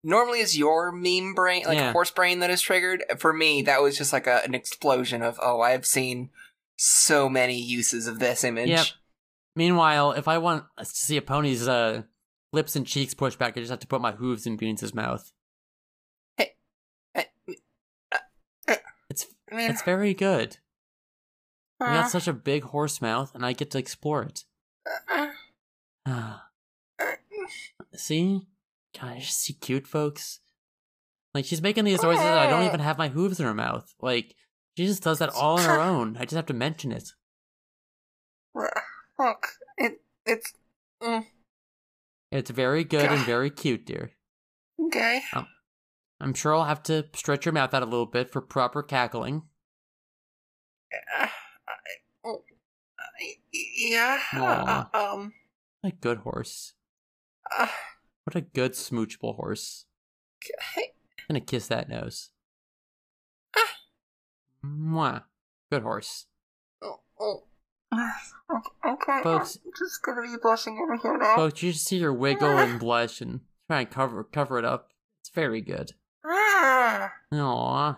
normally 0.02 0.40
it's 0.40 0.56
your 0.56 0.93
meme 0.93 1.35
brain, 1.35 1.64
like 1.66 1.78
Yeah. 1.78 1.93
horse 1.93 2.10
brain 2.10 2.40
that 2.40 2.51
is 2.51 2.60
triggered. 2.60 3.05
For 3.18 3.32
me, 3.32 3.62
that 3.62 3.82
was 3.82 3.97
just 3.97 4.12
like 4.12 4.27
a, 4.27 4.43
an 4.44 4.55
explosion 4.55 5.22
of 5.22 5.39
oh, 5.43 5.60
I've 5.60 5.86
seen 5.86 6.31
so 6.77 7.28
many 7.28 7.60
uses 7.60 8.06
of 8.06 8.18
this 8.18 8.44
image. 8.44 8.68
Yep. 8.68 8.86
Meanwhile, 9.56 10.12
if 10.12 10.28
I 10.28 10.39
want 10.39 10.64
to 10.78 10.85
see 10.85 11.16
a 11.16 11.22
pony's 11.22 11.68
uh 11.68 12.02
lips 12.52 12.77
and 12.77 12.86
cheeks 12.86 13.14
pushed 13.14 13.39
back, 13.39 13.56
I 13.56 13.60
just 13.60 13.70
have 13.70 13.81
to 13.81 13.86
put 13.86 14.01
my 14.01 14.12
hooves 14.12 14.47
in 14.47 14.56
Beans' 14.56 14.94
mouth. 14.94 15.32
It's 19.09 19.27
I 19.51 19.56
mean, 19.56 19.70
it's 19.70 19.82
very 19.82 20.14
good. 20.14 20.59
We 21.81 21.86
uh, 21.86 22.02
got 22.02 22.10
such 22.10 22.28
a 22.28 22.32
big 22.32 22.62
horse 22.62 23.02
mouth, 23.02 23.35
and 23.35 23.44
I 23.44 23.52
get 23.52 23.70
to 23.72 23.78
explore 23.78 24.22
it. 24.22 24.44
uh, 25.10 25.31
uh, 26.06 26.39
see, 27.97 28.47
God, 28.98 29.12
I 29.12 29.18
just 29.20 29.38
see 29.40 29.52
cute 29.52 29.86
folks. 29.86 30.40
Like 31.34 31.44
she's 31.44 31.62
making 31.62 31.84
these 31.84 32.02
noises, 32.02 32.24
I 32.24 32.48
don't 32.50 32.66
even 32.66 32.80
have 32.80 32.98
my 32.98 33.08
hooves 33.08 33.38
in 33.38 33.46
her 33.46 33.54
mouth. 33.54 33.94
Like 34.00 34.34
she 34.76 34.86
just 34.86 35.02
does 35.02 35.18
that 35.20 35.28
all 35.30 35.58
on 35.58 35.64
her 35.64 35.80
own. 35.80 36.16
I 36.16 36.22
just 36.22 36.34
have 36.34 36.46
to 36.46 36.54
mention 36.54 36.90
it. 36.92 37.10
look, 39.18 39.46
it 39.78 40.00
it's 40.26 40.52
mm, 41.02 41.24
It's 42.32 42.50
very 42.50 42.84
good 42.84 43.10
and 43.10 43.24
very 43.24 43.50
cute, 43.50 43.86
dear. 43.86 44.10
okay. 44.86 45.22
I'm 46.22 46.34
sure 46.34 46.54
I'll 46.54 46.64
have 46.64 46.82
to 46.84 47.06
stretch 47.14 47.46
your 47.46 47.52
mouth 47.54 47.72
out 47.72 47.82
a 47.82 47.86
little 47.86 48.04
bit 48.06 48.30
for 48.30 48.40
proper 48.42 48.82
cackling. 48.82 49.42
Uh, 51.18 51.26
I- 51.68 52.26
oh, 52.26 52.42
I- 52.98 53.36
yeah. 53.52 54.18
Uh, 54.34 54.84
um. 54.92 55.32
A 55.82 55.90
good 55.92 56.18
horse. 56.18 56.74
Uh, 57.56 57.68
What 58.24 58.36
a 58.36 58.40
good 58.42 58.72
smoochable 58.72 59.36
horse. 59.36 59.86
okay. 60.44 60.92
I'm 61.28 61.34
gonna 61.34 61.40
kiss 61.40 61.66
that 61.68 61.88
nose. 61.88 62.30
Ah. 63.56 63.60
Mwah. 64.64 65.22
Good 65.70 65.82
horse. 65.82 66.26
Oh, 66.82 67.01
oh. 67.18 67.44
Okay. 68.84 69.20
Folks- 69.22 69.59
I'm 69.64 69.72
just 69.78 70.02
gonna 70.02 70.22
be 70.22 70.34
blushing 70.42 70.78
over 70.82 70.97
here 70.97 71.16
now. 71.16 71.36
Folks, 71.36 71.62
you 71.62 71.70
should 71.72 71.80
see 71.80 72.01
her 72.01 72.12
wiggle 72.12 72.48
and 72.59 72.80
blush 72.80 73.20
and 73.20 73.40
try 73.68 73.80
and 73.80 73.90
cover 73.90 74.24
cover 74.24 74.59
it 74.59 74.64
up. 74.64 74.90
It's 75.22 75.30
very 75.30 75.60
good. 75.60 75.92
Ah. 76.24 77.12
Aww. 77.32 77.97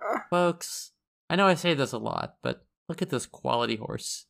Ah. 0.00 0.24
Folks, 0.30 0.92
I 1.28 1.34
know 1.36 1.46
I 1.46 1.54
say 1.54 1.74
this 1.74 1.92
a 1.92 1.98
lot, 1.98 2.36
but 2.42 2.64
look 2.88 3.02
at 3.02 3.10
this 3.10 3.26
quality 3.26 3.76
horse. 3.76 4.26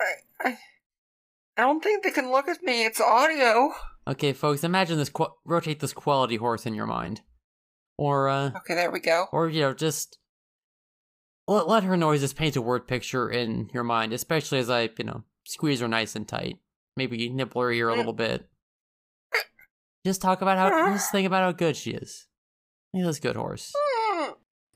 I, 0.00 0.48
I, 0.48 0.58
I 1.58 1.62
don't 1.62 1.82
think 1.82 2.02
they 2.02 2.10
can 2.10 2.30
look 2.30 2.48
at 2.48 2.62
me. 2.62 2.84
It's 2.86 3.00
audio. 3.00 3.72
Okay, 4.06 4.32
folks, 4.32 4.64
imagine 4.64 4.98
this. 4.98 5.08
Qu- 5.08 5.32
rotate 5.44 5.80
this 5.80 5.92
quality 5.94 6.36
horse 6.36 6.66
in 6.66 6.74
your 6.74 6.86
mind, 6.86 7.22
or 7.96 8.28
uh, 8.28 8.50
Okay, 8.56 8.74
there 8.74 8.90
we 8.90 9.00
go. 9.00 9.26
or 9.32 9.48
you 9.48 9.60
know, 9.62 9.72
just 9.72 10.18
let 11.48 11.68
let 11.68 11.84
her 11.84 11.96
noises 11.96 12.32
paint 12.34 12.56
a 12.56 12.62
word 12.62 12.86
picture 12.86 13.30
in 13.30 13.70
your 13.72 13.84
mind, 13.84 14.12
especially 14.12 14.58
as 14.58 14.68
I, 14.68 14.90
you 14.98 15.04
know, 15.04 15.24
squeeze 15.46 15.80
her 15.80 15.88
nice 15.88 16.14
and 16.16 16.28
tight. 16.28 16.58
Maybe 16.96 17.28
nibble 17.30 17.62
her 17.62 17.72
ear 17.72 17.88
a 17.88 17.96
little 17.96 18.12
bit. 18.12 18.46
Just 20.04 20.20
talk 20.20 20.42
about 20.42 20.58
how. 20.58 20.92
Just 20.92 21.10
think 21.10 21.26
about 21.26 21.42
how 21.42 21.52
good 21.52 21.76
she 21.76 21.92
is. 21.92 22.26
Look 22.92 23.04
at 23.04 23.06
this 23.06 23.18
good 23.20 23.36
horse. 23.36 23.72
I 23.76 24.32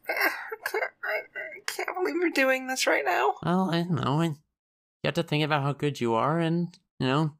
can't, 0.08 0.82
I, 1.04 1.18
I 1.36 1.60
can't 1.66 1.88
believe 1.94 2.16
you're 2.16 2.30
doing 2.30 2.66
this 2.66 2.86
right 2.86 3.04
now. 3.04 3.34
Well, 3.44 3.70
I 3.70 3.82
don't 3.82 4.02
know. 4.02 4.22
You 4.22 4.36
have 5.04 5.14
to 5.14 5.22
think 5.22 5.44
about 5.44 5.62
how 5.62 5.72
good 5.74 6.00
you 6.00 6.14
are, 6.14 6.40
and 6.40 6.68
you 6.98 7.06
know, 7.06 7.34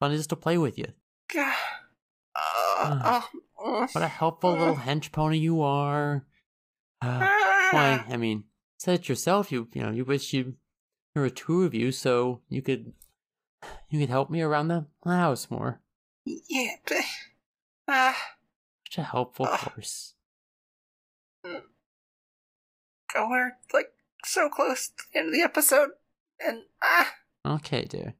fun 0.00 0.12
is 0.12 0.26
to 0.26 0.36
play 0.36 0.58
with 0.58 0.76
you. 0.76 0.86
God. 1.34 1.54
Uh, 2.36 3.22
What 3.56 4.02
a 4.02 4.08
helpful 4.08 4.52
little 4.52 4.76
hench 4.76 5.12
pony 5.12 5.36
you 5.38 5.60
are. 5.62 6.24
Uh, 7.02 7.18
why? 7.18 8.04
I 8.08 8.16
mean, 8.16 8.44
said 8.78 9.00
it 9.00 9.08
yourself. 9.08 9.52
You, 9.52 9.68
you 9.74 9.82
know, 9.82 9.90
you 9.90 10.04
wish 10.04 10.32
you 10.32 10.54
there 11.14 11.22
were 11.22 11.30
two 11.30 11.64
of 11.64 11.74
you, 11.74 11.92
so 11.92 12.40
you 12.48 12.62
could, 12.62 12.92
you 13.90 13.98
could 14.00 14.08
help 14.08 14.30
me 14.30 14.40
around 14.40 14.68
the 14.68 14.86
house 15.04 15.50
more. 15.50 15.80
Yeah. 16.24 16.76
but- 16.86 16.96
Ah. 17.88 18.16
Such 18.88 18.98
a 18.98 19.02
helpful 19.02 19.46
Ah. 19.50 19.56
horse. 19.74 20.14
Oh, 23.16 23.28
we're 23.28 23.52
like 23.74 23.92
so 24.24 24.48
close 24.48 24.88
to 24.88 25.02
the 25.12 25.18
end 25.18 25.28
of 25.28 25.34
the 25.34 25.42
episode, 25.42 25.90
and 26.38 26.62
ah, 26.82 27.12
Okay, 27.44 27.82
dear. 27.84 28.14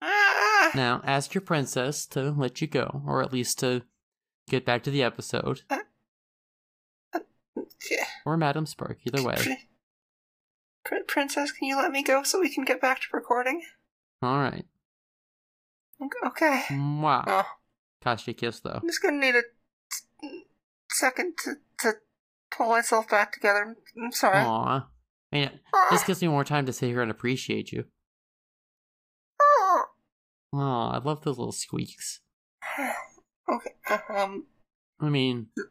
Now, 0.00 1.00
ask 1.04 1.34
your 1.34 1.40
princess 1.40 2.04
to 2.06 2.30
let 2.30 2.60
you 2.60 2.66
go, 2.66 3.02
or 3.06 3.22
at 3.22 3.32
least 3.32 3.58
to 3.60 3.82
get 4.48 4.64
back 4.66 4.82
to 4.84 4.90
the 4.90 5.02
episode. 5.02 5.62
Yeah. 7.90 8.04
Or 8.26 8.36
Madam 8.36 8.66
Spark, 8.66 8.98
either 9.04 9.22
way. 9.22 9.36
Pr- 9.36 9.50
Pr- 10.84 11.04
Princess, 11.06 11.52
can 11.52 11.68
you 11.68 11.76
let 11.76 11.90
me 11.90 12.02
go 12.02 12.22
so 12.22 12.40
we 12.40 12.52
can 12.52 12.64
get 12.64 12.80
back 12.80 13.00
to 13.00 13.06
recording? 13.12 13.62
Alright. 14.24 14.66
Okay. 16.26 16.64
Mwah. 16.70 17.24
Oh, 17.26 17.44
Kasha 18.02 18.32
kiss, 18.34 18.60
though. 18.60 18.78
I'm 18.82 18.88
just 18.88 19.02
gonna 19.02 19.18
need 19.18 19.34
a 19.34 19.42
s- 19.92 20.30
second 20.90 21.34
to, 21.44 21.54
to 21.80 21.92
pull 22.50 22.68
myself 22.70 23.08
back 23.08 23.32
together. 23.32 23.76
I'm 24.00 24.12
sorry. 24.12 24.38
Aw. 24.38 24.86
Man, 25.32 25.60
Ah. 25.74 25.86
this 25.90 26.04
gives 26.04 26.20
me 26.22 26.28
more 26.28 26.44
time 26.44 26.66
to 26.66 26.72
sit 26.72 26.88
here 26.88 27.02
and 27.02 27.10
appreciate 27.10 27.72
you. 27.72 27.84
Aw, 30.52 30.90
I 30.92 30.98
love 30.98 31.22
those 31.24 31.38
little 31.38 31.52
squeaks. 31.52 32.20
Okay. 33.50 33.70
uh, 33.88 33.98
Um. 34.10 34.44
I 35.00 35.08
mean, 35.08 35.46
uh, 35.56 35.62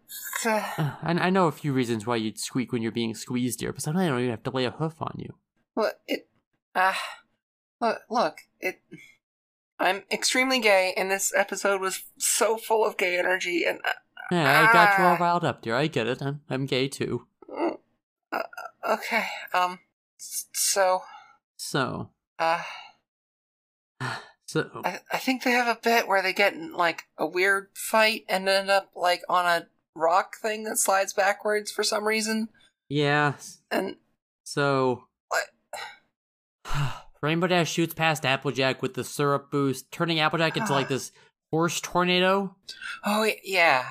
I, 0.46 0.96
I 1.04 1.30
know 1.30 1.46
a 1.48 1.52
few 1.52 1.74
reasons 1.74 2.08
why 2.08 2.16
you'd 2.16 2.40
squeak 2.40 2.72
when 2.72 2.82
you're 2.82 2.92
being 2.92 3.14
squeezed 3.14 3.62
here, 3.62 3.72
but 3.72 3.84
sometimes 3.84 4.06
I 4.06 4.08
don't 4.10 4.20
even 4.20 4.32
have 4.32 4.42
to 4.44 4.50
lay 4.50 4.66
a 4.66 4.72
hoof 4.72 4.96
on 5.00 5.14
you. 5.18 5.36
look, 5.76 5.94
it. 6.08 6.28
Ah. 6.74 7.00
look, 7.80 8.00
look. 8.10 8.38
It. 8.60 8.82
I'm 9.80 10.04
extremely 10.12 10.60
gay, 10.60 10.94
and 10.98 11.12
this 11.12 11.32
episode 11.36 11.82
was 11.82 12.02
so 12.18 12.58
full 12.58 12.84
of 12.84 12.98
gay 12.98 13.20
energy, 13.20 13.64
and. 13.64 13.80
Uh, 13.86 13.92
Yeah, 14.32 14.68
I 14.70 14.74
got 14.74 14.98
you 14.98 15.06
all 15.06 15.16
Ah. 15.16 15.24
riled 15.24 15.46
up, 15.46 15.62
dear. 15.62 15.76
I 15.76 15.86
get 15.86 16.08
it. 16.08 16.20
I'm, 16.24 16.42
I'm 16.50 16.66
gay 16.66 16.88
too. 16.88 17.28
mm, 17.48 17.78
uh, 18.32 18.42
okay. 18.90 19.26
Um. 19.54 19.80
So. 20.18 21.04
So, 21.58 22.10
Uh. 22.40 22.64
so 24.48 24.82
I, 24.84 25.00
I 25.12 25.18
think 25.18 25.44
they 25.44 25.52
have 25.52 25.68
a 25.68 25.80
bit 25.82 26.08
where 26.08 26.24
they 26.24 26.34
get 26.34 26.54
in 26.54 26.74
like 26.74 27.04
a 27.18 27.28
weird 27.28 27.68
fight 27.76 28.24
and 28.28 28.50
end 28.50 28.70
up 28.70 28.90
like 28.96 29.22
on 29.30 29.46
a 29.46 29.68
rock 29.94 30.38
thing 30.42 30.64
that 30.64 30.78
slides 30.78 31.14
backwards 31.14 31.72
for 31.72 31.84
some 31.84 32.08
reason. 32.08 32.50
yeah. 32.90 33.34
And 33.70 33.98
So, 34.44 35.04
What? 35.28 35.44
Rainbow 37.22 37.48
Dash 37.48 37.72
shoots 37.72 37.94
past 37.94 38.26
Applejack 38.26 38.82
with 38.82 38.94
the 38.94 39.04
syrup 39.04 39.50
boost, 39.52 39.92
turning 39.92 40.20
Applejack 40.20 40.56
into 40.56 40.72
like 40.72 40.88
this 40.90 41.12
horse 41.52 41.82
tornado, 41.82 42.56
oh 43.06 43.30
yeah, 43.44 43.86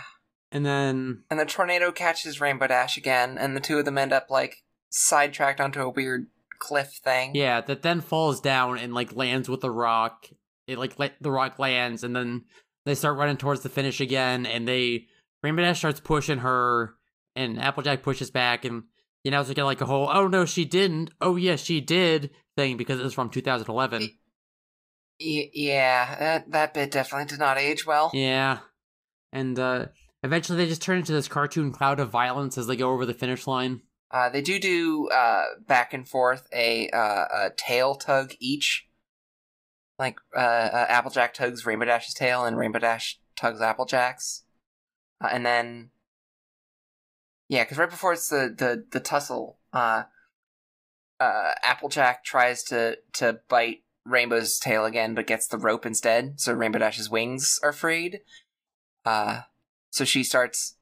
and 0.53 0.65
then 0.65 1.23
and 1.31 1.41
the 1.41 1.45
tornado 1.45 1.91
catches 1.91 2.41
Rainbow 2.41 2.69
Dash 2.69 2.97
again, 2.97 3.37
and 3.37 3.57
the 3.57 3.61
two 3.61 3.79
of 3.79 3.85
them 3.85 3.99
end 3.99 4.13
up 4.13 4.31
like 4.31 4.63
sidetracked 4.91 5.61
onto 5.61 5.81
a 5.81 5.89
weird 5.91 6.29
cliff 6.59 7.01
thing. 7.03 7.35
yeah, 7.35 7.61
that 7.61 7.83
then 7.83 8.01
falls 8.01 8.41
down 8.41 8.79
and 8.79 8.95
like 8.95 9.15
lands 9.17 9.49
with 9.49 9.65
a 9.65 9.71
rock. 9.71 10.29
It 10.67 10.79
like 10.79 10.99
la- 10.99 11.09
the 11.21 11.31
rock 11.31 11.59
lands, 11.59 12.05
and 12.05 12.15
then 12.15 12.45
they 12.85 12.95
start 12.95 13.17
running 13.17 13.37
towards 13.37 13.63
the 13.63 13.69
finish 13.69 14.01
again, 14.01 14.47
and 14.47 14.67
they 14.67 15.07
Rainbow 15.43 15.63
Dash 15.63 15.79
starts 15.79 16.01
pushing 16.01 16.39
her, 16.39 16.95
and 17.35 17.61
Applejack 17.61 18.03
pushes 18.03 18.31
back, 18.31 18.65
and 18.65 18.85
you 19.25 19.31
know, 19.31 19.41
it's 19.41 19.53
get 19.53 19.65
like 19.65 19.81
a 19.81 19.87
whole 19.87 20.09
oh 20.13 20.29
no 20.29 20.45
she 20.45 20.65
didn't, 20.65 21.11
oh 21.21 21.37
yes 21.37 21.63
she 21.63 21.81
did 21.81 22.31
thing 22.57 22.77
because 22.77 23.01
it 23.01 23.05
was 23.05 23.15
from 23.15 23.31
2011. 23.31 24.11
Y- 25.21 25.51
yeah, 25.55 26.19
that 26.19 26.51
that 26.51 26.75
bit 26.75 26.91
definitely 26.91 27.27
did 27.27 27.39
not 27.39 27.59
age 27.59 27.87
well. 27.87 28.11
Yeah. 28.13 28.59
And 29.33 29.59
uh 29.59 29.87
eventually 30.23 30.59
they 30.59 30.69
just 30.69 30.83
turn 30.83 30.99
into 30.99 31.13
this 31.13 31.29
cartoon 31.29 31.73
cloud 31.73 32.01
of 32.01 32.11
violence 32.11 32.59
as 32.59 32.67
they 32.67 32.77
go 32.77 32.91
over 32.91 33.07
the 33.07 33.15
finish 33.15 33.47
line. 33.47 33.83
Uh, 34.11 34.29
they 34.29 34.41
do 34.41 34.59
do 34.59 35.09
uh, 35.09 35.45
back 35.67 35.93
and 35.93 36.09
forth 36.09 36.47
a, 36.55 36.89
uh, 36.91 37.25
a 37.47 37.51
tail 37.57 37.97
tug 37.97 38.33
each. 38.39 38.86
Like 39.99 40.19
uh, 40.37 40.41
uh, 40.41 40.87
Applejack 40.89 41.35
tugs 41.35 41.65
Rainbow 41.65 41.87
Dash's 41.87 42.15
tail, 42.15 42.45
and 42.45 42.59
Rainbow 42.59 42.79
Dash 42.79 43.19
tugs 43.35 43.61
Applejack's. 43.61 44.45
Uh, 45.23 45.29
and 45.33 45.47
then, 45.47 45.91
yeah, 47.49 47.65
because 47.65 47.79
right 47.79 47.91
before 47.91 48.13
it's 48.13 48.29
the 48.29 48.55
the 48.57 48.85
the 48.91 49.01
tussle, 49.01 49.59
uh, 49.73 50.05
uh, 51.19 51.53
Applejack 51.65 52.25
tries 52.25 52.63
to 52.65 52.99
to 53.15 53.41
bite 53.49 53.85
Rainbow's 54.05 54.59
tail 54.59 54.85
again, 54.85 55.15
but 55.15 55.27
gets 55.27 55.47
the 55.47 55.59
rope 55.59 55.87
instead. 55.87 56.41
So 56.41 56.53
Rainbow 56.53 56.79
Dash's 56.79 57.11
wings 57.11 57.59
are 57.63 57.73
freed. 57.73 58.21
Uh, 59.05 59.43
so 59.91 60.05
she 60.05 60.23
starts 60.23 60.76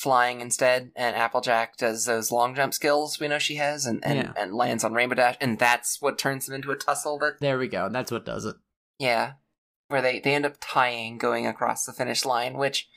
flying 0.00 0.40
instead, 0.40 0.90
and 0.96 1.14
Applejack 1.14 1.76
does 1.76 2.06
those 2.06 2.32
long 2.32 2.54
jump 2.54 2.72
skills 2.72 3.20
we 3.20 3.28
know 3.28 3.38
she 3.38 3.56
has, 3.56 3.84
and 3.86 4.02
and, 4.04 4.18
Yeah. 4.18 4.32
and 4.36 4.54
lands 4.54 4.82
on 4.84 4.94
Rainbow 4.94 5.16
Dash, 5.16 5.36
and 5.40 5.58
that's 5.58 6.00
what 6.00 6.18
turns 6.18 6.46
them 6.46 6.54
into 6.54 6.70
a 6.70 6.76
tussle. 6.76 7.18
That 7.18 7.40
There 7.40 7.58
we 7.58 7.68
go. 7.68 7.88
That's 7.90 8.10
what 8.10 8.24
does 8.24 8.44
it. 8.46 8.56
yeah, 8.98 9.34
where 9.88 10.00
they 10.02 10.18
they 10.20 10.34
end 10.34 10.46
up 10.46 10.56
tying 10.60 11.18
going 11.18 11.46
across 11.46 11.84
the 11.84 11.92
finish 11.92 12.24
line. 12.24 12.54
Which, 12.54 12.88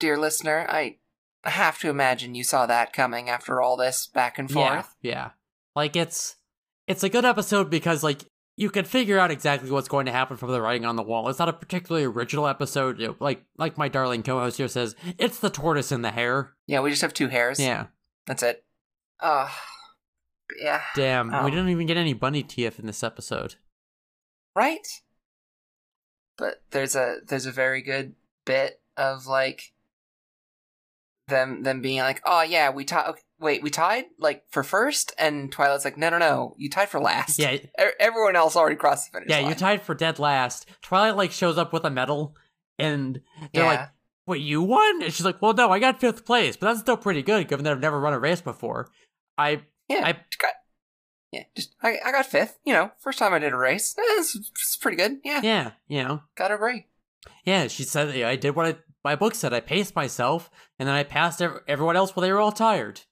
dear 0.00 0.18
listener, 0.18 0.66
I 0.68 0.98
have 1.44 1.78
to 1.80 1.88
imagine 1.90 2.34
you 2.34 2.44
saw 2.44 2.66
that 2.66 2.92
coming 2.92 3.28
after 3.30 3.60
all 3.60 3.76
this 3.76 4.06
back 4.06 4.38
and 4.38 4.50
forth. 4.50 4.64
Yeah. 4.66 4.74
forth. 4.82 4.94
Yeah. 5.02 5.30
Like 5.76 5.94
it's 5.96 6.36
it's 6.86 7.04
a 7.04 7.08
good 7.08 7.24
episode 7.24 7.70
because 7.70 8.02
like 8.02 8.24
you 8.58 8.70
can 8.70 8.84
figure 8.84 9.20
out 9.20 9.30
exactly 9.30 9.70
what's 9.70 9.86
going 9.86 10.06
to 10.06 10.12
happen 10.12 10.36
from 10.36 10.50
the 10.50 10.60
writing 10.60 10.84
on 10.84 10.96
the 10.96 11.02
wall. 11.02 11.28
It's 11.28 11.38
not 11.38 11.48
a 11.48 11.52
particularly 11.52 12.04
original 12.04 12.48
episode. 12.48 13.16
Like 13.20 13.44
like 13.56 13.78
my 13.78 13.86
darling 13.88 14.24
co-host 14.24 14.56
here 14.56 14.66
says, 14.66 14.96
it's 15.16 15.38
the 15.38 15.48
tortoise 15.48 15.92
and 15.92 16.04
the 16.04 16.10
hare. 16.10 16.54
Yeah, 16.66 16.80
we 16.80 16.90
just 16.90 17.02
have 17.02 17.14
two 17.14 17.28
hairs. 17.28 17.60
Yeah. 17.60 17.86
that's 18.26 18.42
it. 18.42 18.64
Uh 19.20 19.48
yeah, 20.60 20.82
Damn. 20.96 21.32
Oh. 21.32 21.44
We 21.44 21.50
didn't 21.50 21.68
even 21.68 21.86
get 21.86 21.96
any 21.96 22.14
bunny 22.14 22.42
TF 22.42 22.78
in 22.80 22.86
this 22.86 23.02
episode. 23.04 23.54
right. 24.56 24.86
But 26.36 26.62
there's 26.70 26.96
a 26.96 27.18
there's 27.26 27.46
a 27.46 27.52
very 27.52 27.80
good 27.82 28.14
bit 28.44 28.80
of 28.96 29.26
like 29.26 29.72
them 31.28 31.62
them 31.62 31.80
being 31.80 32.00
like, 32.00 32.22
oh 32.24 32.42
yeah, 32.42 32.70
we 32.70 32.84
tied. 32.84 33.08
Okay, 33.10 33.22
wait, 33.40 33.62
we 33.62 33.70
tied 33.70 34.04
like 34.18 34.44
for 34.50 34.62
first, 34.62 35.12
and 35.18 35.50
Twilight's 35.52 35.84
like, 35.84 35.96
no, 35.96 36.10
no, 36.10 36.18
no, 36.18 36.54
you 36.58 36.68
tied 36.70 36.88
for 36.88 37.00
last. 37.00 37.38
Yeah. 37.38 37.52
E- 37.52 37.68
everyone 38.00 38.36
else 38.36 38.56
already 38.56 38.76
crossed 38.76 39.12
the 39.12 39.18
finish 39.18 39.30
Yeah, 39.30 39.40
line. 39.40 39.48
you 39.50 39.54
tied 39.54 39.82
for 39.82 39.94
dead 39.94 40.18
last. 40.18 40.68
Twilight 40.82 41.16
like 41.16 41.32
shows 41.32 41.58
up 41.58 41.72
with 41.72 41.84
a 41.84 41.90
medal 41.90 42.34
and 42.78 43.20
they're 43.52 43.64
yeah. 43.64 43.70
like, 43.70 43.88
Wait, 44.26 44.42
you 44.42 44.60
won? 44.62 45.02
And 45.02 45.12
she's 45.12 45.24
like, 45.24 45.40
Well, 45.40 45.54
no, 45.54 45.70
I 45.70 45.78
got 45.78 46.00
fifth 46.00 46.24
place, 46.26 46.56
but 46.56 46.66
that's 46.66 46.80
still 46.80 46.96
pretty 46.96 47.22
good 47.22 47.48
given 47.48 47.64
that 47.64 47.72
I've 47.72 47.80
never 47.80 47.98
run 48.00 48.12
a 48.12 48.18
race 48.18 48.40
before. 48.40 48.88
I 49.36 49.62
yeah, 49.88 50.02
I- 50.04 50.12
got. 50.12 50.52
Yeah, 51.30 51.42
just 51.54 51.74
I, 51.82 51.98
I 52.04 52.10
got 52.12 52.24
fifth. 52.26 52.58
You 52.64 52.72
know, 52.72 52.90
first 52.98 53.18
time 53.18 53.34
I 53.34 53.38
did 53.38 53.52
a 53.52 53.56
race. 53.56 53.94
Eh, 53.98 54.02
It's, 54.18 54.34
it's 54.34 54.76
pretty 54.76 54.96
good. 54.96 55.18
Yeah, 55.24 55.40
yeah, 55.42 55.70
you 55.86 56.02
know. 56.02 56.22
got 56.36 56.50
a 56.50 56.56
break. 56.56 56.88
Yeah, 57.44 57.66
she 57.68 57.82
said 57.84 58.14
yeah, 58.14 58.28
I 58.30 58.36
did 58.36 58.56
what 58.56 58.64
I, 58.66 58.76
my 59.04 59.14
book 59.14 59.34
said. 59.34 59.52
I 59.52 59.60
paced 59.60 59.94
myself, 59.94 60.50
and 60.78 60.88
then 60.88 60.94
I 60.96 61.02
passed 61.02 61.42
ev- 61.42 61.60
everyone 61.68 61.96
else 61.96 62.16
while 62.16 62.22
they 62.22 62.32
were 62.32 62.40
all 62.40 62.50
tired. 62.52 63.02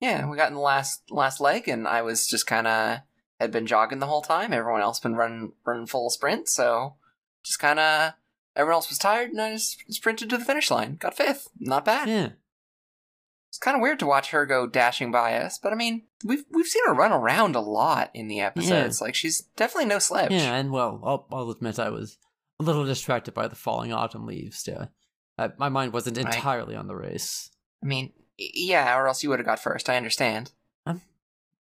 Yeah, 0.00 0.28
we 0.28 0.36
got 0.36 0.48
in 0.48 0.54
the 0.54 0.60
last 0.60 1.02
last 1.10 1.40
leg, 1.40 1.68
and 1.68 1.86
I 1.88 2.02
was 2.02 2.26
just 2.26 2.46
kind 2.46 2.66
of 2.66 2.98
had 3.40 3.50
been 3.50 3.66
jogging 3.66 3.98
the 3.98 4.06
whole 4.06 4.22
time. 4.22 4.52
Everyone 4.52 4.82
else 4.82 5.00
been 5.00 5.14
running 5.16 5.52
running 5.64 5.86
full 5.86 6.10
sprint, 6.10 6.48
so 6.48 6.96
just 7.44 7.58
kind 7.58 7.78
of 7.78 8.12
everyone 8.54 8.74
else 8.76 8.88
was 8.90 8.98
tired, 8.98 9.30
and 9.30 9.40
I 9.40 9.52
just 9.54 9.78
sprinted 9.92 10.30
to 10.30 10.38
the 10.38 10.44
finish 10.44 10.70
line. 10.70 10.96
Got 10.96 11.16
fifth, 11.16 11.48
not 11.58 11.84
bad. 11.84 12.08
Yeah, 12.08 12.28
It's 13.48 13.58
kind 13.58 13.74
of 13.74 13.80
weird 13.80 13.98
to 14.00 14.06
watch 14.06 14.30
her 14.32 14.44
go 14.46 14.66
dashing 14.66 15.10
by 15.10 15.34
us, 15.38 15.58
but 15.58 15.72
I 15.72 15.76
mean, 15.76 16.02
we've 16.24 16.44
we've 16.50 16.66
seen 16.66 16.82
her 16.86 16.94
run 16.94 17.12
around 17.12 17.56
a 17.56 17.60
lot 17.60 18.10
in 18.12 18.28
the 18.28 18.40
episodes. 18.40 19.00
Like 19.00 19.14
she's 19.14 19.42
definitely 19.56 19.88
no 19.88 19.98
slouch. 19.98 20.30
yeah, 20.30 20.54
and 20.56 20.70
well, 20.72 21.00
I'll, 21.04 21.26
I'll 21.32 21.50
admit 21.50 21.78
I 21.78 21.88
was 21.88 22.18
a 22.60 22.64
little 22.64 22.84
distracted 22.84 23.32
by 23.34 23.48
the 23.48 23.56
falling 23.56 23.92
autumn 23.92 24.26
leaves. 24.26 24.62
Yeah, 24.66 24.86
uh, 25.38 25.48
my 25.58 25.68
mind 25.70 25.92
wasn't 25.94 26.18
Right. 26.18 26.34
entirely 26.34 26.74
on 26.76 26.86
the 26.86 26.96
race. 26.96 27.50
I 27.82 27.86
mean, 27.86 28.12
yeah, 28.38 28.96
or 28.96 29.08
else 29.08 29.22
you 29.22 29.30
would 29.30 29.38
have 29.38 29.46
got 29.46 29.58
first. 29.60 29.88
I 29.88 29.96
understand. 29.96 30.52
Um, 30.86 31.00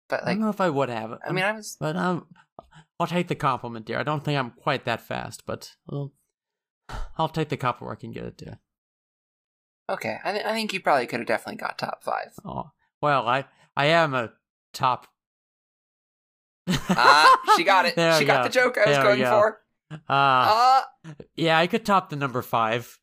but 0.09 0.23
I 0.25 0.33
don't 0.33 0.41
know 0.41 0.49
if 0.51 0.61
I 0.61 0.69
would 0.71 0.89
have. 0.89 1.19
I 1.27 1.33
mean, 1.33 1.45
I 1.45 1.53
was 1.53 1.77
but 1.81 1.97
um, 1.97 2.27
I'll 3.01 3.07
take 3.07 3.29
the 3.29 3.35
compliment, 3.35 3.87
dear. 3.87 3.99
I 3.99 4.03
don't 4.03 4.25
think 4.25 4.39
I'm 4.39 4.51
quite 4.51 4.85
that 4.85 5.01
fast, 5.01 5.45
but 5.47 5.75
well, 5.87 6.13
I'll 7.17 7.29
take 7.29 7.49
the 7.49 7.57
copper 7.57 7.85
where 7.85 7.95
I 7.95 7.97
can 7.97 8.13
get 8.13 8.25
it, 8.25 8.37
dear. 8.37 8.59
okay. 9.91 10.19
I, 10.25 10.33
th- 10.33 10.45
I 10.45 10.53
think 10.53 10.73
you 10.73 10.81
probably 10.81 11.07
could 11.07 11.21
have 11.21 11.27
definitely 11.27 11.57
got 11.59 11.79
top 11.79 12.03
five. 12.03 12.33
Oh, 12.45 12.71
well, 13.03 13.27
I 13.29 13.45
I 13.77 13.87
am 13.87 14.15
a 14.15 14.33
top. 14.73 15.07
Ah, 16.69 17.41
she 17.57 17.65
got 17.65 17.87
it. 17.87 17.95
She 18.19 18.25
we 18.25 18.27
got 18.27 18.43
go. 18.43 18.43
the 18.45 18.49
joke 18.53 18.77
I 18.79 18.87
was 18.89 18.97
There 18.97 19.03
going 19.05 19.21
go. 19.21 19.31
for. 19.31 19.61
Ah, 20.09 20.85
Ah. 21.07 21.15
yeah, 21.35 21.59
I 21.59 21.67
could 21.67 21.85
top 21.87 22.11
the 22.11 22.17
number 22.17 22.43
five. 22.43 22.99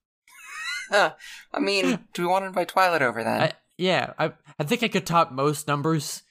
Huh. 0.90 1.14
I 1.54 1.60
mean, 1.60 2.00
do 2.14 2.22
we 2.24 2.28
want 2.28 2.44
to 2.44 2.48
invite 2.48 2.68
Twilight 2.70 3.02
over 3.02 3.24
then? 3.24 3.42
I, 3.42 3.52
yeah, 3.78 4.14
I 4.18 4.34
I 4.60 4.64
think 4.64 4.84
I 4.84 4.88
could 4.88 5.06
top 5.06 5.32
most 5.32 5.68
numbers. 5.68 6.24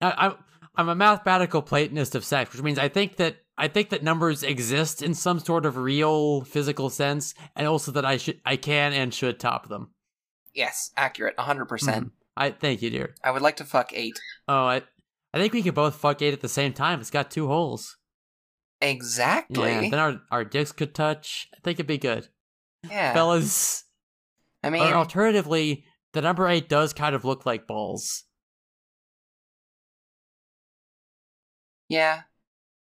I, 0.00 0.12
I'm 0.16 0.34
I'm 0.76 0.88
a 0.88 0.94
mathematical 0.94 1.62
Platonist 1.62 2.14
of 2.14 2.24
sex, 2.24 2.52
which 2.52 2.62
means 2.62 2.78
I 2.78 2.88
think 2.88 3.16
that 3.16 3.36
I 3.58 3.68
think 3.68 3.88
that 3.90 4.02
numbers 4.02 4.42
exist 4.42 5.02
in 5.02 5.14
some 5.14 5.38
sort 5.40 5.64
of 5.66 5.76
real 5.76 6.42
physical 6.42 6.90
sense, 6.90 7.34
and 7.54 7.66
also 7.66 7.90
that 7.92 8.04
I 8.04 8.16
should 8.18 8.40
I 8.44 8.56
can 8.56 8.92
and 8.92 9.12
should 9.14 9.38
top 9.40 9.68
them. 9.68 9.90
yes, 10.54 10.90
accurate, 10.96 11.36
100%. 11.36 11.68
percent 11.68 12.06
Mhm. 12.06 12.10
I 12.38 12.50
thank 12.50 12.82
you, 12.82 12.90
dear. 12.90 13.14
I 13.24 13.30
would 13.30 13.40
like 13.42 13.56
to 13.56 13.64
fuck 13.64 13.92
eight. 13.94 14.18
Oh, 14.48 14.66
I 14.66 14.82
I 15.34 15.38
think 15.38 15.52
we 15.54 15.62
could 15.62 15.74
both 15.74 15.96
fuck 15.96 16.20
eight 16.22 16.34
at 16.34 16.40
the 16.42 16.48
same 16.48 16.72
time. 16.74 17.00
It's 17.00 17.10
got 17.10 17.30
two 17.30 17.46
holes. 17.46 17.96
Exactly. 18.82 19.70
Yeah, 19.70 19.80
then 19.90 19.94
our 19.98 20.20
our 20.30 20.44
dicks 20.44 20.72
could 20.72 20.94
touch. 20.94 21.48
I 21.54 21.60
think 21.60 21.76
it'd 21.76 21.86
be 21.86 21.98
good, 21.98 22.28
Yeah. 22.88 23.14
fellas. 23.14 23.84
I 24.66 24.70
mean, 24.70 24.82
or 24.82 24.94
alternatively, 24.94 25.84
the 26.12 26.22
number 26.22 26.48
eight 26.48 26.68
does 26.68 26.92
kind 26.92 27.14
of 27.14 27.24
look 27.24 27.46
like 27.46 27.66
balls. 27.66 28.24
yeah. 31.88 32.22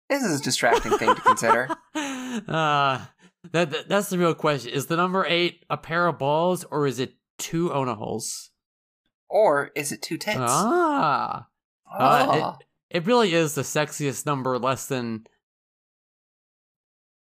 This 0.10 0.24
is 0.24 0.42
a 0.42 0.44
distracting 0.44 0.98
thing 0.98 1.16
to 1.16 1.22
consider. 1.26 1.70
uh, 1.96 3.06
that, 3.52 3.72
that 3.72 3.88
that's 3.88 4.10
the 4.10 4.18
real 4.18 4.34
question. 4.34 4.72
Is 4.74 4.88
the 4.88 4.98
number 4.98 5.26
eight 5.26 5.66
a 5.70 5.78
pair 5.78 6.08
of 6.08 6.20
balls 6.20 6.66
or 6.66 6.86
is 6.86 7.00
it 7.00 7.16
two 7.38 7.72
Ona 7.74 7.96
holes? 7.96 8.52
Or 9.30 9.72
is 9.76 9.92
it 9.94 10.02
two 10.02 10.18
tits? 10.18 10.38
Ah, 10.40 11.48
oh. 11.90 11.98
uh, 11.98 12.56
it 12.90 13.06
really 13.08 13.34
is 13.34 13.56
the 13.56 13.62
sexiest 13.62 14.26
number, 14.26 14.60
less 14.60 14.88
than 14.88 15.24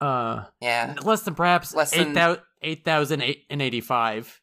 uh, 0.00 0.46
yeah. 0.60 0.94
less 1.02 1.22
than 1.22 1.34
perhaps 1.34 1.74
Less 1.74 1.90
than- 1.92 2.14
thousand 2.62 2.70
eight 2.70 2.84
thousand 2.84 3.22
eight 3.22 3.44
and 3.50 3.60
eighty 3.62 3.80
five. 3.80 4.40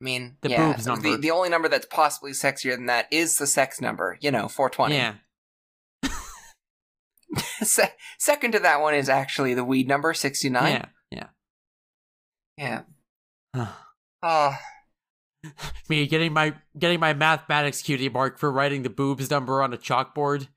I 0.00 0.04
mean, 0.04 0.36
The 0.42 0.50
yeah, 0.50 0.72
boobs 0.72 0.84
The, 0.84 0.90
number. 0.90 1.16
the 1.16 1.30
only 1.30 1.48
number 1.48 1.68
that's 1.68 1.86
possibly 1.86 2.32
sexier 2.32 2.74
than 2.74 2.86
that 2.86 3.06
is 3.10 3.36
the 3.36 3.46
sex 3.46 3.80
number. 3.80 4.18
You 4.20 4.30
know, 4.30 4.48
420. 4.48 4.94
Yeah, 4.96 5.14
Se- 7.62 7.92
second 8.18 8.52
to 8.52 8.58
that 8.60 8.80
one 8.80 8.94
is 8.94 9.08
actually 9.08 9.54
the 9.54 9.64
weed 9.64 9.88
number, 9.88 10.12
69. 10.12 10.72
yeah, 11.10 11.26
Yeah. 12.56 12.82
yeah. 13.54 13.68
Oh, 14.22 14.56
Me 15.88 16.06
getting 16.06 16.32
my 16.32 16.54
getting 16.78 17.00
my 17.00 17.12
mathematics 17.14 17.82
cutie 17.82 18.08
mark 18.08 18.38
for 18.38 18.50
writing 18.50 18.82
the 18.82 18.90
boobs 18.90 19.30
number 19.30 19.62
on 19.62 19.72
a 19.74 19.76
chalkboard 19.76 20.48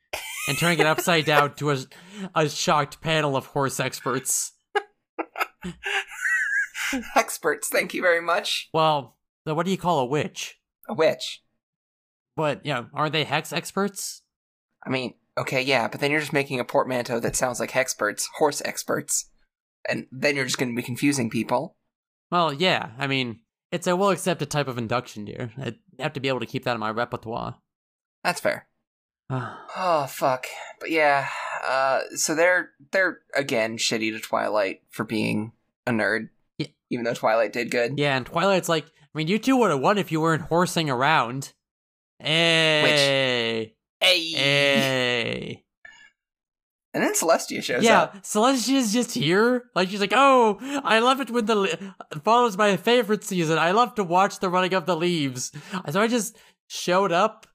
and 0.48 0.58
turning 0.58 0.80
it 0.80 0.86
upside 0.86 1.26
down 1.26 1.54
to 1.56 1.72
a, 1.72 1.78
a 2.36 2.50
shocked 2.50 3.02
panel 3.02 3.36
of 3.36 3.48
horse 3.48 3.80
experts. 3.80 4.54
experts, 7.16 7.70
thank 7.70 7.94
you 7.94 8.02
very 8.02 8.22
much. 8.22 8.70
Well, 8.74 9.16
what 9.46 9.66
do 9.66 9.72
you 9.72 9.78
call 9.78 10.00
a 10.00 10.06
witch? 10.06 10.60
A 10.90 10.94
witch. 10.94 11.44
But 12.36 12.66
you 12.66 12.74
know, 12.74 12.88
aren't 12.94 13.14
they 13.14 13.24
hex 13.24 13.52
experts? 13.52 14.22
I 14.86 14.90
mean, 14.90 15.16
okay, 15.38 15.62
yeah, 15.62 15.88
but 15.88 16.00
then 16.00 16.12
you're 16.12 16.20
just 16.20 16.34
making 16.34 16.60
a 16.60 16.66
portmanteau 16.66 17.20
that 17.20 17.36
sounds 17.36 17.60
like 17.60 17.72
hexperts, 17.72 18.26
horse 18.38 18.62
experts. 18.64 19.30
And 19.90 20.08
then 20.12 20.36
you're 20.36 20.46
just 20.46 20.58
going 20.58 20.72
to 20.72 20.76
be 20.76 20.86
confusing 20.86 21.30
people. 21.30 21.78
Well, 22.30 22.52
yeah. 22.54 22.92
I 22.98 23.08
mean, 23.08 23.40
it's 23.72 23.88
a 23.88 23.96
well 23.96 24.10
accepted 24.10 24.50
type 24.50 24.68
of 24.68 24.78
induction, 24.78 25.26
dear. 25.26 25.52
I 25.58 25.76
have 26.00 26.14
to 26.14 26.20
be 26.20 26.28
able 26.28 26.42
to 26.42 26.46
keep 26.46 26.64
that 26.66 26.74
in 26.74 26.80
my 26.80 26.92
repertoire. 26.92 27.58
That's 28.24 28.42
fair. 28.42 28.68
Oh 29.80 30.08
fuck. 30.08 30.48
But 30.80 30.90
yeah, 30.90 31.28
uh 31.68 32.00
so 32.16 32.34
they're 32.34 32.72
they're 32.92 33.20
again 33.36 33.78
shitty 33.78 34.12
to 34.12 34.20
Twilight 34.20 34.82
for 34.90 35.04
being 35.04 35.52
a 35.86 35.92
nerd. 35.92 36.30
Yeah. 36.58 36.68
Even 36.90 37.06
though 37.06 37.14
Twilight 37.14 37.54
did 37.54 37.72
good. 37.72 37.98
Yeah, 37.98 38.16
and 38.18 38.26
Twilight's 38.26 38.70
like, 38.70 38.86
I 38.86 39.18
mean, 39.18 39.28
you 39.28 39.40
two 39.40 39.58
would 39.58 39.72
have 39.72 39.80
won 39.80 39.98
if 39.98 40.12
you 40.12 40.22
weren't 40.22 40.44
horsing 40.44 40.90
around. 40.90 41.54
Hey, 42.20 43.74
Hey. 44.00 44.32
hey. 44.32 45.64
And 46.94 47.04
then 47.04 47.14
Celestia 47.14 47.62
shows 47.62 47.84
yeah, 47.84 48.04
up. 48.04 48.16
Yeah, 48.16 48.22
Celestia's 48.22 48.92
just 48.92 49.14
here. 49.14 49.66
Like 49.76 49.90
she's 49.90 50.00
like, 50.02 50.14
oh, 50.16 50.58
I 50.84 50.98
love 50.98 51.20
it 51.22 51.30
when 51.30 51.46
the 51.46 51.56
le- 51.56 51.96
fall 52.24 52.48
is 52.48 52.58
my 52.58 52.76
favorite 52.76 53.24
season. 53.24 53.60
I 53.60 53.70
love 53.70 53.94
to 53.96 54.04
watch 54.04 54.40
the 54.40 54.50
running 54.50 54.74
of 54.74 54.88
the 54.88 54.96
leaves. 54.96 55.52
So 55.92 56.02
I 56.02 56.08
just 56.08 56.38
showed 56.68 57.12
up. 57.12 57.46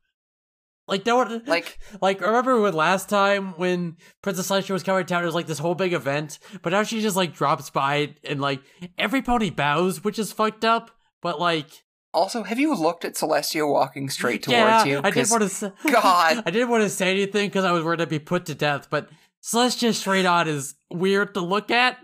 Like 0.88 1.06
no 1.06 1.16
one, 1.16 1.42
Like 1.46 1.78
like 2.00 2.20
remember 2.20 2.60
when 2.60 2.74
last 2.74 3.08
time 3.08 3.52
when 3.56 3.96
Princess 4.20 4.50
Celestia 4.50 4.70
was 4.70 4.82
coming 4.82 5.04
to 5.04 5.08
town, 5.08 5.22
it 5.22 5.26
was 5.26 5.34
like 5.34 5.46
this 5.46 5.58
whole 5.60 5.74
big 5.74 5.92
event. 5.92 6.38
But 6.62 6.70
now 6.70 6.82
she 6.82 7.00
just 7.00 7.16
like 7.16 7.34
drops 7.34 7.70
by 7.70 8.14
and 8.24 8.40
like 8.40 8.60
every 8.98 9.22
pony 9.22 9.50
bows, 9.50 10.02
which 10.04 10.18
is 10.18 10.32
fucked 10.32 10.64
up. 10.64 10.90
But 11.22 11.38
like, 11.40 11.68
also, 12.12 12.42
have 12.42 12.58
you 12.58 12.74
looked 12.74 13.04
at 13.04 13.14
Celestia 13.14 13.66
walking 13.70 14.10
straight 14.10 14.42
towards 14.42 14.56
yeah, 14.56 14.84
you? 14.84 15.00
I 15.02 15.10
didn't 15.10 15.30
want 15.30 15.42
to. 15.44 15.48
Say, 15.48 15.72
God. 15.90 16.42
I 16.44 16.50
didn't 16.50 16.68
want 16.68 16.82
to 16.82 16.90
say 16.90 17.10
anything 17.10 17.48
because 17.48 17.64
I 17.64 17.72
was 17.72 17.84
worried 17.84 18.00
I'd 18.00 18.08
be 18.08 18.18
put 18.18 18.46
to 18.46 18.54
death. 18.54 18.88
But 18.90 19.08
Celestia 19.42 19.94
straight 19.94 20.26
on 20.26 20.48
is 20.48 20.74
weird 20.90 21.34
to 21.34 21.40
look 21.40 21.70
at. 21.70 21.98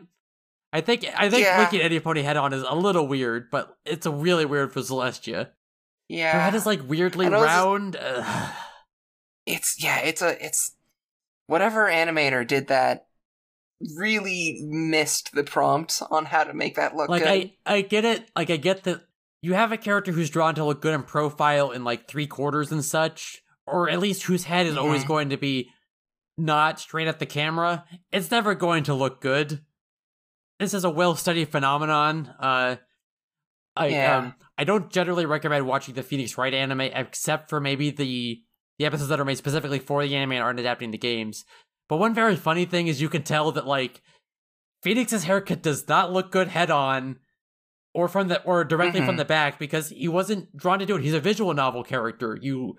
I 0.73 0.83
think 0.83 1.05
I 1.17 1.29
think 1.31 1.45
Yeah. 1.45 1.61
looking 1.61 1.81
at 1.81 1.87
any 1.87 1.99
pony 2.01 2.23
head 2.23 2.37
on 2.37 2.53
is 2.53 2.63
a 2.63 2.75
little 2.75 3.09
weird, 3.09 3.51
but 3.51 3.77
it's 3.85 4.07
a 4.07 4.11
really 4.11 4.45
weird 4.45 4.73
for 4.73 4.81
Celestia. 4.81 5.49
Yeah. 6.09 6.33
Her 6.33 6.41
head 6.41 6.55
is 6.55 6.65
like 6.65 6.81
weirdly 6.87 7.29
round. 7.29 7.99
it's 9.49 9.83
yeah, 9.83 10.01
it's 10.01 10.23
a 10.23 10.45
it's 10.45 10.75
whatever 11.47 11.89
animator 11.89 12.47
did 12.47 12.69
that 12.69 13.07
really 13.97 14.61
missed 14.67 15.33
the 15.33 15.45
prompt 15.45 16.03
on 16.11 16.25
how 16.25 16.45
to 16.45 16.53
make 16.53 16.77
that 16.77 16.95
look 16.97 17.09
like 17.09 17.23
good. 17.23 17.29
I 17.31 17.53
I 17.67 17.81
get 17.83 18.05
it. 18.05 18.31
Like 18.37 18.51
I 18.51 18.57
get 18.57 18.85
that 18.85 19.03
you 19.43 19.55
have 19.55 19.71
a 19.73 19.77
character 19.77 20.13
who's 20.13 20.31
drawn 20.31 20.55
to 20.57 20.65
look 20.65 20.83
good 20.83 20.95
in 20.95 21.03
profile 21.05 21.71
in 21.71 21.85
like 21.85 22.09
three 22.09 22.27
quarters 22.27 22.73
and 22.73 22.85
such, 22.85 23.43
or 23.67 23.89
at 23.89 24.01
least 24.01 24.25
whose 24.25 24.45
head 24.45 24.67
is 24.67 24.77
always 24.77 25.05
Mhm. 25.05 25.09
going 25.09 25.29
to 25.31 25.37
be 25.37 25.71
not 26.37 26.81
straight 26.81 27.09
at 27.09 27.19
the 27.19 27.27
camera. 27.27 27.85
It's 28.13 28.31
never 28.31 28.55
going 28.55 28.85
to 28.85 28.95
look 28.95 29.21
good. 29.21 29.65
This 30.59 30.75
is 30.75 30.85
a 30.85 30.91
well 30.91 31.15
studied 31.15 31.51
phenomenon. 31.51 32.35
Uh, 32.41 32.77
I 33.77 33.87
Yeah. 33.89 34.17
um 34.19 34.35
I 34.57 34.65
don't 34.65 34.91
generally 34.91 35.25
recommend 35.25 35.69
watching 35.69 35.95
the 35.95 36.03
Phoenix 36.03 36.37
Wright 36.37 36.53
anime 36.53 36.81
except 36.81 37.49
for 37.49 37.61
maybe 37.61 37.91
the 37.91 38.43
the 38.79 38.87
episodes 38.87 39.09
that 39.09 39.21
are 39.21 39.25
made 39.25 39.39
specifically 39.39 39.79
for 39.79 40.03
the 40.07 40.15
anime 40.15 40.33
and 40.33 40.43
aren't 40.43 40.61
adapting 40.61 40.91
the 40.91 40.99
games. 40.99 41.45
But 41.89 41.97
one 41.99 42.15
very 42.15 42.37
funny 42.37 42.65
thing 42.65 42.87
is 42.87 43.01
you 43.01 43.09
can 43.09 43.23
tell 43.23 43.51
that 43.53 43.67
like 43.67 44.03
Phoenix's 44.83 45.25
haircut 45.25 45.63
does 45.63 45.89
not 45.89 46.13
look 46.13 46.31
good 46.31 46.49
head 46.49 46.71
on 46.71 47.17
or 47.95 48.07
from 48.09 48.29
the 48.29 48.43
or 48.45 48.65
directly 48.65 49.01
from 49.01 49.15
Mhm. 49.17 49.19
the 49.19 49.25
back 49.25 49.59
because 49.59 49.89
he 49.89 50.07
wasn't 50.09 50.57
drawn 50.57 50.79
to 50.79 50.87
do 50.87 50.97
it. 50.97 51.03
He's 51.03 51.15
a 51.15 51.21
visual 51.21 51.53
novel 51.55 51.83
character. 51.83 52.39
You 52.41 52.77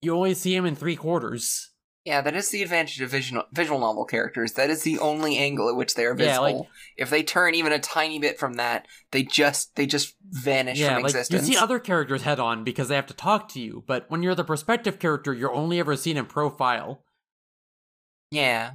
you 0.00 0.14
only 0.16 0.34
see 0.34 0.54
him 0.54 0.64
in 0.64 0.74
three 0.76 0.96
quarters. 0.96 1.70
Yeah, 2.04 2.20
that 2.22 2.34
is 2.34 2.50
the 2.50 2.62
advantage 2.62 3.00
of 3.00 3.10
visual 3.10 3.44
visual 3.52 3.80
novel 3.80 4.04
characters. 4.04 4.52
That 4.52 4.70
is 4.70 4.82
the 4.82 4.98
only 4.98 5.36
angle 5.36 5.68
at 5.68 5.76
which 5.76 5.94
they 5.94 6.04
are 6.06 6.14
visible. 6.14 6.46
Yeah, 6.46 6.52
like- 6.58 6.66
if 6.96 7.10
they 7.10 7.22
turn 7.22 7.54
even 7.54 7.72
a 7.72 7.78
tiny 7.78 8.18
bit 8.18 8.38
from 8.38 8.54
that, 8.54 8.86
they 9.12 9.22
just 9.22 9.74
they 9.76 9.86
just 9.86 10.14
vanish 10.30 10.78
yeah, 10.78 10.94
from 10.94 11.02
like 11.02 11.10
existence. 11.10 11.46
you 11.48 11.54
see 11.54 11.58
other 11.60 11.78
characters 11.78 12.22
head 12.22 12.40
on 12.40 12.64
because 12.64 12.88
they 12.88 12.94
have 12.96 13.06
to 13.06 13.14
talk 13.14 13.48
to 13.50 13.60
you, 13.60 13.84
but 13.86 14.06
when 14.08 14.22
you're 14.22 14.34
the 14.34 14.44
perspective 14.44 14.98
character, 14.98 15.34
you're 15.34 15.52
only 15.52 15.78
ever 15.78 15.96
seen 15.96 16.16
in 16.16 16.26
profile 16.26 17.04
yeah, 18.30 18.72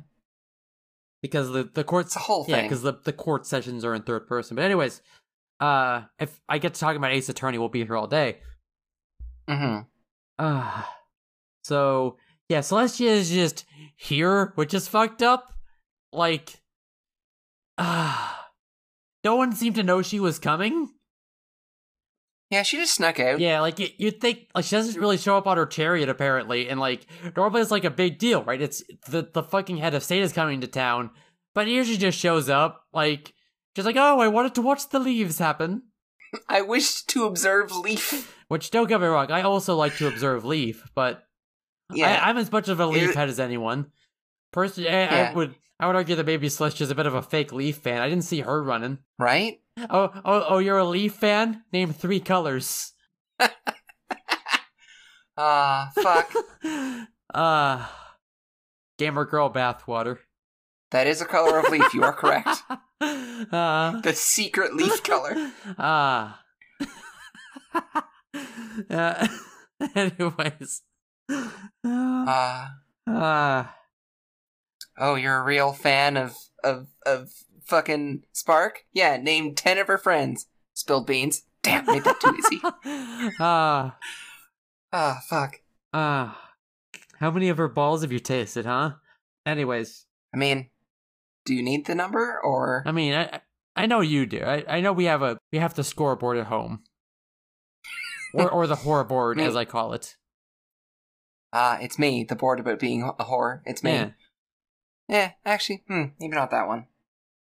because 1.21 1.51
the 1.51 1.63
the 1.63 1.83
court 1.83 2.07
it's 2.07 2.15
a 2.15 2.19
whole 2.19 2.45
yeah 2.47 2.57
thing. 2.57 2.65
because 2.65 2.81
the 2.81 2.93
the 3.03 3.13
court 3.13 3.45
sessions 3.45 3.83
are 3.85 3.93
in 3.93 4.01
third 4.03 4.27
person. 4.27 4.55
But 4.55 4.65
anyways, 4.65 5.01
uh, 5.59 6.03
if 6.19 6.39
I 6.49 6.57
get 6.57 6.73
to 6.73 6.79
talking 6.79 6.97
about 6.97 7.11
Ace 7.11 7.29
Attorney, 7.29 7.57
we'll 7.57 7.69
be 7.69 7.85
here 7.85 7.95
all 7.95 8.07
day. 8.07 8.39
hmm 9.47 9.79
Ah, 10.39 10.97
so 11.63 12.17
yeah, 12.49 12.59
Celestia 12.59 13.07
is 13.07 13.29
just 13.29 13.65
here, 13.95 14.51
which 14.55 14.73
is 14.73 14.87
fucked 14.87 15.21
up. 15.21 15.53
Like, 16.11 16.61
ah, 17.77 18.49
no 19.23 19.35
one 19.35 19.53
seemed 19.53 19.75
to 19.75 19.83
know 19.83 20.01
she 20.01 20.19
was 20.19 20.39
coming. 20.39 20.89
Yeah, 22.53 22.61
she 22.61 22.77
just 22.77 22.93
snuck 22.93 23.19
out. 23.19 23.39
Yeah, 23.39 23.61
like 23.61 23.79
you, 23.79 23.87
you'd 23.97 24.21
think 24.21 24.47
like 24.53 24.65
she 24.65 24.75
doesn't 24.75 25.01
really 25.01 25.17
show 25.17 25.35
up 25.37 25.47
on 25.47 25.57
her 25.57 25.65
chariot 25.65 26.07
apparently, 26.07 26.69
and 26.69 26.79
like 26.79 27.07
normally 27.35 27.61
it's 27.61 27.71
like 27.71 27.83
a 27.83 27.89
big 27.89 28.19
deal, 28.19 28.43
right? 28.43 28.61
It's 28.61 28.83
the 29.09 29.27
the 29.33 29.41
fucking 29.41 29.77
head 29.77 29.95
of 29.95 30.03
state 30.03 30.21
is 30.21 30.33
coming 30.33 30.61
to 30.61 30.67
town, 30.67 31.09
but 31.55 31.65
here 31.65 31.83
she 31.83 31.97
just 31.97 32.19
shows 32.19 32.49
up, 32.49 32.83
like 32.93 33.33
she's 33.75 33.85
like, 33.85 33.95
oh, 33.95 34.19
I 34.19 34.27
wanted 34.27 34.53
to 34.53 34.61
watch 34.61 34.87
the 34.89 34.99
leaves 34.99 35.39
happen. 35.39 35.83
I 36.47 36.61
wished 36.61 37.09
to 37.09 37.25
observe 37.25 37.75
Leaf. 37.75 38.37
Which 38.49 38.69
don't 38.69 38.87
get 38.87 39.01
me 39.01 39.07
wrong, 39.07 39.31
I 39.31 39.41
also 39.41 39.75
like 39.75 39.97
to 39.97 40.07
observe 40.07 40.45
Leaf, 40.45 40.83
but 40.93 41.23
Yeah, 41.91 42.21
I, 42.23 42.29
I'm 42.29 42.37
as 42.37 42.51
much 42.51 42.69
of 42.69 42.79
a 42.79 42.85
Leaf 42.87 43.13
head 43.15 43.29
as 43.29 43.39
anyone. 43.39 43.91
Personally, 44.51 44.89
I, 44.89 45.29
I 45.29 45.33
would 45.33 45.55
I 45.79 45.87
would 45.87 45.95
argue 45.95 46.15
that 46.15 46.25
maybe 46.25 46.47
Celestia's 46.47 46.91
a 46.91 46.95
bit 46.95 47.05
of 47.07 47.15
a 47.15 47.21
fake 47.21 47.51
Leaf 47.51 47.77
fan. 47.77 48.01
I 48.01 48.09
didn't 48.09 48.23
see 48.25 48.41
her 48.41 48.61
running. 48.63 48.99
right. 49.19 49.59
Oh, 49.89 50.11
oh, 50.23 50.45
oh! 50.49 50.57
You're 50.59 50.77
a 50.77 50.85
Leaf 50.85 51.13
fan? 51.15 51.63
Name 51.73 51.91
three 51.93 52.19
colors. 52.19 52.93
Ah, 55.35 55.91
fuck. 55.95 56.31
uh 57.33 57.87
gamer 58.99 59.25
girl 59.25 59.51
bathwater. 59.51 60.19
that 60.91 61.07
is 61.07 61.21
a 61.21 61.25
color 61.25 61.57
of 61.59 61.71
Leaf. 61.71 61.91
You 61.93 62.03
are 62.03 62.13
correct. 62.13 62.61
uh, 63.01 63.99
The 64.01 64.13
secret 64.13 64.75
Leaf 64.75 65.01
color. 65.01 65.51
Ah. 65.79 66.39
uh, 68.91 69.27
anyways. 69.95 70.81
Ah. 71.85 72.75
Ah. 73.07 73.75
Oh, 74.97 75.15
you're 75.15 75.37
a 75.39 75.43
real 75.43 75.73
fan 75.73 76.17
of 76.17 76.35
of 76.63 76.87
of 77.05 77.31
fucking 77.65 78.23
Spark? 78.31 78.85
Yeah, 78.93 79.17
name 79.17 79.55
ten 79.55 79.77
of 79.77 79.87
her 79.87 79.97
friends. 79.97 80.47
Spilled 80.73 81.07
beans. 81.07 81.43
Damn, 81.61 81.85
made 81.85 82.03
that 82.03 82.19
too 82.19 82.35
easy. 82.37 82.61
Ah. 83.39 83.97
Ah, 84.91 85.19
fuck. 85.27 85.55
Ah. 85.93 86.51
How 87.19 87.31
many 87.31 87.49
of 87.49 87.57
her 87.57 87.67
balls 87.69 88.01
have 88.01 88.11
you 88.11 88.19
tasted, 88.19 88.65
huh? 88.65 88.93
Anyways. 89.45 90.05
I 90.33 90.37
mean, 90.37 90.69
do 91.45 91.53
you 91.55 91.63
need 91.63 91.85
the 91.85 91.95
number 91.95 92.39
or 92.43 92.83
I 92.85 92.91
mean, 92.91 93.13
I 93.13 93.41
I 93.75 93.85
know 93.85 94.01
you 94.01 94.25
do. 94.25 94.39
I, 94.43 94.63
I 94.67 94.81
know 94.81 94.93
we 94.93 95.05
have 95.05 95.21
a 95.21 95.37
we 95.51 95.59
have 95.59 95.73
the 95.73 95.83
scoreboard 95.83 96.37
at 96.37 96.47
home, 96.47 96.83
or 98.33 98.49
or 98.51 98.67
the 98.67 98.75
horror 98.83 99.03
board 99.03 99.37
Me. 99.37 99.43
as 99.43 99.55
I 99.55 99.65
call 99.65 99.93
it. 99.93 100.15
Ah, 101.53 101.77
it's 101.79 101.97
me, 101.97 102.25
the 102.25 102.35
board 102.35 102.59
about 102.59 102.79
being 102.79 103.03
a 103.03 103.13
whore. 103.23 103.61
It's 103.65 103.83
me. 103.83 103.91
Yeah. 103.91 104.09
Yeah, 105.07 105.31
actually, 105.45 105.83
hmm, 105.87 106.05
maybe 106.19 106.35
not 106.35 106.51
that 106.51 106.67
one. 106.67 106.87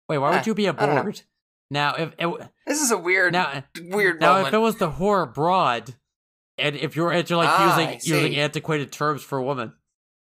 Wait, 0.07 0.17
why 0.19 0.29
Ah, 0.29 0.37
would 0.37 0.47
you 0.47 0.53
be 0.55 0.65
a 0.67 0.73
board? 0.73 1.21
Now, 1.71 1.93
if 1.95 2.13
it, 2.17 2.49
This 2.65 2.81
is 2.81 2.89
a 2.91 2.97
weird, 2.97 3.33
now 3.33 3.63
weird 3.79 4.19
now 4.19 4.43
if 4.45 4.53
it 4.53 4.57
was 4.57 4.77
the 4.77 4.89
whore 4.91 5.31
broad, 5.31 5.95
and 6.57 6.75
if 6.75 6.95
you're 6.95 7.11
if 7.11 7.29
you're 7.29 7.37
like 7.37 7.49
Ah, 7.49 7.79
using 7.79 7.99
using 8.15 8.35
antiquated 8.39 8.91
terms 8.91 9.21
for 9.23 9.37
a 9.37 9.43
woman, 9.43 9.73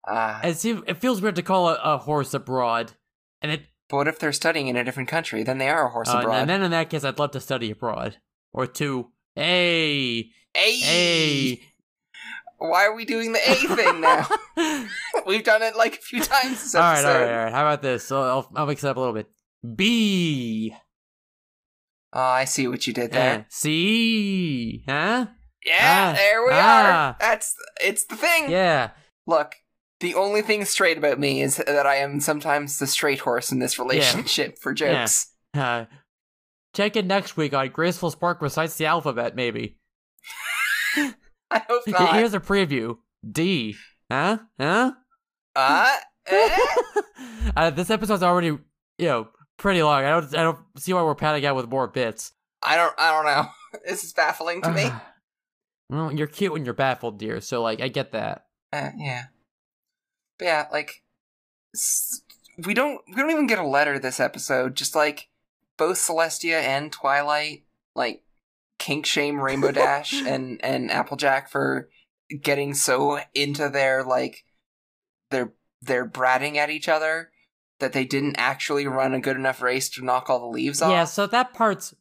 Ah, 0.07 0.41
it 0.43 0.57
seems 0.57 0.83
it 0.87 0.99
feels 1.01 1.21
weird 1.23 1.37
to 1.37 1.43
call 1.43 1.69
a, 1.69 1.75
a 1.83 1.99
horse 1.99 2.35
a 2.35 2.39
broad, 2.39 2.93
and 3.41 3.53
it 3.53 3.63
but 3.89 3.97
what 3.99 4.09
if 4.09 4.19
they're 4.19 4.33
studying 4.33 4.69
in 4.69 4.77
a 4.77 4.85
different 4.85 5.09
country? 5.09 5.43
Then 5.43 5.59
they 5.59 5.69
are 5.69 5.87
a 5.87 5.91
horse 5.91 6.09
uh, 6.09 6.19
abroad. 6.19 6.41
and 6.41 6.51
then 6.51 6.63
in 6.63 6.71
that 6.71 6.89
case, 6.91 7.05
I'd 7.05 7.19
love 7.19 7.31
to 7.33 7.41
study 7.41 7.71
abroad 7.71 8.17
or 8.53 8.67
two. 8.67 9.11
Hey, 9.35 10.31
hey, 10.55 10.81
hey. 10.81 11.63
Why 12.69 12.85
are 12.87 12.95
we 12.95 13.05
doing 13.05 13.33
the 13.33 13.41
A 13.51 13.55
thing 13.55 14.01
now? 14.01 14.27
We've 15.27 15.45
done 15.45 15.63
it 15.63 15.77
like 15.77 15.95
a 15.95 16.01
few 16.01 16.21
times 16.23 16.63
this 16.63 16.75
all 16.75 16.83
right, 16.83 17.05
all 17.05 17.13
right, 17.13 17.23
all 17.31 17.45
right. 17.45 17.53
How 17.53 17.63
about 17.63 17.83
this? 17.83 18.05
So 18.05 18.21
I'll, 18.23 18.51
I'll 18.55 18.67
mix 18.67 18.85
it 18.85 18.89
up 18.89 18.97
a 18.97 19.01
little 19.01 19.15
bit. 19.15 19.29
B. 19.77 20.75
Oh, 22.13 22.21
I 22.21 22.45
see 22.45 22.69
what 22.69 22.87
you 22.87 22.93
did 22.93 23.13
there. 23.13 23.39
Uh, 23.41 23.43
C. 23.49 24.85
Huh? 24.87 25.27
Yeah, 25.65 25.79
Ah, 25.81 26.13
there 26.17 26.43
we 26.45 26.51
ah. 26.53 27.09
are. 27.11 27.17
That's 27.21 27.55
it's 27.81 28.05
the 28.07 28.17
thing. 28.17 28.51
Yeah. 28.51 28.91
Look, 29.27 29.55
the 30.01 30.15
only 30.15 30.43
thing 30.43 30.65
straight 30.65 30.99
about 30.99 31.19
me 31.21 31.41
is 31.41 31.57
that 31.57 31.87
I 31.87 31.97
am 31.97 32.21
sometimes 32.21 32.79
the 32.79 32.87
straight 32.87 33.21
horse 33.21 33.53
in 33.53 33.61
this 33.61 33.79
relationship 33.79 34.59
for 34.59 34.73
Yeah. 34.73 35.05
jokes. 35.05 35.29
Uh, 35.55 35.85
check 36.75 36.97
in 36.97 37.07
next 37.07 37.37
week 37.37 37.55
on 37.55 37.69
Graceful 37.69 38.11
Spark 38.11 38.43
recites 38.43 38.77
the 38.77 38.87
alphabet. 38.87 39.37
Maybe. 39.37 39.79
I 41.57 41.63
hope 41.69 41.83
not. 41.87 42.15
Here's 42.15 42.35
a 42.35 42.41
preview. 42.41 42.99
D. 43.29 43.77
Huh? 44.11 44.39
Huh? 44.59 44.93
uh, 45.55 45.97
eh? 46.27 46.59
uh, 47.57 47.71
this 47.71 47.91
episode's 47.91 48.23
already, 48.23 48.49
you 48.49 49.07
know, 49.07 49.29
pretty 49.57 49.83
long. 49.83 50.05
I 50.05 50.11
don't, 50.11 50.35
I 50.37 50.43
don't 50.43 50.59
see 50.79 50.93
why 50.93 51.03
we're 51.03 51.15
padding 51.15 51.45
out 51.45 51.57
with 51.57 51.69
more 51.69 51.89
bits. 51.89 52.33
I 52.63 52.77
don't. 52.77 52.95
I 52.99 53.11
don't 53.13 53.25
know. 53.25 53.49
This 53.87 54.05
is 54.05 54.13
baffling 54.13 54.61
to 54.61 54.71
me. 54.71 54.91
well, 55.89 56.13
you're 56.13 56.27
cute 56.27 56.53
when 56.53 56.67
you're 56.67 56.75
baffled, 56.75 57.19
dear. 57.19 57.41
So, 57.41 57.63
like, 57.63 57.81
I 57.81 57.89
get 57.89 58.13
that. 58.13 58.45
Uh, 58.71 58.91
yeah. 58.99 59.25
But 60.39 60.45
yeah, 60.45 60.67
like 60.71 61.03
we 62.67 62.75
don't 62.75 63.01
we 63.09 63.15
don't 63.15 63.31
even 63.31 63.47
get 63.47 63.59
a 63.59 63.67
letter 63.67 63.99
this 63.99 64.21
episode. 64.21 64.75
Just 64.75 64.95
like 64.95 65.29
both 65.77 65.97
Celestia 65.97 66.61
and 66.61 66.93
Twilight, 66.93 67.65
like 67.95 68.23
kink 68.83 69.07
shame 69.07 69.41
Rainbow 69.41 69.71
Dash 69.83 70.13
and 70.13 70.63
and 70.65 70.91
Applejack 70.91 71.49
for 71.49 71.89
getting 72.43 72.75
so 72.75 73.21
into 73.35 73.69
their 73.69 74.03
like 74.05 74.45
their 75.31 75.55
their 75.81 76.09
bratting 76.09 76.57
at 76.57 76.71
each 76.71 76.89
other 76.89 77.31
that 77.81 77.93
they 77.93 78.05
didn't 78.05 78.37
actually 78.39 78.87
run 78.87 79.15
a 79.15 79.21
good 79.21 79.37
enough 79.37 79.63
race 79.63 79.89
to 79.91 80.05
knock 80.05 80.29
all 80.31 80.39
the 80.41 80.47
leaves 80.47 80.81
off. 80.83 80.91
Yeah, 80.91 81.05
so 81.05 81.27
that 81.27 81.53
part's 81.53 81.95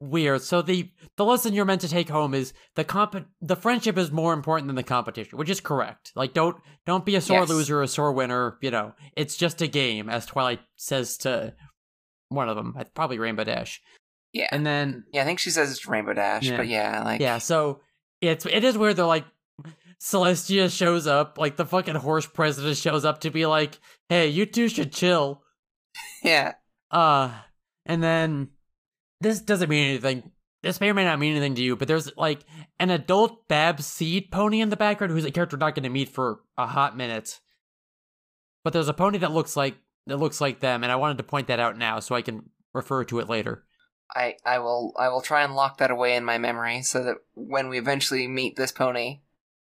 weird. 0.00 0.42
So 0.42 0.62
the 0.62 0.90
the 1.16 1.24
lesson 1.24 1.54
you're 1.54 1.64
meant 1.64 1.80
to 1.82 1.88
take 1.88 2.08
home 2.08 2.34
is 2.34 2.52
the 2.74 2.84
comp 2.84 3.14
the 3.40 3.56
friendship 3.56 3.96
is 3.98 4.10
more 4.10 4.32
important 4.32 4.68
than 4.68 4.76
the 4.76 4.82
competition, 4.82 5.38
which 5.38 5.50
is 5.50 5.60
correct. 5.60 6.12
Like 6.16 6.32
don't 6.34 6.56
don't 6.86 7.04
be 7.04 7.14
a 7.14 7.20
sore 7.20 7.40
Yes. 7.40 7.48
loser 7.48 7.78
or 7.80 7.82
a 7.82 7.88
sore 7.88 8.12
winner, 8.12 8.58
you 8.60 8.70
know. 8.70 8.94
It's 9.16 9.36
just 9.36 9.62
a 9.62 9.66
game, 9.66 10.08
as 10.08 10.26
Twilight 10.26 10.60
says 10.76 11.16
to 11.18 11.54
one 12.28 12.48
of 12.48 12.56
them, 12.56 12.74
probably 12.94 13.18
Rainbow 13.18 13.44
Dash. 13.44 13.80
Yeah, 14.32 14.48
And 14.50 14.64
then 14.66 15.04
yeah. 15.12 15.22
I 15.22 15.24
think 15.24 15.38
she 15.38 15.50
says 15.50 15.70
it's 15.70 15.86
Rainbow 15.86 16.14
Dash, 16.14 16.44
Yeah. 16.44 16.56
but 16.56 16.66
yeah, 16.68 17.02
like 17.04 17.20
yeah, 17.20 17.38
so 17.38 17.80
it's 18.20 18.46
it 18.46 18.64
is 18.64 18.78
weird 18.78 18.96
they're 18.96 19.04
like 19.04 19.26
Celestia 20.00 20.74
shows 20.74 21.06
up, 21.06 21.38
like 21.38 21.56
the 21.56 21.64
fucking 21.66 21.94
horse 21.94 22.26
president 22.26 22.76
shows 22.76 23.04
up 23.04 23.20
to 23.20 23.30
be 23.30 23.46
like, 23.46 23.78
"Hey, 24.08 24.28
you 24.28 24.46
two 24.46 24.68
should 24.68 24.92
chill." 24.92 25.42
yeah. 26.24 26.54
Uh, 26.90 27.30
and 27.86 28.02
then 28.02 28.48
this 29.20 29.40
doesn't 29.40 29.68
mean 29.70 29.90
anything. 29.90 30.32
This 30.62 30.80
may 30.80 30.90
or 30.90 30.94
may 30.94 31.04
not 31.04 31.18
mean 31.18 31.32
anything 31.32 31.54
to 31.56 31.62
you, 31.62 31.76
but 31.76 31.86
there's 31.88 32.16
like 32.16 32.40
an 32.80 32.90
adult 32.90 33.46
Babs 33.48 33.86
Seed 33.86 34.30
pony 34.30 34.60
in 34.60 34.70
the 34.70 34.76
background 34.76 35.12
who's 35.12 35.24
a 35.24 35.30
character 35.30 35.56
we're 35.56 35.66
not 35.66 35.74
going 35.74 35.82
to 35.84 35.88
meet 35.88 36.08
for 36.08 36.40
a 36.56 36.66
hot 36.66 36.96
minute. 36.96 37.40
But 38.64 38.72
there's 38.72 38.88
a 38.88 38.94
pony 38.94 39.18
that 39.18 39.32
looks 39.32 39.56
like 39.56 39.76
that 40.06 40.18
looks 40.18 40.40
like 40.40 40.60
them, 40.60 40.82
and 40.82 40.90
I 40.92 40.96
wanted 40.96 41.18
to 41.18 41.24
point 41.24 41.46
that 41.48 41.60
out 41.60 41.76
now 41.78 42.00
so 42.00 42.14
I 42.14 42.22
can 42.22 42.50
refer 42.74 43.04
to 43.04 43.18
it 43.20 43.28
later. 43.28 43.64
I, 44.14 44.36
I 44.44 44.58
will 44.58 44.92
I 44.98 45.08
will 45.08 45.22
try 45.22 45.42
and 45.42 45.54
lock 45.54 45.78
that 45.78 45.90
away 45.90 46.16
in 46.16 46.24
my 46.24 46.38
memory 46.38 46.82
so 46.82 47.02
that 47.04 47.16
when 47.34 47.68
we 47.68 47.78
eventually 47.78 48.26
meet 48.28 48.56
this 48.56 48.72
pony, 48.72 49.20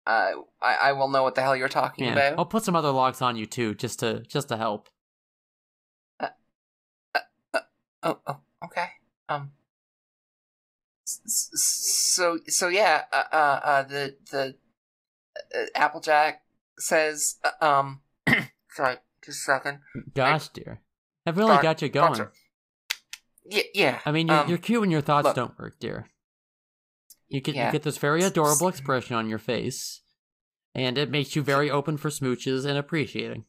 uh, 0.06 0.32
I, 0.62 0.76
I 0.76 0.92
will 0.94 1.10
know 1.10 1.24
what 1.24 1.36
the 1.36 1.42
hell 1.42 1.56
you're 1.56 1.68
talking 1.68 2.06
Yeah, 2.06 2.14
about. 2.14 2.40
I'll 2.40 2.46
put 2.46 2.64
some 2.64 2.76
other 2.76 2.92
logs 2.92 3.22
on 3.22 3.36
you 3.36 3.46
too, 3.46 3.76
just 3.76 4.00
to 4.00 4.22
just 4.22 4.48
to 4.50 4.58
help. 4.58 4.90
Oh, 8.04 8.20
oh, 8.28 8.38
okay. 8.66 8.88
Um. 9.28 9.52
So 11.06 12.40
so 12.48 12.68
yeah. 12.70 13.04
Uh, 13.12 13.24
uh, 13.32 13.60
uh 13.64 13.84
the 13.84 14.16
the 14.32 14.56
uh, 15.54 15.66
Applejack 15.76 16.44
says 16.78 17.36
uh, 17.44 17.66
um. 17.66 18.02
sorry, 18.72 18.98
just 19.26 19.40
a 19.40 19.42
second. 19.42 19.80
Gosh, 20.14 20.48
dear, 20.50 20.80
I've 21.26 21.38
really 21.38 21.56
Got- 21.56 21.64
got 21.64 21.82
you 21.82 21.90
going. 21.90 22.28
Yeah, 23.50 23.64
yeah. 23.74 24.00
I 24.06 24.12
mean, 24.12 24.28
you're, 24.28 24.38
um, 24.38 24.50
you're 24.50 24.58
cute 24.58 24.82
when 24.82 24.92
your 24.92 25.02
thoughts 25.02 25.26
look. 25.26 25.36
don't 25.36 25.58
work, 25.60 25.80
dear. 25.80 26.08
You 27.30 27.42
get 27.42 27.56
Yeah. 27.56 27.68
you 27.68 27.72
get 27.72 27.84
this 27.84 27.98
very 27.98 28.24
adorable 28.24 28.68
expression 28.68 29.16
on 29.16 29.30
your 29.30 29.40
face, 29.40 30.02
and 30.74 30.98
it 30.98 31.10
makes 31.10 31.36
you 31.36 31.42
very 31.42 31.70
open 31.70 31.98
for 31.98 32.10
smooches 32.10 32.66
and 32.66 32.78
appreciating. 32.78 33.46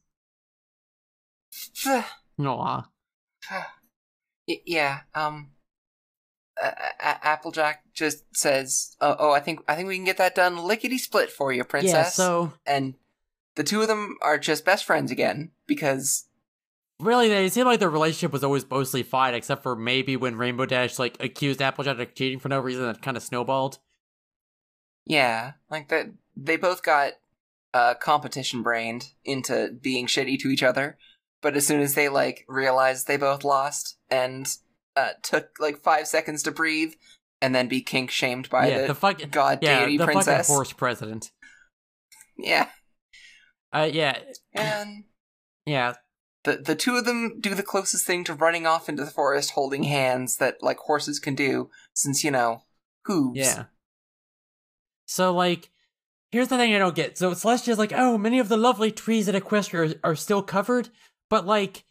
Aw. 2.40 2.88
Yeah. 4.64 5.00
Um. 5.14 5.50
Uh, 6.60 6.70
Applejack 7.00 7.82
just 7.92 8.24
says, 8.34 8.96
"Oh, 8.98 9.14
oh, 9.18 9.30
I 9.32 9.40
think 9.40 9.60
I 9.68 9.76
think 9.76 9.88
we 9.88 9.96
can 9.96 10.06
get 10.06 10.16
that 10.16 10.34
done 10.34 10.56
lickety 10.64 10.96
split 10.96 11.30
for 11.30 11.52
you, 11.52 11.62
princess." 11.64 11.92
Yeah, 11.92 12.04
so 12.04 12.52
and 12.64 12.94
the 13.56 13.62
two 13.62 13.82
of 13.82 13.88
them 13.88 14.16
are 14.22 14.38
just 14.38 14.64
best 14.64 14.86
friends 14.86 15.10
again 15.10 15.50
because 15.66 16.24
really, 17.00 17.28
they 17.28 17.48
seemed 17.48 17.66
like 17.66 17.80
their 17.80 17.90
relationship 17.90 18.32
was 18.32 18.44
always 18.44 18.68
mostly 18.68 19.02
fine, 19.02 19.34
except 19.34 19.62
for 19.62 19.76
maybe 19.76 20.16
when 20.16 20.36
Rainbow 20.36 20.66
Dash 20.66 20.98
like 20.98 21.16
accused 21.22 21.62
Applejack 21.62 21.98
of 21.98 22.14
cheating 22.14 22.38
for 22.38 22.48
no 22.48 22.60
reason, 22.60 22.82
that 22.84 23.02
kind 23.02 23.16
of 23.16 23.22
snowballed. 23.22 23.78
yeah, 25.06 25.52
like 25.70 25.88
that 25.88 26.06
they 26.36 26.56
both 26.56 26.82
got 26.82 27.12
uh 27.74 27.94
competition 27.94 28.62
brained 28.62 29.12
into 29.24 29.70
being 29.82 30.06
shitty 30.06 30.38
to 30.40 30.48
each 30.48 30.62
other, 30.62 30.98
but 31.42 31.56
as 31.56 31.66
soon 31.66 31.80
as 31.80 31.94
they 31.94 32.08
like 32.08 32.44
realized 32.48 33.06
they 33.06 33.16
both 33.16 33.44
lost 33.44 33.98
and 34.10 34.56
uh 34.96 35.10
took 35.22 35.50
like 35.60 35.82
five 35.82 36.06
seconds 36.06 36.42
to 36.42 36.50
breathe 36.50 36.94
and 37.40 37.54
then 37.54 37.68
be 37.68 37.80
kink 37.80 38.10
shamed 38.10 38.48
by 38.50 38.68
yeah, 38.68 38.80
the, 38.82 38.86
the 38.88 38.94
fucking 38.94 39.28
god 39.30 39.58
yeah, 39.62 39.80
deity 39.80 39.98
the 39.98 40.04
princess, 40.04 40.46
fucking 40.46 40.54
horse 40.54 40.72
president. 40.72 41.30
yeah, 42.36 42.68
Uh, 43.72 43.88
yeah, 43.92 44.18
and 44.54 45.04
yeah, 45.66 45.94
the 46.44 46.56
the 46.56 46.74
two 46.74 46.96
of 46.96 47.04
them 47.04 47.40
do 47.40 47.54
the 47.54 47.62
closest 47.62 48.06
thing 48.06 48.24
to 48.24 48.34
running 48.34 48.66
off 48.66 48.88
into 48.88 49.04
the 49.04 49.10
forest 49.10 49.52
holding 49.52 49.84
hands 49.84 50.36
that 50.36 50.62
like 50.62 50.78
horses 50.78 51.18
can 51.18 51.34
do, 51.34 51.70
since 51.92 52.22
you 52.24 52.30
know 52.30 52.62
hooves. 53.04 53.38
Yeah. 53.38 53.64
So 55.06 55.32
like, 55.32 55.70
here's 56.30 56.48
the 56.48 56.56
thing 56.56 56.74
I 56.74 56.78
don't 56.78 56.94
get. 56.94 57.18
So 57.18 57.32
Celestia's 57.32 57.78
like, 57.78 57.92
oh, 57.94 58.18
many 58.18 58.38
of 58.38 58.48
the 58.48 58.56
lovely 58.56 58.92
trees 58.92 59.28
at 59.28 59.34
Equestria 59.34 59.98
are, 60.02 60.10
are 60.10 60.16
still 60.16 60.42
covered, 60.42 60.90
but 61.30 61.46
like, 61.46 61.84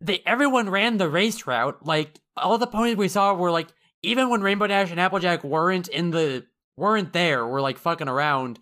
they 0.00 0.22
everyone 0.26 0.70
ran 0.70 0.98
the 0.98 1.08
race 1.08 1.46
route. 1.46 1.84
Like 1.84 2.20
all 2.36 2.58
the 2.58 2.66
ponies 2.66 2.96
we 2.96 3.08
saw 3.08 3.34
were 3.34 3.50
like, 3.50 3.68
even 4.02 4.28
when 4.28 4.42
Rainbow 4.42 4.66
Dash 4.66 4.90
and 4.90 5.00
Applejack 5.00 5.44
weren't 5.44 5.88
in 5.88 6.10
the 6.10 6.44
weren't 6.76 7.12
there, 7.12 7.46
were 7.46 7.60
like 7.60 7.78
fucking 7.78 8.08
around. 8.08 8.58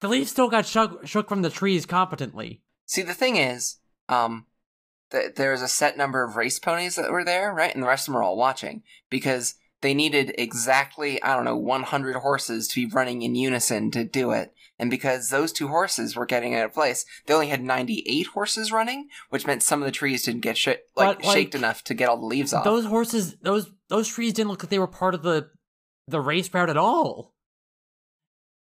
The 0.00 0.08
leaves 0.08 0.30
still 0.30 0.48
got 0.48 0.66
shook, 0.66 1.06
shook 1.06 1.28
from 1.28 1.42
the 1.42 1.50
trees 1.50 1.86
competently. 1.86 2.60
See, 2.86 3.02
the 3.02 3.14
thing 3.14 3.36
is, 3.36 3.76
um, 4.08 4.46
th- 5.12 5.34
there's 5.36 5.62
a 5.62 5.68
set 5.68 5.96
number 5.96 6.24
of 6.24 6.36
race 6.36 6.58
ponies 6.58 6.96
that 6.96 7.12
were 7.12 7.24
there, 7.24 7.52
right? 7.52 7.72
And 7.72 7.82
the 7.82 7.86
rest 7.86 8.08
of 8.08 8.12
them 8.12 8.20
are 8.20 8.24
all 8.24 8.36
watching 8.36 8.82
because 9.08 9.54
they 9.82 9.94
needed 9.94 10.34
exactly, 10.38 11.22
I 11.22 11.34
don't 11.34 11.44
know, 11.44 11.56
100 11.56 12.16
horses 12.16 12.68
to 12.68 12.86
be 12.86 12.92
running 12.92 13.22
in 13.22 13.34
unison 13.34 13.90
to 13.92 14.04
do 14.04 14.30
it. 14.30 14.52
And 14.78 14.90
because 14.90 15.28
those 15.28 15.52
two 15.52 15.68
horses 15.68 16.16
were 16.16 16.26
getting 16.26 16.54
out 16.54 16.64
of 16.64 16.72
place, 16.72 17.04
they 17.26 17.34
only 17.34 17.48
had 17.48 17.62
98 17.62 18.28
horses 18.28 18.72
running, 18.72 19.08
which 19.30 19.46
meant 19.46 19.62
some 19.62 19.82
of 19.82 19.86
the 19.86 19.92
trees 19.92 20.24
didn't 20.24 20.40
get 20.40 20.56
sh- 20.56 20.68
like, 20.68 20.80
But, 20.94 21.24
like, 21.24 21.34
shaked 21.36 21.54
enough 21.54 21.84
to 21.84 21.94
get 21.94 22.08
all 22.08 22.16
the 22.16 22.26
leaves 22.26 22.52
off. 22.52 22.64
Those 22.64 22.86
horses, 22.86 23.36
those 23.42 23.70
those 23.88 24.08
trees 24.08 24.32
didn't 24.32 24.50
look 24.50 24.62
like 24.62 24.70
they 24.70 24.78
were 24.78 24.86
part 24.86 25.14
of 25.14 25.22
the 25.22 25.50
the 26.08 26.20
race 26.20 26.52
route 26.52 26.70
at 26.70 26.76
all. 26.76 27.34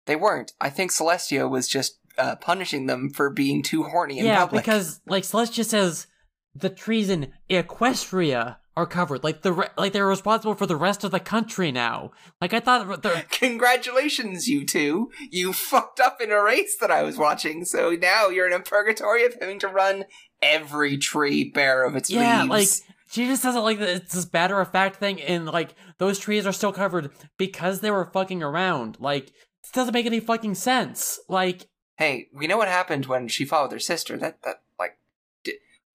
They 0.05 0.15
weren't. 0.15 0.53
I 0.61 0.69
think 0.69 0.91
Celestia 0.91 1.49
was 1.49 1.67
just 1.67 1.99
uh, 2.17 2.35
punishing 2.35 2.85
them 2.85 3.09
for 3.09 3.29
being 3.29 3.63
too 3.63 3.83
horny 3.83 4.19
in 4.19 4.25
yeah, 4.25 4.39
public. 4.39 4.63
because 4.63 5.01
like 5.07 5.23
Celestia 5.23 5.65
says, 5.65 6.07
the 6.55 6.69
trees 6.69 7.09
in 7.09 7.31
Equestria 7.49 8.57
are 8.77 8.85
covered. 8.85 9.23
Like 9.23 9.41
the 9.41 9.53
re- 9.53 9.69
like 9.77 9.93
they're 9.93 10.07
responsible 10.07 10.55
for 10.55 10.65
the 10.65 10.75
rest 10.75 11.03
of 11.03 11.11
the 11.11 11.19
country 11.19 11.71
now. 11.71 12.11
Like 12.41 12.53
I 12.53 12.59
thought 12.59 13.01
they're 13.01 13.25
Congratulations, 13.31 14.47
you 14.47 14.65
two. 14.65 15.11
You 15.31 15.53
fucked 15.53 15.99
up 15.99 16.21
in 16.21 16.31
a 16.31 16.41
race 16.41 16.75
that 16.79 16.91
I 16.91 17.03
was 17.03 17.17
watching, 17.17 17.65
so 17.65 17.91
now 17.91 18.27
you're 18.29 18.47
in 18.47 18.53
a 18.53 18.59
purgatory 18.59 19.25
of 19.25 19.35
having 19.39 19.59
to 19.59 19.67
run 19.67 20.05
every 20.41 20.97
tree 20.97 21.49
bare 21.49 21.83
of 21.85 21.95
its 21.95 22.09
yeah, 22.09 22.43
leaves. 22.43 22.49
like 22.49 22.67
she 23.11 23.27
just 23.27 23.43
doesn't 23.43 23.63
like 23.63 23.79
that 23.79 23.89
it's 23.89 24.13
this 24.13 24.31
matter 24.31 24.59
of 24.59 24.71
fact 24.71 24.97
thing, 24.97 25.21
and 25.21 25.45
like 25.45 25.75
those 25.97 26.19
trees 26.19 26.45
are 26.45 26.51
still 26.51 26.73
covered 26.73 27.11
because 27.37 27.79
they 27.79 27.91
were 27.91 28.05
fucking 28.05 28.43
around. 28.43 28.97
Like 28.99 29.27
this 29.63 29.71
doesn't 29.73 29.93
make 29.93 30.05
any 30.05 30.19
fucking 30.19 30.55
sense. 30.55 31.19
Like 31.29 31.69
hey, 31.97 32.27
we 32.33 32.47
know 32.47 32.57
what 32.57 32.67
happened 32.67 33.05
when 33.05 33.27
she 33.27 33.45
followed 33.45 33.71
her 33.71 33.79
sister. 33.79 34.17
That 34.17 34.41
that 34.43 34.61
like, 34.77 34.97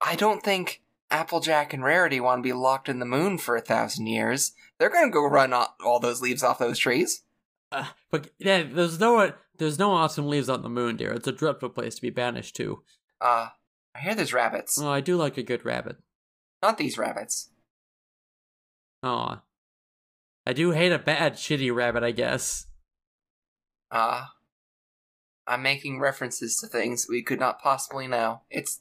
I 0.01 0.17
don't 0.17 0.43
think 0.43 0.83
Applejack 1.11 1.73
and 1.73 1.85
Rarity 1.85 2.21
want 2.21 2.39
to 2.39 2.49
be 2.49 2.53
locked 2.53 2.89
in 2.89 2.99
the 2.99 3.07
moon 3.07 3.39
for 3.39 3.57
a 3.57 3.61
thousand 3.61 4.07
years. 4.07 4.53
They're 4.79 4.91
gonna 4.91 5.11
go 5.11 5.27
run 5.27 5.53
all, 5.53 5.77
all 5.85 6.01
those 6.01 6.23
leaves 6.23 6.43
off 6.43 6.59
those 6.59 6.79
trees. 6.79 7.23
Uh, 7.73 7.87
but 8.11 8.31
yeah, 8.39 8.63
there's 8.63 8.99
no 8.99 9.33
there's 9.59 9.79
no 9.79 9.93
awesome 9.93 10.29
leaves 10.29 10.49
on 10.49 10.63
the 10.63 10.69
moon, 10.69 10.97
dear. 10.97 11.13
It's 11.13 11.29
a 11.29 11.33
dreadful 11.33 11.69
place 11.69 11.97
to 11.97 12.03
be 12.03 12.11
banished 12.11 12.57
to. 12.57 12.83
Uh, 13.21 13.49
I 13.95 13.99
hear 14.01 14.15
there's 14.15 14.33
rabbits. 14.33 14.81
Oh, 14.81 14.91
I 14.91 15.01
do 15.01 15.17
like 15.17 15.37
a 15.37 15.43
good 15.43 15.65
rabbit. 15.65 15.97
Not 16.63 16.79
these 16.79 16.97
rabbits. 16.97 17.51
Aw. 19.03 19.43
I 20.47 20.53
do 20.53 20.71
hate 20.71 20.93
a 20.93 20.99
bad, 20.99 21.35
shitty 21.35 21.75
rabbit, 21.75 22.03
I 22.03 22.13
guess. 22.13 22.67
Uh, 23.91 24.25
I'm 25.47 25.63
making 25.63 26.01
references 26.01 26.57
to 26.57 26.67
things 26.67 27.07
we 27.09 27.23
could 27.23 27.41
not 27.41 27.61
possibly 27.61 28.07
know. 28.07 28.43
It's. 28.51 28.81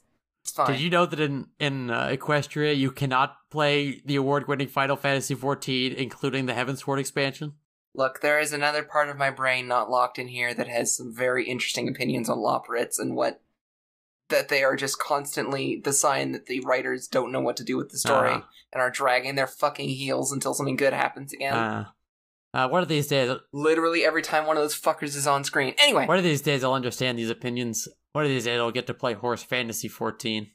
Did 0.66 0.80
you 0.80 0.90
know 0.90 1.06
that 1.06 1.20
in 1.20 1.48
in 1.58 1.90
uh, 1.90 2.08
Equestria 2.08 2.76
you 2.76 2.90
cannot 2.90 3.36
play 3.50 4.00
the 4.04 4.16
award-winning 4.16 4.68
Final 4.68 4.96
Fantasy 4.96 5.34
XIV, 5.34 5.94
including 5.94 6.46
the 6.46 6.52
Heavensward 6.54 6.98
expansion? 6.98 7.54
Look, 7.94 8.20
there 8.20 8.38
is 8.38 8.52
another 8.52 8.82
part 8.82 9.08
of 9.08 9.16
my 9.16 9.30
brain 9.30 9.66
not 9.68 9.90
locked 9.90 10.18
in 10.18 10.28
here 10.28 10.54
that 10.54 10.68
has 10.68 10.96
some 10.96 11.14
very 11.14 11.46
interesting 11.48 11.88
opinions 11.88 12.28
on 12.28 12.38
Loporrits 12.38 12.98
and 12.98 13.16
what 13.16 13.40
that 14.28 14.48
they 14.48 14.62
are 14.62 14.76
just 14.76 14.98
constantly 14.98 15.80
the 15.82 15.92
sign 15.92 16.30
that 16.32 16.46
the 16.46 16.60
writers 16.60 17.08
don't 17.08 17.32
know 17.32 17.40
what 17.40 17.56
to 17.56 17.64
do 17.64 17.76
with 17.76 17.90
the 17.90 17.98
story 17.98 18.30
Ah. 18.32 18.48
and 18.72 18.80
are 18.80 18.90
dragging 18.90 19.34
their 19.34 19.48
fucking 19.48 19.88
heels 19.88 20.30
until 20.32 20.54
something 20.54 20.76
good 20.76 20.92
happens 20.92 21.32
again. 21.32 21.52
Uh, 21.52 21.84
uh, 22.54 22.68
one 22.68 22.82
of 22.82 22.88
these 22.88 23.08
days, 23.08 23.36
Literally 23.52 24.04
every 24.04 24.22
time 24.22 24.46
one 24.46 24.56
of 24.56 24.62
those 24.62 24.78
fuckers 24.80 25.16
is 25.16 25.26
on 25.26 25.42
screen. 25.42 25.74
Anyway, 25.78 26.06
one 26.06 26.16
of 26.18 26.24
these 26.24 26.42
days, 26.42 26.62
I'll 26.62 26.74
understand 26.74 27.18
these 27.18 27.30
opinions. 27.30 27.88
One 28.12 28.24
of 28.24 28.30
these 28.30 28.44
days, 28.44 28.58
I'll 28.58 28.70
get 28.70 28.86
to 28.88 28.94
play 28.94 29.14
Horse 29.14 29.42
Fantasy 29.42 29.88
14. 29.88 30.50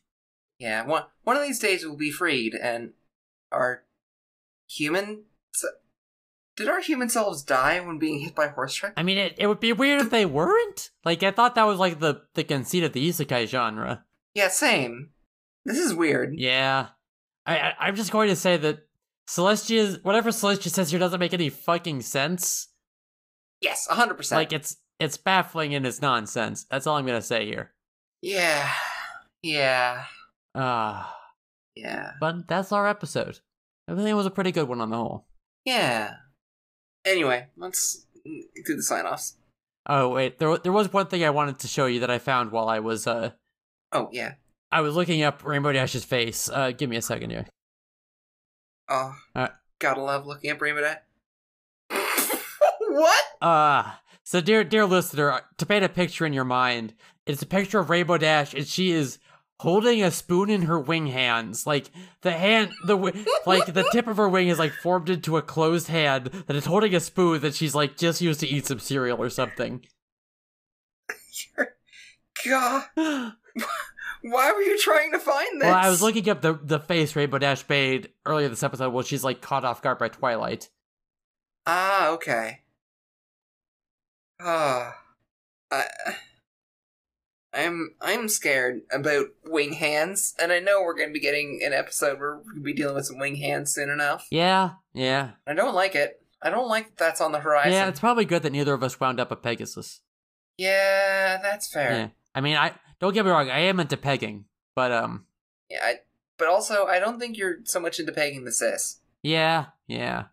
yeah, 0.60 0.86
one 0.86 1.04
one 1.24 1.38
of 1.38 1.44
these 1.44 1.60
days 1.60 1.84
we'll 1.86 1.96
be 1.96 2.12
freed 2.12 2.54
and 2.56 2.94
our 3.52 3.84
human 4.68 5.24
did 6.56 6.70
our 6.70 6.80
human 6.80 7.10
selves 7.10 7.44
die 7.44 7.80
when 7.82 8.00
being 8.00 8.22
hit 8.22 8.34
by 8.34 8.48
horse 8.48 8.74
trick? 8.74 8.94
I 8.96 9.04
mean, 9.04 9.18
it, 9.18 9.36
it 9.38 9.48
would 9.48 9.60
be 9.60 9.74
weird 9.74 10.00
if 10.00 10.10
they 10.10 10.26
weren't. 10.26 10.90
Like, 11.04 11.22
I 11.22 11.32
thought 11.32 11.56
that 11.56 11.68
was 11.68 11.80
like 11.80 12.00
the 12.00 12.22
the 12.34 12.46
conceit 12.46 12.84
of 12.84 12.94
the 12.94 13.08
isekai 13.10 13.48
genre. 13.48 14.06
Yeah, 14.34 14.48
same. 14.48 15.10
This 15.66 15.78
is 15.78 15.94
weird. 15.94 16.36
Yeah, 16.38 16.90
I, 17.46 17.58
I 17.58 17.74
I'm 17.80 17.96
just 17.96 18.12
going 18.12 18.30
to 18.30 18.36
say 18.38 18.56
that 18.58 18.80
Celestia's 19.28 20.02
whatever 20.04 20.30
Celestia 20.30 20.70
says 20.70 20.92
here 20.92 21.00
doesn't 21.00 21.20
make 21.20 21.34
any 21.34 21.50
fucking 21.50 22.02
sense. 22.02 22.70
Yes, 23.62 23.88
100%. 23.90 24.32
Like, 24.32 24.54
it's 24.54 24.78
it's 25.00 25.18
baffling 25.18 25.74
and 25.76 25.86
it's 25.86 26.02
nonsense. 26.02 26.66
That's 26.70 26.88
all 26.88 26.98
I'm 26.98 27.06
gonna 27.06 27.22
say 27.22 27.46
here. 27.46 27.74
Yeah. 28.22 28.72
Yeah. 29.44 30.06
Ah, 30.56 31.16
Yeah. 31.76 32.12
but 32.20 32.48
that's 32.48 32.72
our 32.72 32.88
episode. 32.88 33.40
Everything 33.90 34.16
was 34.16 34.26
a 34.26 34.32
pretty 34.32 34.52
good 34.52 34.68
one 34.68 34.82
on 34.82 34.90
the 34.90 34.98
whole. 34.98 35.28
Yeah. 35.66 36.16
Anyway, 37.06 37.48
let's 37.58 38.06
do 38.24 38.76
the 38.76 38.82
sign 38.82 39.06
offs. 39.06 39.38
Oh 39.88 40.10
wait, 40.10 40.40
there 40.40 40.58
there 40.58 40.72
was 40.72 40.92
one 40.92 41.06
thing 41.08 41.24
I 41.24 41.30
wanted 41.30 41.60
to 41.60 41.68
show 41.68 41.86
you 41.86 42.00
that 42.00 42.10
I 42.10 42.18
found 42.18 42.52
while 42.52 42.68
I 42.70 42.80
was 42.80 43.06
uh 43.06 43.32
Oh, 43.92 44.10
yeah. 44.12 44.34
I 44.72 44.82
was 44.82 44.96
looking 44.96 45.22
up 45.22 45.46
Rainbow 45.46 45.72
Dash's 45.72 46.04
face. 46.04 46.50
Uh, 46.50 46.72
give 46.72 46.90
me 46.90 46.98
a 46.98 47.02
second 47.02 47.30
here. 47.30 47.46
Oh. 48.90 49.16
Uh. 49.36 49.50
gotta 49.80 50.02
love 50.02 50.26
looking 50.26 50.50
at 50.50 50.60
Rainbow 50.60 50.82
Dash. 50.82 51.00
what? 52.80 53.24
Uh 53.42 53.92
so 54.26 54.42
dear 54.42 54.64
dear 54.64 54.86
listener, 54.86 55.42
to 55.58 55.66
paint 55.66 55.86
a 55.86 55.90
picture 55.90 56.26
in 56.26 56.34
your 56.34 56.44
mind, 56.44 56.96
it's 57.28 57.44
a 57.44 57.46
picture 57.46 57.80
of 57.80 57.92
Rainbow 57.92 58.18
Dash, 58.18 58.54
and 58.56 58.66
she 58.66 58.92
is 58.92 59.20
holding 59.60 60.04
a 60.04 60.10
spoon 60.10 60.50
in 60.50 60.64
her 60.64 60.80
wing 60.80 61.08
hands. 61.08 61.68
Like 61.68 61.92
the 62.22 62.32
hand, 62.32 62.72
the 62.86 62.98
like 63.46 63.72
the 63.72 63.88
tip 63.92 64.08
of 64.08 64.18
her 64.18 64.28
wing 64.28 64.48
is 64.48 64.60
like 64.60 64.74
formed 64.74 65.10
into 65.10 65.38
a 65.38 65.44
closed 65.44 65.88
hand 65.88 66.32
that 66.48 66.56
is 66.56 66.66
holding 66.66 66.96
a 66.96 67.00
spoon 67.00 67.42
that 67.42 67.54
she's 67.54 67.76
like 67.76 67.98
just 67.98 68.20
used 68.20 68.40
to 68.40 68.48
eat 68.48 68.66
some 68.66 68.80
cereal 68.80 69.22
or 69.22 69.30
something. 69.30 69.86
God. 72.46 72.84
Why 74.22 74.52
were 74.52 74.62
you 74.62 74.80
trying 74.80 75.12
to 75.12 75.20
find 75.20 75.62
this? 75.62 75.68
Well, 75.68 75.76
I 75.76 75.88
was 75.88 76.02
looking 76.02 76.28
up 76.30 76.42
the 76.42 76.54
the 76.54 76.80
face 76.80 77.16
Rainbow 77.16 77.38
Dash 77.38 77.64
made 77.70 78.10
earlier 78.26 78.50
this 78.50 78.64
episode. 78.64 78.90
Well, 78.92 79.04
she's 79.04 79.24
like 79.24 79.42
caught 79.42 79.64
off 79.64 79.84
guard 79.84 80.00
by 80.00 80.08
Twilight. 80.08 80.70
Ah, 81.68 82.10
okay. 82.10 82.62
Ah. 84.40 84.96
I. 85.72 85.86
I'm 87.54 87.96
I'm 88.02 88.28
scared 88.28 88.82
about 88.92 89.28
wing 89.46 89.74
hands, 89.74 90.34
and 90.38 90.52
I 90.52 90.60
know 90.60 90.82
we're 90.84 90.94
going 90.94 91.08
to 91.08 91.14
be 91.14 91.22
getting 91.22 91.62
an 91.66 91.72
episode 91.72 92.20
where 92.20 92.36
we're 92.36 92.44
going 92.44 92.56
to 92.58 92.62
be 92.64 92.74
dealing 92.74 92.96
with 92.96 93.06
some 93.06 93.18
wing 93.18 93.38
hands 93.38 93.74
soon 93.74 93.90
enough. 93.90 94.28
Yeah, 94.30 94.72
yeah, 94.94 95.32
I 95.48 95.54
don't 95.54 95.74
like 95.74 95.96
it. 95.96 96.22
I 96.42 96.50
don't 96.50 96.68
like 96.68 96.88
that 96.88 96.98
that's 96.98 97.22
on 97.22 97.32
the 97.32 97.40
horizon. 97.40 97.72
yeah. 97.72 97.88
It's 97.88 98.00
probably 98.02 98.26
good 98.26 98.44
that 98.44 98.52
neither 98.52 98.74
of 98.74 98.84
us 98.84 99.00
wound 99.00 99.22
up 99.22 99.32
a 99.32 99.38
Pegasus. 99.38 100.02
Yeah, 100.58 101.40
that's 101.42 101.68
fair. 101.72 101.92
Yeah. 101.92 102.08
I 102.36 102.42
mean, 102.42 102.58
I 102.58 102.74
don't 103.00 103.14
get 103.14 103.24
me 103.24 103.32
wrong. 103.32 103.50
I 103.50 103.60
am 103.60 103.80
into 103.80 103.96
pegging, 103.96 104.46
but 104.76 104.92
um, 104.92 105.26
Yeah, 105.70 105.80
I, 105.82 105.94
but 106.38 106.50
also 106.50 106.86
I 106.88 107.00
don't 107.00 107.20
think 107.20 107.38
you're 107.38 107.60
so 107.64 107.80
much 107.80 108.02
into 108.02 108.12
pegging 108.12 108.44
the 108.44 108.52
cis. 108.52 109.00
yeah, 109.24 109.68
yeah. 109.88 110.26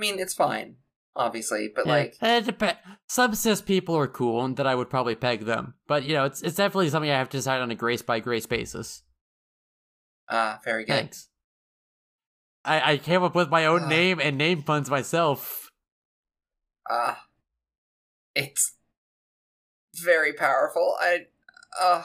I 0.00 0.02
mean, 0.02 0.18
it's 0.18 0.34
fine, 0.34 0.76
obviously, 1.16 1.70
but 1.74 1.86
yeah. 1.86 1.92
like, 1.92 2.16
it 2.22 2.58
dep- 2.58 2.78
some 3.08 3.34
cis 3.34 3.60
people 3.60 3.96
are 3.96 4.06
cool, 4.08 4.44
and 4.44 4.56
that 4.56 4.66
I 4.66 4.74
would 4.74 4.90
probably 4.90 5.14
peg 5.14 5.44
them. 5.44 5.74
But 5.86 6.04
you 6.04 6.14
know, 6.14 6.24
it's 6.24 6.42
it's 6.42 6.56
definitely 6.56 6.88
something 6.90 7.10
I 7.10 7.18
have 7.18 7.28
to 7.30 7.36
decide 7.38 7.60
on 7.60 7.70
a 7.70 7.74
grace 7.74 8.02
by 8.02 8.20
grace 8.20 8.46
basis. 8.46 9.02
ah, 10.30 10.60
very 10.64 10.84
good. 10.84 10.94
Thanks. 10.94 11.28
I 12.64 12.92
I 12.92 12.96
came 12.98 13.22
up 13.22 13.34
with 13.34 13.48
my 13.50 13.66
own 13.66 13.84
Ah. 13.84 13.88
name 13.88 14.20
and 14.20 14.36
name 14.38 14.62
puns 14.62 14.90
myself. 14.90 15.70
Ah, 16.88 17.26
it's 18.34 18.76
very 20.02 20.32
powerful. 20.32 20.96
I, 21.00 21.26
uh, 21.80 22.02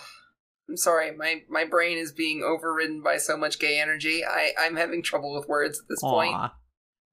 I'm 0.70 0.78
sorry, 0.78 1.16
my 1.16 1.44
my 1.50 1.66
brain 1.66 1.98
is 1.98 2.12
being 2.12 2.42
overridden 2.44 3.02
by 3.04 3.18
so 3.18 3.38
much 3.38 3.60
gay 3.60 3.80
energy. 3.80 4.24
I 4.26 4.54
I'm 4.60 4.76
having 4.76 5.04
trouble 5.04 5.34
with 5.36 5.48
words 5.48 5.80
at 5.80 5.86
this 5.90 6.02
point. 6.02 6.36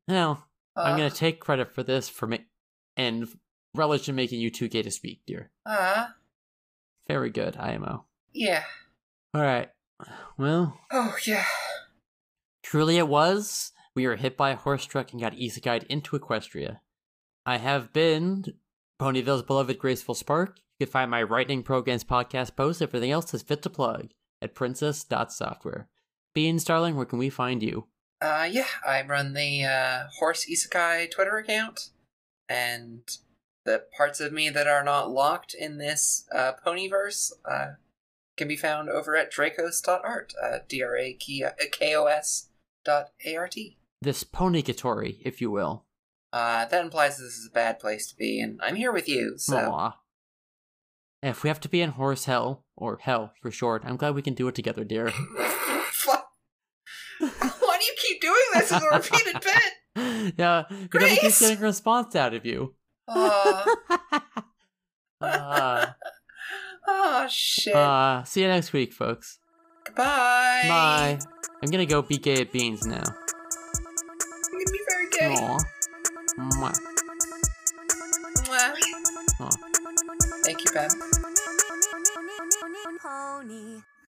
Aw. 0.09 0.43
Well, 0.77 0.87
I'm 0.87 0.95
Uh, 0.95 0.97
gonna 0.97 1.11
take 1.11 1.41
credit 1.41 1.75
for 1.75 1.83
this 1.83 2.09
for 2.09 2.27
me, 2.27 2.47
and 2.97 3.29
relish 3.75 4.09
in 4.09 4.15
making 4.15 4.41
you 4.41 4.51
too 4.51 4.69
gay 4.69 4.83
to 4.83 4.91
speak, 4.91 5.23
dear. 5.27 5.51
Ah, 5.67 6.15
Very 7.09 7.31
good, 7.31 7.57
IMO. 7.57 8.07
yeah. 8.33 8.65
All 9.35 9.43
right. 9.43 9.71
Well, 10.37 10.79
Oh 10.91 11.17
yeah. 11.27 11.45
truly 12.63 12.97
it 12.99 13.09
was. 13.09 13.73
We 13.95 14.07
were 14.07 14.17
hit 14.17 14.37
by 14.37 14.51
a 14.51 14.57
horse 14.57 14.85
truck 14.87 15.13
and 15.13 15.21
got 15.21 15.35
isekai'd 15.35 15.85
into 15.85 16.19
Equestria. 16.19 16.81
I 17.45 17.59
have 17.59 17.93
been 17.93 18.45
Ponyville's 19.01 19.43
beloved 19.43 19.79
Graceful 19.79 20.15
Spark. 20.15 20.59
You 20.79 20.87
can 20.87 20.93
find 20.93 21.11
my 21.11 21.23
writing 21.23 21.63
programs 21.63 22.05
podcast 22.05 22.57
posts, 22.57 22.81
everything 22.83 23.11
else 23.11 23.33
is 23.35 23.43
fit 23.43 23.63
to 23.63 23.71
plug, 23.71 24.11
at 24.41 24.55
princess.software. 24.55 25.89
Beans, 26.35 26.65
darling, 26.65 26.97
where 26.97 27.05
can 27.07 27.19
we 27.19 27.29
find 27.31 27.63
you? 27.63 27.89
Uh, 28.23 28.49
yeah, 28.49 28.67
I 28.87 29.03
run 29.03 29.33
the 29.33 29.65
uh, 29.65 30.05
Horse 30.19 30.47
Isekai 30.47 31.11
Twitter 31.11 31.39
account, 31.39 31.91
and 32.49 33.03
the 33.65 33.83
parts 33.97 34.21
of 34.21 34.33
me 34.33 34.49
that 34.49 34.69
are 34.69 34.85
not 34.85 35.11
locked 35.11 35.55
in 35.55 35.79
this 35.79 36.25
uh, 36.33 36.53
ponyverse 36.65 37.33
uh, 37.45 37.73
can 38.37 38.47
be 38.47 38.55
found 38.55 38.89
over 38.89 39.17
at 39.17 39.33
draekos.art, 39.33 40.35
uh, 40.41 40.59
D-R-A-K-O-S 40.69 42.49
dot 42.85 43.11
A-R-T. 43.27 43.79
This 44.01 44.23
Ponygatori, 44.23 45.17
if 45.25 45.41
you 45.41 45.51
will. 45.51 45.85
Uh, 46.33 46.65
that 46.67 46.85
implies 46.85 47.19
this 47.19 47.37
is 47.37 47.49
a 47.51 47.55
bad 47.55 47.81
place 47.81 48.07
to 48.07 48.17
be, 48.17 48.41
and 48.41 48.61
I'm 48.63 48.77
here 48.77 48.93
with 48.93 49.09
you, 49.09 49.35
so... 49.37 49.57
Aw. 49.57 49.99
If 51.25 51.43
we 51.43 51.49
have 51.49 51.61
to 51.61 51.69
be 51.69 51.81
in 51.81 51.91
horse 51.91 52.27
hell, 52.27 52.65
or 52.77 52.99
hell 53.03 53.33
for 53.43 53.51
short, 53.51 53.83
I'm 53.85 53.97
glad 53.97 54.15
we 54.15 54.23
can 54.23 54.35
do 54.35 54.47
it 54.47 54.55
together, 54.55 54.85
dear. 54.85 55.11
Fuck. 55.91 56.29
this 58.55 58.73
is 58.73 58.83
a 58.83 58.89
repeated 58.91 59.41
bit. 59.43 59.73
Yeah, 60.39 60.65
because 60.71 60.89
Grace. 60.89 61.19
keeps 61.21 61.41
getting 61.41 61.59
a 61.59 61.61
response 61.61 62.17
out 62.17 62.33
of 62.35 62.47
you. 62.47 62.75
Uh. 63.09 63.65
uh. 65.21 65.87
Oh 66.89 67.27
shit. 67.29 67.75
Uh, 67.75 68.25
see 68.25 68.41
you 68.43 68.49
next 68.49 68.73
week, 68.73 68.93
folks. 68.93 69.39
Goodbye. 69.85 70.65
Bye. 70.67 71.19
I'm 71.63 71.71
gonna 71.71 71.87
go 71.87 72.03
be 72.03 72.17
gay 72.19 72.41
at 72.41 72.51
Beans 72.53 72.85
now. 72.87 72.97
I'm 72.97 73.03
gonna 73.05 74.73
be 74.73 74.81
very 74.89 75.09
gay. 75.11 75.35
Aww. 75.41 75.59
Mwah. 76.39 76.75
Mwah. 78.49 78.75
Aww. 79.41 79.57
Thank 80.45 80.65
you, 80.65 80.71
Ben. 80.73 80.91